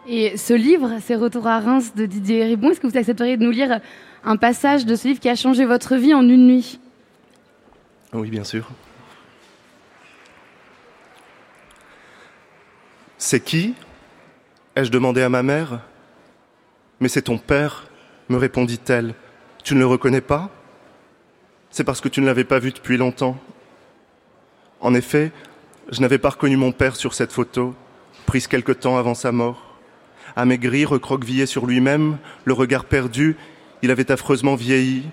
Et 0.07 0.37
ce 0.37 0.53
livre, 0.53 0.91
c'est 1.01 1.15
Retour 1.15 1.47
à 1.47 1.59
Reims 1.59 1.93
de 1.95 2.05
Didier 2.05 2.43
Ribon. 2.43 2.71
Est-ce 2.71 2.79
que 2.79 2.87
vous 2.87 2.97
accepteriez 2.97 3.37
de 3.37 3.43
nous 3.43 3.51
lire 3.51 3.79
un 4.23 4.37
passage 4.37 4.85
de 4.85 4.95
ce 4.95 5.07
livre 5.07 5.19
qui 5.19 5.29
a 5.29 5.35
changé 5.35 5.65
votre 5.65 5.95
vie 5.95 6.13
en 6.13 6.27
une 6.27 6.47
nuit? 6.47 6.79
Oui, 8.13 8.29
bien 8.29 8.43
sûr. 8.43 8.69
C'est 13.27 13.39
qui? 13.39 13.73
Ai-je 14.75 14.91
demandé 14.91 15.23
à 15.23 15.29
ma 15.29 15.41
mère? 15.41 15.79
Mais 16.99 17.07
c'est 17.07 17.23
ton 17.23 17.39
père, 17.39 17.87
me 18.29 18.37
répondit-elle. 18.37 19.15
Tu 19.63 19.73
ne 19.73 19.79
le 19.79 19.87
reconnais 19.87 20.21
pas? 20.21 20.51
C'est 21.71 21.83
parce 21.83 22.01
que 22.01 22.07
tu 22.07 22.21
ne 22.21 22.27
l'avais 22.27 22.43
pas 22.43 22.59
vu 22.59 22.71
depuis 22.71 22.97
longtemps. 22.97 23.39
En 24.79 24.93
effet, 24.93 25.31
je 25.91 26.01
n'avais 26.01 26.19
pas 26.19 26.29
reconnu 26.29 26.55
mon 26.55 26.71
père 26.71 26.95
sur 26.95 27.15
cette 27.15 27.31
photo, 27.31 27.73
prise 28.27 28.45
quelque 28.45 28.71
temps 28.71 28.95
avant 28.95 29.15
sa 29.15 29.31
mort. 29.31 29.75
Amaigri, 30.35 30.85
recroquevillé 30.85 31.47
sur 31.47 31.65
lui-même, 31.65 32.19
le 32.43 32.53
regard 32.53 32.85
perdu, 32.85 33.37
il 33.81 33.89
avait 33.89 34.11
affreusement 34.11 34.53
vieilli, 34.53 35.03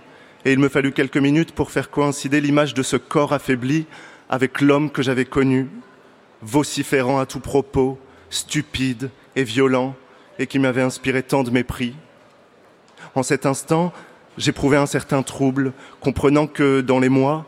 et 0.44 0.52
il 0.52 0.58
me 0.58 0.68
fallut 0.68 0.92
quelques 0.92 1.16
minutes 1.16 1.52
pour 1.52 1.70
faire 1.70 1.90
coïncider 1.90 2.42
l'image 2.42 2.74
de 2.74 2.82
ce 2.82 2.98
corps 2.98 3.32
affaibli 3.32 3.86
avec 4.28 4.60
l'homme 4.60 4.90
que 4.90 5.00
j'avais 5.00 5.24
connu, 5.24 5.70
vociférant 6.42 7.18
à 7.18 7.26
tout 7.26 7.40
propos, 7.40 7.98
stupide 8.30 9.10
et 9.36 9.44
violent, 9.44 9.94
et 10.38 10.46
qui 10.46 10.58
m'avait 10.58 10.82
inspiré 10.82 11.22
tant 11.22 11.42
de 11.42 11.50
mépris. 11.50 11.94
En 13.14 13.22
cet 13.22 13.46
instant, 13.46 13.92
j'éprouvais 14.38 14.76
un 14.76 14.86
certain 14.86 15.22
trouble, 15.22 15.72
comprenant 16.00 16.46
que 16.46 16.80
dans 16.80 16.98
les 16.98 17.08
mois, 17.08 17.46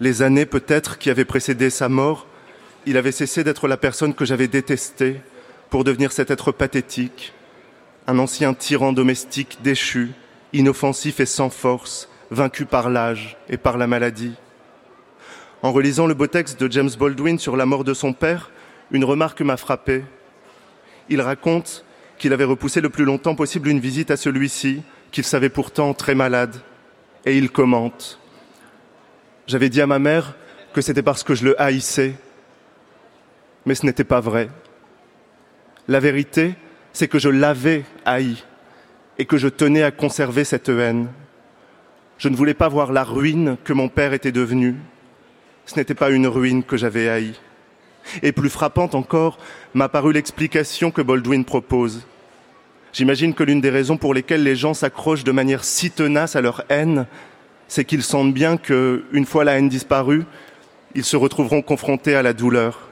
les 0.00 0.22
années 0.22 0.46
peut-être 0.46 0.98
qui 0.98 1.10
avaient 1.10 1.24
précédé 1.24 1.70
sa 1.70 1.88
mort, 1.88 2.26
il 2.86 2.96
avait 2.96 3.12
cessé 3.12 3.44
d'être 3.44 3.68
la 3.68 3.76
personne 3.76 4.14
que 4.14 4.24
j'avais 4.24 4.48
détestée 4.48 5.20
pour 5.70 5.84
devenir 5.84 6.12
cet 6.12 6.30
être 6.30 6.50
pathétique, 6.52 7.32
un 8.06 8.18
ancien 8.18 8.52
tyran 8.54 8.92
domestique 8.92 9.58
déchu, 9.62 10.10
inoffensif 10.52 11.20
et 11.20 11.26
sans 11.26 11.50
force, 11.50 12.08
vaincu 12.30 12.66
par 12.66 12.90
l'âge 12.90 13.36
et 13.48 13.56
par 13.56 13.78
la 13.78 13.86
maladie. 13.86 14.34
En 15.62 15.70
relisant 15.70 16.08
le 16.08 16.14
beau 16.14 16.26
texte 16.26 16.60
de 16.60 16.70
James 16.70 16.90
Baldwin 16.98 17.38
sur 17.38 17.56
la 17.56 17.66
mort 17.66 17.84
de 17.84 17.94
son 17.94 18.12
père, 18.12 18.50
une 18.90 19.04
remarque 19.04 19.42
m'a 19.42 19.56
frappé. 19.56 20.02
Il 21.08 21.20
raconte 21.20 21.84
qu'il 22.18 22.32
avait 22.32 22.42
repoussé 22.42 22.80
le 22.80 22.90
plus 22.90 23.04
longtemps 23.04 23.36
possible 23.36 23.68
une 23.68 23.78
visite 23.78 24.10
à 24.10 24.16
celui-ci, 24.16 24.82
qu'il 25.12 25.22
savait 25.22 25.48
pourtant 25.48 25.94
très 25.94 26.16
malade, 26.16 26.56
et 27.24 27.38
il 27.38 27.50
commente. 27.50 28.18
J'avais 29.46 29.68
dit 29.68 29.80
à 29.80 29.86
ma 29.86 30.00
mère 30.00 30.34
que 30.72 30.80
c'était 30.80 31.02
parce 31.02 31.22
que 31.22 31.36
je 31.36 31.44
le 31.44 31.60
haïssais, 31.60 32.14
mais 33.64 33.76
ce 33.76 33.86
n'était 33.86 34.02
pas 34.02 34.20
vrai. 34.20 34.48
La 35.86 36.00
vérité, 36.00 36.56
c'est 36.92 37.08
que 37.08 37.20
je 37.20 37.28
l'avais 37.28 37.84
haï 38.04 38.42
et 39.16 39.26
que 39.26 39.36
je 39.36 39.48
tenais 39.48 39.84
à 39.84 39.92
conserver 39.92 40.42
cette 40.42 40.68
haine. 40.68 41.08
Je 42.18 42.28
ne 42.28 42.34
voulais 42.34 42.54
pas 42.54 42.68
voir 42.68 42.92
la 42.92 43.04
ruine 43.04 43.56
que 43.62 43.72
mon 43.72 43.88
père 43.88 44.12
était 44.12 44.32
devenu. 44.32 44.74
Ce 45.72 45.78
n'était 45.78 45.94
pas 45.94 46.10
une 46.10 46.26
ruine 46.26 46.64
que 46.64 46.76
j'avais 46.76 47.08
haïe. 47.08 47.32
Et 48.22 48.32
plus 48.32 48.50
frappante 48.50 48.94
encore, 48.94 49.38
m'a 49.72 49.88
paru 49.88 50.12
l'explication 50.12 50.90
que 50.90 51.00
Baldwin 51.00 51.46
propose. 51.46 52.06
J'imagine 52.92 53.32
que 53.32 53.42
l'une 53.42 53.62
des 53.62 53.70
raisons 53.70 53.96
pour 53.96 54.12
lesquelles 54.12 54.42
les 54.42 54.54
gens 54.54 54.74
s'accrochent 54.74 55.24
de 55.24 55.32
manière 55.32 55.64
si 55.64 55.90
tenace 55.90 56.36
à 56.36 56.42
leur 56.42 56.62
haine, 56.68 57.06
c'est 57.68 57.86
qu'ils 57.86 58.02
sentent 58.02 58.34
bien 58.34 58.58
que, 58.58 59.04
une 59.12 59.24
fois 59.24 59.44
la 59.44 59.56
haine 59.56 59.70
disparue, 59.70 60.24
ils 60.94 61.04
se 61.04 61.16
retrouveront 61.16 61.62
confrontés 61.62 62.16
à 62.16 62.22
la 62.22 62.34
douleur. 62.34 62.90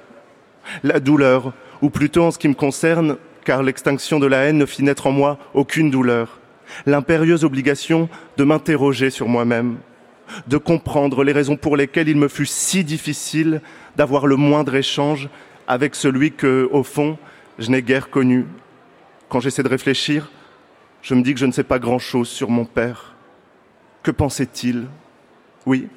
La 0.82 1.00
douleur, 1.00 1.52
ou 1.82 1.90
plutôt 1.90 2.24
en 2.24 2.30
ce 2.30 2.38
qui 2.38 2.48
me 2.48 2.54
concerne, 2.54 3.18
car 3.44 3.62
l'extinction 3.62 4.18
de 4.18 4.26
la 4.26 4.44
haine 4.44 4.56
ne 4.56 4.64
fit 4.64 4.82
naître 4.82 5.06
en 5.06 5.12
moi 5.12 5.38
aucune 5.52 5.90
douleur. 5.90 6.38
L'impérieuse 6.86 7.44
obligation 7.44 8.08
de 8.38 8.44
m'interroger 8.44 9.10
sur 9.10 9.28
moi-même, 9.28 9.76
de 10.46 10.56
comprendre 10.56 11.24
les 11.24 11.32
raisons 11.32 11.56
pour 11.56 11.76
lesquelles 11.76 12.08
il 12.08 12.16
me 12.16 12.28
fut 12.28 12.46
si 12.46 12.84
difficile 12.84 13.60
d'avoir 13.96 14.26
le 14.26 14.36
moindre 14.36 14.74
échange 14.74 15.28
avec 15.66 15.94
celui 15.94 16.32
que, 16.32 16.68
au 16.72 16.82
fond, 16.82 17.18
je 17.58 17.70
n'ai 17.70 17.82
guère 17.82 18.10
connu. 18.10 18.46
Quand 19.28 19.40
j'essaie 19.40 19.62
de 19.62 19.68
réfléchir, 19.68 20.30
je 21.02 21.14
me 21.14 21.22
dis 21.22 21.34
que 21.34 21.40
je 21.40 21.46
ne 21.46 21.52
sais 21.52 21.64
pas 21.64 21.78
grand-chose 21.78 22.28
sur 22.28 22.50
mon 22.50 22.64
père. 22.64 23.14
Que 24.02 24.10
pensait-il? 24.10 24.86
Oui. 25.66 25.88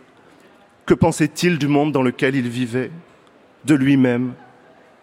Que 0.85 0.93
pensait-il 0.93 1.57
du 1.57 1.67
monde 1.67 1.91
dans 1.91 2.01
lequel 2.01 2.35
il 2.35 2.49
vivait, 2.49 2.91
de 3.65 3.75
lui-même 3.75 4.33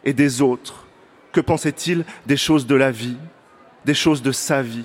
et 0.04 0.12
des 0.12 0.42
autres? 0.42 0.86
Que 1.32 1.40
pensait-il 1.40 2.04
des 2.26 2.36
choses 2.36 2.66
de 2.66 2.74
la 2.74 2.90
vie, 2.90 3.16
des 3.84 3.94
choses 3.94 4.22
de 4.22 4.32
sa 4.32 4.62
vie? 4.62 4.84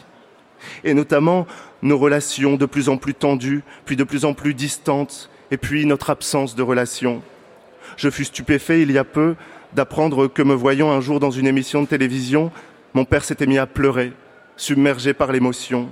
Et 0.84 0.94
notamment 0.94 1.48
nos 1.82 1.98
relations 1.98 2.56
de 2.56 2.66
plus 2.66 2.90
en 2.90 2.98
plus 2.98 3.14
tendues, 3.14 3.64
puis 3.86 3.96
de 3.96 4.04
plus 4.04 4.26
en 4.26 4.34
plus 4.34 4.54
distantes, 4.54 5.30
et 5.52 5.58
puis 5.58 5.86
notre 5.86 6.10
absence 6.10 6.56
de 6.56 6.64
relations. 6.64 7.22
Je 7.98 8.10
fus 8.10 8.26
stupéfait 8.26 8.82
il 8.82 8.92
y 8.92 8.98
a 8.98 9.04
peu 9.04 9.36
d'apprendre 9.74 10.28
que 10.28 10.42
me 10.42 10.54
voyant 10.54 10.92
un 10.92 11.02
jour 11.02 11.20
dans 11.20 11.32
une 11.32 11.48
émission 11.48 11.82
de 11.82 11.88
télévision, 11.88 12.52
mon 12.94 13.06
père 13.06 13.24
s'était 13.24 13.46
mis 13.46 13.58
à 13.58 13.66
pleurer, 13.66 14.14
submergé 14.56 15.14
par 15.14 15.32
l'émotion. 15.32 15.90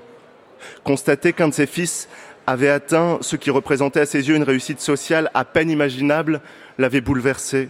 Constater 0.83 1.33
qu'un 1.33 1.49
de 1.49 1.53
ses 1.53 1.67
fils 1.67 2.07
avait 2.47 2.69
atteint 2.69 3.19
ce 3.21 3.35
qui 3.35 3.51
représentait 3.51 4.01
à 4.01 4.05
ses 4.05 4.27
yeux 4.27 4.35
une 4.35 4.43
réussite 4.43 4.79
sociale 4.79 5.29
à 5.33 5.45
peine 5.45 5.69
imaginable 5.69 6.41
l'avait 6.77 7.01
bouleversé. 7.01 7.69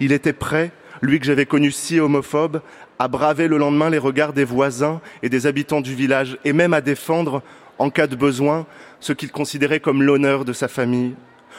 Il 0.00 0.12
était 0.12 0.32
prêt, 0.32 0.70
lui 1.00 1.18
que 1.18 1.26
j'avais 1.26 1.46
connu 1.46 1.70
si 1.70 2.00
homophobe, 2.00 2.60
à 2.98 3.08
braver 3.08 3.48
le 3.48 3.58
lendemain 3.58 3.90
les 3.90 3.98
regards 3.98 4.32
des 4.32 4.44
voisins 4.44 5.00
et 5.22 5.28
des 5.28 5.46
habitants 5.46 5.80
du 5.80 5.94
village, 5.94 6.38
et 6.44 6.52
même 6.52 6.74
à 6.74 6.80
défendre, 6.80 7.42
en 7.78 7.90
cas 7.90 8.06
de 8.06 8.16
besoin, 8.16 8.66
ce 9.00 9.12
qu'il 9.12 9.30
considérait 9.30 9.80
comme 9.80 10.02
l'honneur 10.02 10.44
de 10.44 10.52
sa 10.52 10.68
famille. 10.68 11.14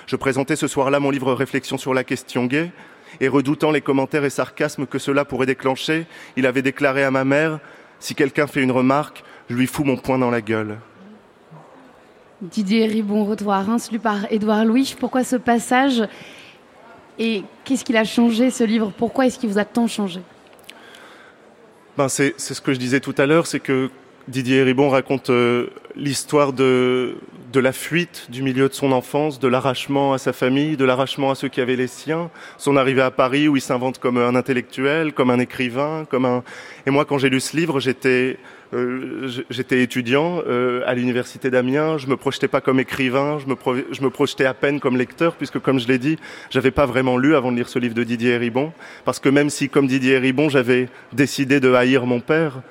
Je 0.05 0.15
présentais 0.15 0.55
ce 0.55 0.67
soir-là 0.67 0.99
mon 0.99 1.11
livre 1.11 1.33
Réflexion 1.33 1.77
sur 1.77 1.93
la 1.93 2.03
question 2.03 2.45
gay, 2.45 2.71
et 3.21 3.27
redoutant 3.27 3.71
les 3.71 3.81
commentaires 3.81 4.25
et 4.25 4.29
sarcasmes 4.29 4.85
que 4.85 4.99
cela 4.99 5.25
pourrait 5.25 5.45
déclencher, 5.45 6.05
il 6.35 6.45
avait 6.45 6.61
déclaré 6.61 7.03
à 7.03 7.11
ma 7.11 7.23
mère 7.23 7.59
Si 7.99 8.15
quelqu'un 8.15 8.47
fait 8.47 8.61
une 8.61 8.71
remarque, 8.71 9.23
je 9.49 9.55
lui 9.55 9.67
fous 9.67 9.83
mon 9.83 9.97
poing 9.97 10.17
dans 10.17 10.29
la 10.29 10.41
gueule. 10.41 10.77
Didier 12.41 12.85
Ribon, 12.85 13.25
retour 13.25 13.51
à 13.51 13.61
Reims, 13.61 13.91
lu 13.91 13.99
par 13.99 14.31
Édouard 14.31 14.63
Louis. 14.63 14.95
Pourquoi 14.97 15.25
ce 15.25 15.35
passage 15.35 16.03
Et 17.17 17.43
qu'est-ce 17.65 17.83
qu'il 17.83 17.97
a 17.97 18.05
changé, 18.05 18.49
ce 18.51 18.63
livre? 18.63 18.93
Pourquoi 18.97 19.25
est-ce 19.25 19.37
qu'il 19.37 19.49
vous 19.49 19.57
a 19.57 19.65
tant 19.65 19.87
changé? 19.87 20.21
Ben 21.99 22.07
c'est, 22.07 22.39
ce 22.39 22.61
que 22.61 22.71
je 22.71 22.79
disais 22.79 23.01
tout 23.01 23.13
à 23.17 23.25
l'heure, 23.25 23.45
c'est 23.45 23.59
que 23.59 23.89
Didier 24.29 24.63
Ribon 24.63 24.87
raconte 24.87 25.31
euh, 25.31 25.67
l'histoire 25.97 26.53
de, 26.53 27.17
de 27.51 27.59
la 27.59 27.73
fuite 27.73 28.27
du 28.29 28.41
milieu 28.41 28.69
de 28.69 28.73
son 28.73 28.93
enfance, 28.93 29.37
de 29.37 29.49
l'arrachement 29.49 30.13
à 30.13 30.17
sa 30.17 30.31
famille, 30.31 30.77
de 30.77 30.85
l'arrachement 30.85 31.29
à 31.29 31.35
ceux 31.35 31.49
qui 31.49 31.59
avaient 31.59 31.75
les 31.75 31.87
siens, 31.87 32.31
son 32.57 32.77
arrivée 32.77 33.01
à 33.01 33.11
Paris 33.11 33.49
où 33.49 33.57
il 33.57 33.61
s'invente 33.61 33.99
comme 33.99 34.17
un 34.17 34.35
intellectuel, 34.35 35.11
comme 35.11 35.29
un 35.29 35.39
écrivain, 35.39 36.05
comme 36.09 36.23
un... 36.23 36.41
Et 36.85 36.89
moi, 36.89 37.03
quand 37.03 37.17
j'ai 37.17 37.29
lu 37.29 37.41
ce 37.41 37.57
livre, 37.57 37.81
j'étais 37.81 38.37
j'étais 39.49 39.81
étudiant 39.81 40.41
euh, 40.47 40.81
à 40.85 40.93
l'université 40.93 41.49
d'Amiens. 41.49 41.97
Je 41.97 42.07
me 42.07 42.17
projetais 42.17 42.47
pas 42.47 42.61
comme 42.61 42.79
écrivain, 42.79 43.39
je 43.39 43.47
me, 43.47 43.55
je 43.91 44.01
me 44.01 44.09
projetais 44.09 44.45
à 44.45 44.53
peine 44.53 44.79
comme 44.79 44.97
lecteur, 44.97 45.35
puisque 45.35 45.59
comme 45.59 45.79
je 45.79 45.87
l'ai 45.87 45.97
dit, 45.97 46.17
j'avais 46.49 46.71
pas 46.71 46.85
vraiment 46.85 47.17
lu 47.17 47.35
avant 47.35 47.51
de 47.51 47.57
lire 47.57 47.69
ce 47.69 47.79
livre 47.79 47.95
de 47.95 48.03
Didier 48.03 48.37
Ribon, 48.37 48.71
parce 49.05 49.19
que 49.19 49.29
même 49.29 49.49
si, 49.49 49.69
comme 49.69 49.87
Didier 49.87 50.17
Ribon, 50.17 50.49
j'avais 50.49 50.89
décidé 51.13 51.59
de 51.59 51.73
haïr 51.73 52.05
mon 52.05 52.19
père, 52.19 52.61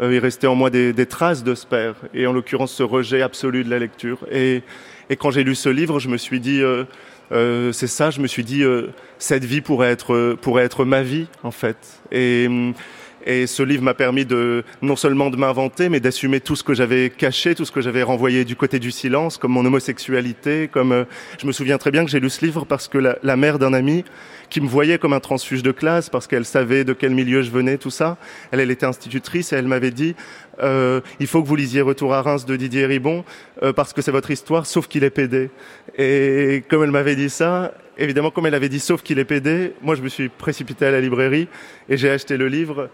euh, 0.00 0.14
il 0.14 0.18
restait 0.20 0.46
en 0.46 0.54
moi 0.54 0.70
des, 0.70 0.92
des, 0.92 1.06
traces 1.06 1.42
de 1.42 1.54
ce 1.54 1.66
père, 1.66 1.96
et 2.14 2.26
en 2.26 2.32
l'occurrence 2.32 2.72
ce 2.72 2.84
rejet 2.84 3.22
absolu 3.22 3.64
de 3.64 3.70
la 3.70 3.80
lecture. 3.80 4.18
Et, 4.30 4.62
et 5.10 5.16
quand 5.16 5.30
j'ai 5.30 5.44
lu 5.44 5.54
ce 5.54 5.68
livre, 5.68 5.98
je 6.00 6.08
me 6.08 6.18
suis 6.18 6.38
dit, 6.38 6.62
euh, 6.62 6.84
euh, 7.32 7.72
c'est 7.72 7.86
ça, 7.86 8.10
je 8.10 8.20
me 8.20 8.26
suis 8.26 8.44
dit, 8.44 8.62
euh, 8.62 8.88
cette 9.18 9.44
vie 9.44 9.60
pourrait 9.60 9.90
être, 9.90 10.34
pourrait 10.40 10.64
être 10.64 10.84
ma 10.84 11.02
vie, 11.02 11.26
en 11.42 11.50
fait. 11.50 11.76
Et, 12.12 12.48
et 13.28 13.46
ce 13.46 13.62
livre 13.62 13.82
m'a 13.82 13.92
permis 13.92 14.24
de 14.24 14.64
non 14.80 14.96
seulement 14.96 15.28
de 15.28 15.36
m'inventer, 15.36 15.90
mais 15.90 16.00
d'assumer 16.00 16.40
tout 16.40 16.56
ce 16.56 16.64
que 16.64 16.72
j'avais 16.72 17.10
caché, 17.10 17.54
tout 17.54 17.66
ce 17.66 17.70
que 17.70 17.82
j'avais 17.82 18.02
renvoyé 18.02 18.46
du 18.46 18.56
côté 18.56 18.78
du 18.78 18.90
silence, 18.90 19.36
comme 19.36 19.52
mon 19.52 19.66
homosexualité, 19.66 20.66
comme 20.66 20.92
euh, 20.92 21.04
je 21.38 21.46
me 21.46 21.52
souviens 21.52 21.76
très 21.76 21.90
bien 21.90 22.06
que 22.06 22.10
j'ai 22.10 22.20
lu 22.20 22.30
ce 22.30 22.42
livre 22.42 22.64
parce 22.64 22.88
que 22.88 22.96
la, 22.96 23.18
la 23.22 23.36
mère 23.36 23.58
d'un 23.58 23.74
ami 23.74 24.02
qui 24.48 24.62
me 24.62 24.66
voyait 24.66 24.96
comme 24.96 25.12
un 25.12 25.20
transfuge 25.20 25.62
de 25.62 25.72
classe 25.72 26.08
parce 26.08 26.26
qu'elle 26.26 26.46
savait 26.46 26.84
de 26.84 26.94
quel 26.94 27.14
milieu 27.14 27.42
je 27.42 27.50
venais, 27.50 27.76
tout 27.76 27.90
ça. 27.90 28.16
Elle, 28.50 28.60
elle 28.60 28.70
était 28.70 28.86
institutrice 28.86 29.52
et 29.52 29.56
elle 29.56 29.68
m'avait 29.68 29.90
dit 29.90 30.14
euh, 30.62 31.00
il 31.20 31.26
faut 31.26 31.42
que 31.42 31.48
vous 31.48 31.56
lisiez 31.56 31.82
Retour 31.82 32.14
à 32.14 32.22
Reims 32.22 32.46
de 32.46 32.56
Didier 32.56 32.86
Ribon 32.86 33.24
euh, 33.62 33.74
parce 33.74 33.92
que 33.92 34.02
c'est 34.02 34.10
votre 34.10 34.30
histoire, 34.30 34.64
sauf 34.64 34.88
qu'il 34.88 35.04
est 35.04 35.10
pédé. 35.10 35.50
Et 35.96 36.64
comme 36.68 36.82
elle 36.82 36.90
m'avait 36.90 37.16
dit 37.16 37.30
ça, 37.30 37.74
évidemment, 37.98 38.30
comme 38.30 38.46
elle 38.46 38.54
avait 38.54 38.68
dit 38.68 38.80
sauf 38.80 39.02
qu'il 39.02 39.18
est 39.18 39.24
pédé, 39.24 39.74
moi 39.82 39.94
je 39.94 40.02
me 40.02 40.08
suis 40.08 40.28
précipité 40.28 40.86
à 40.86 40.90
la 40.90 41.00
librairie 41.00 41.48
et 41.88 41.96
j'ai 41.96 42.10
acheté 42.10 42.36
le 42.36 42.48
livre 42.48 42.88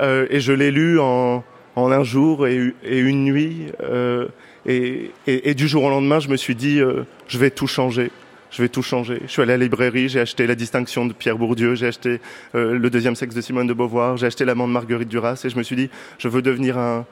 euh, 0.00 0.26
et 0.30 0.40
je 0.40 0.52
l'ai 0.52 0.70
lu 0.70 0.98
en, 1.00 1.44
en 1.76 1.92
un 1.92 2.04
jour 2.04 2.46
et, 2.46 2.72
une 2.84 3.24
nuit. 3.24 3.66
Euh, 3.82 4.28
et, 4.66 5.10
et, 5.26 5.54
du 5.54 5.66
jour 5.68 5.84
au 5.84 5.90
lendemain, 5.90 6.20
je 6.20 6.28
me 6.28 6.36
suis 6.36 6.54
dit, 6.54 6.80
euh, 6.80 7.04
je 7.26 7.38
vais 7.38 7.50
tout 7.50 7.66
changer 7.66 8.10
je 8.50 8.62
vais 8.62 8.68
tout 8.68 8.82
changer. 8.82 9.20
Je 9.26 9.30
suis 9.30 9.42
allé 9.42 9.52
à 9.52 9.56
la 9.56 9.64
librairie, 9.64 10.08
j'ai 10.08 10.20
acheté 10.20 10.46
La 10.46 10.54
Distinction 10.54 11.06
de 11.06 11.12
Pierre 11.12 11.36
Bourdieu, 11.36 11.74
j'ai 11.74 11.86
acheté 11.86 12.20
euh, 12.54 12.78
Le 12.78 12.90
deuxième 12.90 13.14
sexe 13.14 13.34
de 13.34 13.40
Simone 13.40 13.66
de 13.66 13.74
Beauvoir, 13.74 14.16
j'ai 14.16 14.26
acheté 14.26 14.44
L'amant 14.44 14.66
de 14.66 14.72
Marguerite 14.72 15.08
Duras 15.08 15.40
et 15.44 15.50
je 15.50 15.56
me 15.56 15.62
suis 15.62 15.76
dit, 15.76 15.90
je 16.18 16.28
veux 16.28 16.42
devenir 16.42 16.78
un, 16.78 17.06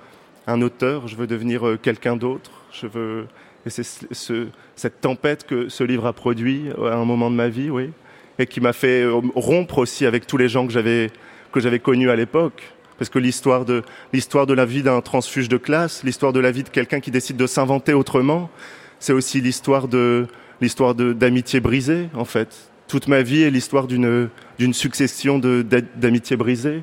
un 0.46 0.62
auteur, 0.62 1.08
je 1.08 1.16
veux 1.16 1.26
devenir 1.26 1.66
euh, 1.66 1.78
quelqu'un 1.80 2.16
d'autre, 2.16 2.50
je 2.72 2.86
veux... 2.86 3.26
Et 3.66 3.70
c'est 3.70 3.82
ce, 3.82 4.46
cette 4.76 5.00
tempête 5.00 5.44
que 5.44 5.68
ce 5.68 5.82
livre 5.82 6.06
a 6.06 6.12
produit 6.12 6.66
à 6.78 6.94
un 6.94 7.04
moment 7.04 7.30
de 7.30 7.34
ma 7.34 7.48
vie, 7.48 7.68
oui, 7.68 7.90
et 8.38 8.46
qui 8.46 8.60
m'a 8.60 8.72
fait 8.72 9.02
euh, 9.02 9.20
rompre 9.34 9.78
aussi 9.78 10.06
avec 10.06 10.26
tous 10.26 10.36
les 10.36 10.48
gens 10.48 10.66
que 10.66 10.72
j'avais 10.72 11.10
que 11.52 11.60
j'avais 11.60 11.78
connus 11.78 12.10
à 12.10 12.16
l'époque. 12.16 12.62
Parce 12.98 13.10
que 13.10 13.18
l'histoire 13.18 13.64
de 13.64 13.82
l'histoire 14.12 14.46
de 14.46 14.54
la 14.54 14.64
vie 14.64 14.82
d'un 14.82 15.00
transfuge 15.00 15.48
de 15.48 15.56
classe, 15.56 16.02
l'histoire 16.02 16.32
de 16.32 16.40
la 16.40 16.50
vie 16.50 16.62
de 16.62 16.68
quelqu'un 16.68 17.00
qui 17.00 17.10
décide 17.10 17.36
de 17.36 17.46
s'inventer 17.46 17.92
autrement, 17.92 18.50
c'est 18.98 19.12
aussi 19.12 19.40
l'histoire 19.40 19.88
de 19.88 20.26
l'histoire 20.60 20.94
d'amitié 20.94 21.60
brisée, 21.60 22.08
en 22.14 22.24
fait. 22.24 22.70
Toute 22.88 23.08
ma 23.08 23.22
vie 23.22 23.42
est 23.42 23.50
l'histoire 23.50 23.86
d'une 23.86 24.30
d'une 24.58 24.72
succession 24.72 25.38
d'amitiés 25.38 26.36
brisées. 26.36 26.82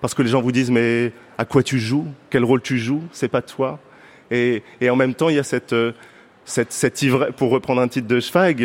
Parce 0.00 0.12
que 0.12 0.20
les 0.20 0.28
gens 0.28 0.42
vous 0.42 0.52
disent, 0.52 0.70
mais 0.70 1.12
à 1.38 1.46
quoi 1.46 1.62
tu 1.62 1.78
joues? 1.78 2.06
Quel 2.28 2.44
rôle 2.44 2.60
tu 2.60 2.78
joues? 2.78 3.02
C'est 3.10 3.28
pas 3.28 3.40
toi. 3.40 3.78
Et, 4.30 4.62
et, 4.82 4.90
en 4.90 4.96
même 4.96 5.14
temps, 5.14 5.30
il 5.30 5.36
y 5.36 5.38
a 5.38 5.42
cette, 5.42 5.74
cette, 6.44 6.72
cette 6.72 7.00
ivresse, 7.00 7.30
pour 7.36 7.50
reprendre 7.50 7.80
un 7.80 7.88
titre 7.88 8.06
de 8.06 8.20
Schweig, 8.20 8.56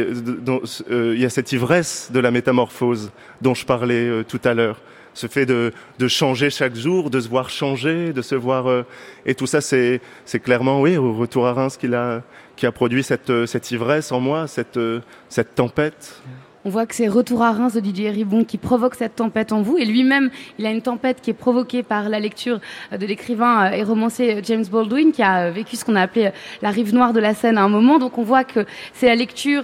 dont, 0.42 0.62
euh, 0.92 1.14
il 1.16 1.22
y 1.22 1.26
a 1.26 1.30
cette 1.30 1.52
ivresse 1.54 2.12
de 2.12 2.20
la 2.20 2.32
métamorphose 2.32 3.12
dont 3.42 3.54
je 3.54 3.66
parlais 3.66 4.06
euh, 4.08 4.24
tout 4.24 4.42
à 4.44 4.54
l'heure. 4.54 4.82
Ce 5.20 5.28
fait 5.28 5.46
de, 5.46 5.74
changer 6.08 6.50
chaque 6.50 6.76
jour, 6.76 7.10
de 7.10 7.20
se 7.20 7.28
voir 7.28 7.50
changer, 7.50 8.14
de 8.14 8.22
se 8.22 8.36
voir... 8.36 8.70
Euh, 8.70 8.86
et 9.26 9.36
tout 9.36 9.48
ça, 9.48 9.60
c'est 9.60 10.00
clairement, 10.41 10.80
oui, 10.80 10.96
au 10.96 11.14
retour 11.14 11.46
à 11.46 11.52
Reims 11.52 11.76
qu'il 11.76 11.94
a, 11.94 12.24
qui 12.56 12.66
a 12.66 12.72
produit 12.72 13.04
cette, 13.04 13.46
cette 13.46 13.70
ivresse 13.72 14.14
en 14.14 14.22
moi, 14.22 14.48
cette, 14.48 14.80
cette 15.28 15.56
tempête. 15.56 16.22
On 16.70 16.72
voit 16.72 16.86
que 16.86 16.94
c'est 16.94 17.08
Retour 17.08 17.41
à 17.41 17.52
Reims 17.52 17.74
de 17.74 17.80
Didier 17.80 18.12
Ribon 18.12 18.44
qui 18.44 18.60
provoque 18.60 18.94
cette 18.94 19.16
tempête 19.16 19.52
en 19.52 19.64
vous. 19.64 19.80
Et 19.80 19.86
lui-même, 19.86 20.30
il 20.60 20.68
a 20.68 20.70
une 20.70 20.84
tempête 20.84 21.20
qui 21.20 21.32
est 21.32 21.34
provoquée 21.34 21.82
par 21.82 22.10
la 22.10 22.20
lecture 22.20 22.60
de 22.91 23.04
l'écrivain 23.08 23.72
et 23.72 23.82
romancier 23.82 24.40
James 24.44 24.66
Baldwin, 24.72 25.12
qui 25.12 25.24
a 25.24 25.50
vécu 25.50 25.78
ce 25.78 25.84
qu'on 25.84 25.96
a 25.96 26.02
appelé 26.04 26.30
la 26.62 26.70
rive 26.70 26.94
noire 26.94 27.12
de 27.12 27.20
la 27.20 27.34
Seine 27.34 27.58
à 27.58 27.64
un 27.64 27.70
moment. 27.70 27.98
Donc 27.98 28.20
on 28.20 28.22
voit 28.22 28.44
que 28.44 28.68
c'est 28.94 29.08
la 29.08 29.16
lecture 29.16 29.64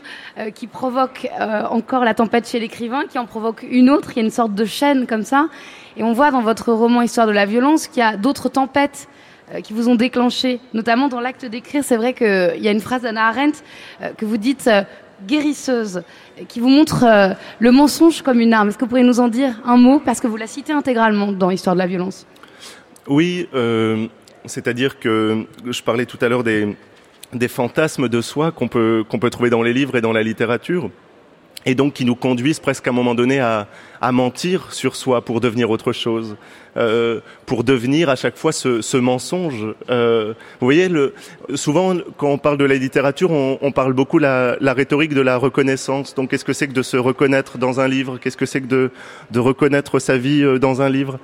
qui 0.55 0.65
provoque 0.65 1.29
encore 1.69 2.03
la 2.05 2.15
tempête 2.15 2.49
chez 2.49 2.59
l'écrivain, 2.59 3.03
qui 3.07 3.19
en 3.19 3.27
provoque 3.27 3.63
une 3.69 3.91
autre. 3.91 4.13
Il 4.13 4.15
y 4.15 4.19
a 4.21 4.23
une 4.23 4.31
sorte 4.31 4.55
de 4.55 4.65
chaîne 4.65 5.05
comme 5.05 5.21
ça. 5.21 5.49
Et 5.97 6.03
on 6.03 6.11
voit 6.11 6.31
dans 6.31 6.41
votre 6.41 6.73
roman 6.73 7.03
Histoire 7.03 7.27
de 7.27 7.33
la 7.33 7.45
violence 7.45 7.85
qu'il 7.85 7.99
y 7.99 8.03
a 8.03 8.17
d'autres 8.17 8.49
tempêtes 8.49 9.07
qui 9.61 9.73
vous 9.73 9.89
ont 9.89 9.95
déclenché, 9.95 10.59
notamment 10.73 11.07
dans 11.07 11.19
l'acte 11.19 11.45
d'écrire. 11.45 11.83
C'est 11.83 11.97
vrai 11.97 12.13
qu'il 12.13 12.63
y 12.63 12.67
a 12.67 12.71
une 12.71 12.79
phrase 12.79 13.03
d'Anna 13.03 13.27
Arendt 13.27 13.59
que 14.17 14.25
vous 14.25 14.37
dites 14.37 14.67
guérisseuse 15.27 16.03
qui 16.47 16.59
vous 16.59 16.69
montre 16.69 17.03
euh, 17.03 17.33
le 17.59 17.71
mensonge 17.71 18.21
comme 18.21 18.39
une 18.39 18.53
arme. 18.53 18.69
Est-ce 18.69 18.77
que 18.77 18.85
vous 18.85 18.89
pourriez 18.89 19.05
nous 19.05 19.19
en 19.19 19.27
dire 19.27 19.61
un 19.65 19.77
mot 19.77 19.99
parce 19.99 20.19
que 20.19 20.27
vous 20.27 20.37
la 20.37 20.47
citez 20.47 20.73
intégralement 20.73 21.31
dans 21.31 21.49
Histoire 21.49 21.75
de 21.75 21.79
la 21.79 21.87
violence? 21.87 22.25
Oui, 23.07 23.47
euh, 23.53 24.07
c'est-à-dire 24.45 24.99
que 24.99 25.45
je 25.65 25.81
parlais 25.81 26.05
tout 26.05 26.17
à 26.21 26.29
l'heure 26.29 26.43
des, 26.43 26.75
fantasmes 27.47 28.09
de 28.09 28.21
soi 28.21 28.51
qu'on 28.51 28.67
peut, 28.67 29.03
qu'on 29.07 29.19
peut 29.19 29.29
trouver 29.29 29.49
dans 29.49 29.61
les 29.61 29.73
livres 29.73 29.95
et 29.95 30.01
dans 30.01 30.13
la 30.13 30.23
littérature. 30.23 30.89
Et 31.65 31.75
donc 31.75 31.93
qui 31.93 32.05
nous 32.05 32.15
conduisent 32.15 32.59
presque 32.59 32.87
à 32.87 32.91
un 32.91 32.93
moment 32.93 33.15
donné 33.15 33.39
à, 33.39 33.67
à 34.01 34.11
mentir 34.11 34.71
sur 34.71 34.95
soi 34.95 35.23
pour 35.23 35.41
devenir 35.41 35.69
autre 35.69 35.93
chose, 35.93 36.35
euh, 36.77 37.21
pour 37.45 37.63
devenir 37.63 38.09
à 38.09 38.15
chaque 38.15 38.37
fois 38.37 38.51
ce, 38.51 38.81
ce 38.81 38.97
mensonge. 38.97 39.65
Euh, 39.89 40.33
vous 40.59 40.67
voyez, 40.67 40.89
le, 40.89 41.13
souvent 41.55 41.95
quand 42.17 42.29
on 42.29 42.37
parle 42.37 42.57
de 42.57 42.65
la 42.65 42.75
littérature, 42.75 43.31
on, 43.31 43.57
on 43.61 43.71
parle 43.71 43.93
beaucoup 43.93 44.19
la, 44.19 44.57
la 44.59 44.73
rhétorique 44.73 45.13
de 45.13 45.21
la 45.21 45.37
reconnaissance. 45.37 46.13
Donc 46.13 46.29
qu'est-ce 46.29 46.45
que 46.45 46.53
c'est 46.53 46.67
que 46.67 46.73
de 46.73 46.83
se 46.83 46.97
reconnaître 46.97 47.57
dans 47.57 47.79
un 47.79 47.87
livre? 47.87 48.17
Qu'est-ce 48.19 48.37
que 48.37 48.45
c'est 48.45 48.61
que 48.61 48.67
de, 48.67 48.91
de 49.31 49.39
reconnaître 49.39 49.99
sa 49.99 50.17
vie 50.17 50.43
euh, 50.43 50.59
dans 50.59 50.81
un 50.81 50.89
livre? 50.89 51.19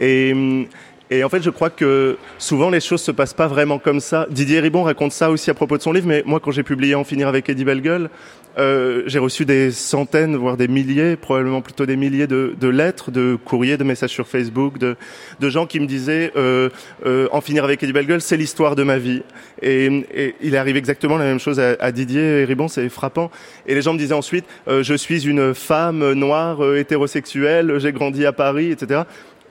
Et, 0.00 0.34
et 1.10 1.22
en 1.22 1.28
fait, 1.28 1.42
je 1.42 1.50
crois 1.50 1.70
que 1.70 2.16
souvent 2.38 2.70
les 2.70 2.80
choses 2.80 3.02
se 3.02 3.12
passent 3.12 3.34
pas 3.34 3.46
vraiment 3.46 3.78
comme 3.78 4.00
ça. 4.00 4.26
Didier 4.30 4.58
Ribon 4.58 4.82
raconte 4.82 5.12
ça 5.12 5.30
aussi 5.30 5.50
à 5.50 5.54
propos 5.54 5.76
de 5.76 5.82
son 5.82 5.92
livre, 5.92 6.08
mais 6.08 6.24
moi, 6.26 6.40
quand 6.40 6.50
j'ai 6.50 6.64
publié 6.64 6.96
En 6.96 7.04
finir 7.04 7.28
avec 7.28 7.48
Eddie 7.48 7.64
Bellegueule, 7.64 8.10
euh, 8.58 9.02
j'ai 9.06 9.18
reçu 9.18 9.44
des 9.44 9.70
centaines, 9.70 10.36
voire 10.36 10.56
des 10.56 10.68
milliers, 10.68 11.16
probablement 11.16 11.60
plutôt 11.60 11.86
des 11.86 11.96
milliers 11.96 12.26
de, 12.26 12.54
de 12.58 12.68
lettres, 12.68 13.10
de 13.10 13.36
courriers, 13.44 13.76
de 13.76 13.84
messages 13.84 14.10
sur 14.10 14.28
Facebook, 14.28 14.78
de, 14.78 14.96
de 15.40 15.48
gens 15.50 15.66
qui 15.66 15.80
me 15.80 15.86
disaient 15.86 16.32
euh, 16.36 16.68
euh, 17.06 17.28
En 17.32 17.40
finir 17.40 17.64
avec 17.64 17.82
Eddie 17.82 17.92
Bellegueule, 17.92 18.20
c'est 18.20 18.36
l'histoire 18.36 18.76
de 18.76 18.82
ma 18.82 18.98
vie. 18.98 19.22
Et, 19.62 19.86
et, 20.14 20.34
il 20.40 20.56
arrive 20.56 20.76
exactement 20.76 21.16
la 21.16 21.24
même 21.24 21.40
chose 21.40 21.58
à, 21.58 21.76
à 21.80 21.92
Didier 21.92 22.44
Ribon, 22.44 22.68
c'est 22.68 22.88
frappant. 22.88 23.30
Et 23.66 23.74
les 23.74 23.82
gens 23.82 23.92
me 23.92 23.98
disaient 23.98 24.14
ensuite 24.14 24.44
euh, 24.68 24.82
Je 24.82 24.94
suis 24.94 25.26
une 25.26 25.54
femme 25.54 26.12
noire, 26.12 26.64
euh, 26.64 26.78
hétérosexuelle, 26.78 27.78
j'ai 27.78 27.92
grandi 27.92 28.26
à 28.26 28.32
Paris, 28.32 28.70
etc. 28.70 29.02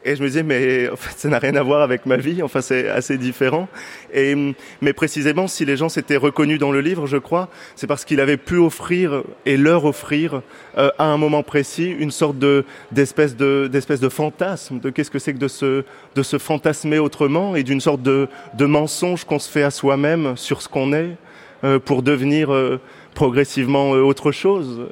Et 0.06 0.16
je 0.16 0.22
me 0.22 0.28
disais, 0.28 0.44
mais 0.44 0.90
en 0.90 0.96
fait, 0.98 1.18
ça 1.18 1.30
n'a 1.30 1.40
rien 1.40 1.56
à 1.56 1.64
voir 1.64 1.82
avec 1.82 2.06
ma 2.06 2.18
vie. 2.18 2.44
Enfin, 2.44 2.62
c'est 2.62 2.90
assez 2.90 3.18
différent. 3.18 3.70
Et, 4.14 4.36
mais 4.82 4.92
précisément, 4.92 5.48
si 5.48 5.64
les 5.64 5.78
gens 5.78 5.88
s'étaient 5.88 6.18
reconnus 6.18 6.60
dans 6.60 6.72
le 6.72 6.82
livre, 6.82 7.08
je 7.08 7.18
crois, 7.18 7.50
c'est 7.76 7.88
parce 7.88 8.04
qu'il 8.04 8.20
avait 8.20 8.38
pu 8.38 8.58
offrir 8.58 9.24
et 9.46 9.56
leur 9.56 9.86
offrir 9.86 10.42
euh, 10.78 10.90
à 10.98 11.06
un 11.06 11.18
moment 11.18 11.42
précis 11.42 11.90
une 11.98 12.12
sorte 12.12 12.38
de 12.38 12.66
d'espèce 12.92 13.36
de 13.36 13.70
d'espèce 13.72 14.00
de 14.00 14.10
fantasme 14.10 14.80
de 14.80 14.90
qu'est-ce 14.90 15.12
que 15.12 15.20
c'est 15.20 15.34
que 15.34 15.40
de 15.40 15.48
se 15.48 15.84
de 16.16 16.24
se 16.24 16.38
fantasmer 16.38 17.00
autrement 17.00 17.56
et 17.56 17.64
d'une 17.64 17.82
sorte 17.82 18.02
de 18.02 18.28
de 18.56 18.66
mensonge 18.66 19.24
qu'on 19.24 19.40
se 19.40 19.50
fait 19.50 19.64
à 19.64 19.72
soi-même 19.72 20.36
sur 20.36 20.62
ce 20.62 20.68
qu'on 20.68 20.94
est 20.94 21.12
euh, 21.64 21.80
pour 21.80 22.04
devenir 22.04 22.52
euh, 22.52 22.80
progressivement 23.14 23.92
autre 23.92 24.32
chose. 24.32 24.88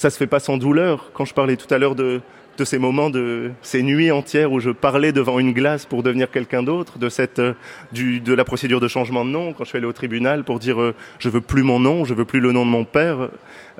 Ça 0.00 0.08
se 0.08 0.16
fait 0.16 0.26
pas 0.26 0.40
sans 0.40 0.56
douleur. 0.56 1.10
Quand 1.12 1.26
je 1.26 1.34
parlais 1.34 1.56
tout 1.56 1.72
à 1.74 1.76
l'heure 1.76 1.94
de 1.94 2.22
de 2.60 2.64
ces 2.66 2.78
moments 2.78 3.10
de 3.10 3.50
ces 3.62 3.82
nuits 3.82 4.10
entières 4.10 4.52
où 4.52 4.60
je 4.60 4.70
parlais 4.70 5.12
devant 5.12 5.38
une 5.38 5.52
glace 5.52 5.86
pour 5.86 6.02
devenir 6.02 6.30
quelqu'un 6.30 6.62
d'autre, 6.62 6.98
de 6.98 7.08
cette 7.08 7.38
euh, 7.38 7.54
du 7.90 8.20
de 8.20 8.34
la 8.34 8.44
procédure 8.44 8.80
de 8.80 8.88
changement 8.88 9.24
de 9.24 9.30
nom 9.30 9.54
quand 9.54 9.64
je 9.64 9.70
suis 9.70 9.78
allé 9.78 9.86
au 9.86 9.92
tribunal 9.92 10.44
pour 10.44 10.58
dire 10.58 10.80
euh, 10.80 10.94
je 11.18 11.30
veux 11.30 11.40
plus 11.40 11.62
mon 11.62 11.80
nom, 11.80 12.04
je 12.04 12.12
veux 12.12 12.26
plus 12.26 12.40
le 12.40 12.52
nom 12.52 12.66
de 12.66 12.70
mon 12.70 12.84
père 12.84 13.30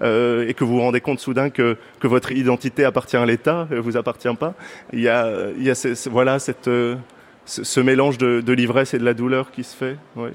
euh, 0.00 0.48
et 0.48 0.54
que 0.54 0.64
vous 0.64 0.76
vous 0.76 0.80
rendez 0.80 1.02
compte 1.02 1.20
soudain 1.20 1.50
que 1.50 1.76
que 2.00 2.08
votre 2.08 2.32
identité 2.32 2.84
appartient 2.84 3.18
à 3.18 3.26
l'État, 3.26 3.68
vous 3.70 3.98
appartient 3.98 4.34
pas. 4.38 4.54
Il 4.94 5.00
y 5.00 5.08
a 5.08 5.30
il 5.58 5.62
y 5.62 5.70
a 5.70 5.74
ce, 5.74 5.94
ce, 5.94 6.08
voilà 6.08 6.38
cette 6.38 6.68
euh, 6.68 6.96
ce, 7.44 7.80
mélange 7.80 8.16
de, 8.16 8.40
de 8.40 8.52
l'ivresse 8.54 8.94
et 8.94 8.98
de 8.98 9.04
la 9.04 9.14
douleur 9.14 9.50
qui 9.50 9.62
se 9.62 9.76
fait. 9.76 9.98
Ouais. 10.16 10.32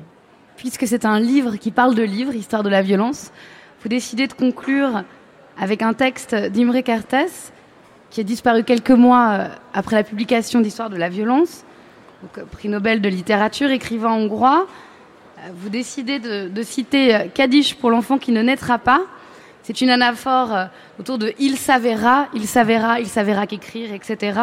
Puisque 0.57 0.85
c'est 0.85 1.05
un 1.05 1.19
livre 1.19 1.55
qui 1.55 1.71
parle 1.71 1.95
de 1.95 2.03
livre, 2.03 2.35
histoire 2.35 2.61
de 2.61 2.69
la 2.69 2.83
violence, 2.83 3.31
vous 3.81 3.89
décidez 3.89 4.27
de 4.27 4.33
conclure 4.33 5.03
avec 5.57 5.81
un 5.81 5.93
texte 5.93 6.35
d'Imre 6.35 6.81
Kertész 6.81 7.53
qui 8.15 8.21
est 8.21 8.23
disparu 8.23 8.63
quelques 8.63 8.91
mois 8.91 9.27
euh, 9.31 9.47
après 9.73 9.97
la 9.97 10.03
publication 10.03 10.61
d'Histoire 10.61 10.89
de 10.89 10.95
la 10.95 11.09
violence, 11.09 11.65
euh, 12.37 12.43
prix 12.49 12.69
Nobel 12.69 13.01
de 13.01 13.09
littérature, 13.09 13.69
écrivain 13.71 14.13
hongrois. 14.13 14.67
Euh, 15.39 15.49
vous 15.53 15.67
décidez 15.67 16.19
de, 16.19 16.63
citer 16.63 17.29
Kaddish 17.33 17.75
pour 17.75 17.89
l'enfant 17.89 18.17
qui 18.17 18.31
ne 18.31 18.41
naîtra 18.41 18.77
pas. 18.77 19.01
C'est 19.63 19.81
une 19.81 19.89
anaphore 19.89 20.69
autour 20.97 21.17
de 21.17 21.33
il 21.39 21.57
s'avéra, 21.57 22.27
il 22.33 22.47
s'avéra, 22.47 23.01
il 23.01 23.07
s'avéra 23.07 23.47
qu'écrire, 23.47 23.91
etc. 23.93 24.39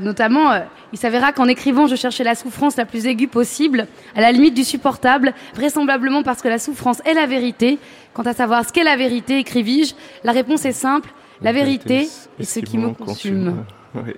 Notamment, 0.00 0.62
il 0.92 0.98
s'avéra 0.98 1.32
qu'en 1.32 1.46
écrivant, 1.46 1.86
je 1.86 1.94
cherchais 1.94 2.24
la 2.24 2.34
souffrance 2.34 2.76
la 2.76 2.86
plus 2.86 3.06
aiguë 3.06 3.28
possible, 3.28 3.86
à 4.16 4.22
la 4.22 4.32
limite 4.32 4.54
du 4.54 4.64
supportable, 4.64 5.34
vraisemblablement 5.54 6.22
parce 6.22 6.40
que 6.40 6.48
la 6.48 6.58
souffrance 6.58 7.02
est 7.04 7.12
la 7.12 7.26
vérité. 7.26 7.78
Quant 8.14 8.22
à 8.22 8.32
savoir 8.32 8.64
ce 8.64 8.72
qu'est 8.72 8.82
la 8.82 8.96
vérité, 8.96 9.38
écrivis-je, 9.38 9.94
la 10.24 10.32
réponse 10.32 10.64
est 10.64 10.72
simple, 10.72 11.10
la 11.42 11.52
vérité 11.52 12.08
est 12.38 12.44
ce 12.44 12.60
qui 12.60 12.78
me 12.78 12.90
consume. 12.90 13.64
Oui. 13.96 14.12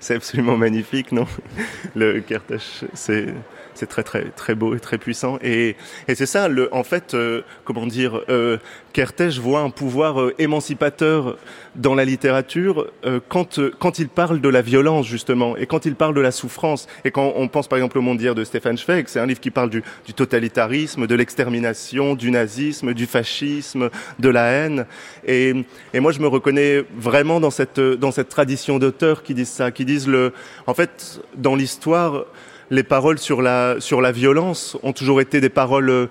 c'est 0.00 0.16
absolument 0.16 0.58
magnifique, 0.58 1.12
non? 1.12 1.26
Le 1.94 2.20
Kertész, 2.20 2.84
c'est 2.92 3.32
c'est 3.78 3.86
très 3.86 4.02
très 4.02 4.24
très 4.30 4.54
beau 4.54 4.74
et 4.74 4.80
très 4.80 4.98
puissant. 4.98 5.38
Et, 5.42 5.76
et 6.08 6.14
c'est 6.14 6.26
ça 6.26 6.48
le 6.48 6.68
en 6.74 6.82
fait 6.82 7.14
euh, 7.14 7.42
comment 7.64 7.86
dire 7.86 8.20
euh, 8.28 8.58
Kertész 8.92 9.38
voit 9.38 9.60
un 9.60 9.70
pouvoir 9.70 10.20
euh, 10.20 10.34
émancipateur 10.38 11.38
dans 11.76 11.94
la 11.94 12.04
littérature 12.04 12.90
euh, 13.06 13.20
quand 13.28 13.60
euh, 13.60 13.72
quand 13.78 14.00
il 14.00 14.08
parle 14.08 14.40
de 14.40 14.48
la 14.48 14.62
violence 14.62 15.06
justement 15.06 15.56
et 15.56 15.66
quand 15.66 15.86
il 15.86 15.94
parle 15.94 16.14
de 16.14 16.20
la 16.20 16.32
souffrance. 16.32 16.88
Et 17.04 17.12
quand 17.12 17.34
on 17.36 17.46
pense 17.46 17.68
par 17.68 17.78
exemple 17.78 17.98
au 17.98 18.02
monde 18.02 18.18
d'hier 18.18 18.34
de 18.34 18.42
Stefan 18.42 18.76
Zweig 18.76 19.04
c'est 19.06 19.20
un 19.20 19.26
livre 19.26 19.40
qui 19.40 19.52
parle 19.52 19.70
du, 19.70 19.84
du 20.04 20.14
totalitarisme 20.14 21.06
de 21.06 21.14
l'extermination 21.14 22.14
du 22.14 22.30
nazisme 22.32 22.94
du 22.94 23.06
fascisme 23.06 23.90
de 24.18 24.28
la 24.28 24.46
haine. 24.46 24.86
Et, 25.24 25.54
et 25.94 26.00
moi 26.00 26.10
je 26.10 26.18
me 26.18 26.26
reconnais 26.26 26.84
vraiment 26.96 27.38
dans 27.38 27.50
cette 27.52 27.78
dans 27.78 28.10
cette 28.10 28.28
tradition 28.28 28.80
d'auteurs 28.80 29.22
qui 29.22 29.34
disent 29.34 29.50
ça 29.50 29.70
qui 29.70 29.84
disent 29.84 30.08
le 30.08 30.32
en 30.66 30.74
fait 30.74 31.20
dans 31.36 31.54
l'histoire 31.54 32.24
les 32.70 32.82
paroles 32.82 33.18
sur 33.18 33.42
la, 33.42 33.76
sur 33.80 34.00
la 34.00 34.12
violence 34.12 34.76
ont 34.82 34.92
toujours 34.92 35.20
été 35.20 35.40
des 35.40 35.48
paroles 35.48 35.90
euh, 35.90 36.06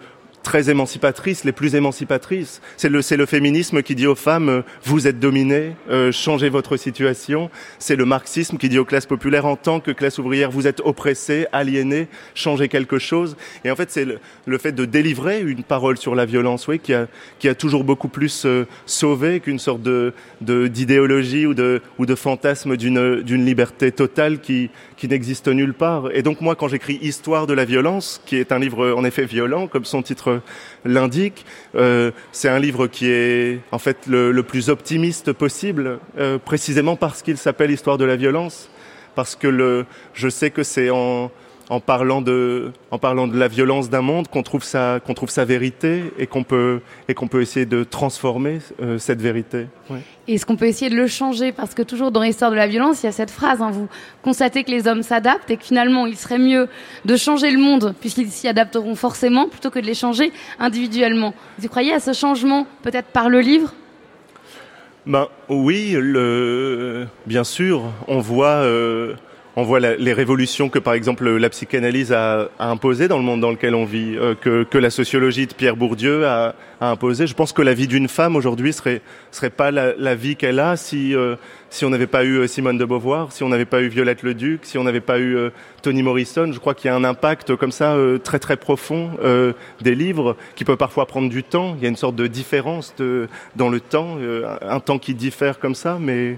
très 0.48 0.70
émancipatrices, 0.70 1.44
les 1.44 1.52
plus 1.52 1.76
émancipatrices. 1.76 2.62
C'est 2.78 2.88
le, 2.88 3.02
c'est 3.02 3.18
le 3.18 3.26
féminisme 3.26 3.84
qui 3.84 3.96
dit 3.96 4.08
aux 4.08 4.16
femmes 4.16 4.48
euh, 4.48 4.62
vous 4.86 5.06
êtes 5.06 5.20
dominées, 5.20 5.76
euh, 5.90 6.14
changez 6.14 6.48
votre 6.48 6.78
situation. 6.78 7.50
C'est 7.80 7.98
le 7.98 8.06
marxisme 8.06 8.58
qui 8.58 8.70
dit 8.70 8.80
aux 8.80 8.86
classes 8.86 9.06
populaires 9.06 9.46
en 9.46 9.58
tant 9.58 9.82
que 9.82 9.92
classe 9.92 10.20
ouvrière 10.20 10.50
vous 10.50 10.66
êtes 10.66 10.80
oppressées, 10.80 11.48
aliénées, 11.52 12.08
changez 12.34 12.70
quelque 12.70 12.98
chose. 12.98 13.36
Et 13.66 13.72
en 13.72 13.76
fait 13.76 13.92
c'est 13.92 14.06
le, 14.06 14.20
le 14.46 14.58
fait 14.58 14.72
de 14.72 14.86
délivrer 14.86 15.42
une 15.42 15.64
parole 15.64 15.98
sur 15.98 16.16
la 16.16 16.26
violence, 16.26 16.70
oui, 16.70 16.80
qui 16.80 16.94
a, 16.94 17.08
qui 17.40 17.50
a 17.50 17.56
toujours 17.56 17.84
beaucoup 17.84 18.08
plus 18.08 18.46
euh, 18.46 18.66
sauvé 18.86 19.42
qu'une 19.42 19.60
sorte 19.60 19.82
de, 19.82 20.14
de 20.40 20.68
d'idéologie 20.68 21.46
ou 21.46 21.56
de, 21.56 21.82
ou 21.98 22.06
de 22.06 22.16
fantasme 22.16 22.78
d'une, 22.78 23.22
d'une 23.22 23.46
liberté 23.46 23.92
totale 23.92 24.40
qui, 24.40 24.70
qui 24.98 25.08
n'existe 25.08 25.48
nulle 25.48 25.74
part. 25.74 26.10
Et 26.14 26.24
donc 26.24 26.42
moi 26.42 26.56
quand 26.56 26.68
j'écris 26.68 27.00
Histoire 27.02 27.48
de 27.48 27.54
la 27.54 27.64
violence, 27.66 28.22
qui 28.26 28.36
est 28.36 28.52
un 28.52 28.60
livre 28.60 28.92
en 28.92 29.04
effet 29.04 29.26
violent 29.26 29.68
comme 29.68 29.86
son 29.86 30.02
titre 30.02 30.42
l'indique. 30.84 31.46
Euh, 31.76 32.12
c'est 32.32 32.50
un 32.50 32.60
livre 32.60 32.88
qui 32.88 33.10
est 33.10 33.62
en 33.72 33.80
fait 33.80 34.08
le, 34.08 34.32
le 34.32 34.44
plus 34.44 34.70
optimiste 34.70 35.32
possible, 35.32 36.00
euh, 36.18 36.38
précisément 36.38 36.96
parce 36.96 37.22
qu'il 37.22 37.38
s'appelle 37.38 37.72
Histoire 37.72 37.98
de 37.98 38.06
la 38.06 38.16
violence, 38.16 38.70
parce 39.16 39.36
que 39.36 39.48
le, 39.48 39.86
je 40.14 40.28
sais 40.30 40.50
que 40.50 40.64
c'est 40.64 40.90
en, 40.90 41.32
en 41.70 41.80
parlant 41.80 42.22
de, 42.22 42.72
en 42.92 42.98
parlant 42.98 43.28
de 43.28 43.38
la 43.38 43.48
violence 43.48 43.90
d'un 43.90 44.02
monde 44.02 44.28
qu'on 44.30 44.44
trouve 44.44 44.64
sa, 44.64 45.00
qu'on 45.06 45.14
trouve 45.14 45.30
sa 45.30 45.44
vérité 45.44 46.14
et 46.18 46.26
qu'on 46.26 46.44
peut, 46.44 46.80
et 47.10 47.14
qu'on 47.14 47.28
peut 47.28 47.42
essayer 47.42 47.66
de 47.66 47.84
transformer 47.84 48.60
euh, 48.82 48.98
cette 48.98 49.22
vérité. 49.22 49.68
Ouais. 49.90 50.00
Est-ce 50.28 50.46
qu'on 50.46 50.56
peut 50.56 50.68
essayer 50.68 50.90
de 50.90 50.96
le 50.96 51.08
changer? 51.08 51.52
Parce 51.52 51.74
que 51.74 51.82
toujours 51.82 52.12
dans 52.12 52.22
l'histoire 52.22 52.52
de 52.52 52.56
la 52.56 52.68
violence, 52.68 53.04
il 53.04 53.08
y 53.08 53.10
a 53.10 53.12
cette 53.12 53.32
phrase, 53.32 53.62
hein, 53.62 53.72
vous 53.72 53.90
constatez 54.22 54.64
que 54.64 54.72
les 54.72 54.88
hommes 54.88 55.04
s'adaptent 55.04 55.50
et 55.50 55.58
que 55.58 55.66
finalement, 55.66 56.06
il 56.06 56.16
serait 56.16 56.40
mieux 56.40 56.70
de 57.04 57.16
changer 57.18 57.52
le 57.52 57.60
monde, 57.60 57.94
puisqu'ils 58.00 58.32
s'y 58.32 58.48
adapteront 58.48 58.96
forcément, 58.96 59.50
plutôt 59.50 59.70
que 59.70 59.80
de 59.80 59.86
les 59.86 59.94
changer 59.94 60.32
individuellement. 60.60 61.34
Vous 61.60 61.68
croyez 61.68 61.94
à 61.94 62.00
ce 62.00 62.14
changement, 62.14 62.66
peut-être 62.82 63.08
par 63.08 63.30
le 63.30 63.42
livre? 63.42 63.74
Ben, 65.06 65.28
Oui, 65.50 65.96
le... 66.00 67.08
bien 67.26 67.44
sûr, 67.44 67.84
on 68.08 68.20
voit... 68.20 68.64
Euh 68.64 69.16
on 69.58 69.64
voit 69.64 69.80
la, 69.80 69.96
les 69.96 70.14
révolutions 70.14 70.70
que 70.70 70.78
par 70.78 70.94
exemple 70.94 71.28
la 71.28 71.50
psychanalyse 71.50 72.14
a, 72.14 72.48
a 72.60 72.70
imposées 72.70 73.08
dans 73.08 73.18
le 73.18 73.24
monde 73.24 73.42
dans 73.42 73.50
lequel 73.50 73.74
on 73.74 73.86
vit, 73.86 74.16
euh, 74.16 74.36
que, 74.40 74.64
que, 74.64 74.78
la 74.78 74.92
sociologie 74.92 75.48
de 75.48 75.54
Pierre 75.54 75.76
Bourdieu 75.76 76.28
a, 76.28 76.54
a 76.80 76.92
imposé. 76.92 77.26
Je 77.26 77.34
pense 77.34 77.54
que 77.54 77.64
la 77.64 77.74
vie 77.74 77.88
d'une 77.88 78.08
femme 78.08 78.36
aujourd'hui 78.36 78.72
serait 78.72 79.02
serait 79.32 79.50
pas 79.50 79.72
la, 79.72 79.96
la 79.98 80.14
vie 80.14 80.36
qu'elle 80.36 80.60
a 80.60 80.78
si 80.78 81.16
euh, 81.16 81.36
si 81.72 81.86
on 81.86 81.90
n'avait 81.90 82.08
pas 82.08 82.24
eu 82.24 82.48
Simone 82.48 82.78
de 82.78 82.86
Beauvoir, 82.86 83.32
si 83.32 83.44
on 83.44 83.50
n'avait 83.50 83.66
pas 83.66 83.82
eu 83.82 83.88
Violette 83.88 84.22
le 84.22 84.36
Duc, 84.36 84.62
si 84.64 84.78
on 84.78 84.84
n'avait 84.84 85.02
pas 85.02 85.18
eu 85.18 85.36
euh, 85.36 85.50
Toni 85.82 86.04
Morrison. 86.04 86.52
Je 86.52 86.60
crois 86.60 86.76
qu'il 86.76 86.90
y 86.90 86.92
a 86.92 86.96
un 86.96 87.04
impact 87.04 87.56
comme 87.56 87.72
ça 87.72 87.96
euh, 87.96 88.20
très 88.20 88.38
très 88.38 88.58
profond 88.58 89.10
euh, 89.24 89.54
des 89.82 89.96
livres 89.96 90.38
qui 90.56 90.66
peut 90.66 90.78
parfois 90.78 91.08
prendre 91.08 91.30
du 91.30 91.44
temps. 91.44 91.76
Il 91.78 91.84
y 91.84 91.88
a 91.88 91.90
une 91.90 91.96
sorte 91.96 92.16
de 92.16 92.28
différence 92.28 92.94
de, 92.98 93.28
dans 93.56 93.70
le 93.70 93.80
temps, 93.80 94.18
euh, 94.20 94.46
un 94.62 94.80
temps 94.80 95.00
qui 95.00 95.16
diffère 95.16 95.58
comme 95.58 95.76
ça, 95.76 95.98
mais 96.00 96.38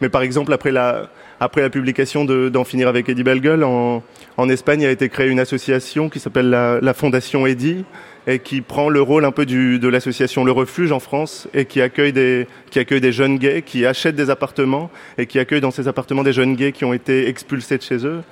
mais 0.00 0.08
par 0.08 0.22
exemple 0.22 0.52
après 0.52 0.72
la 0.72 1.08
après 1.40 1.60
la 1.60 1.70
publication 1.70 2.24
d'en 2.24 2.48
de, 2.48 2.64
finir 2.64 2.88
avec 2.88 3.08
Eddie 3.08 3.22
Bellegueule, 3.22 3.64
en, 3.64 4.02
en 4.36 4.48
Espagne 4.48 4.86
a 4.86 4.90
été 4.90 5.08
créée 5.08 5.28
une 5.28 5.40
association 5.40 6.08
qui 6.08 6.18
s'appelle 6.18 6.48
la, 6.48 6.78
la, 6.80 6.94
Fondation 6.94 7.46
Eddie 7.46 7.84
et 8.26 8.38
qui 8.38 8.62
prend 8.62 8.88
le 8.88 9.02
rôle 9.02 9.24
un 9.24 9.32
peu 9.32 9.44
du, 9.44 9.78
de 9.78 9.88
l'association 9.88 10.44
Le 10.44 10.52
Refuge 10.52 10.92
en 10.92 11.00
France 11.00 11.46
et 11.52 11.66
qui 11.66 11.80
accueille, 11.80 12.12
des, 12.12 12.46
qui 12.70 12.78
accueille 12.78 13.00
des 13.00 13.12
jeunes 13.12 13.38
gays 13.38 13.62
qui 13.62 13.84
achètent 13.84 14.16
des 14.16 14.30
appartements 14.30 14.90
et 15.18 15.26
qui 15.26 15.38
accueille 15.38 15.60
dans 15.60 15.70
ces 15.70 15.88
appartements 15.88 16.22
des 16.22 16.32
jeunes 16.32 16.56
gays 16.56 16.72
qui 16.72 16.84
ont 16.84 16.94
été 16.94 17.28
expulsés 17.28 17.76
de 17.76 17.82
chez 17.82 18.06
eux. 18.06 18.22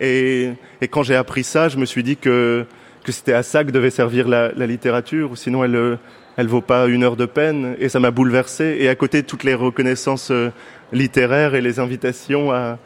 Et, 0.00 0.50
et 0.80 0.88
quand 0.88 1.02
j'ai 1.02 1.16
appris 1.16 1.44
ça, 1.44 1.68
je 1.68 1.76
me 1.76 1.84
suis 1.84 2.02
dit 2.02 2.16
que, 2.16 2.64
que 3.04 3.12
c'était 3.12 3.32
à 3.32 3.42
ça 3.42 3.64
que 3.64 3.70
devait 3.70 3.90
servir 3.90 4.28
la, 4.28 4.52
la 4.52 4.66
littérature, 4.66 5.36
sinon 5.36 5.64
elle 5.64 5.98
elle 6.38 6.46
vaut 6.46 6.60
pas 6.60 6.86
une 6.86 7.02
heure 7.02 7.16
de 7.16 7.26
peine 7.26 7.74
et 7.80 7.88
ça 7.88 7.98
m'a 7.98 8.12
bouleversé. 8.12 8.76
Et 8.78 8.88
à 8.88 8.94
côté, 8.94 9.24
toutes 9.24 9.42
les 9.42 9.54
reconnaissances 9.54 10.30
euh, 10.30 10.50
littéraires 10.92 11.56
et 11.56 11.60
les 11.60 11.80
invitations 11.80 12.52
à, 12.52 12.78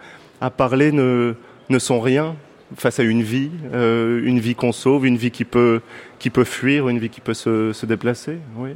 parler 0.56 0.90
ne, 0.90 1.34
ne 1.68 1.78
sont 1.78 2.00
rien 2.00 2.34
face 2.76 2.98
à 2.98 3.02
une 3.02 3.22
vie, 3.22 3.50
euh, 3.74 4.22
une 4.24 4.40
vie 4.40 4.54
qu'on 4.54 4.72
sauve, 4.72 5.06
une 5.06 5.18
vie 5.18 5.30
qui 5.30 5.44
peut, 5.44 5.82
qui 6.18 6.30
peut 6.30 6.44
fuir, 6.44 6.88
une 6.88 6.98
vie 6.98 7.10
qui 7.10 7.20
peut 7.20 7.34
se, 7.34 7.74
se 7.74 7.84
déplacer. 7.84 8.38
Oui. 8.56 8.70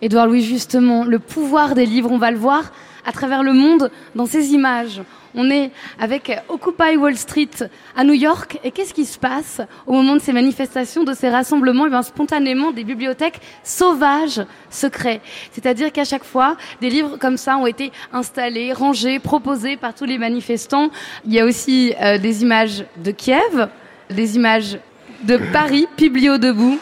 Édouard 0.00 0.26
Louis, 0.26 0.42
justement, 0.42 1.04
le 1.04 1.18
pouvoir 1.18 1.74
des 1.74 1.84
livres, 1.84 2.10
on 2.10 2.18
va 2.18 2.30
le 2.30 2.38
voir 2.38 2.72
à 3.06 3.12
travers 3.12 3.42
le 3.42 3.52
monde 3.52 3.90
dans 4.14 4.26
ces 4.26 4.52
images. 4.52 5.00
On 5.34 5.50
est 5.50 5.70
avec 5.98 6.32
Occupy 6.48 6.96
Wall 6.96 7.16
Street 7.16 7.50
à 7.94 8.04
New 8.04 8.14
York. 8.14 8.58
Et 8.64 8.70
qu'est-ce 8.70 8.94
qui 8.94 9.04
se 9.04 9.18
passe 9.18 9.60
au 9.86 9.92
moment 9.92 10.14
de 10.14 10.20
ces 10.20 10.32
manifestations, 10.32 11.04
de 11.04 11.12
ces 11.12 11.28
rassemblements? 11.28 11.86
Eh 11.86 11.90
bien, 11.90 12.02
spontanément, 12.02 12.72
des 12.72 12.84
bibliothèques 12.84 13.40
sauvages 13.62 14.40
se 14.70 14.86
créent. 14.86 15.20
C'est-à-dire 15.52 15.92
qu'à 15.92 16.04
chaque 16.04 16.24
fois, 16.24 16.56
des 16.80 16.88
livres 16.88 17.18
comme 17.18 17.36
ça 17.36 17.58
ont 17.58 17.66
été 17.66 17.92
installés, 18.12 18.72
rangés, 18.72 19.18
proposés 19.18 19.76
par 19.76 19.94
tous 19.94 20.06
les 20.06 20.18
manifestants. 20.18 20.90
Il 21.26 21.34
y 21.34 21.40
a 21.40 21.44
aussi 21.44 21.94
euh, 22.00 22.16
des 22.16 22.42
images 22.42 22.84
de 22.96 23.10
Kiev, 23.10 23.68
des 24.08 24.36
images 24.36 24.78
de 25.24 25.38
Paris, 25.52 25.86
Biblio 25.96 26.38
debout. 26.38 26.78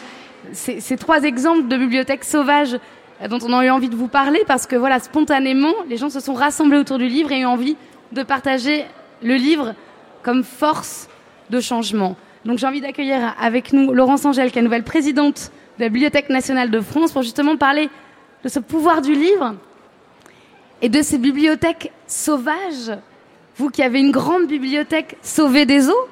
Ces, 0.53 0.97
trois 0.97 1.23
exemples 1.23 1.67
de 1.67 1.75
bibliothèques 1.75 2.23
sauvages 2.23 2.77
dont 3.29 3.39
on 3.43 3.53
a 3.53 3.65
eu 3.65 3.69
envie 3.69 3.89
de 3.89 3.95
vous 3.95 4.07
parler 4.07 4.43
parce 4.45 4.67
que 4.67 4.75
voilà, 4.75 4.99
spontanément, 4.99 5.73
les 5.89 5.97
gens 5.97 6.09
se 6.09 6.19
sont 6.19 6.33
rassemblés 6.33 6.77
autour 6.77 6.97
du 6.97 7.07
livre 7.07 7.31
et 7.31 7.45
ont 7.45 7.51
envie 7.51 7.77
de 8.11 8.23
partager 8.23 8.85
le 9.23 9.35
livre 9.35 9.73
comme 10.21 10.43
force 10.43 11.07
de 11.49 11.59
changement. 11.59 12.15
Donc 12.45 12.59
j'ai 12.59 12.67
envie 12.67 12.81
d'accueillir 12.81 13.35
avec 13.39 13.73
nous 13.73 13.93
Laurence 13.93 14.25
Angèle, 14.25 14.51
qui 14.51 14.59
est 14.59 14.61
nouvelle 14.61 14.83
présidente 14.83 15.51
de 15.77 15.83
la 15.83 15.89
Bibliothèque 15.89 16.29
nationale 16.29 16.69
de 16.69 16.79
France, 16.81 17.11
pour 17.11 17.23
justement 17.23 17.57
parler 17.57 17.89
de 18.43 18.49
ce 18.49 18.59
pouvoir 18.59 19.01
du 19.01 19.13
livre 19.13 19.55
et 20.81 20.89
de 20.89 21.01
ces 21.01 21.17
bibliothèques 21.17 21.91
sauvages. 22.07 22.91
Vous 23.57 23.69
qui 23.69 23.81
avez 23.81 23.99
une 23.99 24.11
grande 24.11 24.47
bibliothèque 24.47 25.17
sauvée 25.21 25.65
des 25.65 25.89
eaux, 25.89 26.07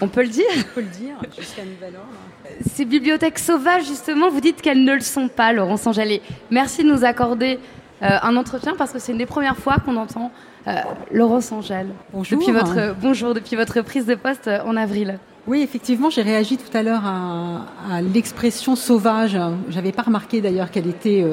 on 0.00 0.08
peut 0.08 0.22
le 0.22 0.28
dire 0.28 0.44
On 0.56 0.74
peut 0.74 0.80
le 0.80 0.86
dire, 0.86 1.16
jusqu'à 1.36 1.64
nouvel 1.64 1.94
ordre. 1.96 2.58
Ces 2.72 2.84
bibliothèques 2.84 3.38
sauvages, 3.38 3.86
justement, 3.86 4.30
vous 4.30 4.40
dites 4.40 4.60
qu'elles 4.60 4.84
ne 4.84 4.94
le 4.94 5.00
sont 5.00 5.28
pas, 5.28 5.52
Laurence 5.52 5.86
Angèle. 5.86 6.10
Et 6.12 6.22
Merci 6.50 6.84
de 6.84 6.88
nous 6.92 7.04
accorder 7.04 7.58
euh, 8.02 8.08
un 8.22 8.36
entretien 8.36 8.74
parce 8.76 8.92
que 8.92 8.98
c'est 8.98 9.12
une 9.12 9.18
des 9.18 9.26
premières 9.26 9.56
fois 9.56 9.76
qu'on 9.84 9.96
entend 9.96 10.32
euh, 10.66 10.72
Laurence 11.12 11.52
Angèle. 11.52 11.88
Bonjour. 12.12 12.38
Depuis 12.38 12.52
votre, 12.52 12.94
bonjour, 13.00 13.34
depuis 13.34 13.56
votre 13.56 13.80
prise 13.82 14.06
de 14.06 14.14
poste 14.14 14.48
euh, 14.48 14.60
en 14.64 14.76
avril. 14.76 15.18
Oui, 15.46 15.60
effectivement, 15.62 16.08
j'ai 16.08 16.22
réagi 16.22 16.56
tout 16.56 16.76
à 16.76 16.82
l'heure 16.82 17.04
à, 17.04 17.66
à 17.90 18.00
l'expression 18.00 18.76
sauvage. 18.76 19.36
J'avais 19.70 19.90
pas 19.90 20.02
remarqué 20.02 20.40
d'ailleurs 20.40 20.70
qu'elle 20.70 20.86
était 20.86 21.24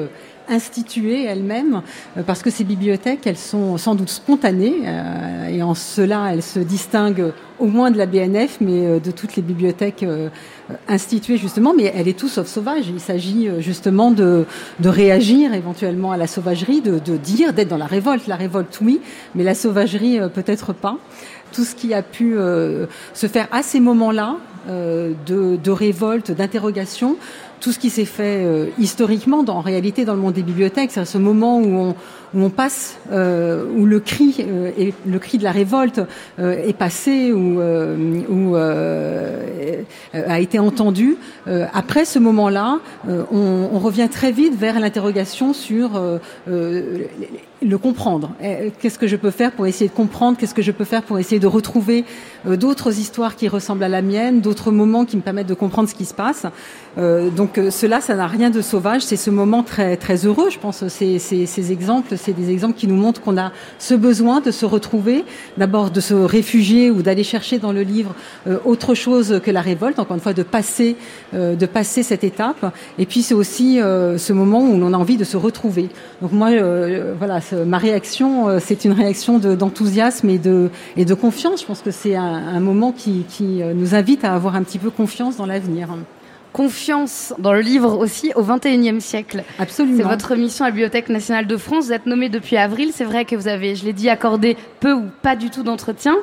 euh, 0.50 0.60
instituée 0.60 1.24
elle-même, 1.24 1.82
euh, 2.16 2.22
parce 2.22 2.42
que 2.42 2.50
ces 2.50 2.64
bibliothèques, 2.64 3.26
elles 3.26 3.38
sont 3.38 3.78
sans 3.78 3.94
doute 3.94 4.10
spontanées, 4.10 4.82
euh, 4.84 5.48
et 5.48 5.62
en 5.62 5.74
cela, 5.74 6.30
elles 6.32 6.42
se 6.42 6.60
distinguent 6.60 7.32
au 7.58 7.66
moins 7.66 7.90
de 7.90 7.98
la 7.98 8.06
BNF, 8.06 8.58
mais 8.60 8.86
euh, 8.86 9.00
de 9.00 9.10
toutes 9.10 9.36
les 9.36 9.42
bibliothèques 9.42 10.04
instituées 10.88 11.36
justement. 11.36 11.72
Mais 11.74 11.92
elle 11.94 12.08
est 12.08 12.18
tout 12.18 12.28
sauf 12.28 12.46
sauvage. 12.46 12.88
Il 12.88 13.00
s'agit 13.00 13.48
justement 13.58 14.10
de, 14.10 14.44
de 14.80 14.88
réagir 14.88 15.54
éventuellement 15.54 16.12
à 16.12 16.16
la 16.16 16.26
sauvagerie, 16.26 16.80
de, 16.80 16.98
dire, 17.16 17.52
d'être 17.52 17.68
dans 17.68 17.78
la 17.78 17.86
révolte. 17.86 18.26
La 18.26 18.36
révolte, 18.36 18.78
oui, 18.82 19.00
mais 19.34 19.44
la 19.44 19.54
sauvagerie, 19.54 20.18
peut-être 20.34 20.72
pas 20.72 20.98
tout 21.52 21.64
ce 21.64 21.74
qui 21.74 21.94
a 21.94 22.02
pu 22.02 22.36
se 23.14 23.26
faire 23.26 23.48
à 23.50 23.62
ces 23.62 23.80
moments-là 23.80 24.36
de 24.68 25.70
révolte, 25.70 26.30
d'interrogation, 26.30 27.16
tout 27.60 27.72
ce 27.72 27.78
qui 27.78 27.90
s'est 27.90 28.04
fait 28.04 28.42
euh, 28.44 28.66
historiquement, 28.78 29.42
dans, 29.42 29.56
en 29.56 29.60
réalité, 29.60 30.04
dans 30.04 30.14
le 30.14 30.20
monde 30.20 30.34
des 30.34 30.42
bibliothèques, 30.42 30.90
c'est 30.92 31.04
ce 31.04 31.18
moment 31.18 31.58
où 31.58 31.76
on, 31.76 31.94
où 32.34 32.44
on 32.44 32.50
passe, 32.50 32.96
euh, 33.12 33.64
où 33.76 33.86
le 33.86 34.00
cri, 34.00 34.36
euh, 34.40 34.70
et 34.78 34.94
le 35.06 35.18
cri 35.18 35.38
de 35.38 35.44
la 35.44 35.52
révolte 35.52 36.00
euh, 36.38 36.66
est 36.66 36.76
passé, 36.76 37.32
ou 37.32 37.60
euh, 37.60 37.96
où, 38.28 38.56
euh, 38.56 39.82
a 40.12 40.40
été 40.40 40.58
entendu. 40.58 41.16
Après 41.72 42.04
ce 42.04 42.18
moment-là, 42.18 42.78
on, 43.08 43.68
on 43.72 43.78
revient 43.78 44.08
très 44.10 44.32
vite 44.32 44.54
vers 44.54 44.80
l'interrogation 44.80 45.52
sur 45.52 45.90
le 47.62 47.78
comprendre. 47.78 48.32
Eh, 48.42 48.72
Qu'est-ce 48.80 48.98
que 48.98 49.06
je 49.06 49.16
peux 49.16 49.30
faire 49.30 49.52
pour 49.52 49.66
essayer 49.66 49.88
de 49.88 49.94
comprendre 49.94 50.36
Qu'est-ce 50.38 50.54
que 50.54 50.62
je 50.62 50.72
peux 50.72 50.84
faire 50.84 51.02
pour 51.02 51.18
essayer 51.18 51.38
de 51.38 51.46
retrouver 51.46 52.04
euh, 52.46 52.56
d'autres 52.56 52.98
histoires 52.98 53.36
qui 53.36 53.48
ressemblent 53.48 53.84
à 53.84 53.88
la 53.88 54.02
mienne, 54.02 54.40
d'autres 54.40 54.70
moments 54.70 55.04
qui 55.04 55.16
me 55.16 55.22
permettent 55.22 55.46
de 55.48 55.54
comprendre 55.54 55.88
ce 55.88 55.94
qui 55.94 56.04
se 56.04 56.14
passe 56.14 56.46
Euh, 56.98 57.30
Donc 57.30 57.56
euh, 57.56 57.70
cela, 57.70 58.00
ça 58.00 58.16
n'a 58.16 58.26
rien 58.26 58.50
de 58.50 58.60
sauvage. 58.62 59.02
C'est 59.02 59.16
ce 59.16 59.30
moment 59.30 59.62
très 59.62 59.96
très 59.96 60.26
heureux. 60.26 60.50
Je 60.50 60.58
pense 60.58 60.88
ces, 60.88 61.20
ces, 61.20 61.46
ces 61.46 61.70
exemples, 61.70 62.16
c'est 62.16 62.32
des 62.32 62.50
exemples 62.50 62.76
qui 62.76 62.88
nous 62.88 62.96
montrent 62.96 63.20
qu'on 63.20 63.38
a 63.38 63.52
ce 63.78 63.94
besoin 63.94 64.40
de 64.40 64.50
se 64.50 64.66
retrouver, 64.66 65.24
d'abord 65.56 65.90
de 65.92 66.00
se 66.00 66.14
réfugier 66.14 66.90
ou 66.90 67.02
d'aller 67.02 67.22
chercher 67.22 67.58
dans 67.60 67.72
le 67.72 67.82
livre 67.82 68.12
euh, 68.48 68.58
autre 68.64 68.94
chose 68.94 69.40
que 69.44 69.52
la 69.52 69.60
révolte. 69.60 69.98
Encore 70.00 70.16
une 70.16 70.22
fois, 70.22 70.32
de 70.32 70.42
passer 70.42 70.96
euh, 71.34 71.54
de 71.54 71.66
passer 71.66 72.02
cette 72.02 72.24
étape. 72.24 72.74
Et 72.98 73.06
puis 73.06 73.22
c'est 73.22 73.34
aussi 73.34 73.80
euh, 73.80 74.18
ce 74.18 74.32
moment 74.32 74.60
où 74.60 74.72
on 74.74 74.92
a 74.92 74.96
envie 74.96 75.16
de 75.16 75.24
se 75.24 75.36
retrouver. 75.36 75.88
Donc 76.22 76.32
moi, 76.32 76.50
euh, 76.50 77.14
voilà, 77.18 77.40
ce- 77.50 77.56
ma 77.56 77.78
réaction, 77.78 78.48
euh, 78.48 78.58
c'est 78.60 78.84
une 78.84 78.92
réaction 78.92 79.38
de- 79.38 79.54
d'enthousiasme 79.54 80.28
et 80.30 80.38
de, 80.38 80.70
et 80.96 81.04
de 81.04 81.14
confiance. 81.14 81.60
Je 81.62 81.66
pense 81.66 81.82
que 81.82 81.90
c'est 81.90 82.16
un, 82.16 82.22
un 82.24 82.60
moment 82.60 82.92
qui, 82.92 83.24
qui 83.28 83.62
euh, 83.62 83.72
nous 83.74 83.94
invite 83.94 84.24
à 84.24 84.34
avoir 84.34 84.56
un 84.56 84.62
petit 84.62 84.78
peu 84.78 84.90
confiance 84.90 85.36
dans 85.36 85.46
l'avenir. 85.46 85.88
Confiance 86.52 87.32
dans 87.38 87.52
le 87.52 87.60
livre 87.60 87.96
aussi 87.96 88.32
au 88.34 88.42
XXIe 88.42 89.00
siècle. 89.00 89.44
Absolument. 89.60 89.98
C'est 89.98 90.02
votre 90.08 90.34
mission 90.34 90.64
à 90.64 90.68
la 90.68 90.72
Bibliothèque 90.72 91.08
nationale 91.08 91.46
de 91.46 91.56
France. 91.56 91.86
Vous 91.86 91.92
êtes 91.92 92.06
nommé 92.06 92.28
depuis 92.28 92.56
avril. 92.56 92.90
C'est 92.92 93.04
vrai 93.04 93.24
que 93.24 93.36
vous 93.36 93.46
avez, 93.46 93.76
je 93.76 93.84
l'ai 93.84 93.92
dit, 93.92 94.08
accordé 94.08 94.56
peu 94.80 94.92
ou 94.92 95.04
pas 95.22 95.36
du 95.36 95.50
tout 95.50 95.62
d'entretien. 95.62 96.16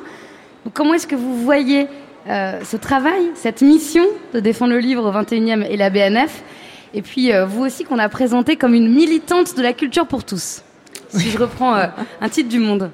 Comment 0.74 0.92
est-ce 0.92 1.06
que 1.06 1.14
vous 1.16 1.34
voyez 1.42 1.86
euh, 2.28 2.60
ce 2.62 2.76
travail, 2.76 3.30
cette 3.34 3.62
mission 3.62 4.04
de 4.34 4.40
défendre 4.40 4.74
le 4.74 4.80
livre 4.80 5.08
au 5.08 5.12
XXIe 5.12 5.64
et 5.70 5.78
la 5.78 5.88
BNF 5.88 6.42
Et 6.92 7.00
puis 7.00 7.32
euh, 7.32 7.46
vous 7.46 7.64
aussi 7.64 7.84
qu'on 7.84 7.98
a 7.98 8.10
présenté 8.10 8.56
comme 8.56 8.74
une 8.74 8.92
militante 8.92 9.56
de 9.56 9.62
la 9.62 9.72
culture 9.72 10.06
pour 10.06 10.24
tous. 10.24 10.60
Si 11.10 11.30
je 11.30 11.38
reprends 11.38 11.74
euh, 11.74 11.86
un 12.20 12.28
titre 12.28 12.48
du 12.48 12.58
Monde. 12.58 12.90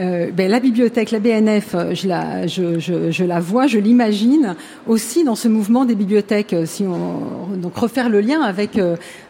Euh, 0.00 0.30
ben, 0.30 0.48
la 0.48 0.60
bibliothèque, 0.60 1.10
la 1.10 1.18
BNF, 1.18 1.74
euh, 1.74 1.92
je 1.92 2.06
la, 2.06 2.46
je, 2.46 2.78
je, 2.78 3.24
la 3.24 3.40
vois, 3.40 3.66
je 3.66 3.78
l'imagine 3.78 4.54
aussi 4.86 5.24
dans 5.24 5.34
ce 5.34 5.48
mouvement 5.48 5.84
des 5.84 5.96
bibliothèques. 5.96 6.54
Si 6.66 6.84
on 6.84 7.56
donc 7.56 7.76
refaire 7.76 8.08
le 8.08 8.20
lien 8.20 8.40
avec 8.40 8.78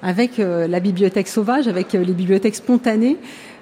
avec 0.03 0.33
la 0.39 0.81
bibliothèque 0.81 1.29
sauvage, 1.29 1.69
avec 1.69 1.95
les 1.95 2.13
bibliothèques 2.13 2.57
spontanées. 2.57 3.17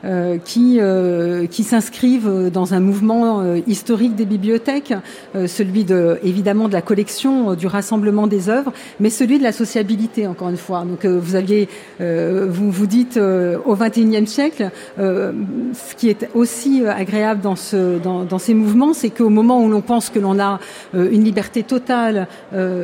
Euh, 0.06 0.38
qui 0.38 0.78
euh, 0.80 1.46
qui 1.46 1.64
s'inscrivent 1.64 2.50
dans 2.52 2.74
un 2.74 2.80
mouvement 2.80 3.40
euh, 3.40 3.58
historique 3.66 4.14
des 4.14 4.24
bibliothèques, 4.24 4.94
celui 5.46 5.84
de 5.84 6.18
évidemment 6.22 6.68
de 6.68 6.72
la 6.72 6.82
collection, 6.82 7.54
du 7.54 7.66
rassemblement 7.66 8.26
des 8.26 8.48
œuvres, 8.48 8.72
mais 9.00 9.10
celui 9.10 9.38
de 9.38 9.42
la 9.42 9.52
sociabilité 9.52 10.26
encore 10.26 10.48
une 10.48 10.56
fois. 10.56 10.84
Donc 10.84 11.04
vous 11.04 11.34
aviez, 11.34 11.68
vous 11.98 12.70
vous 12.70 12.86
dites 12.86 13.18
au 13.18 13.74
XXIe 13.74 14.26
siècle, 14.26 14.70
ce 14.98 15.94
qui 15.96 16.08
est 16.08 16.28
aussi 16.34 16.84
agréable 16.86 17.40
dans 17.40 17.56
ce 17.56 17.98
dans, 17.98 18.24
dans 18.24 18.38
ces 18.38 18.54
mouvements, 18.54 18.94
c'est 18.94 19.10
qu'au 19.10 19.30
moment 19.30 19.62
où 19.62 19.68
l'on 19.68 19.82
pense 19.82 20.10
que 20.10 20.18
l'on 20.18 20.38
a 20.38 20.60
une 20.94 21.24
liberté 21.24 21.62
totale 21.62 22.28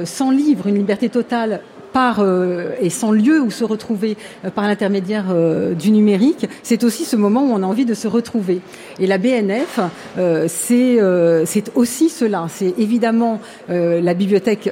sans 0.05 0.31
livre, 0.31 0.67
une 0.67 0.77
liberté 0.77 1.09
totale 1.09 1.61
par 1.93 2.21
euh, 2.21 2.71
et 2.81 2.91
sans 2.91 3.13
lieu 3.13 3.41
où 3.41 3.51
se 3.51 3.65
retrouver 3.65 4.17
euh, 4.45 4.51
par 4.51 4.67
l'intermédiaire 4.67 5.27
euh, 5.31 5.75
du 5.75 5.91
numérique, 5.91 6.47
c'est 6.63 6.85
aussi 6.85 7.05
ce 7.05 7.17
moment 7.17 7.43
où 7.43 7.51
on 7.53 7.63
a 7.63 7.67
envie 7.67 7.85
de 7.85 7.95
se 7.95 8.09
retrouver. 8.09 8.61
Et 8.99 9.07
la 9.07 9.19
BNF, 9.19 9.81
euh, 10.19 10.47
c'est 10.49 11.01
euh, 11.01 11.45
c'est 11.47 11.71
aussi 11.75 12.09
cela. 12.09 12.47
C'est 12.49 12.75
évidemment 12.79 13.41
euh, 13.71 14.01
la 14.01 14.15
bibliothèque 14.15 14.71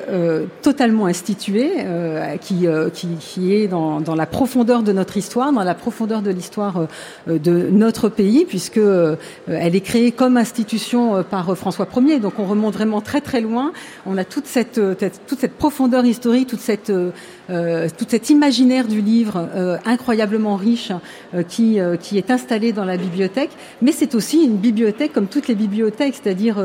totalement 0.63 1.07
instituée, 1.07 1.71
qui, 2.41 2.67
qui 2.95 3.09
qui 3.19 3.55
est 3.55 3.69
dans, 3.69 4.01
dans 4.01 4.15
la 4.15 4.27
profondeur 4.27 4.83
de 4.83 4.93
notre 4.93 5.17
histoire, 5.17 5.53
dans 5.53 5.63
la 5.65 5.75
profondeur 5.75 6.23
de 6.23 6.31
l'histoire 6.31 6.87
de 7.27 7.69
notre 7.71 8.09
pays, 8.09 8.45
puisque 8.47 8.81
elle 9.49 9.75
est 9.77 9.81
créée 9.81 10.13
comme 10.13 10.37
institution 10.37 11.23
par 11.29 11.57
François 11.57 11.87
Ier. 11.97 12.19
Donc 12.21 12.35
on 12.39 12.45
remonte 12.45 12.75
vraiment 12.75 13.01
très 13.01 13.21
très 13.21 13.41
loin. 13.41 13.73
On 14.07 14.17
a 14.19 14.25
toute 14.25 14.47
cette- 14.47 14.81
toute 15.27 15.39
cette 15.41 15.57
profondeur 15.57 16.05
historique, 16.05 16.49
toute 16.49 16.61
cette 16.61 16.93
euh, 17.51 17.71
euh, 17.71 17.89
tout 17.97 18.07
cet 18.09 18.31
imaginaire 18.31 18.89
du 18.89 19.01
livre 19.01 19.49
euh, 19.55 19.77
incroyablement 19.85 20.57
riche 20.57 20.93
qui, 21.49 21.79
est 21.79 22.31
installé 22.31 22.73
dans 22.73 22.85
la 22.85 22.97
bibliothèque, 22.97 23.51
mais 23.83 23.93
c'est 23.93 24.15
aussi 24.15 24.45
une 24.45 24.57
bibliothèque 24.57 25.13
comme 25.13 25.27
toutes 25.27 25.49
les 25.49 25.55
bibliothèques, 25.55 26.15
c'est-à-dire 26.23 26.57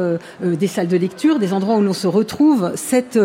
des 0.41 0.67
salles 0.67 0.88
de 0.88 0.97
lecture, 0.97 1.39
des 1.39 1.53
endroits 1.53 1.76
où 1.76 1.81
l'on 1.81 1.93
se 1.93 2.07
retrouve, 2.07 2.72
cette, 2.76 3.17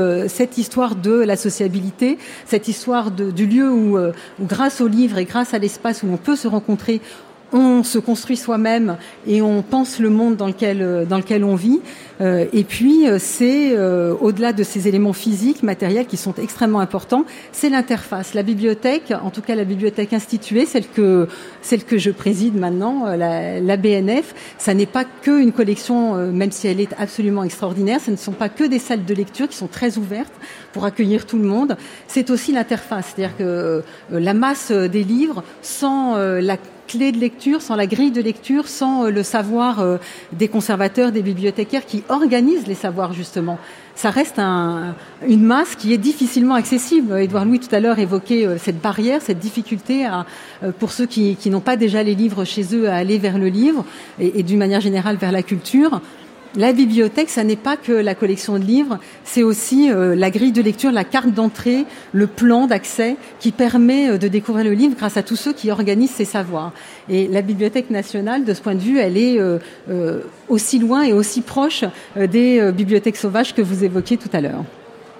histoire 0.59 0.97
de 0.97 1.12
la 1.12 1.36
sociabilité, 1.36 2.18
cette 2.47 2.68
histoire 2.68 3.10
du 3.10 3.47
lieu 3.47 3.70
où, 3.70 3.98
où 3.98 4.44
grâce 4.47 4.80
au 4.80 4.88
livre 4.88 5.18
et 5.18 5.24
grâce 5.24 5.55
à 5.55 5.59
l'espace 5.59 6.02
où 6.02 6.09
on 6.12 6.16
peut 6.16 6.36
se 6.36 6.48
rencontrer, 6.48 7.01
on 7.52 7.82
se 7.82 7.98
construit 7.98 8.36
soi-même 8.36 8.97
et 9.27 9.43
on 9.43 9.62
pense 9.62 9.98
le 9.98 10.10
monde 10.10 10.36
dans 10.36 10.47
lequel, 10.47 10.82
euh, 10.82 11.05
dans 11.05 11.18
lequel 11.18 11.44
on 11.44 11.55
vit. 11.55 11.81
Euh, 12.20 12.47
et 12.52 12.64
puis, 12.64 13.09
euh, 13.09 13.18
c'est 13.18 13.77
au-delà 14.20 14.52
de 14.52 14.62
ces 14.62 14.89
éléments 14.89 15.12
physiques, 15.12 15.62
matériels 15.62 16.06
qui 16.06 16.16
sont 16.16 16.35
extrêmement 16.35 16.81
importants, 16.81 17.24
c'est 17.52 17.70
l'interface. 17.70 18.35
La 18.35 18.43
bibliothèque, 18.43 19.12
en 19.22 19.31
tout 19.31 19.43
cas 19.43 19.55
la 19.55 19.64
bibliothèque 19.64 20.12
instituée, 20.12 20.66
celle 20.66 20.86
que, 20.86 21.28
celle 21.62 21.85
que 21.85 21.98
je 21.98 22.10
préside 22.10 22.56
maintenant, 22.56 23.06
la, 23.16 23.60
la 23.60 23.77
BNF, 23.77 24.35
ça 24.59 24.74
n'est 24.74 24.86
pas 24.86 25.05
qu'une 25.05 25.52
collection, 25.52 26.14
même 26.32 26.52
si 26.52 26.68
elle 26.68 26.81
est 26.81 26.94
absolument 26.98 27.44
extraordinaire, 27.44 28.01
ce 28.05 28.10
ne 28.10 28.16
sont 28.16 28.32
pas 28.32 28.48
que 28.48 28.64
des 28.64 28.78
salles 28.78 29.05
de 29.05 29.14
lecture 29.14 29.48
qui 29.48 29.56
sont 29.56 29.68
très 29.68 29.98
ouvertes 29.98 30.32
pour 30.72 30.85
accueillir 30.85 31.27
tout 31.27 31.39
le 31.39 31.44
monde. 31.44 31.77
C'est 32.06 32.31
aussi 32.31 32.52
l'interface, 32.52 33.14
c'est-à-dire 33.14 33.36
que 33.36 33.82
la 34.10 34.35
masse 34.35 34.70
des 34.70 35.05
livres, 35.05 35.43
sans 35.62 36.16
la 36.16 36.56
clé 36.90 37.12
de 37.12 37.18
lecture, 37.18 37.62
sans 37.62 37.76
la 37.76 37.86
grille 37.86 38.10
de 38.10 38.20
lecture, 38.20 38.66
sans 38.66 39.04
euh, 39.04 39.10
le 39.10 39.22
savoir 39.22 39.78
euh, 39.78 39.98
des 40.32 40.48
conservateurs, 40.48 41.12
des 41.12 41.22
bibliothécaires 41.22 41.86
qui 41.86 42.02
organisent 42.08 42.66
les 42.66 42.74
savoirs 42.74 43.12
justement. 43.12 43.58
Ça 43.94 44.10
reste 44.10 44.38
un, 44.38 44.96
une 45.28 45.44
masse 45.44 45.76
qui 45.76 45.92
est 45.92 45.98
difficilement 45.98 46.54
accessible. 46.54 47.16
Édouard 47.18 47.44
Louis 47.44 47.60
tout 47.60 47.72
à 47.72 47.78
l'heure 47.78 48.00
évoquait 48.00 48.44
euh, 48.44 48.58
cette 48.58 48.80
barrière, 48.80 49.22
cette 49.22 49.38
difficulté 49.38 50.06
pour 50.78 50.90
ceux 50.90 51.06
qui, 51.06 51.36
n'ont 51.46 51.60
pas 51.60 51.76
déjà 51.76 52.02
les 52.02 52.14
livres 52.14 52.44
chez 52.44 52.74
eux 52.74 52.88
à 52.88 52.96
aller 52.96 53.18
vers 53.18 53.38
le 53.38 53.48
livre 53.48 53.84
et 54.18 54.42
d'une 54.42 54.58
manière 54.58 54.80
générale 54.80 55.16
vers 55.16 55.32
la 55.32 55.42
culture. 55.42 56.00
La 56.56 56.72
bibliothèque, 56.72 57.31
ça 57.31 57.44
n'est 57.44 57.55
pas 57.55 57.77
que 57.77 57.93
la 57.93 58.16
collection 58.16 58.59
de 58.59 58.64
livres, 58.64 58.98
c'est 59.22 59.44
aussi 59.44 59.89
euh, 59.93 60.16
la 60.16 60.31
grille 60.31 60.51
de 60.51 60.60
lecture, 60.60 60.90
la 60.90 61.05
carte 61.05 61.31
d'entrée, 61.31 61.85
le 62.12 62.27
plan 62.27 62.66
d'accès 62.66 63.16
qui 63.39 63.52
permet 63.52 64.10
euh, 64.10 64.18
de 64.18 64.27
découvrir 64.27 64.64
le 64.64 64.72
livre 64.72 64.97
grâce 64.97 65.16
à 65.16 65.22
tous 65.22 65.36
ceux 65.36 65.52
qui 65.52 65.70
organisent 65.70 66.10
ces 66.10 66.24
savoirs. 66.24 66.72
Et 67.09 67.28
la 67.28 67.43
Bibliothèque 67.43 67.90
nationale, 67.90 68.44
de 68.44 68.52
ce 68.52 68.60
point 68.62 68.74
de 68.74 68.81
vue, 68.81 68.98
elle 68.98 69.16
est 69.16 69.39
euh, 69.39 69.59
aussi 70.48 70.81
loin 70.81 71.05
et 71.05 71.12
aussi 71.12 71.40
proche 71.40 71.85
des 72.16 72.72
bibliothèques 72.72 73.16
sauvages 73.16 73.55
que 73.55 73.62
vous 73.62 73.85
évoquiez 73.85 74.16
tout 74.16 74.28
à 74.32 74.40
l'heure. 74.40 74.64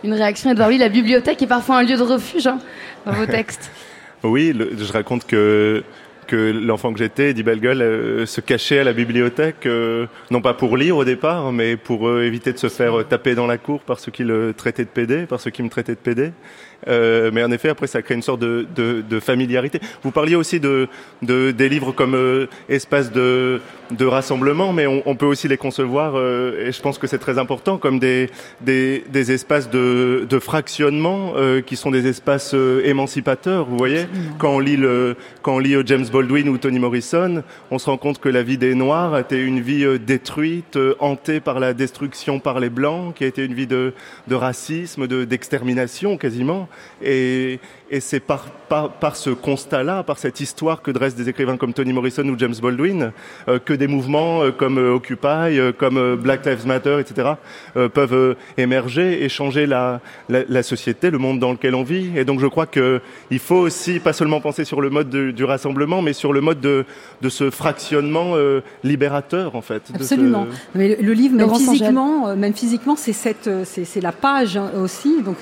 Une 0.03 0.15
réaction, 0.15 0.51
Edouard, 0.51 0.69
oui, 0.69 0.79
la 0.79 0.89
bibliothèque 0.89 1.41
est 1.43 1.47
parfois 1.47 1.77
un 1.77 1.83
lieu 1.85 1.97
de 1.97 2.03
refuge 2.03 2.49
hein, 2.49 2.59
dans 3.07 3.13
vos 3.13 3.27
textes. 3.31 3.71
oui, 4.25 4.53
je 4.77 4.93
raconte 4.93 5.27
que 5.27 5.85
que 6.31 6.53
l'enfant 6.53 6.93
que 6.93 7.01
j'étais, 7.01 7.31
Eddie 7.31 7.43
Bellegueule, 7.43 7.83
euh, 7.83 8.25
se 8.25 8.41
cachait 8.41 8.79
à 8.79 8.85
la 8.85 8.93
bibliothèque, 8.93 9.67
euh, 9.67 10.07
non 10.31 10.41
pas 10.41 10.55
pour 10.55 10.77
lire 10.77 10.97
au 10.97 11.05
départ, 11.05 11.51
mais 11.51 11.77
pour 11.77 12.07
euh, 12.07 12.23
éviter 12.23 12.53
de 12.53 12.59
se 12.59 12.69
faire 12.69 13.05
taper 13.09 13.35
dans 13.35 13.49
la 13.49 13.59
cour 13.59 13.81
par 13.81 13.99
ceux 13.99 14.13
qui 14.13 14.23
le 14.23 14.55
traitaient 14.57 14.85
de 14.85 14.91
PD, 14.91 15.27
par 15.27 15.41
ceux 15.41 15.51
qui 15.51 15.65
me 15.65 15.69
traitaient 15.69 15.97
de 15.97 15.99
PD. 15.99 16.31
Euh, 16.89 17.31
mais 17.33 17.43
en 17.43 17.51
effet, 17.51 17.69
après, 17.69 17.87
ça 17.87 18.03
crée 18.03 18.15
une 18.15 18.23
sorte 18.23 18.41
de, 18.41 18.67
de, 18.75 19.03
de 19.09 19.21
familiarité. 19.21 19.81
Vous 20.03 20.11
parliez 20.11 20.37
aussi 20.37 20.61
de, 20.61 20.89
de 21.23 21.51
des 21.51 21.69
livres 21.69 21.93
comme 21.93 22.15
euh, 22.15 22.47
espace 22.69 23.13
de, 23.13 23.61
de 23.91 24.05
rassemblement, 24.07 24.73
mais 24.73 24.87
on, 24.87 25.03
on, 25.07 25.15
peut 25.15 25.27
aussi 25.27 25.49
les 25.49 25.57
concevoir, 25.57 26.15
euh, 26.17 26.67
et 26.67 26.73
je 26.73 26.81
pense 26.81 26.99
que 26.99 27.07
c'est 27.07 27.19
très 27.19 27.39
important, 27.39 27.77
comme 27.77 27.99
des, 27.99 28.31
des, 28.61 29.05
des 29.11 29.33
espaces 29.33 29.69
de, 29.71 30.27
de 30.29 30.39
fractionnement 30.39 31.35
euh, 31.37 31.61
qui 31.61 31.77
sont 31.77 31.91
des 31.91 32.07
espaces 32.07 32.55
émancipateurs. 32.85 33.67
Vous 33.67 33.77
voyez, 33.77 34.07
quand 34.39 34.51
on 34.55 34.59
lit 34.59 34.77
le, 34.77 35.17
quand 35.43 35.57
on 35.57 35.59
lit 35.59 35.77
James 35.87 36.07
Baldwin 36.11 36.49
ou 36.49 36.59
Toni 36.59 36.79
Morrison, 36.79 37.43
on 37.71 37.79
se 37.79 37.87
rend 37.91 37.99
compte 37.99 38.21
que 38.21 38.29
la 38.29 38.43
vie 38.43 38.59
des 38.59 38.75
Noirs 38.75 39.19
était 39.19 39.43
une 39.43 39.61
vie 39.61 39.87
détruite, 39.99 40.79
hantée 40.99 41.41
par 41.41 41.61
la 41.61 41.75
destruction 41.75 42.39
par 42.41 42.61
les 42.61 42.71
Blancs, 42.71 43.15
qui 43.15 43.25
a 43.25 43.27
été 43.27 43.45
une 43.45 43.55
vie 43.55 43.67
de, 43.67 43.93
de 44.29 44.35
racisme, 44.35 45.07
de 45.07 45.25
d'extermination 45.25 46.17
quasiment. 46.17 46.69
Et, 47.03 47.61
et 47.91 48.01
c'est 48.01 48.21
par, 48.21 48.45
par, 48.69 48.93
par, 48.93 49.17
ce 49.17 49.31
constat-là, 49.31 50.05
par 50.05 50.19
cette 50.19 50.41
histoire 50.41 50.81
que 50.81 50.93
dressent 50.93 51.17
des 51.17 51.29
écrivains 51.29 51.57
comme 51.57 51.73
Toni 51.73 51.93
Morrison 51.93 52.23
ou 52.29 52.39
James 52.39 52.55
Baldwin, 52.63 53.13
euh, 53.49 53.59
que 53.59 53.73
des 53.73 53.89
mouvements 53.89 54.43
euh, 54.43 54.53
comme 54.53 54.79
euh, 54.79 54.95
Occupy, 54.95 55.27
euh, 55.27 55.73
comme 55.77 55.97
euh, 55.97 56.17
Black 56.17 56.47
Lives 56.47 56.67
Matter, 56.67 56.99
etc., 57.01 57.31
euh, 57.77 57.89
peuvent 57.89 58.37
émerger 58.57 59.25
et 59.25 59.29
changer 59.29 59.67
la, 59.67 60.01
la, 60.29 60.45
la, 60.49 60.63
société, 60.63 61.11
le 61.11 61.19
monde 61.19 61.41
dans 61.41 61.51
lequel 61.51 61.75
on 61.75 61.83
vit. 61.83 62.17
Et 62.17 62.25
donc 62.25 62.39
je 62.39 62.47
crois 62.47 62.67
qu'il 62.67 63.39
faut 63.41 63.57
aussi 63.57 63.99
pas 63.99 64.13
seulement 64.13 64.41
penser 64.41 64.65
sur 64.65 64.81
le 64.81 64.91
mode 64.91 65.11
de, 65.11 65.33
du 65.33 65.43
rassemblement, 65.43 66.01
mais 66.01 66.13
sur 66.13 66.33
le 66.33 66.41
mode 66.41 66.61
de, 66.61 66.85
de 67.23 67.29
ce 67.29 67.51
fractionnement 67.51 68.35
libérateur, 68.85 69.57
en 69.57 69.63
fait. 69.63 69.83
Absolument. 69.95 70.47
Ce... 70.51 70.79
Mais 70.79 70.97
le 71.01 71.13
livre, 71.13 71.35
même 71.35 71.55
physiquement, 71.55 72.37
même 72.37 72.55
physiquement, 72.55 72.95
c'est 72.97 73.13
cette, 73.13 73.51
c'est 73.65 74.01
la 74.01 74.13
page 74.13 74.59
aussi. 74.81 75.23
Donc 75.23 75.39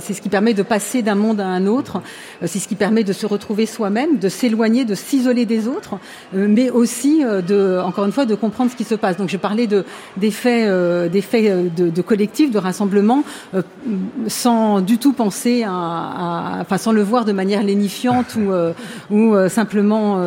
c'est 0.00 0.12
ce 0.12 0.20
qui 0.20 0.28
permet 0.28 0.54
de 0.54 0.62
passer 0.62 1.02
d'un 1.02 1.14
monde 1.14 1.40
à 1.40 1.46
un 1.46 1.66
autre 1.66 1.87
euh, 1.96 2.46
c'est 2.46 2.58
ce 2.58 2.68
qui 2.68 2.74
permet 2.74 3.04
de 3.04 3.12
se 3.12 3.26
retrouver 3.26 3.66
soi-même, 3.66 4.18
de 4.18 4.28
s'éloigner, 4.28 4.84
de 4.84 4.94
s'isoler 4.94 5.46
des 5.46 5.68
autres, 5.68 5.94
euh, 6.34 6.46
mais 6.48 6.70
aussi 6.70 7.24
euh, 7.24 7.42
de, 7.42 7.80
encore 7.84 8.04
une 8.04 8.12
fois, 8.12 8.26
de 8.26 8.34
comprendre 8.34 8.70
ce 8.70 8.76
qui 8.76 8.84
se 8.84 8.94
passe. 8.94 9.16
Donc 9.16 9.28
je 9.28 9.36
parlais 9.36 9.66
de 9.66 9.84
des 10.16 10.30
faits, 10.30 10.68
des 11.10 11.22
faits 11.22 11.74
de, 11.74 11.90
de 11.90 12.02
collectif, 12.02 12.50
de 12.50 12.58
rassemblement, 12.58 13.22
sans 14.26 14.80
du 14.80 14.98
tout 14.98 15.12
penser 15.12 15.64
à, 15.64 15.70
à, 15.70 16.58
enfin 16.60 16.78
sans 16.78 16.92
le 16.92 17.02
voir 17.02 17.24
de 17.24 17.32
manière 17.32 17.62
lénifiante 17.62 18.36
ou 18.36 18.52
ou 19.14 19.48
simplement. 19.48 20.22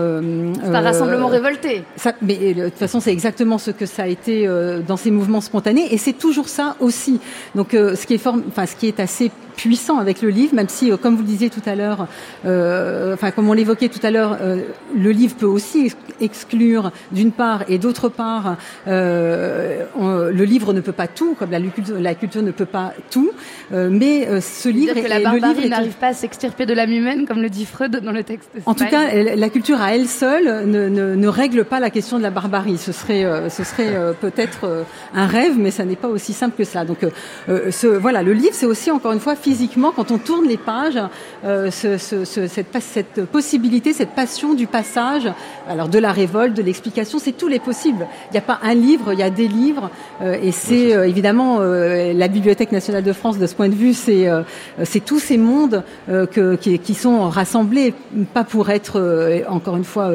c'est 0.64 0.76
un 0.76 0.82
rassemblement 0.82 1.28
révolté. 1.28 1.84
Ça, 1.96 2.14
mais 2.22 2.54
de 2.54 2.70
toute 2.70 2.78
façon, 2.78 3.00
c'est 3.00 3.12
exactement 3.12 3.58
ce 3.58 3.72
que 3.72 3.86
ça 3.86 4.04
a 4.04 4.08
été 4.08 4.48
dans 4.88 4.98
ces 4.98 5.12
mouvements 5.12 5.42
spontanés, 5.42 5.94
et 5.94 5.98
c'est 5.98 6.14
toujours 6.14 6.48
ça 6.48 6.76
aussi. 6.80 7.20
Donc 7.56 7.70
ce 7.72 8.06
qui 8.06 8.14
est 8.16 8.18
form... 8.18 8.44
enfin 8.48 8.66
ce 8.66 8.76
qui 8.76 8.88
est 8.88 9.00
assez 9.00 9.32
puissant 9.56 10.00
avec 10.00 10.22
le 10.22 10.30
livre, 10.30 10.56
même 10.56 10.70
si, 10.70 10.92
comme 11.02 11.16
vous 11.16 11.22
le 11.22 11.28
disiez 11.28 11.50
tout 11.52 11.62
à 11.70 11.76
l'heure, 11.76 12.08
euh, 12.46 13.14
enfin 13.14 13.32
comme 13.32 13.50
on 13.50 13.54
l'évoquait 13.54 13.90
tout 13.90 14.00
à 14.04 14.12
l'heure, 14.12 14.38
euh, 14.42 14.62
le 14.96 15.12
livre 15.12 15.36
peut 15.36 15.46
aussi 15.46 15.94
exclure 16.20 16.92
d'une 17.12 17.32
part 17.32 17.64
et 17.68 17.78
d'autre 17.78 18.10
part, 18.10 18.58
euh, 18.88 19.86
on, 19.96 20.26
le 20.26 20.44
livre 20.44 20.74
ne 20.74 20.82
peut 20.82 20.92
pas 20.92 21.08
tout, 21.08 21.36
comme 21.38 21.52
la, 21.52 21.60
la 21.60 22.16
culture 22.16 22.42
ne 22.42 22.52
peut 22.52 22.66
pas 22.66 22.94
tout, 23.10 23.32
mais 23.72 24.42
ce 24.42 24.70
livre 24.70 24.94
que 24.96 25.08
la 25.08 25.20
barbarie 25.20 25.70
n'arrive 25.70 25.94
pas 25.94 26.08
à 26.08 26.14
s'extirper 26.14 26.66
de 26.66 26.74
l'âme 26.74 26.92
humaine, 26.92 27.26
comme 27.26 27.42
le 27.42 27.50
dit 27.50 27.66
Freud 27.66 27.92
dans 28.04 28.12
le 28.12 28.24
texte. 28.24 28.50
En 28.66 28.74
tout 28.74 28.86
cas, 28.86 29.14
la 29.14 29.50
culture 29.50 29.82
à 29.82 29.96
elle 29.96 30.08
seule 30.08 30.68
ne, 30.68 30.88
ne, 30.88 31.16
ne, 31.16 31.28
règle 31.28 31.66
pas 31.66 31.80
la 31.80 31.90
question 31.90 32.18
de 32.18 32.24
la 32.24 32.30
barbarie. 32.30 32.78
Ce 32.78 32.92
serait, 32.92 33.26
ce 33.50 33.64
serait 33.64 33.94
peut-être 34.20 34.86
un 35.14 35.28
rêve, 35.28 35.56
mais 35.58 35.72
ça 35.72 35.86
n'est 35.86 35.96
pas 35.96 36.08
aussi 36.08 36.34
simple 36.34 36.56
que 36.58 36.64
ça. 36.64 36.86
Donc, 36.86 37.00
ce, 37.48 37.88
voilà, 37.88 38.24
le 38.24 38.34
livre, 38.34 38.54
c'est 38.54 38.66
aussi 38.66 38.92
encore 38.92 39.12
une 39.14 39.20
fois 39.20 39.36
physiquement, 39.36 39.92
quand 39.92 40.12
on 40.12 40.18
tourne 40.18 40.48
les 40.48 40.58
pages, 40.58 41.00
euh, 41.44 41.72
ce, 41.72 41.98
ce, 41.98 42.26
ce, 42.26 42.48
cette, 42.48 42.68
cette, 42.80 43.26
possibilité, 43.26 43.94
cette 43.94 44.12
passion 44.12 44.54
du 44.54 44.68
passage, 44.68 45.28
alors 45.68 45.88
de 45.88 46.00
la 46.00 46.12
révolte, 46.12 46.56
de 46.56 46.62
l'explication, 46.62 47.20
c'est 47.20 47.32
tous 47.32 47.48
les 47.48 47.60
possibles. 47.60 48.08
Il 48.30 48.34
n'y 48.34 48.38
a 48.38 48.42
pas 48.42 48.60
un 48.64 48.74
livre, 48.74 49.14
il 49.14 49.20
y 49.20 49.24
a 49.24 49.30
des 49.30 49.48
livres, 49.48 49.90
euh, 50.22 50.38
et 50.42 50.52
c'est 50.52 50.96
euh, 50.96 51.08
évidemment 51.08 51.58
euh, 51.60 52.14
la 52.14 52.28
Bibliothèque 52.28 52.72
nationale 52.72 53.04
de 53.04 53.14
France 53.14 53.40
de 53.40 53.48
ce 53.48 53.56
point 53.56 53.70
de 53.70 53.76
vue, 53.76 53.94
c'est 53.94 54.28
euh, 54.28 54.44
c'est 54.84 55.04
tous 55.04 55.20
ces 55.20 55.38
mondes 55.38 55.84
que, 56.08 56.56
qui, 56.56 56.80
qui, 56.80 56.94
sont 56.94 57.30
rassemblés, 57.30 57.94
pas 58.34 58.44
pour 58.44 58.70
être 58.70 59.44
encore 59.50 59.78
une 59.78 59.84
fois 59.84 60.12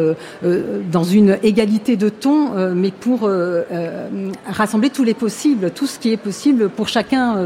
dans 0.90 1.04
une 1.04 1.38
égalité 1.42 1.96
de 1.96 2.08
ton, 2.08 2.50
mais 2.74 2.90
pour 2.90 3.28
rassembler 4.46 4.90
tous 4.90 5.04
les 5.04 5.14
possibles, 5.14 5.70
tout 5.70 5.86
ce 5.86 5.98
qui 5.98 6.12
est 6.12 6.16
possible 6.16 6.68
pour 6.68 6.88
chacun 6.88 7.36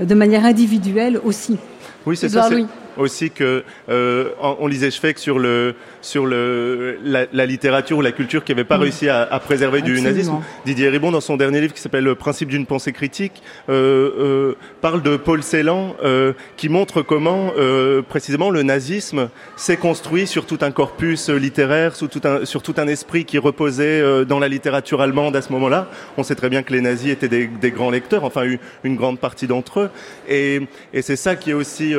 de 0.00 0.14
manière 0.14 0.44
individuelle 0.44 1.20
aussi. 1.24 1.58
Oui, 2.04 2.16
c'est 2.16 2.28
ça. 2.28 2.48
Aussi 2.96 3.30
que 3.30 3.62
euh, 3.88 4.30
on 4.40 4.66
lisait 4.66 4.90
Schweck 4.90 5.18
sur 5.18 5.38
le 5.38 5.74
sur 6.00 6.26
le 6.26 6.98
la, 7.04 7.26
la 7.32 7.46
littérature 7.46 7.98
ou 7.98 8.02
la 8.02 8.12
culture 8.12 8.44
qui 8.44 8.52
n'avait 8.52 8.64
pas 8.64 8.78
mmh. 8.78 8.82
réussi 8.82 9.08
à, 9.08 9.22
à 9.22 9.38
préserver 9.40 9.78
Absolument. 9.78 10.02
du 10.02 10.06
nazisme. 10.08 10.42
Didier 10.64 10.88
Ribon, 10.88 11.10
dans 11.12 11.20
son 11.20 11.36
dernier 11.36 11.60
livre 11.60 11.74
qui 11.74 11.80
s'appelle 11.80 12.04
Le 12.04 12.14
principe 12.14 12.48
d'une 12.48 12.66
pensée 12.66 12.92
critique, 12.92 13.42
euh, 13.68 14.10
euh, 14.18 14.54
parle 14.80 15.02
de 15.02 15.16
Paul 15.16 15.42
Celan 15.42 15.96
euh, 16.02 16.32
qui 16.56 16.68
montre 16.68 17.02
comment 17.02 17.52
euh, 17.58 18.02
précisément 18.02 18.50
le 18.50 18.62
nazisme 18.62 19.28
s'est 19.56 19.76
construit 19.76 20.26
sur 20.26 20.46
tout 20.46 20.58
un 20.62 20.70
corpus 20.70 21.28
littéraire, 21.28 21.96
sur 21.96 22.08
tout 22.08 22.20
un 22.24 22.44
sur 22.44 22.62
tout 22.62 22.74
un 22.78 22.86
esprit 22.86 23.24
qui 23.24 23.38
reposait 23.38 24.00
euh, 24.00 24.24
dans 24.24 24.38
la 24.38 24.48
littérature 24.48 25.00
allemande 25.00 25.36
à 25.36 25.42
ce 25.42 25.52
moment-là. 25.52 25.88
On 26.16 26.22
sait 26.22 26.34
très 26.34 26.48
bien 26.48 26.62
que 26.62 26.72
les 26.72 26.80
nazis 26.80 27.10
étaient 27.10 27.28
des, 27.28 27.46
des 27.46 27.70
grands 27.70 27.90
lecteurs, 27.90 28.24
enfin 28.24 28.42
une, 28.44 28.58
une 28.84 28.96
grande 28.96 29.18
partie 29.18 29.46
d'entre 29.46 29.80
eux, 29.80 29.90
et, 30.28 30.62
et 30.92 31.02
c'est 31.02 31.16
ça 31.16 31.36
qui 31.36 31.50
est 31.50 31.54
aussi 31.54 31.94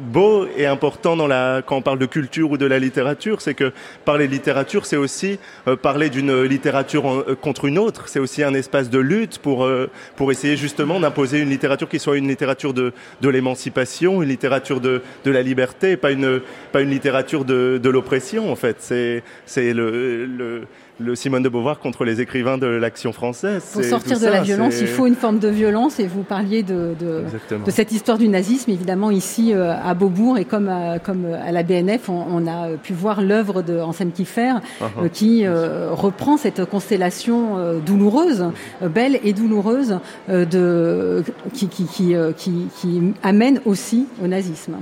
beau 0.00 0.41
et 0.56 0.66
important 0.66 1.16
dans 1.16 1.26
la, 1.26 1.62
quand 1.64 1.76
on 1.76 1.82
parle 1.82 1.98
de 1.98 2.06
culture 2.06 2.50
ou 2.50 2.56
de 2.56 2.66
la 2.66 2.78
littérature, 2.78 3.40
c'est 3.40 3.54
que 3.54 3.72
parler 4.04 4.26
de 4.26 4.32
littérature, 4.32 4.86
c'est 4.86 4.96
aussi 4.96 5.38
euh, 5.68 5.76
parler 5.76 6.10
d'une 6.10 6.42
littérature 6.42 7.06
en, 7.06 7.18
euh, 7.18 7.34
contre 7.34 7.66
une 7.66 7.78
autre. 7.78 8.08
C'est 8.08 8.18
aussi 8.20 8.42
un 8.42 8.54
espace 8.54 8.90
de 8.90 8.98
lutte 8.98 9.38
pour, 9.38 9.64
euh, 9.64 9.90
pour 10.16 10.30
essayer 10.32 10.56
justement 10.56 11.00
d'imposer 11.00 11.40
une 11.40 11.50
littérature 11.50 11.88
qui 11.88 11.98
soit 11.98 12.16
une 12.16 12.28
littérature 12.28 12.74
de, 12.74 12.92
de 13.20 13.28
l'émancipation, 13.28 14.22
une 14.22 14.28
littérature 14.28 14.80
de, 14.80 15.02
de 15.24 15.30
la 15.30 15.42
liberté, 15.42 15.96
pas 15.96 16.12
une, 16.12 16.40
pas 16.72 16.80
une 16.80 16.90
littérature 16.90 17.44
de, 17.44 17.80
de 17.82 17.90
l'oppression, 17.90 18.50
en 18.50 18.56
fait. 18.56 18.76
C'est, 18.80 19.22
c'est 19.46 19.72
le, 19.72 20.26
le 20.26 20.62
le 21.00 21.14
Simone 21.16 21.42
de 21.42 21.48
Beauvoir 21.48 21.80
contre 21.80 22.04
les 22.04 22.20
écrivains 22.20 22.58
de 22.58 22.66
l'action 22.66 23.12
française. 23.12 23.64
Pour 23.72 23.82
C'est 23.82 23.88
sortir 23.88 24.18
tout 24.18 24.24
de 24.24 24.30
la 24.30 24.42
violence, 24.42 24.78
il 24.80 24.86
faut 24.86 25.06
une 25.06 25.14
forme 25.16 25.38
de 25.38 25.48
violence 25.48 25.98
et 25.98 26.06
vous 26.06 26.22
parliez 26.22 26.62
de, 26.62 26.94
de, 27.00 27.22
Exactement. 27.24 27.64
de 27.64 27.70
cette 27.70 27.90
histoire 27.92 28.18
du 28.18 28.28
nazisme. 28.28 28.70
Évidemment, 28.70 29.10
ici 29.10 29.52
euh, 29.52 29.72
à 29.74 29.94
Beaubourg 29.94 30.38
et 30.38 30.44
comme 30.44 30.68
à, 30.68 30.98
comme 30.98 31.24
à 31.26 31.50
la 31.50 31.62
BNF, 31.62 32.08
on, 32.08 32.24
on 32.30 32.46
a 32.46 32.68
euh, 32.68 32.76
pu 32.76 32.92
voir 32.92 33.20
l'œuvre 33.22 33.62
de 33.62 33.78
Anselme 33.80 34.12
Kiefer 34.12 34.50
euh, 34.52 34.58
Uh-huh. 34.82 35.10
qui 35.10 35.46
euh, 35.46 35.88
reprend 35.92 36.36
cette 36.36 36.64
constellation 36.66 37.56
euh, 37.58 37.78
douloureuse, 37.78 38.44
euh, 38.82 38.88
belle 38.88 39.18
et 39.24 39.32
douloureuse, 39.32 39.98
euh, 40.28 40.44
de, 40.44 41.24
qui, 41.54 41.68
qui, 41.68 41.84
qui, 41.86 42.14
euh, 42.14 42.32
qui, 42.32 42.66
qui 42.80 43.00
amène 43.22 43.60
aussi 43.64 44.06
au 44.22 44.26
nazisme. 44.26 44.74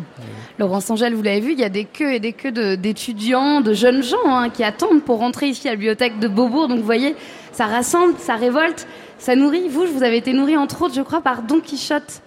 Laurence 0.59 0.91
Angèle, 0.91 1.15
vous 1.15 1.23
l'avez 1.23 1.41
vu, 1.41 1.53
il 1.53 1.61
y 1.61 1.65
a 1.65 1.69
des 1.69 1.85
queues 1.85 2.13
et 2.15 2.21
des 2.21 2.33
queues 2.33 2.53
de- 2.53 2.75
d'étudiants, 2.75 3.61
de, 3.61 3.73
jeunes 3.73 4.03
gens 4.03 4.17
hein, 4.27 4.49
qui 4.51 4.65
attendent 4.65 5.03
pour 5.03 5.19
rentrer 5.19 5.47
ici 5.47 5.69
à 5.69 5.73
la 5.73 5.77
bibliothèque 5.77 6.00
de 6.09 6.29
Beaubourg. 6.29 6.69
Donc 6.69 6.79
vous 6.79 6.85
voyez, 6.85 7.15
ça 7.53 7.67
rassemble, 7.67 8.15
ça 8.19 8.35
révolte, 8.35 8.87
ça 9.19 9.37
nourrit. 9.37 9.69
Vous, 9.69 9.85
vous 9.85 10.03
avez 10.03 10.17
été 10.17 10.33
nourri 10.33 10.57
entre 10.57 10.83
autres, 10.83 10.95
je 10.95 11.03
crois, 11.03 11.21
par 11.21 11.43
Don 11.43 11.61
Quichotte. 11.61 12.23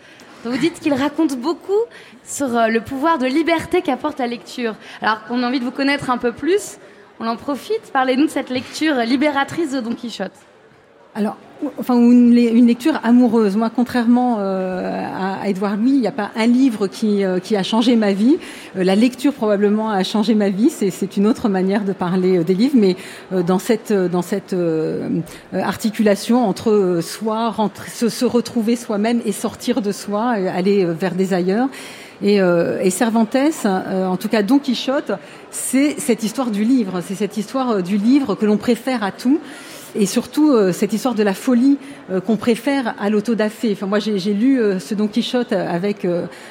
Vous 0.45 0.57
dites 0.57 0.79
qu'il 0.79 0.93
raconte 0.93 1.37
beaucoup 1.37 1.71
sur 2.25 2.55
euh, 2.57 2.67
le 2.67 2.81
pouvoir 2.81 3.17
de 3.17 3.25
liberté 3.25 3.81
qu'apporte 3.81 4.19
la 4.19 4.27
lecture. 4.27 4.75
Alors 5.01 5.23
qu'on 5.23 5.41
a 5.41 5.47
envie 5.47 5.59
de 5.59 5.65
vous 5.65 5.71
connaître 5.71 6.09
un 6.09 6.17
peu 6.17 6.33
plus, 6.33 6.77
on 7.19 7.27
en 7.27 7.37
profite. 7.37 7.91
Parlez-nous 7.93 8.25
de 8.25 8.31
cette 8.31 8.49
lecture 8.49 8.95
libératrice 8.97 9.71
de 9.71 9.79
Don 9.79 9.95
Quichotte. 9.95 10.33
Alors, 11.15 11.37
enfin, 11.77 11.95
une, 11.95 12.33
lecture 12.65 12.99
amoureuse. 13.03 13.55
Moi, 13.55 13.69
contrairement 13.73 14.37
euh, 14.39 15.41
à, 15.41 15.47
Édouard 15.47 15.77
Louis, 15.77 15.91
il 15.91 16.01
n'y 16.01 16.07
a 16.07 16.11
pas 16.11 16.31
un 16.35 16.47
livre 16.47 16.87
qui, 16.87 17.23
euh, 17.23 17.37
qui 17.37 17.55
a 17.55 17.61
changé 17.61 17.95
ma 17.95 18.13
vie. 18.13 18.37
Euh, 18.75 18.83
la 18.83 18.95
lecture 18.95 19.31
probablement 19.31 19.91
a 19.91 20.03
changé 20.03 20.33
ma 20.33 20.49
vie. 20.49 20.71
C'est, 20.71 21.17
une 21.17 21.27
autre 21.27 21.49
manière 21.49 21.83
de 21.83 21.93
parler 21.93 22.43
des 22.43 22.55
livres, 22.55 22.75
mais 22.75 22.95
dans 23.31 23.59
cette, 23.59 23.93
dans 23.93 24.23
cette 24.23 24.55
articulation 25.53 26.47
entre 26.47 26.99
soi, 27.03 27.53
se, 27.93 28.09
se 28.09 28.25
retrouver 28.25 28.75
soi-même 28.75 29.21
et 29.25 29.31
sortir 29.31 29.81
de 29.81 29.91
soi, 29.91 30.29
aller 30.29 30.85
vers 30.85 31.13
des 31.13 31.33
ailleurs. 31.33 31.69
Et, 32.23 32.39
euh, 32.39 32.79
et 32.81 32.89
Cervantes, 32.89 33.35
euh, 33.35 34.05
en 34.05 34.15
tout 34.15 34.29
cas 34.29 34.43
Don 34.43 34.57
Quichotte, 34.57 35.11
c'est 35.51 35.99
cette 35.99 36.23
histoire 36.23 36.51
du 36.51 36.63
livre, 36.63 37.01
c'est 37.05 37.15
cette 37.15 37.35
histoire 37.35 37.83
du 37.83 37.97
livre 37.97 38.35
que 38.35 38.45
l'on 38.45 38.57
préfère 38.57 39.03
à 39.03 39.11
tout. 39.11 39.39
Et 39.95 40.07
surtout 40.07 40.51
euh, 40.51 40.71
cette 40.71 40.91
histoire 40.91 41.13
de 41.13 41.21
la 41.21 41.35
folie 41.35 41.77
euh, 42.09 42.19
qu'on 42.19 42.35
préfère 42.35 42.95
à 42.99 43.09
l'autodafé. 43.11 43.73
Enfin, 43.73 43.85
moi, 43.85 43.99
j'ai 43.99 44.33
lu 44.33 44.59
euh, 44.59 44.79
ce 44.79 44.95
Don 44.95 45.07
Quichotte 45.07 45.51
avec 45.51 46.07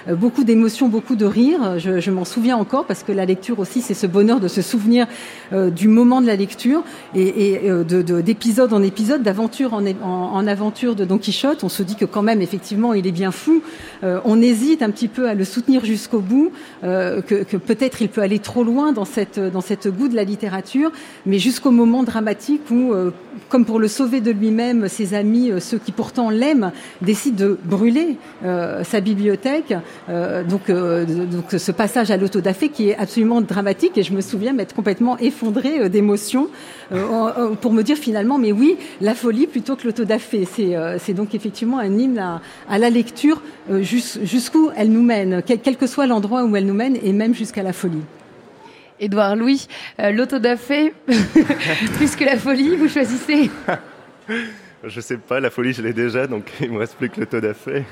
beaucoup 0.09 0.45
d'émotion, 0.45 0.89
beaucoup 0.89 1.17
de 1.17 1.25
rire. 1.25 1.79
Je, 1.79 2.01
je 2.01 2.11
m'en 2.11 2.25
souviens 2.25 2.57
encore 2.57 2.87
parce 2.87 3.03
que 3.03 3.11
la 3.13 3.25
lecture 3.25 3.59
aussi, 3.59 3.81
c'est 3.81 3.95
ce 3.95 4.07
bonheur 4.07 4.39
de 4.39 4.49
se 4.49 4.63
souvenir 4.63 5.07
du 5.53 5.89
moment 5.89 6.21
de 6.21 6.27
la 6.27 6.37
lecture 6.37 6.83
et, 7.15 7.53
et 7.65 7.71
euh, 7.71 7.83
de- 7.85 8.03
de- 8.03 8.21
d'épisode 8.21 8.73
en 8.73 8.83
épisode, 8.83 9.23
d'aventure 9.23 9.75
en, 9.75 9.85
en, 9.87 9.95
en 10.35 10.47
aventure 10.47 10.95
de 10.95 11.05
Don 11.05 11.19
Quichotte. 11.19 11.65
On 11.65 11.69
se 11.69 11.83
dit 11.83 11.97
que 11.97 12.05
quand 12.05 12.23
même, 12.23 12.43
effectivement, 12.43 12.95
il 12.95 13.07
est 13.07 13.13
bien 13.13 13.33
fou. 13.33 13.63
On 14.03 14.41
hésite 14.41 14.83
un 14.83 14.91
petit 14.91 15.09
peu 15.09 15.29
à 15.29 15.35
le 15.35 15.45
soutenir 15.45 15.85
jusqu'au 15.85 16.21
bout, 16.21 16.51
que, 16.83 17.21
que 17.45 17.57
peut-être 17.57 18.03
il 18.03 18.09
peut 18.09 18.21
aller 18.21 18.39
trop 18.39 18.65
loin 18.65 18.93
dans 18.93 19.05
cette 19.05 19.39
dans 19.39 19.61
cette 19.61 19.89
goût 19.89 20.09
de 20.09 20.17
la 20.17 20.25
littérature, 20.25 20.91
mais 21.27 21.39
jusqu'au 21.39 21.71
moment 21.71 22.03
dramatique 22.03 22.63
où, 22.71 22.93
comme 23.49 23.65
pour 23.65 23.79
le 23.79 23.89
sauver 23.89 24.21
de 24.21 24.31
lui-même, 24.31 24.89
ses 24.89 25.15
amis, 25.15 25.51
euh, 25.51 25.61
ceux 25.61 25.79
qui 25.79 25.93
pourtant 25.93 26.31
l'aiment, 26.31 26.73
décident 27.01 27.37
de 27.45 27.59
brûler 27.65 28.17
euh, 28.45 28.85
sa 28.85 29.01
bibliothèque. 29.01 29.75
Euh, 30.09 30.43
donc, 30.45 30.71
donc 30.71 31.45
ce 31.57 31.73
passage 31.73 32.11
à 32.11 32.17
l'autodafé 32.17 32.69
qui 32.69 32.89
est 32.91 32.97
absolument 32.97 33.41
dramatique 33.41 33.97
et 33.99 34.03
je 34.03 34.13
me 34.13 34.21
souviens 34.21 34.53
m'être 34.53 34.75
complètement 34.75 35.19
effondrée 35.19 35.89
d'émotion 35.89 36.49
pour 37.61 37.73
me 37.73 37.83
dire 37.83 37.97
finalement, 37.97 38.39
mais 38.39 38.53
oui, 38.53 38.77
la 39.01 39.15
folie 39.15 39.47
plutôt 39.47 39.77
que 39.77 39.87
l'autodafé. 39.87 40.47
C'est 40.99 41.15
donc 41.15 41.35
effectivement 41.35 41.79
un 41.79 41.99
hymne 41.99 42.19
à, 42.69 42.79
la 42.79 42.91
lecture 42.91 43.43
jus- 43.81 44.19
jusqu'où 44.23 44.71
elle 44.77 44.91
nous 44.91 45.03
mène, 45.03 45.43
quel 45.43 45.77
que 45.77 45.87
soit 45.87 46.07
l'endroit 46.07 46.45
où 46.45 46.57
elle 46.57 46.67
nous 46.67 46.75
mène 46.75 46.97
et 47.03 47.13
même 47.13 47.35
jusqu'à 47.35 47.63
la 47.63 47.73
folie. 47.73 48.03
Édouard 49.03 49.35
Louis, 49.35 49.67
euh, 50.01 50.13
l'autodafé, 50.13 50.95
plus 51.97 52.15
que 52.15 52.25
la 52.25 52.37
folie, 52.37 52.77
vous 52.77 52.89
choisissez 52.89 53.51
Je 54.85 55.01
sais 55.01 55.17
pas, 55.17 55.39
la 55.39 55.51
folie, 55.51 55.73
je 55.73 55.83
l'ai 55.83 55.93
déjà, 55.93 56.27
donc 56.27 56.51
il 56.61 56.71
me 56.71 56.79
reste 56.79 56.97
plus 56.97 57.09
que 57.09 57.21
le 57.21 57.27
taux 57.27 57.41
d'affaires. 57.41 57.85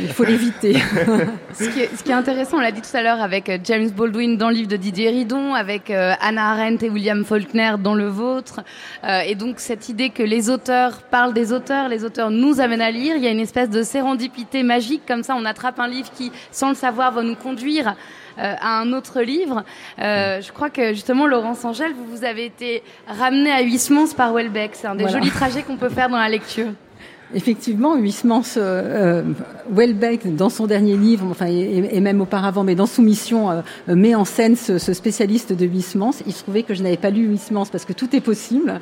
Il 0.00 0.08
faut 0.08 0.24
l'éviter. 0.24 0.74
Ce 1.52 1.68
qui, 1.68 1.80
est, 1.80 1.96
ce 1.96 2.02
qui 2.04 2.10
est 2.10 2.14
intéressant, 2.14 2.58
on 2.58 2.60
l'a 2.60 2.70
dit 2.70 2.82
tout 2.82 2.96
à 2.96 3.02
l'heure 3.02 3.20
avec 3.20 3.48
euh, 3.48 3.58
James 3.64 3.90
Baldwin 3.90 4.36
dans 4.36 4.48
le 4.48 4.56
livre 4.56 4.68
de 4.68 4.76
Didier 4.76 5.10
Ridon, 5.10 5.54
avec 5.54 5.90
euh, 5.90 6.12
Anna 6.20 6.50
Arendt 6.50 6.84
et 6.84 6.90
William 6.90 7.24
Faulkner 7.24 7.74
dans 7.78 7.94
le 7.94 8.06
vôtre. 8.06 8.60
Euh, 9.04 9.20
et 9.20 9.34
donc 9.34 9.58
cette 9.58 9.88
idée 9.88 10.10
que 10.10 10.22
les 10.22 10.50
auteurs 10.50 11.02
parlent 11.02 11.32
des 11.34 11.52
auteurs, 11.52 11.88
les 11.88 12.04
auteurs 12.04 12.30
nous 12.30 12.60
amènent 12.60 12.80
à 12.80 12.90
lire, 12.90 13.16
il 13.16 13.22
y 13.22 13.28
a 13.28 13.30
une 13.30 13.40
espèce 13.40 13.70
de 13.70 13.82
sérendipité 13.82 14.62
magique, 14.62 15.02
comme 15.06 15.22
ça 15.22 15.34
on 15.36 15.44
attrape 15.44 15.80
un 15.80 15.88
livre 15.88 16.10
qui, 16.12 16.30
sans 16.50 16.68
le 16.68 16.74
savoir, 16.74 17.12
va 17.12 17.22
nous 17.22 17.36
conduire 17.36 17.96
à 18.38 18.80
un 18.80 18.92
autre 18.92 19.20
livre. 19.22 19.64
Euh, 19.98 20.40
je 20.40 20.52
crois 20.52 20.70
que 20.70 20.92
justement, 20.94 21.26
Laurence 21.26 21.64
Angèle, 21.64 21.92
vous, 21.94 22.04
vous 22.04 22.24
avez 22.24 22.44
été 22.46 22.82
ramenée 23.08 23.50
à 23.50 23.62
Huysmans 23.62 24.14
par 24.16 24.32
Welbeck. 24.32 24.72
C'est 24.74 24.86
un 24.86 24.94
des 24.94 25.04
Voilà. 25.04 25.18
jolis 25.18 25.30
trajets 25.30 25.62
qu'on 25.62 25.76
peut 25.76 25.88
faire 25.88 26.08
dans 26.08 26.18
la 26.18 26.28
lecture. 26.28 26.68
Effectivement, 27.34 27.96
Huysmans, 27.96 28.42
euh, 28.56 29.20
euh, 29.20 29.22
Welbeck, 29.70 30.36
dans 30.36 30.48
son 30.48 30.66
dernier 30.66 30.96
livre, 30.96 31.26
enfin, 31.28 31.46
et, 31.46 31.88
et 31.90 32.00
même 32.00 32.20
auparavant, 32.20 32.62
mais 32.62 32.74
dans 32.76 32.86
Soumission, 32.86 33.50
euh, 33.50 33.60
euh, 33.88 33.96
met 33.96 34.14
en 34.14 34.24
scène 34.24 34.54
ce, 34.54 34.78
ce 34.78 34.92
spécialiste 34.92 35.52
de 35.52 35.66
Huysmans. 35.66 36.12
Il 36.26 36.32
se 36.32 36.42
trouvait 36.42 36.62
que 36.62 36.74
je 36.74 36.82
n'avais 36.82 36.96
pas 36.96 37.10
lu 37.10 37.26
Huysmans 37.26 37.66
parce 37.66 37.84
que 37.84 37.92
tout 37.92 38.14
est 38.14 38.20
possible. 38.20 38.78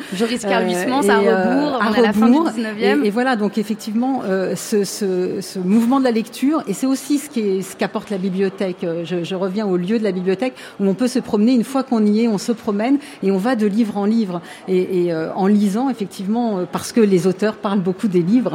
Huysmans, 0.61 1.03
et, 1.03 1.11
à 1.11 1.19
euh, 1.21 1.71
rebours, 1.71 1.79
on 1.81 1.95
est 1.95 1.99
à 1.99 2.03
la 2.03 2.13
fin 2.13 2.29
du 2.29 2.37
rebours. 2.37 2.51
19e. 2.51 3.03
Et, 3.03 3.07
et 3.07 3.11
voilà, 3.11 3.37
donc 3.37 3.57
effectivement, 3.57 4.23
euh, 4.25 4.55
ce, 4.57 4.85
ce, 4.85 5.41
ce 5.41 5.59
mouvement 5.59 5.99
de 5.99 6.05
la 6.05 6.11
lecture, 6.11 6.63
et 6.69 6.75
c'est 6.75 6.87
aussi 6.87 7.19
ce 7.19 7.77
qu'apporte 7.77 8.11
la 8.11 8.19
bibliothèque. 8.19 8.87
Je, 9.05 9.25
je 9.25 9.35
reviens 9.35 9.67
au 9.67 9.77
lieu 9.77 9.99
de 9.99 10.05
la 10.05 10.13
bibliothèque 10.13 10.55
où 10.81 10.87
on 10.87 10.95
peut 10.95 11.09
se 11.09 11.19
promener. 11.19 11.55
Une 11.55 11.65
fois 11.65 11.83
qu'on 11.83 12.05
y 12.05 12.25
est, 12.25 12.29
on 12.29 12.39
se 12.39 12.53
promène 12.53 12.99
et 13.23 13.31
on 13.31 13.39
va 13.39 13.57
de 13.57 13.67
livre 13.67 13.97
en 13.97 14.05
livre. 14.05 14.43
Et, 14.69 15.07
et, 15.07 15.13
euh, 15.13 15.33
en 15.35 15.47
lisant, 15.47 15.89
effectivement, 15.89 16.61
parce 16.71 16.93
que 16.93 17.01
les 17.01 17.27
auteurs 17.27 17.57
parlent 17.57 17.81
beaucoup 17.81 18.09
des 18.09 18.21
livres, 18.21 18.34
euh, 18.43 18.51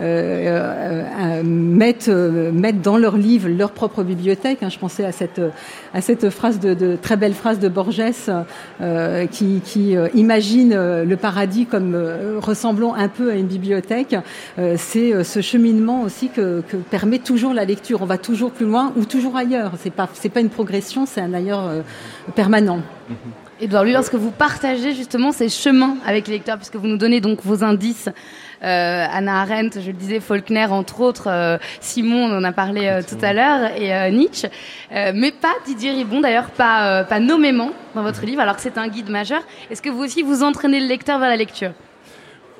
euh, 0.00 1.04
euh, 1.20 1.42
mettent, 1.44 2.08
mettent 2.08 2.82
dans 2.82 2.96
leurs 2.96 3.16
livres 3.16 3.48
leur 3.48 3.72
propre 3.72 4.02
bibliothèque. 4.02 4.62
hein. 4.62 4.68
Je 4.68 4.78
pensais 4.78 5.04
à 5.04 5.12
cette, 5.12 5.40
à 5.92 6.00
cette 6.00 6.30
phrase 6.30 6.60
de, 6.60 6.96
très 7.00 7.16
belle 7.16 7.34
phrase 7.34 7.58
de 7.58 7.68
Borges 7.68 8.02
qui, 9.30 9.96
imagine 10.14 10.74
le 10.74 11.16
paradis 11.16 11.66
comme 11.66 11.96
ressemblant 12.40 12.94
un 12.94 13.08
peu 13.08 13.30
à 13.30 13.34
une 13.34 13.46
bibliothèque. 13.46 14.16
C'est 14.76 15.24
ce 15.24 15.40
cheminement 15.40 16.02
aussi 16.02 16.28
que, 16.28 16.62
que 16.68 16.76
permet 16.76 17.18
toujours 17.18 17.54
la 17.54 17.64
lecture. 17.64 18.02
On 18.02 18.06
va 18.06 18.18
toujours 18.18 18.50
plus 18.50 18.66
loin 18.66 18.92
ou 18.96 19.04
toujours 19.04 19.36
ailleurs. 19.36 19.72
C'est 19.78 19.92
pas 19.92 20.08
c'est 20.14 20.28
pas 20.28 20.40
une 20.40 20.50
progression, 20.50 21.06
c'est 21.06 21.20
un 21.20 21.34
ailleurs 21.34 21.70
permanent. 22.34 22.80
Edouard, 23.60 23.84
lui, 23.84 23.92
lorsque 23.92 24.14
vous 24.14 24.32
partagez 24.32 24.94
justement 24.94 25.30
ces 25.30 25.48
chemins 25.48 25.96
avec 26.04 26.26
les 26.26 26.34
lecteurs, 26.34 26.56
puisque 26.56 26.74
vous 26.74 26.88
nous 26.88 26.96
donnez 26.96 27.20
donc 27.20 27.38
vos 27.44 27.62
indices, 27.62 28.08
Anna 28.64 29.42
Arendt, 29.42 29.80
je 29.80 29.88
le 29.88 29.96
disais, 29.96 30.20
Faulkner, 30.20 30.66
entre 30.66 31.00
autres, 31.00 31.28
euh, 31.28 31.58
Simon, 31.80 32.30
on 32.30 32.38
en 32.38 32.44
a 32.44 32.52
parlé 32.52 32.86
euh, 32.86 33.02
tout 33.02 33.22
à 33.22 33.32
l'heure, 33.32 33.70
et 33.76 33.94
euh, 33.94 34.10
Nietzsche, 34.10 34.48
euh, 34.92 35.12
mais 35.14 35.32
pas 35.32 35.52
Didier 35.66 35.92
Ribon, 35.92 36.20
d'ailleurs, 36.20 36.50
pas, 36.50 37.00
euh, 37.00 37.04
pas 37.04 37.20
nommément 37.20 37.70
dans 37.94 38.02
votre 38.02 38.24
livre, 38.24 38.40
alors 38.40 38.56
que 38.56 38.62
c'est 38.62 38.78
un 38.78 38.88
guide 38.88 39.10
majeur. 39.10 39.42
Est-ce 39.70 39.82
que 39.82 39.90
vous 39.90 40.02
aussi, 40.02 40.22
vous 40.22 40.42
entraînez 40.42 40.80
le 40.80 40.86
lecteur 40.86 41.18
vers 41.18 41.28
la 41.28 41.36
lecture? 41.36 41.72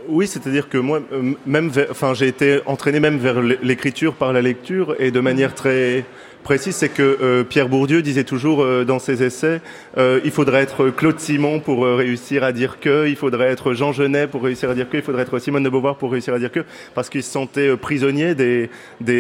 Oui, 0.06 0.26
c'est-à-dire 0.26 0.68
que 0.68 0.76
moi, 0.76 1.01
euh, 1.12 1.32
même, 1.47 1.70
enfin, 1.90 2.12
j'ai 2.12 2.28
été 2.28 2.60
entraîné 2.66 3.01
même 3.01 3.16
vers 3.16 3.40
l'écriture 3.40 4.14
par 4.14 4.35
la 4.35 4.43
lecture 4.43 4.94
et 4.98 5.10
de 5.10 5.20
manière 5.20 5.55
très 5.55 6.05
précise, 6.45 6.77
c'est 6.77 6.91
que 6.91 7.03
euh, 7.03 7.43
Pierre 7.43 7.69
Bourdieu 7.69 8.03
disait 8.03 8.23
toujours 8.23 8.62
euh, 8.62 8.85
dans 8.85 9.01
ses 9.01 9.25
essais, 9.25 9.61
euh, 9.99 10.21
il 10.25 10.31
faudrait 10.31 10.61
être 10.61 10.91
Claude 10.91 11.19
Simon 11.19 11.59
pour 11.59 11.85
réussir 11.85 12.45
à 12.45 12.53
dire 12.53 12.79
que, 12.79 13.09
il 13.09 13.16
faudrait 13.16 13.49
être 13.49 13.73
Jean 13.73 13.93
Genet 13.93 14.29
pour 14.29 14.45
réussir 14.45 14.71
à 14.71 14.75
dire 14.75 14.89
que, 14.89 14.99
il 14.99 15.03
faudrait 15.03 15.23
être 15.23 15.39
Simone 15.41 15.65
de 15.65 15.69
Beauvoir 15.71 15.97
pour 15.97 16.12
réussir 16.12 16.35
à 16.35 16.39
dire 16.39 16.53
que, 16.53 16.61
parce 16.95 17.09
qu'il 17.09 17.23
se 17.23 17.31
sentait 17.33 17.77
prisonnier 17.77 18.35
des, 18.37 18.69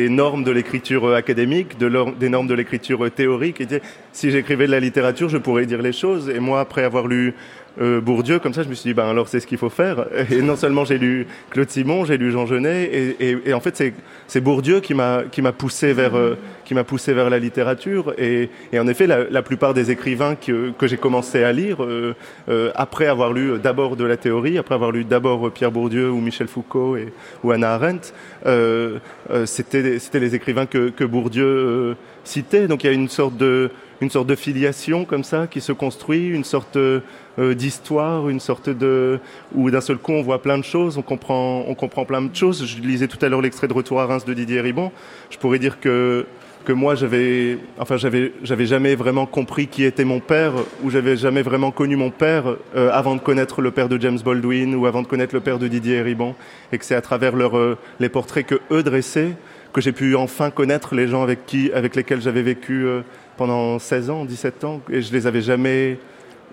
normes 0.08 0.44
de 0.44 0.52
l'écriture 0.52 1.12
académique, 1.14 1.78
des 1.78 2.28
normes 2.28 2.46
de 2.46 2.54
l'écriture 2.54 3.10
théorique. 3.10 3.56
Il 3.58 3.66
disait, 3.66 3.82
si 4.12 4.30
j'écrivais 4.30 4.66
de 4.66 4.72
la 4.72 4.80
littérature, 4.80 5.28
je 5.28 5.38
pourrais 5.38 5.66
dire 5.66 5.80
les 5.80 5.92
choses. 5.92 6.28
Et 6.28 6.40
moi, 6.40 6.60
après 6.60 6.84
avoir 6.84 7.06
lu 7.06 7.34
euh, 7.80 8.00
Bourdieu, 8.00 8.38
comme 8.38 8.54
ça, 8.54 8.62
je 8.62 8.68
me 8.68 8.74
suis 8.74 8.90
dit, 8.90 8.94
ben 8.94 9.06
alors 9.06 9.28
c'est 9.28 9.40
ce 9.40 9.46
qu'il 9.46 9.58
faut 9.58 9.70
faire. 9.70 10.06
Et 10.30 10.42
non 10.42 10.56
seulement 10.56 10.84
j'ai 10.84 10.98
lu 10.98 11.26
Claude 11.50 11.70
Simon, 11.70 12.04
j'ai 12.04 12.16
lu 12.16 12.30
Jean 12.30 12.46
Genet, 12.46 12.84
et, 12.84 13.16
et, 13.30 13.38
et 13.46 13.52
en 13.54 13.60
fait 13.60 13.92
c'est 14.26 14.40
Bourdieu 14.40 14.80
qui 14.80 14.94
m'a 14.94 15.22
qui 15.30 15.42
m'a 15.42 15.52
poussé 15.52 15.92
vers 15.92 16.16
euh, 16.16 16.36
qui 16.64 16.74
m'a 16.74 16.84
poussé 16.84 17.12
vers 17.12 17.30
la 17.30 17.38
littérature. 17.38 18.14
Et, 18.18 18.48
et 18.72 18.78
en 18.78 18.86
effet, 18.88 19.06
la, 19.06 19.24
la 19.28 19.42
plupart 19.42 19.74
des 19.74 19.90
écrivains 19.90 20.34
que 20.34 20.70
que 20.78 20.86
j'ai 20.86 20.96
commencé 20.96 21.42
à 21.42 21.52
lire 21.52 21.82
euh, 21.82 22.14
euh, 22.48 22.70
après 22.74 23.06
avoir 23.06 23.32
lu 23.32 23.58
d'abord 23.62 23.96
de 23.96 24.04
la 24.04 24.16
théorie, 24.16 24.56
après 24.58 24.74
avoir 24.74 24.92
lu 24.92 25.04
d'abord 25.04 25.50
Pierre 25.50 25.72
Bourdieu 25.72 26.10
ou 26.10 26.20
Michel 26.20 26.48
Foucault 26.48 26.96
et, 26.96 27.12
ou 27.42 27.50
Anna 27.50 27.74
Arendt, 27.74 28.12
euh, 28.46 28.98
euh, 29.30 29.46
c'était 29.46 29.98
c'était 29.98 30.20
les 30.20 30.34
écrivains 30.34 30.66
que 30.66 30.90
que 30.90 31.04
Bourdieu 31.04 31.44
euh, 31.44 31.94
citait. 32.24 32.66
Donc 32.66 32.84
il 32.84 32.86
y 32.86 32.90
a 32.90 32.92
une 32.92 33.08
sorte 33.08 33.36
de 33.36 33.70
une 34.04 34.10
sorte 34.10 34.26
de 34.26 34.34
filiation 34.34 35.04
comme 35.04 35.24
ça 35.24 35.46
qui 35.46 35.60
se 35.60 35.72
construit, 35.72 36.28
une 36.28 36.44
sorte 36.44 36.76
euh, 36.76 37.00
d'histoire, 37.38 38.28
une 38.28 38.40
sorte 38.40 38.68
de 38.68 39.18
où 39.54 39.70
d'un 39.70 39.80
seul 39.80 39.96
coup 39.98 40.12
on 40.12 40.22
voit 40.22 40.40
plein 40.40 40.58
de 40.58 40.64
choses, 40.64 40.96
on 40.98 41.02
comprend, 41.02 41.64
on 41.66 41.74
comprend 41.74 42.04
plein 42.04 42.22
de 42.22 42.34
choses. 42.34 42.64
Je 42.64 42.80
lisais 42.80 43.08
tout 43.08 43.18
à 43.22 43.28
l'heure 43.28 43.42
l'extrait 43.42 43.66
de 43.66 43.72
Retour 43.72 44.00
à 44.00 44.06
Reims 44.06 44.24
de 44.24 44.34
Didier 44.34 44.60
Ribon. 44.60 44.92
Je 45.30 45.38
pourrais 45.38 45.58
dire 45.58 45.80
que 45.80 46.26
que 46.64 46.72
moi 46.72 46.94
j'avais 46.94 47.58
enfin 47.78 47.96
j'avais 47.96 48.32
j'avais 48.42 48.66
jamais 48.66 48.94
vraiment 48.94 49.26
compris 49.26 49.66
qui 49.66 49.84
était 49.84 50.04
mon 50.04 50.20
père 50.20 50.52
ou 50.82 50.90
j'avais 50.90 51.16
jamais 51.16 51.42
vraiment 51.42 51.70
connu 51.70 51.94
mon 51.96 52.10
père 52.10 52.56
euh, 52.74 52.90
avant 52.90 53.14
de 53.14 53.20
connaître 53.20 53.60
le 53.60 53.70
père 53.70 53.88
de 53.88 54.00
James 54.00 54.18
Baldwin 54.24 54.74
ou 54.74 54.86
avant 54.86 55.02
de 55.02 55.06
connaître 55.06 55.34
le 55.34 55.40
père 55.40 55.58
de 55.58 55.68
Didier 55.68 56.00
Ribon 56.00 56.34
et 56.72 56.78
que 56.78 56.84
c'est 56.84 56.94
à 56.94 57.02
travers 57.02 57.36
leur, 57.36 57.56
euh, 57.58 57.76
les 58.00 58.08
portraits 58.08 58.46
que 58.46 58.60
eux 58.70 58.82
dressaient 58.82 59.32
que 59.72 59.80
j'ai 59.80 59.92
pu 59.92 60.14
enfin 60.16 60.50
connaître 60.50 60.94
les 60.94 61.08
gens 61.08 61.22
avec 61.22 61.46
qui 61.46 61.70
avec 61.72 61.96
lesquels 61.96 62.22
j'avais 62.22 62.42
vécu 62.42 62.86
euh, 62.86 63.02
pendant 63.36 63.78
16 63.78 64.10
ans 64.10 64.24
17 64.24 64.64
ans 64.64 64.80
et 64.90 65.02
je 65.02 65.12
les 65.12 65.26
avais 65.26 65.40
jamais 65.40 65.98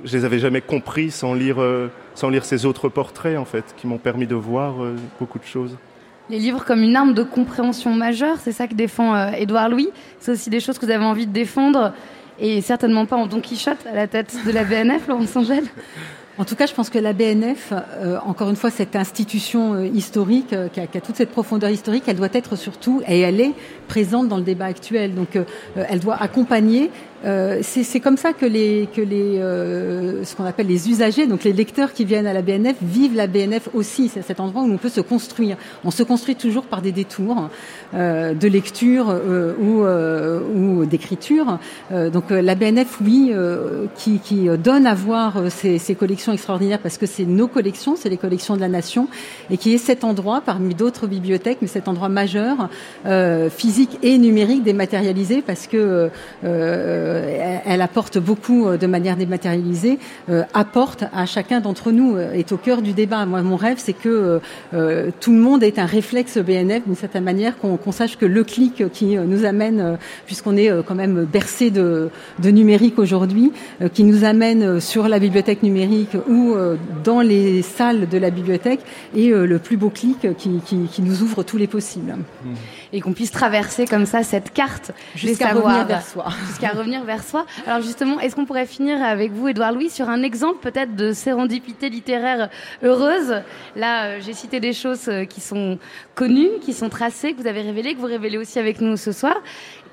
je 0.04 0.18
les 0.18 0.26
avais 0.26 0.40
jamais 0.40 0.62
compris 0.62 1.12
sans 1.12 1.34
lire 1.34 1.58
sans 2.16 2.30
lire 2.30 2.44
ces 2.46 2.66
autres 2.66 2.90
portraits 2.90 3.38
en 3.38 3.46
fait 3.46 3.76
qui 3.78 3.88
m'ont 3.88 3.98
permis 3.98 4.28
de 4.28 4.36
voir 4.36 4.76
beaucoup 5.20 5.40
de 5.40 5.46
choses 5.46 5.78
les 6.32 6.40
livres 6.40 6.64
comme 6.64 6.82
une 6.82 6.96
arme 6.96 7.14
de 7.14 7.24
compréhension 7.24 7.94
majeure, 7.94 8.38
c'est 8.40 8.54
ça 8.54 8.66
que 8.66 8.74
défend 8.74 9.14
euh, 9.14 9.32
Édouard 9.32 9.68
Louis. 9.68 9.90
C'est 10.20 10.32
aussi 10.32 10.50
des 10.50 10.62
choses 10.62 10.80
que 10.80 10.86
vous 10.86 10.92
avez 10.92 11.04
envie 11.04 11.28
de 11.28 11.34
défendre 11.34 11.94
et 12.40 12.62
certainement 12.62 13.06
pas 13.06 13.18
en 13.18 13.28
Don 13.28 13.42
Quichotte 13.42 13.86
à 13.86 13.94
la 13.94 14.08
tête 14.08 14.34
de 14.46 14.52
la 14.52 14.64
BNF, 14.64 15.08
Laurence 15.10 15.36
Angèle. 15.36 15.66
En 16.42 16.44
tout 16.44 16.56
cas, 16.56 16.66
je 16.66 16.74
pense 16.74 16.90
que 16.90 16.98
la 16.98 17.14
BNF, 17.14 17.72
euh, 17.72 18.18
encore 18.26 18.50
une 18.50 18.56
fois, 18.56 18.72
cette 18.72 18.96
institution 18.96 19.76
euh, 19.76 19.86
historique 19.86 20.54
a, 20.54 20.70
qui, 20.70 20.80
a, 20.80 21.00
toute 21.00 21.16
cette 21.16 21.30
profondeur 21.30 21.70
historique, 21.70 22.06
elle 22.08 22.16
doit 22.16 22.34
être 22.34 22.56
surtout, 22.56 23.04
et 23.08 23.20
elle 23.20 23.40
est 23.40 23.54
présente 23.88 24.28
dans 24.28 24.38
le 24.38 24.44
débat 24.44 24.66
actuel. 24.66 25.14
Donc, 25.14 25.38
elle 25.76 26.00
doit 26.00 26.16
accompagner 26.16 26.90
euh, 27.24 27.60
c'est 27.62 28.00
comme 28.00 28.18
ça 28.18 28.34
que 28.34 28.46
les 28.46 28.88
que 28.94 29.02
les 29.02 29.38
euh, 29.38 30.24
ce 30.24 30.36
qu'on 30.36 30.46
appelle 30.46 30.68
les 30.68 30.90
usagers, 30.90 31.28
donc 31.28 31.44
les 31.44 31.54
lecteurs 31.54 31.94
qui 31.94 32.06
viennent 32.06 32.28
à 32.28 32.34
la 32.34 32.42
BNF 32.42 32.78
vivent 32.82 33.16
la 33.16 33.28
BNF 33.28 33.70
aussi. 33.74 34.10
C'est 34.10 34.22
cet 34.24 34.40
endroit 34.40 34.64
où 34.64 34.72
on 34.72 34.78
peut 34.78 34.90
se 34.90 35.02
construire. 35.02 35.58
On 35.84 35.92
se 35.92 36.04
construit 36.04 36.36
toujours 36.36 36.64
par 36.64 36.82
des 36.82 36.92
détours 36.92 37.50
euh, 37.94 38.34
de 38.34 38.48
lecture 38.48 39.10
euh, 39.10 39.54
ou 39.60 39.84
euh, 39.84 40.40
ou 40.56 40.86
d'écriture. 40.86 41.60
donc 41.92 42.30
la 42.30 42.56
BNF, 42.56 43.00
oui, 43.02 43.34
qui, 43.96 44.20
qui 44.20 44.48
donne 44.58 44.86
à 44.86 44.94
voir 44.94 45.44
ces, 45.50 45.78
ces 45.78 45.96
collections 45.96 46.34
extraordinaires 46.34 46.80
parce 46.80 46.98
que 46.98 47.06
c'est 47.06 47.26
nos 47.26 47.48
collections, 47.48 47.96
c'est 47.96 48.10
les 48.10 48.18
collections 48.18 48.56
de 48.56 48.62
la 48.62 48.70
nation, 48.70 49.08
et 49.50 49.58
qui 49.58 49.74
est 49.74 49.78
cet 49.78 50.04
endroit 50.04 50.42
parmi 50.42 50.74
d'autres 50.76 51.08
bibliothèques, 51.08 51.60
mais 51.62 51.68
cet 51.68 51.88
endroit 51.88 52.10
majeur, 52.10 52.70
physique 53.50 54.00
et 54.04 54.18
numérique 54.18 54.64
dématérialisé 54.64 55.42
parce 55.42 55.68
que 55.68 56.10
euh, 56.44 57.11
elle 57.66 57.82
apporte 57.82 58.18
beaucoup 58.18 58.68
euh, 58.68 58.78
de 58.78 58.88
manière 58.88 59.18
dématérialisée, 59.18 60.00
euh, 60.30 60.44
apporte 60.54 61.04
à 61.14 61.26
chacun 61.26 61.60
d'entre 61.60 61.92
nous, 61.92 62.18
est 62.18 62.52
au 62.52 62.58
cœur 62.58 62.82
du 62.82 62.94
débat. 62.94 63.26
Moi, 63.26 63.42
mon 63.42 63.56
rêve, 63.56 63.78
c'est 63.78 63.94
que 63.94 64.40
tout 65.20 65.32
le 65.32 65.38
monde 65.38 65.64
ait 65.64 65.80
un 65.80 65.86
réflexe 65.86 66.38
BNF 66.38 66.86
d'une 66.86 66.96
certaine 66.96 67.24
manière, 67.24 67.58
qu'on 67.58 67.92
sache 67.92 68.18
que 68.18 68.26
le 68.26 68.44
clic 68.44 68.90
qui 68.92 69.18
nous 69.18 69.46
amène, 69.46 69.98
puisqu'on 70.26 70.58
est 70.58 70.72
quand 70.86 70.96
même 70.96 71.26
bercé 71.26 71.70
de, 71.70 72.10
de 72.40 72.50
numérique 72.50 73.00
aujourd'hui, 73.00 73.52
qui 73.94 74.04
nous 74.04 74.24
amène 74.24 74.80
sur 74.80 75.08
la 75.08 75.20
bibliothèque 75.20 75.64
numérique 75.64 76.16
ou 76.30 76.56
dans 77.04 77.22
les 77.22 77.62
salles 77.62 78.08
de 78.08 78.18
la 78.18 78.30
bibliothèque, 78.30 78.82
est 79.16 79.30
le 79.30 79.60
plus 79.60 79.78
beau 79.78 79.90
clic 79.90 80.36
qui, 80.38 80.62
qui, 80.66 80.78
qui 80.92 81.02
nous 81.02 81.22
ouvre 81.22 81.44
tous 81.44 81.58
les 81.58 81.68
possibles. 81.68 82.16
Mmh 82.46 82.50
et 82.94 83.02
qu'on 83.02 83.14
puisse 83.14 83.32
traverser 83.32 83.86
comme 83.86 84.06
ça 84.06 84.24
cette 84.24 84.52
carte 84.54 84.92
jusqu'à 85.16 85.54
revenir 85.54 85.86
vers 85.86 86.06
soi. 86.06 86.26
Jusqu'à 86.48 86.70
revenir 86.70 87.01
vers 87.04 87.24
soi. 87.24 87.46
Alors 87.66 87.82
justement, 87.82 88.20
est-ce 88.20 88.36
qu'on 88.36 88.46
pourrait 88.46 88.66
finir 88.66 89.02
avec 89.04 89.32
vous, 89.32 89.48
Édouard 89.48 89.72
Louis, 89.72 89.90
sur 89.90 90.10
un 90.10 90.24
exemple 90.24 90.60
peut-être 90.62 90.96
de 90.96 91.14
sérendipité 91.14 91.90
littéraire 91.90 92.50
heureuse? 92.84 93.42
Là, 93.76 94.06
euh, 94.06 94.20
j'ai 94.22 94.34
cité 94.34 94.60
des 94.60 94.74
choses 94.74 95.08
euh, 95.08 95.26
qui 95.26 95.42
sont 95.42 95.80
connues, 96.16 96.60
qui 96.62 96.74
sont 96.74 96.90
tracées, 96.90 97.34
que 97.34 97.42
vous 97.42 97.48
avez 97.48 97.62
révélées, 97.62 97.94
que 97.94 98.00
vous 98.00 98.06
révélez 98.06 98.38
aussi 98.38 98.60
avec 98.60 98.82
nous 98.82 98.98
ce 98.98 99.12
soir. 99.12 99.36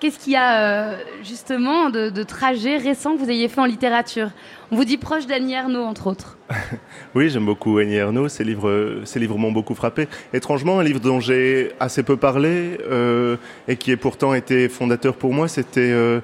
Qu'est-ce 0.01 0.21
qu'il 0.21 0.35
y 0.35 0.37
a 0.37 0.61
euh, 0.61 0.97
justement 1.25 1.91
de, 1.91 2.09
de 2.11 2.23
trajets 2.23 2.77
récents 2.77 3.17
que 3.17 3.19
vous 3.19 3.31
ayez 3.31 3.49
fait 3.49 3.61
en 3.61 3.65
littérature? 3.65 4.31
On 4.71 4.77
vous 4.77 4.85
dit 4.85 4.97
proche 4.97 5.27
d'Annie 5.27 5.55
Ernaux, 5.55 5.83
entre 5.83 6.07
autres. 6.07 6.37
oui, 7.17 7.31
j'aime 7.31 7.47
beaucoup 7.47 7.79
Annie 7.79 7.97
Ernaux. 7.97 8.29
Ces 8.29 8.45
livres, 8.45 9.01
ces 9.05 9.19
livres 9.19 9.37
m'ont 9.39 9.51
beaucoup 9.51 9.75
frappé. 9.75 10.07
Étrangement, 10.33 10.79
un 10.79 10.85
livre 10.85 11.01
dont 11.01 11.19
j'ai 11.19 11.73
assez 11.81 12.05
peu 12.05 12.17
parlé 12.17 12.79
euh, 12.89 13.37
et 13.67 13.75
qui 13.77 13.91
est 13.91 13.97
pourtant 13.97 14.35
été 14.35 14.69
fondateur 14.69 15.17
pour 15.17 15.35
moi, 15.35 15.49
c'était 15.49 15.81
euh, 15.81 16.21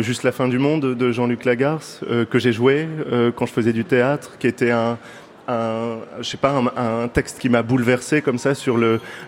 Juste 0.00 0.22
la 0.22 0.32
fin 0.32 0.46
du 0.46 0.58
monde 0.58 0.94
de 0.94 1.12
Jean-Luc 1.12 1.44
Lagarce 1.44 2.00
que 2.30 2.38
j'ai 2.38 2.52
joué 2.52 2.88
quand 3.36 3.46
je 3.46 3.52
faisais 3.52 3.72
du 3.72 3.84
théâtre, 3.84 4.36
qui 4.38 4.48
était 4.48 4.72
un 4.72 4.98
un, 5.48 5.98
je 6.20 6.28
sais 6.28 6.36
pas, 6.36 6.62
un, 6.76 7.08
texte 7.08 7.38
qui 7.38 7.48
m'a 7.48 7.62
bouleversé 7.62 8.22
comme 8.22 8.38
ça 8.38 8.54
sur 8.54 8.78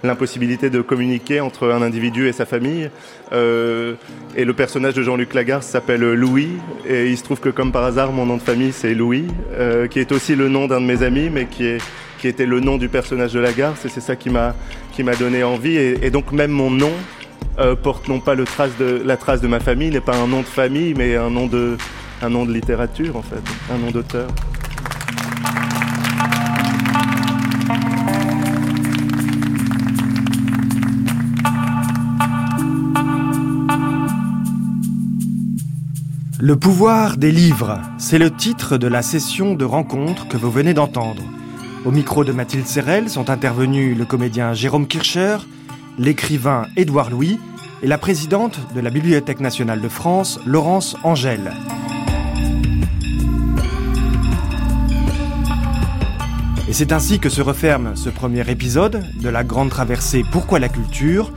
l'impossibilité 0.02 0.70
de 0.70 0.80
communiquer 0.80 1.40
entre 1.40 1.70
un 1.70 1.82
individu 1.82 2.28
et 2.28 2.32
sa 2.32 2.46
famille. 2.46 2.90
Euh, 3.32 3.94
et 4.36 4.44
le 4.44 4.52
personnage 4.52 4.94
de 4.94 5.02
Jean-Luc 5.02 5.34
Lagarce 5.34 5.66
s'appelle 5.66 6.00
Louis, 6.14 6.50
et 6.88 7.08
il 7.08 7.16
se 7.16 7.22
trouve 7.22 7.40
que 7.40 7.50
comme 7.50 7.72
par 7.72 7.84
hasard, 7.84 8.12
mon 8.12 8.26
nom 8.26 8.36
de 8.36 8.42
famille 8.42 8.72
c'est 8.72 8.94
Louis, 8.94 9.26
euh, 9.52 9.86
qui 9.86 10.00
est 10.00 10.12
aussi 10.12 10.34
le 10.34 10.48
nom 10.48 10.66
d'un 10.66 10.80
de 10.80 10.86
mes 10.86 11.02
amis, 11.02 11.30
mais 11.30 11.46
qui 11.46 11.78
était 12.24 12.46
le 12.46 12.60
nom 12.60 12.78
du 12.78 12.88
personnage 12.88 13.32
de 13.32 13.40
Lagarce, 13.40 13.84
et 13.84 13.88
c'est 13.88 14.00
ça 14.00 14.16
qui 14.16 14.30
m'a 14.30 14.54
donné 15.18 15.44
envie. 15.44 15.76
Et, 15.76 16.10
donc 16.10 16.32
même 16.32 16.50
mon 16.50 16.70
nom 16.70 16.92
euh, 17.58 17.74
porte 17.76 18.08
non 18.08 18.20
pas 18.20 18.34
la 18.34 18.44
trace 19.16 19.40
de 19.40 19.48
ma 19.48 19.60
famille, 19.60 19.90
n'est 19.90 20.00
pas 20.00 20.16
un 20.16 20.26
nom 20.26 20.40
de 20.40 20.46
famille, 20.46 20.94
mais 20.94 21.16
un 21.16 21.30
nom 21.30 21.46
de 21.46 22.52
littérature 22.52 23.16
en 23.16 23.22
fait, 23.22 23.42
un 23.72 23.78
nom 23.78 23.90
d'auteur. 23.90 24.28
Le 36.40 36.54
pouvoir 36.54 37.16
des 37.16 37.32
livres, 37.32 37.80
c'est 37.98 38.18
le 38.18 38.30
titre 38.30 38.78
de 38.78 38.86
la 38.86 39.02
session 39.02 39.54
de 39.54 39.64
rencontre 39.64 40.28
que 40.28 40.36
vous 40.36 40.52
venez 40.52 40.72
d'entendre. 40.72 41.24
Au 41.84 41.90
micro 41.90 42.24
de 42.24 42.30
Mathilde 42.30 42.68
Serrel 42.68 43.10
sont 43.10 43.28
intervenus 43.28 43.98
le 43.98 44.04
comédien 44.04 44.54
Jérôme 44.54 44.86
Kircher, 44.86 45.38
l'écrivain 45.98 46.68
Édouard 46.76 47.10
Louis 47.10 47.40
et 47.82 47.88
la 47.88 47.98
présidente 47.98 48.60
de 48.72 48.78
la 48.78 48.90
Bibliothèque 48.90 49.40
nationale 49.40 49.80
de 49.80 49.88
France, 49.88 50.38
Laurence 50.46 50.96
Angèle. 51.02 51.54
Et 56.68 56.72
c'est 56.72 56.92
ainsi 56.92 57.18
que 57.18 57.30
se 57.30 57.42
referme 57.42 57.96
ce 57.96 58.10
premier 58.10 58.48
épisode 58.48 59.04
de 59.20 59.28
la 59.28 59.42
grande 59.42 59.70
traversée 59.70 60.22
Pourquoi 60.30 60.60
la 60.60 60.68
culture? 60.68 61.32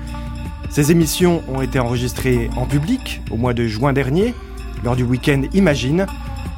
Ces 0.69 0.91
émissions 0.91 1.41
ont 1.47 1.61
été 1.61 1.79
enregistrées 1.79 2.51
en 2.55 2.67
public 2.67 3.21
au 3.31 3.37
mois 3.37 3.55
de 3.55 3.65
juin 3.65 3.93
dernier 3.93 4.35
lors 4.83 4.95
du 4.95 5.03
week-end 5.03 5.43
Imagine, 5.53 6.05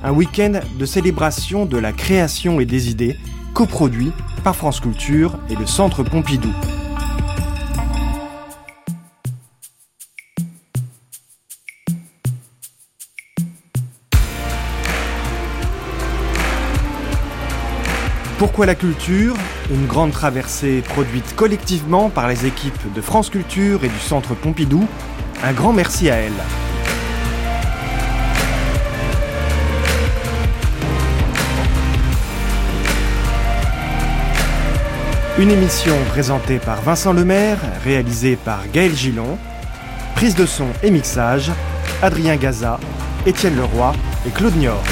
un 0.04 0.12
week-end 0.12 0.60
de 0.78 0.86
célébration 0.86 1.66
de 1.66 1.78
la 1.78 1.92
création 1.92 2.60
et 2.60 2.66
des 2.66 2.90
idées, 2.90 3.16
coproduit 3.54 4.12
par 4.44 4.56
France 4.56 4.80
Culture 4.80 5.38
et 5.50 5.56
le 5.56 5.66
Centre 5.66 6.04
Pompidou. 6.04 6.52
Pourquoi 18.38 18.66
la 18.66 18.76
culture? 18.76 19.36
Une 19.72 19.86
grande 19.86 20.12
traversée 20.12 20.82
produite 20.82 21.34
collectivement 21.36 22.10
par 22.10 22.28
les 22.28 22.46
équipes 22.46 22.94
de 22.94 23.00
France 23.00 23.30
Culture 23.30 23.86
et 23.86 23.88
du 23.88 24.00
Centre 24.00 24.36
Pompidou. 24.36 24.86
Un 25.44 25.54
grand 25.54 25.72
merci 25.72 26.10
à 26.10 26.16
elles. 26.16 26.63
Une 35.40 35.50
émission 35.50 35.96
présentée 36.10 36.60
par 36.60 36.84
Vincent 36.84 37.12
Lemaire, 37.12 37.58
réalisée 37.84 38.36
par 38.36 38.68
Gaël 38.72 38.96
Gillon, 38.96 39.40
prise 40.14 40.36
de 40.36 40.46
son 40.46 40.68
et 40.84 40.92
mixage, 40.92 41.52
Adrien 42.04 42.36
Gaza, 42.36 42.80
Étienne 43.26 43.56
Leroy 43.56 43.94
et 44.28 44.30
Claude 44.30 44.56
Niort. 44.56 44.84